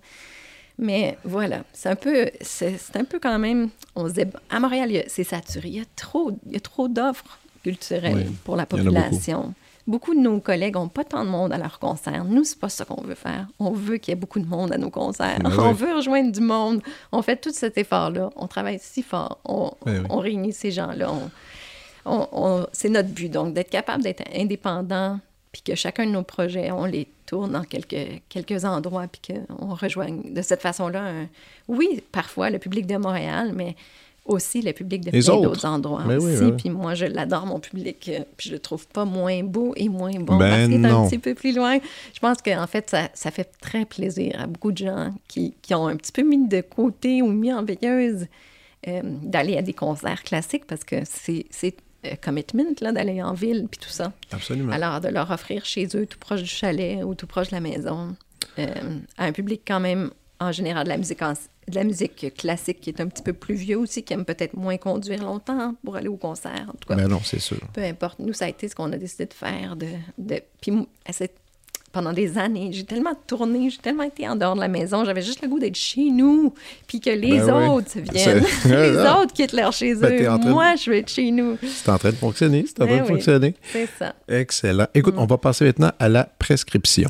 Mais 0.79 1.17
voilà, 1.23 1.63
c'est 1.73 1.89
un 1.89 1.95
peu, 1.95 2.29
c'est 2.41 2.77
un 2.95 3.03
peu 3.03 3.19
quand 3.19 3.39
même, 3.39 3.69
on 3.95 4.07
se 4.07 4.13
dit, 4.13 4.21
à 4.49 4.59
Montréal, 4.59 5.03
c'est 5.07 5.23
saturé. 5.23 5.69
Il 5.69 5.75
y 5.75 5.79
a 5.79 5.85
trop, 5.95 6.31
il 6.45 6.53
y 6.53 6.57
a 6.57 6.59
trop 6.59 6.87
d'offres 6.87 7.39
culturelles 7.63 8.25
Oui, 8.29 8.35
pour 8.43 8.55
la 8.55 8.65
population. 8.67 9.53
Beaucoup 9.87 10.13
de 10.13 10.19
nos 10.19 10.39
collègues 10.41 10.75
n'ont 10.75 10.89
pas 10.89 11.05
tant 11.05 11.23
de 11.23 11.29
monde 11.29 11.53
à 11.53 11.57
leurs 11.57 11.79
concerts. 11.79 12.25
Nous, 12.25 12.43
c'est 12.43 12.59
pas 12.59 12.67
ça 12.69 12.83
qu'on 12.83 13.01
veut 13.01 13.15
faire. 13.15 13.47
On 13.57 13.71
veut 13.71 13.97
qu'il 13.97 14.11
y 14.11 14.13
ait 14.13 14.19
beaucoup 14.19 14.39
de 14.39 14.45
monde 14.45 14.73
à 14.73 14.77
nos 14.77 14.89
concerts. 14.89 15.39
On 15.59 15.71
veut 15.71 15.95
rejoindre 15.95 16.31
du 16.31 16.41
monde. 16.41 16.81
On 17.13 17.21
fait 17.21 17.37
tout 17.37 17.51
cet 17.53 17.77
effort-là. 17.77 18.29
On 18.35 18.47
travaille 18.47 18.79
si 18.81 19.01
fort. 19.01 19.39
On, 19.45 19.71
oui. 19.85 19.93
on 20.09 20.17
réunit 20.17 20.51
ces 20.51 20.71
gens-là. 20.71 21.09
On- 21.11 21.29
on- 22.05 22.27
on- 22.33 22.67
c'est 22.73 22.89
notre 22.89 23.09
but, 23.09 23.29
donc, 23.29 23.53
d'être 23.53 23.69
capable 23.69 24.03
d'être 24.03 24.23
indépendant, 24.35 25.19
puis 25.53 25.61
que 25.61 25.75
chacun 25.75 26.05
de 26.05 26.11
nos 26.11 26.23
projets, 26.23 26.69
on 26.71 26.85
les 26.85 27.07
tourne 27.25 27.51
dans 27.53 27.63
quelques, 27.63 28.21
quelques 28.29 28.65
endroits, 28.65 29.05
puis 29.07 29.35
qu'on 29.35 29.73
rejoigne 29.73 30.33
de 30.33 30.41
cette 30.41 30.61
façon-là, 30.61 31.01
un- 31.01 31.27
oui, 31.69 32.03
parfois 32.11 32.49
le 32.49 32.59
public 32.59 32.87
de 32.87 32.97
Montréal, 32.97 33.51
mais 33.55 33.75
aussi 34.27 34.61
le 34.61 34.73
public 34.73 35.05
de 35.05 35.11
plein 35.11 35.19
autres. 35.19 35.41
d'autres 35.41 35.65
endroits 35.65 36.03
Mais 36.05 36.17
oui, 36.17 36.33
aussi. 36.33 36.43
oui, 36.43 36.51
oui. 36.51 36.57
Puis 36.57 36.69
moi, 36.69 36.93
je 36.93 37.05
l'adore, 37.05 37.45
mon 37.45 37.59
public, 37.59 38.09
euh, 38.13 38.19
puis 38.35 38.49
je 38.49 38.53
le 38.53 38.59
trouve 38.59 38.87
pas 38.87 39.05
moins 39.05 39.43
beau 39.43 39.73
et 39.75 39.89
moins 39.89 40.11
bon 40.19 40.37
Ben 40.37 40.49
parce 40.49 40.63
qu'il 40.65 40.73
est 40.73 40.77
non. 40.77 41.05
un 41.05 41.07
petit 41.07 41.19
peu 41.19 41.33
plus 41.33 41.55
loin. 41.55 41.77
Je 42.13 42.19
pense 42.19 42.37
qu'en 42.41 42.67
fait, 42.67 42.89
ça, 42.89 43.09
ça 43.13 43.31
fait 43.31 43.49
très 43.61 43.85
plaisir 43.85 44.39
à 44.39 44.47
beaucoup 44.47 44.71
de 44.71 44.77
gens 44.77 45.13
qui, 45.27 45.53
qui 45.61 45.73
ont 45.73 45.87
un 45.87 45.95
petit 45.95 46.11
peu 46.11 46.21
mis 46.23 46.47
de 46.47 46.61
côté 46.61 47.21
ou 47.21 47.27
mis 47.31 47.51
en 47.53 47.63
veilleuse 47.63 48.27
euh, 48.87 49.01
d'aller 49.03 49.57
à 49.57 49.61
des 49.61 49.73
concerts 49.73 50.23
classiques 50.23 50.65
parce 50.67 50.83
que 50.83 50.97
c'est 51.05 51.45
euh, 52.05 52.11
commitment 52.23 52.63
là, 52.79 52.91
d'aller 52.91 53.21
en 53.23 53.33
ville 53.33 53.67
puis 53.69 53.79
tout 53.79 53.89
ça. 53.89 54.13
Absolument. 54.31 54.71
Alors, 54.71 55.01
de 55.01 55.07
leur 55.07 55.31
offrir 55.31 55.65
chez 55.65 55.87
eux, 55.95 56.05
tout 56.05 56.19
proche 56.19 56.43
du 56.43 56.49
chalet 56.49 57.03
ou 57.03 57.15
tout 57.15 57.25
proche 57.27 57.47
de 57.49 57.55
la 57.55 57.59
maison, 57.61 58.15
euh, 58.59 58.65
à 59.17 59.25
un 59.25 59.31
public 59.31 59.61
quand 59.67 59.79
même, 59.79 60.11
en 60.39 60.51
général, 60.51 60.83
de 60.83 60.89
la 60.89 60.97
musique, 60.97 61.21
de 61.67 61.75
la 61.75 61.83
musique 61.83 62.33
classique 62.37 62.79
qui 62.79 62.89
est 62.89 63.01
un 63.01 63.07
petit 63.07 63.23
peu 63.23 63.33
plus 63.33 63.55
vieux 63.55 63.77
aussi, 63.77 64.03
qui 64.03 64.13
aime 64.13 64.23
peut-être 64.25 64.55
moins 64.55 64.77
conduire 64.77 65.21
longtemps 65.23 65.75
pour 65.83 65.95
aller 65.97 66.07
au 66.07 66.15
concert. 66.15 66.65
En 66.69 66.73
tout 66.73 66.87
cas, 66.87 66.95
Ben 66.95 67.07
non, 67.07 67.19
c'est 67.23 67.39
sûr. 67.39 67.57
peu 67.73 67.81
importe. 67.83 68.19
Nous, 68.19 68.33
ça 68.33 68.45
a 68.45 68.49
été 68.49 68.67
ce 68.69 68.75
qu'on 68.75 68.91
a 68.93 68.97
décidé 68.97 69.25
de 69.25 69.33
faire. 69.33 69.75
De, 69.75 69.87
de... 70.17 70.39
Puis 70.61 70.71
pendant 71.93 72.13
des 72.13 72.37
années, 72.37 72.69
j'ai 72.73 72.83
tellement 72.83 73.15
tourné, 73.25 73.69
j'ai 73.71 73.77
tellement 73.79 74.03
été 74.03 74.27
en 74.27 74.35
dehors 74.35 74.53
de 74.55 74.59
la 74.59 74.67
maison, 74.67 75.03
j'avais 75.03 75.21
juste 75.23 75.41
le 75.41 75.47
goût 75.47 75.57
d'être 75.57 75.75
chez 75.77 76.11
nous, 76.11 76.53
puis 76.85 76.99
que 76.99 77.09
les 77.09 77.39
Ben 77.39 77.57
oui. 77.57 77.67
autres 77.69 77.97
viennent. 77.99 78.43
Les 78.65 78.97
Ah. 78.99 79.19
autres 79.21 79.33
quittent 79.33 79.53
leur 79.53 79.71
chez 79.73 79.95
Ben, 79.95 80.13
eux. 80.13 80.37
de- 80.45 80.49
Moi, 80.49 80.75
je 80.75 80.91
vais 80.91 80.99
être 80.99 81.09
chez 81.09 81.31
nous. 81.31 81.57
C'est 81.63 81.89
en 81.89 81.97
train 81.97 82.11
de 82.11 82.15
fonctionner. 82.15 82.65
C'est 82.67 82.81
en 82.81 82.85
train 82.85 82.97
Ben 82.97 83.03
de 83.03 83.07
oui. 83.07 83.15
fonctionner. 83.15 83.55
C'est 83.71 83.89
ça. 83.97 84.13
Excellent. 84.27 84.87
Écoute, 84.93 85.15
on 85.17 85.25
va 85.25 85.37
passer 85.37 85.65
maintenant 85.65 85.91
à 85.97 86.07
la 86.07 86.25
prescription. 86.25 87.09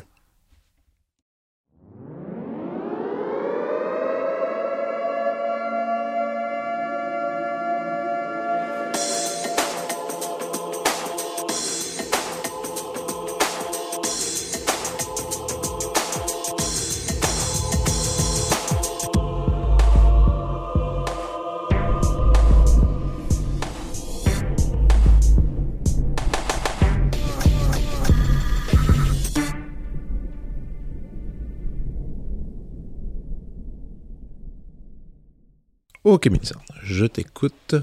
Ok, 36.07 36.27
Mélissa, 36.27 36.55
je 36.83 37.03
t'écoute 37.03 37.75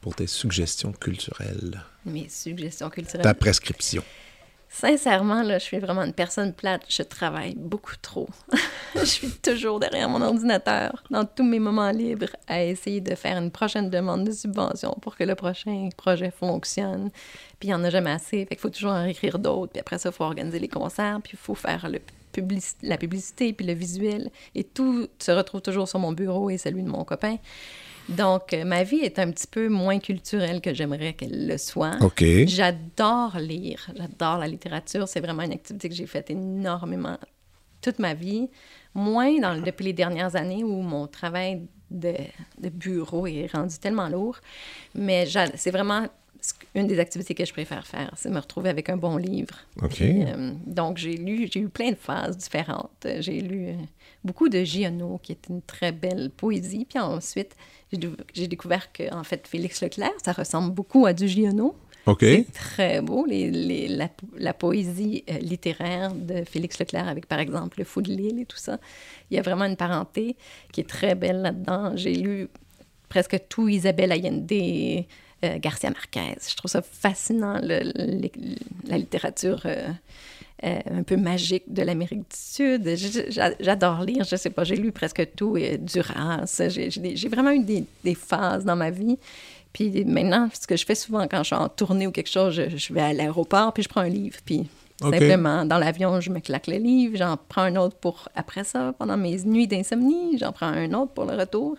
pour 0.00 0.14
tes 0.14 0.28
suggestions 0.28 0.92
culturelles. 0.92 1.82
Mes 2.06 2.28
suggestions 2.28 2.88
culturelles. 2.88 3.24
Ta 3.24 3.34
prescription. 3.34 4.04
Sincèrement, 4.68 5.42
là, 5.42 5.58
je 5.58 5.64
suis 5.64 5.80
vraiment 5.80 6.04
une 6.04 6.12
personne 6.12 6.52
plate. 6.52 6.82
Je 6.88 7.02
travaille 7.02 7.56
beaucoup 7.56 7.96
trop. 8.00 8.28
je 8.94 9.04
suis 9.04 9.30
toujours 9.32 9.80
derrière 9.80 10.08
mon 10.08 10.22
ordinateur, 10.22 11.02
dans 11.10 11.24
tous 11.24 11.42
mes 11.42 11.58
moments 11.58 11.90
libres, 11.90 12.30
à 12.46 12.62
essayer 12.62 13.00
de 13.00 13.16
faire 13.16 13.36
une 13.36 13.50
prochaine 13.50 13.90
demande 13.90 14.28
de 14.28 14.32
subvention 14.32 14.96
pour 15.02 15.16
que 15.16 15.24
le 15.24 15.34
prochain 15.34 15.88
projet 15.96 16.30
fonctionne. 16.30 17.10
Puis 17.58 17.70
il 17.70 17.70
n'y 17.70 17.74
en 17.74 17.82
a 17.82 17.90
jamais 17.90 18.12
assez. 18.12 18.46
Fait 18.46 18.54
qu'il 18.54 18.60
faut 18.60 18.70
toujours 18.70 18.92
en 18.92 19.06
écrire 19.06 19.40
d'autres. 19.40 19.72
Puis 19.72 19.80
après 19.80 19.98
ça, 19.98 20.10
il 20.10 20.14
faut 20.14 20.22
organiser 20.22 20.60
les 20.60 20.68
concerts. 20.68 21.18
Puis 21.20 21.32
il 21.34 21.44
faut 21.44 21.56
faire 21.56 21.88
le 21.88 21.98
publici- 22.32 22.76
la 22.82 22.96
publicité, 22.96 23.52
puis 23.52 23.66
le 23.66 23.72
visuel. 23.74 24.30
Et 24.54 24.64
tout 24.64 25.06
se 25.18 25.30
retrouve 25.32 25.60
toujours 25.62 25.88
sur 25.88 25.98
mon 25.98 26.12
bureau 26.12 26.50
et 26.50 26.58
celui 26.58 26.82
de 26.82 26.88
mon 26.88 27.04
copain. 27.04 27.36
Donc, 28.08 28.52
euh, 28.52 28.64
ma 28.64 28.82
vie 28.82 28.96
est 29.00 29.18
un 29.18 29.30
petit 29.30 29.46
peu 29.46 29.68
moins 29.68 29.98
culturelle 30.00 30.60
que 30.60 30.74
j'aimerais 30.74 31.12
qu'elle 31.12 31.46
le 31.46 31.56
soit. 31.56 32.02
J'adore 32.48 33.38
lire, 33.38 33.88
j'adore 33.96 34.38
la 34.38 34.48
littérature. 34.48 35.06
C'est 35.06 35.20
vraiment 35.20 35.42
une 35.42 35.52
activité 35.52 35.88
que 35.88 35.94
j'ai 35.94 36.06
faite 36.06 36.30
énormément 36.30 37.16
toute 37.80 37.98
ma 37.98 38.14
vie. 38.14 38.48
Moins 38.94 39.38
dans, 39.38 39.60
depuis 39.60 39.84
les 39.84 39.92
dernières 39.92 40.34
années 40.36 40.64
où 40.64 40.82
mon 40.82 41.06
travail 41.06 41.62
de, 41.90 42.14
de 42.58 42.68
bureau 42.68 43.26
est 43.26 43.48
rendu 43.52 43.76
tellement 43.78 44.08
lourd. 44.08 44.36
Mais 44.94 45.26
c'est 45.54 45.70
vraiment 45.70 46.06
une 46.74 46.86
des 46.86 46.98
activités 46.98 47.34
que 47.34 47.44
je 47.44 47.52
préfère 47.52 47.86
faire, 47.86 48.12
c'est 48.16 48.30
me 48.30 48.38
retrouver 48.38 48.68
avec 48.70 48.88
un 48.88 48.96
bon 48.96 49.16
livre. 49.16 49.54
OK. 49.82 49.90
Puis, 49.94 50.24
euh, 50.24 50.52
donc, 50.66 50.98
j'ai 50.98 51.16
lu, 51.16 51.48
j'ai 51.52 51.60
eu 51.60 51.68
plein 51.68 51.90
de 51.90 51.96
phases 51.96 52.36
différentes. 52.36 53.06
J'ai 53.20 53.40
lu 53.40 53.68
euh, 53.68 53.74
beaucoup 54.24 54.48
de 54.48 54.64
Giono, 54.64 55.18
qui 55.22 55.32
est 55.32 55.46
une 55.48 55.62
très 55.62 55.92
belle 55.92 56.30
poésie. 56.36 56.84
Puis 56.88 56.98
ensuite, 56.98 57.54
j'ai 58.34 58.48
découvert 58.48 58.90
que, 58.92 59.12
en 59.14 59.22
fait, 59.22 59.46
Félix 59.46 59.82
Leclerc, 59.82 60.12
ça 60.24 60.32
ressemble 60.32 60.72
beaucoup 60.72 61.06
à 61.06 61.12
du 61.12 61.28
Giono. 61.28 61.76
C'est 62.46 62.52
très 62.52 63.00
beau, 63.00 63.24
les, 63.26 63.48
les- 63.52 63.86
la, 63.86 64.08
la 64.36 64.52
poésie 64.52 65.22
euh, 65.30 65.38
littéraire 65.38 66.12
de 66.12 66.42
Félix 66.44 66.80
Leclerc 66.80 67.06
avec, 67.06 67.26
par 67.26 67.38
exemple, 67.38 67.78
Le 67.78 67.84
Fou 67.84 68.02
de 68.02 68.10
Lille 68.10 68.40
et 68.40 68.46
tout 68.46 68.56
ça. 68.56 68.78
Il 69.30 69.36
y 69.36 69.38
a 69.38 69.42
vraiment 69.42 69.66
une 69.66 69.76
parenté 69.76 70.36
qui 70.72 70.80
est 70.80 70.88
très 70.88 71.14
belle 71.14 71.42
là-dedans. 71.42 71.92
J'ai 71.94 72.14
lu 72.16 72.48
presque 73.08 73.38
tout 73.48 73.68
Isabelle 73.68 74.10
Allende, 74.10 74.50
euh, 75.44 75.58
Garcia 75.58 75.90
Marquez. 75.90 76.36
Je 76.48 76.56
trouve 76.56 76.70
ça 76.70 76.82
fascinant, 76.82 77.60
la 77.62 78.98
littérature 78.98 79.62
euh, 79.64 79.88
euh, 80.64 80.78
un 80.90 81.02
peu 81.02 81.16
magique 81.16 81.64
de 81.66 81.82
l'Amérique 81.82 82.20
du 82.20 82.36
Sud. 82.36 82.88
J'adore 83.60 84.04
lire, 84.04 84.24
je 84.24 84.36
sais 84.36 84.50
pas, 84.50 84.64
j'ai 84.64 84.76
lu 84.76 84.92
presque 84.92 85.34
tout, 85.34 85.58
Duras. 85.80 86.62
J'ai 86.68 87.28
vraiment 87.28 87.50
eu 87.50 87.64
des, 87.64 87.84
des 88.04 88.14
phases 88.14 88.64
dans 88.64 88.76
ma 88.76 88.90
vie. 88.90 89.18
Puis 89.72 90.04
maintenant, 90.04 90.48
ce 90.52 90.66
que 90.66 90.76
je 90.76 90.84
fais 90.84 90.94
souvent 90.94 91.26
quand 91.26 91.38
je 91.38 91.46
suis 91.46 91.56
en 91.56 91.68
tournée 91.68 92.06
ou 92.06 92.12
quelque 92.12 92.30
chose, 92.30 92.54
je, 92.54 92.76
je 92.76 92.92
vais 92.92 93.00
à 93.00 93.12
l'aéroport, 93.12 93.72
puis 93.72 93.82
je 93.82 93.88
prends 93.88 94.02
un 94.02 94.08
livre, 94.08 94.38
puis 94.44 94.68
Simplement, 95.10 95.64
dans 95.64 95.78
l'avion, 95.78 96.20
je 96.20 96.30
me 96.30 96.40
claque 96.40 96.66
le 96.66 96.76
livre, 96.76 97.16
j'en 97.16 97.36
prends 97.48 97.62
un 97.62 97.76
autre 97.76 97.96
pour 97.96 98.28
après 98.34 98.64
ça, 98.64 98.94
pendant 98.98 99.16
mes 99.16 99.42
nuits 99.44 99.66
d'insomnie, 99.66 100.38
j'en 100.38 100.52
prends 100.52 100.66
un 100.66 100.92
autre 100.94 101.12
pour 101.12 101.24
le 101.24 101.36
retour. 101.36 101.76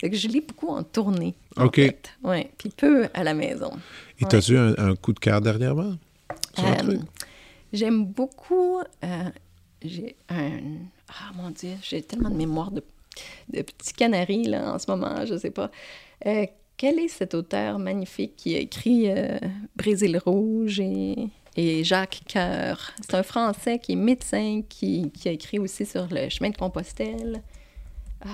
Fait 0.00 0.10
que 0.10 0.16
je 0.16 0.28
lis 0.28 0.40
beaucoup 0.40 0.68
en 0.68 0.82
tournée. 0.82 1.34
en 1.56 1.66
OK. 1.66 1.76
fait. 1.76 2.10
Ouais, 2.22 2.50
puis 2.58 2.70
peu 2.70 3.08
à 3.14 3.24
la 3.24 3.34
maison. 3.34 3.70
Et 4.20 4.24
t'as-tu 4.24 4.56
un, 4.56 4.74
un 4.78 4.94
coup 4.94 5.12
de 5.12 5.18
cœur 5.18 5.40
dernièrement? 5.40 5.94
Euh? 6.58 6.98
J'aime 7.72 8.04
beaucoup. 8.04 8.80
euh, 9.04 9.30
j'ai 9.82 10.16
un. 10.28 10.50
Ah 11.08 11.32
mon 11.34 11.50
Dieu, 11.50 11.70
j'ai 11.82 12.02
tellement 12.02 12.30
de 12.30 12.36
mémoire 12.36 12.70
de, 12.70 12.82
de 13.52 13.62
petits 13.62 13.92
canaris 13.92 14.44
là, 14.44 14.72
en 14.74 14.78
ce 14.78 14.90
moment, 14.90 15.24
je 15.24 15.36
sais 15.36 15.50
pas. 15.50 15.70
Euh, 16.26 16.46
quel 16.76 16.98
est 16.98 17.08
cet 17.08 17.34
auteur 17.34 17.78
magnifique 17.78 18.34
qui 18.36 18.54
a 18.54 18.58
écrit 18.58 19.04
euh, 19.08 19.38
Brésil 19.76 20.18
Rouge 20.24 20.80
et, 20.80 21.28
et 21.56 21.84
Jacques 21.84 22.20
Coeur? 22.32 22.92
C'est 23.00 23.14
un 23.14 23.22
Français 23.22 23.78
qui 23.78 23.92
est 23.92 23.96
médecin, 23.96 24.62
qui, 24.68 25.10
qui 25.10 25.28
a 25.28 25.32
écrit 25.32 25.58
aussi 25.58 25.86
sur 25.86 26.06
le 26.10 26.28
chemin 26.28 26.50
de 26.50 26.56
Compostelle. 26.56 27.42
Ah, 28.24 28.28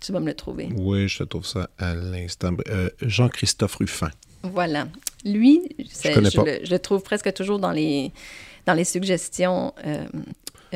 tu 0.00 0.12
vas 0.12 0.20
me 0.20 0.26
le 0.26 0.34
trouver. 0.34 0.68
Oui, 0.76 1.08
je 1.08 1.18
te 1.18 1.24
trouve 1.24 1.46
ça 1.46 1.68
à 1.78 1.94
l'instant. 1.94 2.54
Euh, 2.68 2.90
Jean-Christophe 3.02 3.76
Ruffin. 3.76 4.10
Voilà. 4.42 4.88
Lui, 5.24 5.62
le, 5.78 6.64
je 6.64 6.70
le 6.70 6.78
trouve 6.78 7.02
presque 7.02 7.32
toujours 7.32 7.58
dans 7.58 7.72
les, 7.72 8.12
dans 8.66 8.74
les 8.74 8.84
suggestions 8.84 9.74
euh, 9.84 10.06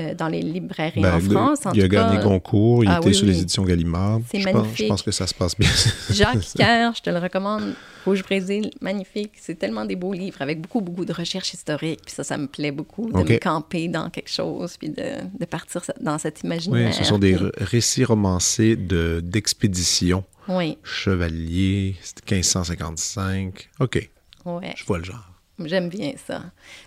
euh, 0.00 0.14
dans 0.14 0.28
les 0.28 0.42
librairies 0.42 1.00
Ben, 1.00 1.14
en 1.14 1.20
France. 1.20 1.66
En 1.66 1.72
il 1.72 1.80
a 1.80 1.84
tout 1.84 1.88
cas, 1.90 2.08
gagné 2.10 2.22
Goncourt, 2.24 2.82
il 2.84 2.90
Ah 2.90 2.98
était 2.98 3.08
oui, 3.08 3.14
sur 3.14 3.26
oui. 3.26 3.32
les 3.34 3.40
éditions 3.42 3.64
Gallimard. 3.64 4.20
C'est 4.30 4.40
je 4.40 4.44
pense, 4.44 4.52
je 4.54 4.58
magnifique. 4.62 4.88
pense 4.88 5.02
que 5.02 5.10
ça 5.10 5.26
se 5.26 5.34
passe 5.34 5.56
bien. 5.58 5.68
Jacques 6.10 6.54
Kerr, 6.56 6.92
je 6.96 7.02
te 7.02 7.10
le 7.10 7.18
recommande. 7.18 7.74
Rouge 8.06 8.22
Brésil, 8.22 8.70
magnifique. 8.80 9.32
C'est 9.38 9.58
tellement 9.58 9.84
des 9.84 9.94
beaux 9.96 10.14
livres 10.14 10.40
avec 10.40 10.60
beaucoup, 10.60 10.80
beaucoup 10.80 11.04
de 11.04 11.12
recherche 11.12 11.52
historique. 11.52 12.00
Puis 12.06 12.14
ça, 12.14 12.24
ça 12.24 12.38
me 12.38 12.46
plaît 12.46 12.70
beaucoup 12.72 13.10
de 13.12 13.16
me 13.18 13.38
camper 13.38 13.88
dans 13.88 14.08
quelque 14.08 14.30
chose 14.30 14.76
puis 14.78 14.88
de, 14.88 15.04
de 15.38 15.44
partir 15.44 15.82
dans 16.00 16.16
cet 16.16 16.42
imaginaire. 16.42 16.88
oui, 16.88 16.94
ce 16.94 17.04
sont 17.04 17.18
des 17.18 17.34
Puis- 17.34 17.44
récits 17.58 18.04
romancés 18.04 18.76
de- 18.76 19.20
d'expéditions. 19.22 20.24
Oui, 20.48 20.78
Chevalier, 20.82 21.94
c'était 22.00 22.34
1555. 22.36 23.68
OK, 23.80 24.10
ouais. 24.46 24.72
je 24.76 24.84
vois 24.84 24.98
le 24.98 25.04
genre. 25.04 25.29
J'aime 25.66 25.88
bien 25.88 26.12
ça. 26.26 26.42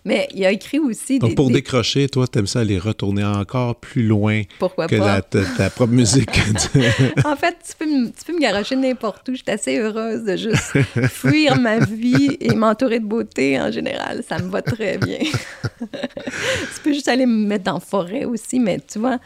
Mais 0.06 0.28
il 0.34 0.44
a 0.46 0.52
écrit 0.52 0.80
aussi 0.80 1.20
Donc, 1.20 1.30
des... 1.32 1.36
pour 1.36 1.48
des- 1.48 1.54
décrocher, 1.56 2.08
toi, 2.10 2.28
t'aimes 2.28 2.48
ça 2.48 2.62
aller 2.62 2.78
retourner 2.80 3.24
encore 3.24 3.76
plus 3.80 4.04
loin 4.04 4.42
Pourquoi 4.60 4.88
que 4.88 4.96
pas? 4.96 5.06
la- 5.16 5.22
ta, 5.22 5.44
ta 5.58 5.70
propre 5.70 5.94
musique. 5.94 6.30
En 7.26 7.36
fait, 7.36 7.56
tu 7.68 7.76
peux, 7.78 7.86
me- 7.86 8.08
tu 8.08 8.26
peux 8.26 8.34
me 8.34 8.40
garocher 8.40 8.76
n'importe 8.76 9.28
où. 9.30 9.34
Je 9.34 9.42
suis 9.44 9.52
assez 9.52 9.78
heureuse 9.78 10.24
de 10.24 10.36
juste 10.38 10.74
fuir 11.10 11.58
ma 11.60 11.80
vie 11.80 12.38
et 12.40 12.54
m'entourer 12.56 13.00
de 13.00 13.06
beauté 13.06 13.60
en 13.60 13.72
général. 13.72 14.24
Ça 14.28 14.40
me 14.40 14.50
va 14.50 14.62
très 14.62 14.98
bien. 14.98 15.20
tu 15.82 16.82
peux 16.84 16.94
juste 16.94 17.08
aller 17.08 17.26
me 17.26 17.46
mettre 17.48 17.66
dans 17.66 17.76
la 17.76 17.80
forêt 17.80 18.26
aussi, 18.26 18.60
mais 18.60 18.80
tu 18.80 19.00
vois, 19.00 19.20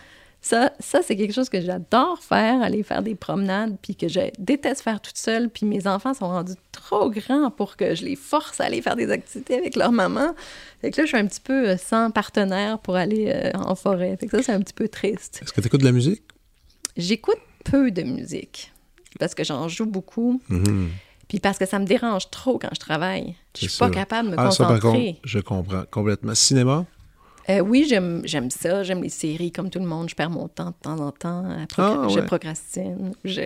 ça, 0.48 0.72
ça 0.80 1.02
c'est 1.04 1.16
quelque 1.16 1.34
chose 1.34 1.50
que 1.50 1.62
j'adore 1.62 2.20
faire, 2.20 2.62
aller 2.62 2.84
faire 2.84 3.04
des 3.04 3.16
promenades, 3.16 3.78
puis 3.82 3.96
que 3.96 4.08
je 4.08 4.20
déteste 4.40 4.82
faire 4.82 5.02
toute 5.02 5.18
seule. 5.18 5.50
Puis 5.50 5.66
mes 5.66 5.86
enfants 5.88 6.14
sont 6.14 6.28
rendus 6.30 6.56
trop 6.72 7.10
grands 7.12 7.52
pour 7.52 7.76
que 7.76 7.94
je 7.96 8.04
les 8.06 8.16
force 8.16 8.60
à 8.62 8.66
aller 8.66 8.82
faire 8.82 8.96
des 8.96 9.12
activités 9.12 9.56
avec 9.56 9.76
leur 9.76 9.92
maman. 9.92 10.34
Fait 10.82 10.92
que 10.92 11.02
là, 11.02 11.06
je 11.06 11.10
suis 11.10 11.18
un 11.18 11.28
petit 11.28 11.42
peu 11.42 11.70
euh, 11.70 11.78
sans 11.78 12.12
partenaire 12.12 12.80
pour 12.80 12.96
aller 12.96 13.32
euh, 13.34 13.52
en 13.58 13.76
forêt. 13.76 14.16
Fait 14.20 14.28
que 14.28 14.38
ça, 14.38 14.44
c'est 14.44 14.54
un 14.54 14.62
petit 14.62 14.74
peu 14.74 14.88
triste. 14.88 15.40
Est-ce 15.44 15.52
que 15.54 15.62
tu 15.62 15.68
écoutes 15.68 15.82
de 15.82 15.86
la 15.86 15.92
musique? 15.92 16.24
J'écoute 16.96 17.38
peu 17.64 17.92
de 17.92 18.04
musique 18.04 18.72
parce 19.20 19.36
que 19.36 19.44
j'en 19.44 19.68
joue 19.68 19.86
beaucoup. 19.86 20.42
Mhm. 20.50 20.90
Puis 21.28 21.40
parce 21.40 21.58
que 21.58 21.66
ça 21.66 21.78
me 21.78 21.86
dérange 21.86 22.30
trop 22.32 22.58
quand 22.58 22.70
je 22.74 22.80
travaille. 22.80 23.36
Je 23.60 23.68
suis 23.68 23.78
pas 23.78 23.90
capable 23.90 24.32
de 24.32 24.36
me 24.36 24.40
Ah, 24.40 24.50
ça, 24.52 24.64
par 24.64 24.80
concentrer. 24.80 25.14
contre, 25.16 25.20
je 25.26 25.40
comprends 25.40 25.84
complètement. 25.92 26.34
Cinéma? 26.36 26.86
Euh, 27.50 27.60
oui, 27.60 27.86
j'aime 27.88 28.22
j'aime 28.26 28.50
ça. 28.52 28.84
J'aime 28.84 29.02
les 29.04 29.10
séries 29.10 29.52
comme 29.52 29.70
tout 29.70 29.80
le 29.80 29.86
monde. 29.86 30.10
Je 30.10 30.16
perds 30.16 30.30
mon 30.30 30.48
temps 30.48 30.70
de 30.72 30.76
temps 30.82 31.00
en 31.00 31.12
temps. 31.12 31.44
Ah, 31.78 32.08
Je 32.10 32.20
procrastine. 32.20 33.14
Je... 33.24 33.42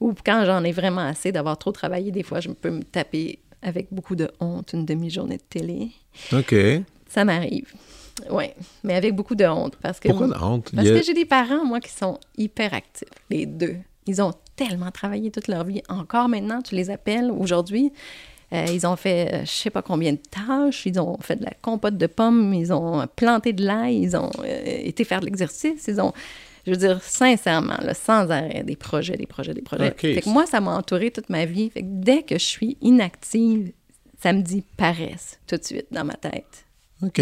Ou 0.00 0.12
quand 0.24 0.44
j'en 0.44 0.64
ai 0.64 0.72
vraiment 0.72 1.02
assez 1.06 1.32
d'avoir 1.32 1.56
trop 1.56 1.72
travaillé, 1.72 2.10
des 2.10 2.22
fois, 2.22 2.40
je 2.40 2.48
peux 2.50 2.70
me 2.70 2.82
taper 2.82 3.38
avec 3.62 3.88
beaucoup 3.92 4.16
de 4.16 4.30
honte 4.40 4.72
une 4.72 4.84
demi-journée 4.84 5.36
de 5.38 5.42
télé. 5.48 5.90
OK. 6.32 6.54
Ça 7.08 7.24
m'arrive. 7.24 7.72
Oui, 8.30 8.46
mais 8.82 8.94
avec 8.94 9.14
beaucoup 9.14 9.34
de 9.34 9.44
honte. 9.44 9.76
Parce 9.82 10.00
que 10.00 10.08
Pourquoi 10.08 10.26
la 10.28 10.42
honte? 10.44 10.72
Parce 10.74 10.88
a- 10.88 10.98
que 10.98 11.02
j'ai 11.04 11.14
des 11.14 11.24
parents, 11.26 11.64
moi, 11.64 11.80
qui 11.80 11.90
sont 11.90 12.18
hyper 12.36 12.72
actifs, 12.74 13.08
les 13.30 13.46
deux. 13.46 13.76
Ils 14.06 14.22
ont 14.22 14.32
tellement 14.56 14.90
travaillé 14.90 15.30
toute 15.30 15.48
leur 15.48 15.64
vie. 15.64 15.82
Encore 15.88 16.28
maintenant, 16.28 16.62
tu 16.62 16.74
les 16.74 16.90
appelles 16.90 17.30
aujourd'hui. 17.30 17.92
Euh, 18.52 18.66
ils 18.72 18.86
ont 18.86 18.94
fait 18.94 19.34
euh, 19.34 19.40
je 19.40 19.50
sais 19.50 19.70
pas 19.70 19.82
combien 19.82 20.12
de 20.12 20.18
tâches. 20.18 20.86
Ils 20.86 21.00
ont 21.00 21.18
fait 21.20 21.36
de 21.36 21.44
la 21.44 21.52
compote 21.62 21.96
de 21.96 22.06
pommes. 22.06 22.54
Ils 22.54 22.72
ont 22.72 23.06
planté 23.16 23.52
de 23.52 23.64
l'ail. 23.64 23.96
Ils 24.02 24.16
ont 24.16 24.30
euh, 24.44 24.62
été 24.64 25.04
faire 25.04 25.20
de 25.20 25.26
l'exercice. 25.26 25.86
Ils 25.88 26.00
ont, 26.00 26.12
je 26.64 26.70
veux 26.70 26.76
dire, 26.76 27.02
sincèrement, 27.02 27.78
là, 27.80 27.94
sans 27.94 28.30
arrêt, 28.30 28.62
des 28.64 28.76
projets, 28.76 29.16
des 29.16 29.26
projets, 29.26 29.54
des 29.54 29.62
projets. 29.62 29.94
Fait 29.96 30.20
que 30.20 30.28
moi, 30.28 30.46
ça 30.46 30.60
m'a 30.60 30.76
entouré 30.76 31.10
toute 31.10 31.28
ma 31.28 31.44
vie. 31.44 31.70
Fait 31.70 31.82
que 31.82 31.88
dès 31.88 32.22
que 32.22 32.38
je 32.38 32.44
suis 32.44 32.76
inactive, 32.82 33.72
ça 34.20 34.32
me 34.32 34.42
dit 34.42 34.62
paresse 34.76 35.40
tout 35.46 35.56
de 35.56 35.64
suite 35.64 35.86
dans 35.90 36.04
ma 36.04 36.14
tête. 36.14 36.66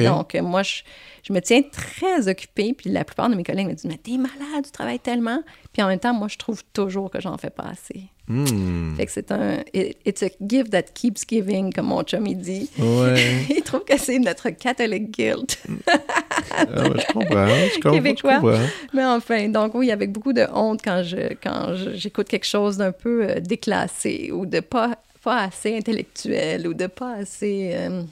Donc, 0.04 0.34
euh, 0.34 0.42
moi, 0.42 0.62
je, 0.62 0.82
je 1.26 1.32
me 1.32 1.40
tiens 1.40 1.62
très 1.62 2.28
occupée. 2.28 2.74
Puis 2.76 2.90
la 2.90 3.04
plupart 3.04 3.28
de 3.28 3.34
mes 3.34 3.42
collègues 3.42 3.66
me 3.66 3.72
disent 3.72 3.86
Mais 3.90 3.98
t'es 3.98 4.16
malade, 4.16 4.64
tu 4.64 4.70
travailles 4.70 5.00
tellement. 5.00 5.42
Puis 5.72 5.82
en 5.82 5.88
même 5.88 5.98
temps, 5.98 6.14
moi, 6.14 6.28
je 6.28 6.36
trouve 6.38 6.62
toujours 6.72 7.10
que 7.10 7.20
j'en 7.20 7.36
fais 7.38 7.50
pas 7.50 7.64
assez. 7.72 8.02
Hmm. 8.28 8.94
Fait 8.96 9.04
que 9.04 9.12
c'est 9.12 9.30
un. 9.32 9.58
it- 9.74 9.98
It's 10.06 10.22
a 10.22 10.28
give 10.40 10.70
that 10.70 10.84
keeps 10.94 11.24
giving, 11.28 11.72
comme 11.72 11.86
mon 11.88 12.02
chum, 12.04 12.26
il 12.26 12.38
dit. 12.38 12.70
Ouais. 12.78 13.16
il 13.50 13.62
trouve 13.62 13.84
que 13.84 13.98
c'est 13.98 14.18
notre 14.18 14.48
Catholic 14.50 15.10
guilt. 15.10 15.58
Ah 16.50 16.64
ouais, 16.64 17.00
je 17.00 17.12
comprends. 17.12 17.46
Je 17.46 17.74
comprends. 17.80 17.90
Québécois. 17.92 18.34
Je 18.36 18.40
comprends. 18.40 18.66
Mais 18.94 19.04
enfin, 19.04 19.48
donc 19.48 19.74
oui, 19.74 19.90
avec 19.90 20.12
beaucoup 20.12 20.32
de 20.32 20.46
honte 20.54 20.80
quand 20.82 21.02
je 21.02 21.34
quand 21.42 21.74
j'écoute 21.94 22.28
quelque 22.28 22.46
chose 22.46 22.76
d'un 22.78 22.92
peu 22.92 23.28
euh, 23.28 23.40
déclassé 23.40 24.30
ou 24.32 24.46
de 24.46 24.60
pas, 24.60 24.96
pas 25.22 25.42
assez 25.42 25.76
intellectuel 25.76 26.66
ou 26.68 26.74
de 26.74 26.86
pas 26.86 27.14
assez 27.16 27.72
euh, 27.74 28.02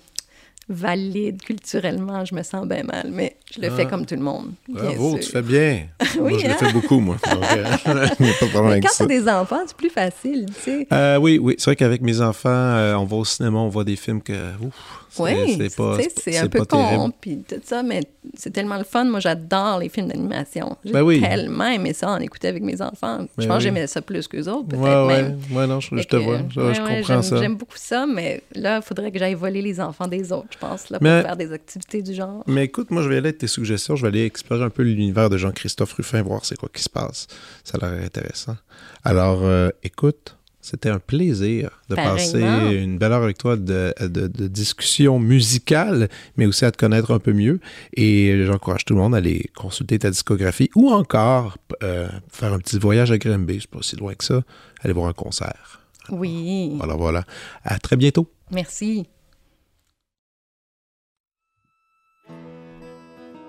valide 0.68 1.42
culturellement, 1.42 2.24
je 2.24 2.34
me 2.34 2.42
sens 2.42 2.66
bien 2.66 2.82
mal. 2.84 3.10
Mais 3.12 3.36
Je 3.54 3.60
le 3.60 3.68
Ah. 3.70 3.76
fais 3.76 3.86
comme 3.86 4.06
tout 4.06 4.14
le 4.14 4.22
monde. 4.22 4.52
Bravo, 4.68 5.18
tu 5.18 5.28
fais 5.30 5.42
bien. 5.42 5.86
moi, 6.16 6.24
Oui, 6.30 6.38
je 6.40 6.46
le 6.46 6.52
hein? 6.52 6.56
fais 6.58 6.72
beaucoup, 6.72 7.00
moi. 7.00 7.16
Euh, 7.26 8.06
Mais 8.20 8.80
quand 8.80 8.88
t'as 8.98 9.06
des 9.06 9.28
enfants, 9.28 9.60
c'est 9.66 9.76
plus 9.76 9.90
facile, 9.90 10.46
tu 10.54 10.60
sais. 10.62 10.86
Euh, 10.92 11.16
oui, 11.18 11.38
oui. 11.38 11.54
C'est 11.58 11.66
vrai 11.66 11.76
qu'avec 11.76 12.00
mes 12.00 12.20
enfants, 12.20 12.48
euh, 12.50 12.94
on 12.94 13.04
va 13.04 13.16
au 13.16 13.24
cinéma, 13.24 13.58
on 13.58 13.68
voit 13.68 13.84
des 13.84 13.96
films 13.96 14.22
que. 14.22 14.32
Ouf, 14.60 15.01
Oui, 15.18 15.56
c'est 15.58 15.76
pas. 15.76 15.98
c'est 16.22 16.38
un 16.38 16.48
peu 16.48 16.64
con, 16.64 17.12
puis 17.20 17.44
tout 17.48 17.56
ça, 17.64 17.82
mais 17.82 18.00
c'est 18.34 18.50
tellement 18.50 18.78
le 18.78 18.84
fun. 18.84 19.04
Moi, 19.04 19.20
j'adore 19.20 19.78
les 19.80 19.88
films 19.88 20.08
d'animation. 20.08 20.76
J'ai 20.84 20.92
Ben 20.92 21.02
oui. 21.02 21.20
tellement 21.20 21.66
aimé 21.66 21.92
ça 21.92 22.10
en 22.10 22.18
écouter 22.18 22.48
avec 22.48 22.62
mes 22.62 22.80
enfants. 22.80 23.18
Ben 23.18 23.28
je 23.38 23.46
pense 23.46 23.56
que 23.58 23.62
j'aimais 23.64 23.86
ça 23.86 24.00
plus 24.02 24.26
qu'eux 24.28 24.46
autres, 24.48 24.68
peut-être 24.68 24.82
Ouais, 24.82 25.06
ouais. 25.06 25.22
même. 25.22 25.38
Ouais, 25.52 25.66
non, 25.66 25.80
je, 25.80 25.88
te 26.02 26.16
vois. 26.16 26.38
Je, 26.50 26.60
ouais, 26.60 26.74
je 26.74 26.80
ouais, 26.82 26.96
comprends 26.98 27.02
j'aime- 27.14 27.22
ça. 27.22 27.36
J'aime 27.38 27.56
beaucoup 27.56 27.76
ça, 27.76 28.06
mais 28.06 28.42
là, 28.54 28.76
il 28.76 28.82
faudrait 28.82 29.10
que 29.12 29.18
j'aille 29.18 29.34
voler 29.34 29.62
les 29.62 29.80
enfants 29.80 30.06
des 30.08 30.32
autres, 30.32 30.48
je 30.52 30.58
pense, 30.58 30.88
là, 30.90 30.98
pour 30.98 31.04
Mais- 31.08 31.22
faire 31.22 31.36
des 31.36 31.52
activités 31.52 32.02
du 32.02 32.14
genre. 32.14 32.42
Mais 32.46 32.64
écoute, 32.64 32.90
moi, 32.90 33.02
je 33.02 33.08
vais 33.08 33.16
aller 33.16 33.28
avec 33.28 33.38
tes 33.38 33.46
suggestions. 33.48 33.96
Je 33.96 34.02
vais 34.02 34.08
aller 34.08 34.24
explorer 34.24 34.62
un 34.64 34.70
peu 34.70 34.82
l'univers 34.82 35.28
de 35.30 35.36
Jean-Christophe 35.36 35.92
Ruffin, 35.94 36.22
voir 36.22 36.44
c'est 36.44 36.56
quoi 36.56 36.68
qui 36.72 36.82
se 36.82 36.90
passe. 36.90 37.26
Ça 37.64 37.78
a 37.80 37.90
l'air 37.90 38.04
intéressant. 38.04 38.56
Alors, 39.04 39.40
euh, 39.42 39.68
écoute, 39.82 40.36
c'était 40.64 40.88
un 40.88 41.00
plaisir 41.00 41.82
de 41.90 41.96
passer 41.96 42.40
une 42.40 42.96
belle 42.96 43.10
heure 43.12 43.22
avec 43.24 43.36
toi 43.36 43.56
de, 43.56 43.92
de, 44.00 44.28
de 44.28 44.46
discussion 44.46 45.18
musicale, 45.18 46.08
mais 46.36 46.46
aussi 46.46 46.64
à 46.64 46.70
te 46.70 46.78
connaître 46.78 47.10
un 47.12 47.18
peu 47.18 47.32
mieux. 47.32 47.58
Et 47.94 48.44
j'encourage 48.46 48.84
tout 48.84 48.94
le 48.94 49.00
monde 49.00 49.14
à 49.14 49.18
aller 49.18 49.50
consulter 49.56 49.98
ta 49.98 50.08
discographie 50.10 50.70
ou 50.76 50.90
encore 50.90 51.58
euh, 51.82 52.08
faire 52.30 52.52
un 52.52 52.58
petit 52.60 52.78
voyage 52.78 53.10
à 53.10 53.18
Grimby, 53.18 53.58
c'est 53.60 53.70
pas 53.70 53.82
si 53.82 53.96
loin 53.96 54.14
que 54.14 54.24
ça, 54.24 54.42
aller 54.82 54.94
voir 54.94 55.08
un 55.08 55.12
concert. 55.12 55.80
Oui, 56.10 56.72
Voilà, 56.78 56.94
voilà. 56.94 57.24
À 57.64 57.78
très 57.78 57.96
bientôt. 57.96 58.28
merci. 58.50 59.06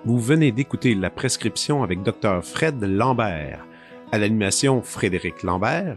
Vous 0.06 0.18
venez 0.20 0.52
d'écouter 0.52 0.94
La 0.94 1.08
Prescription 1.08 1.82
avec 1.82 2.02
Dr. 2.02 2.42
Fred 2.44 2.82
Lambert. 2.82 3.64
À 4.12 4.18
l'animation, 4.18 4.82
Frédéric 4.82 5.42
Lambert. 5.42 5.96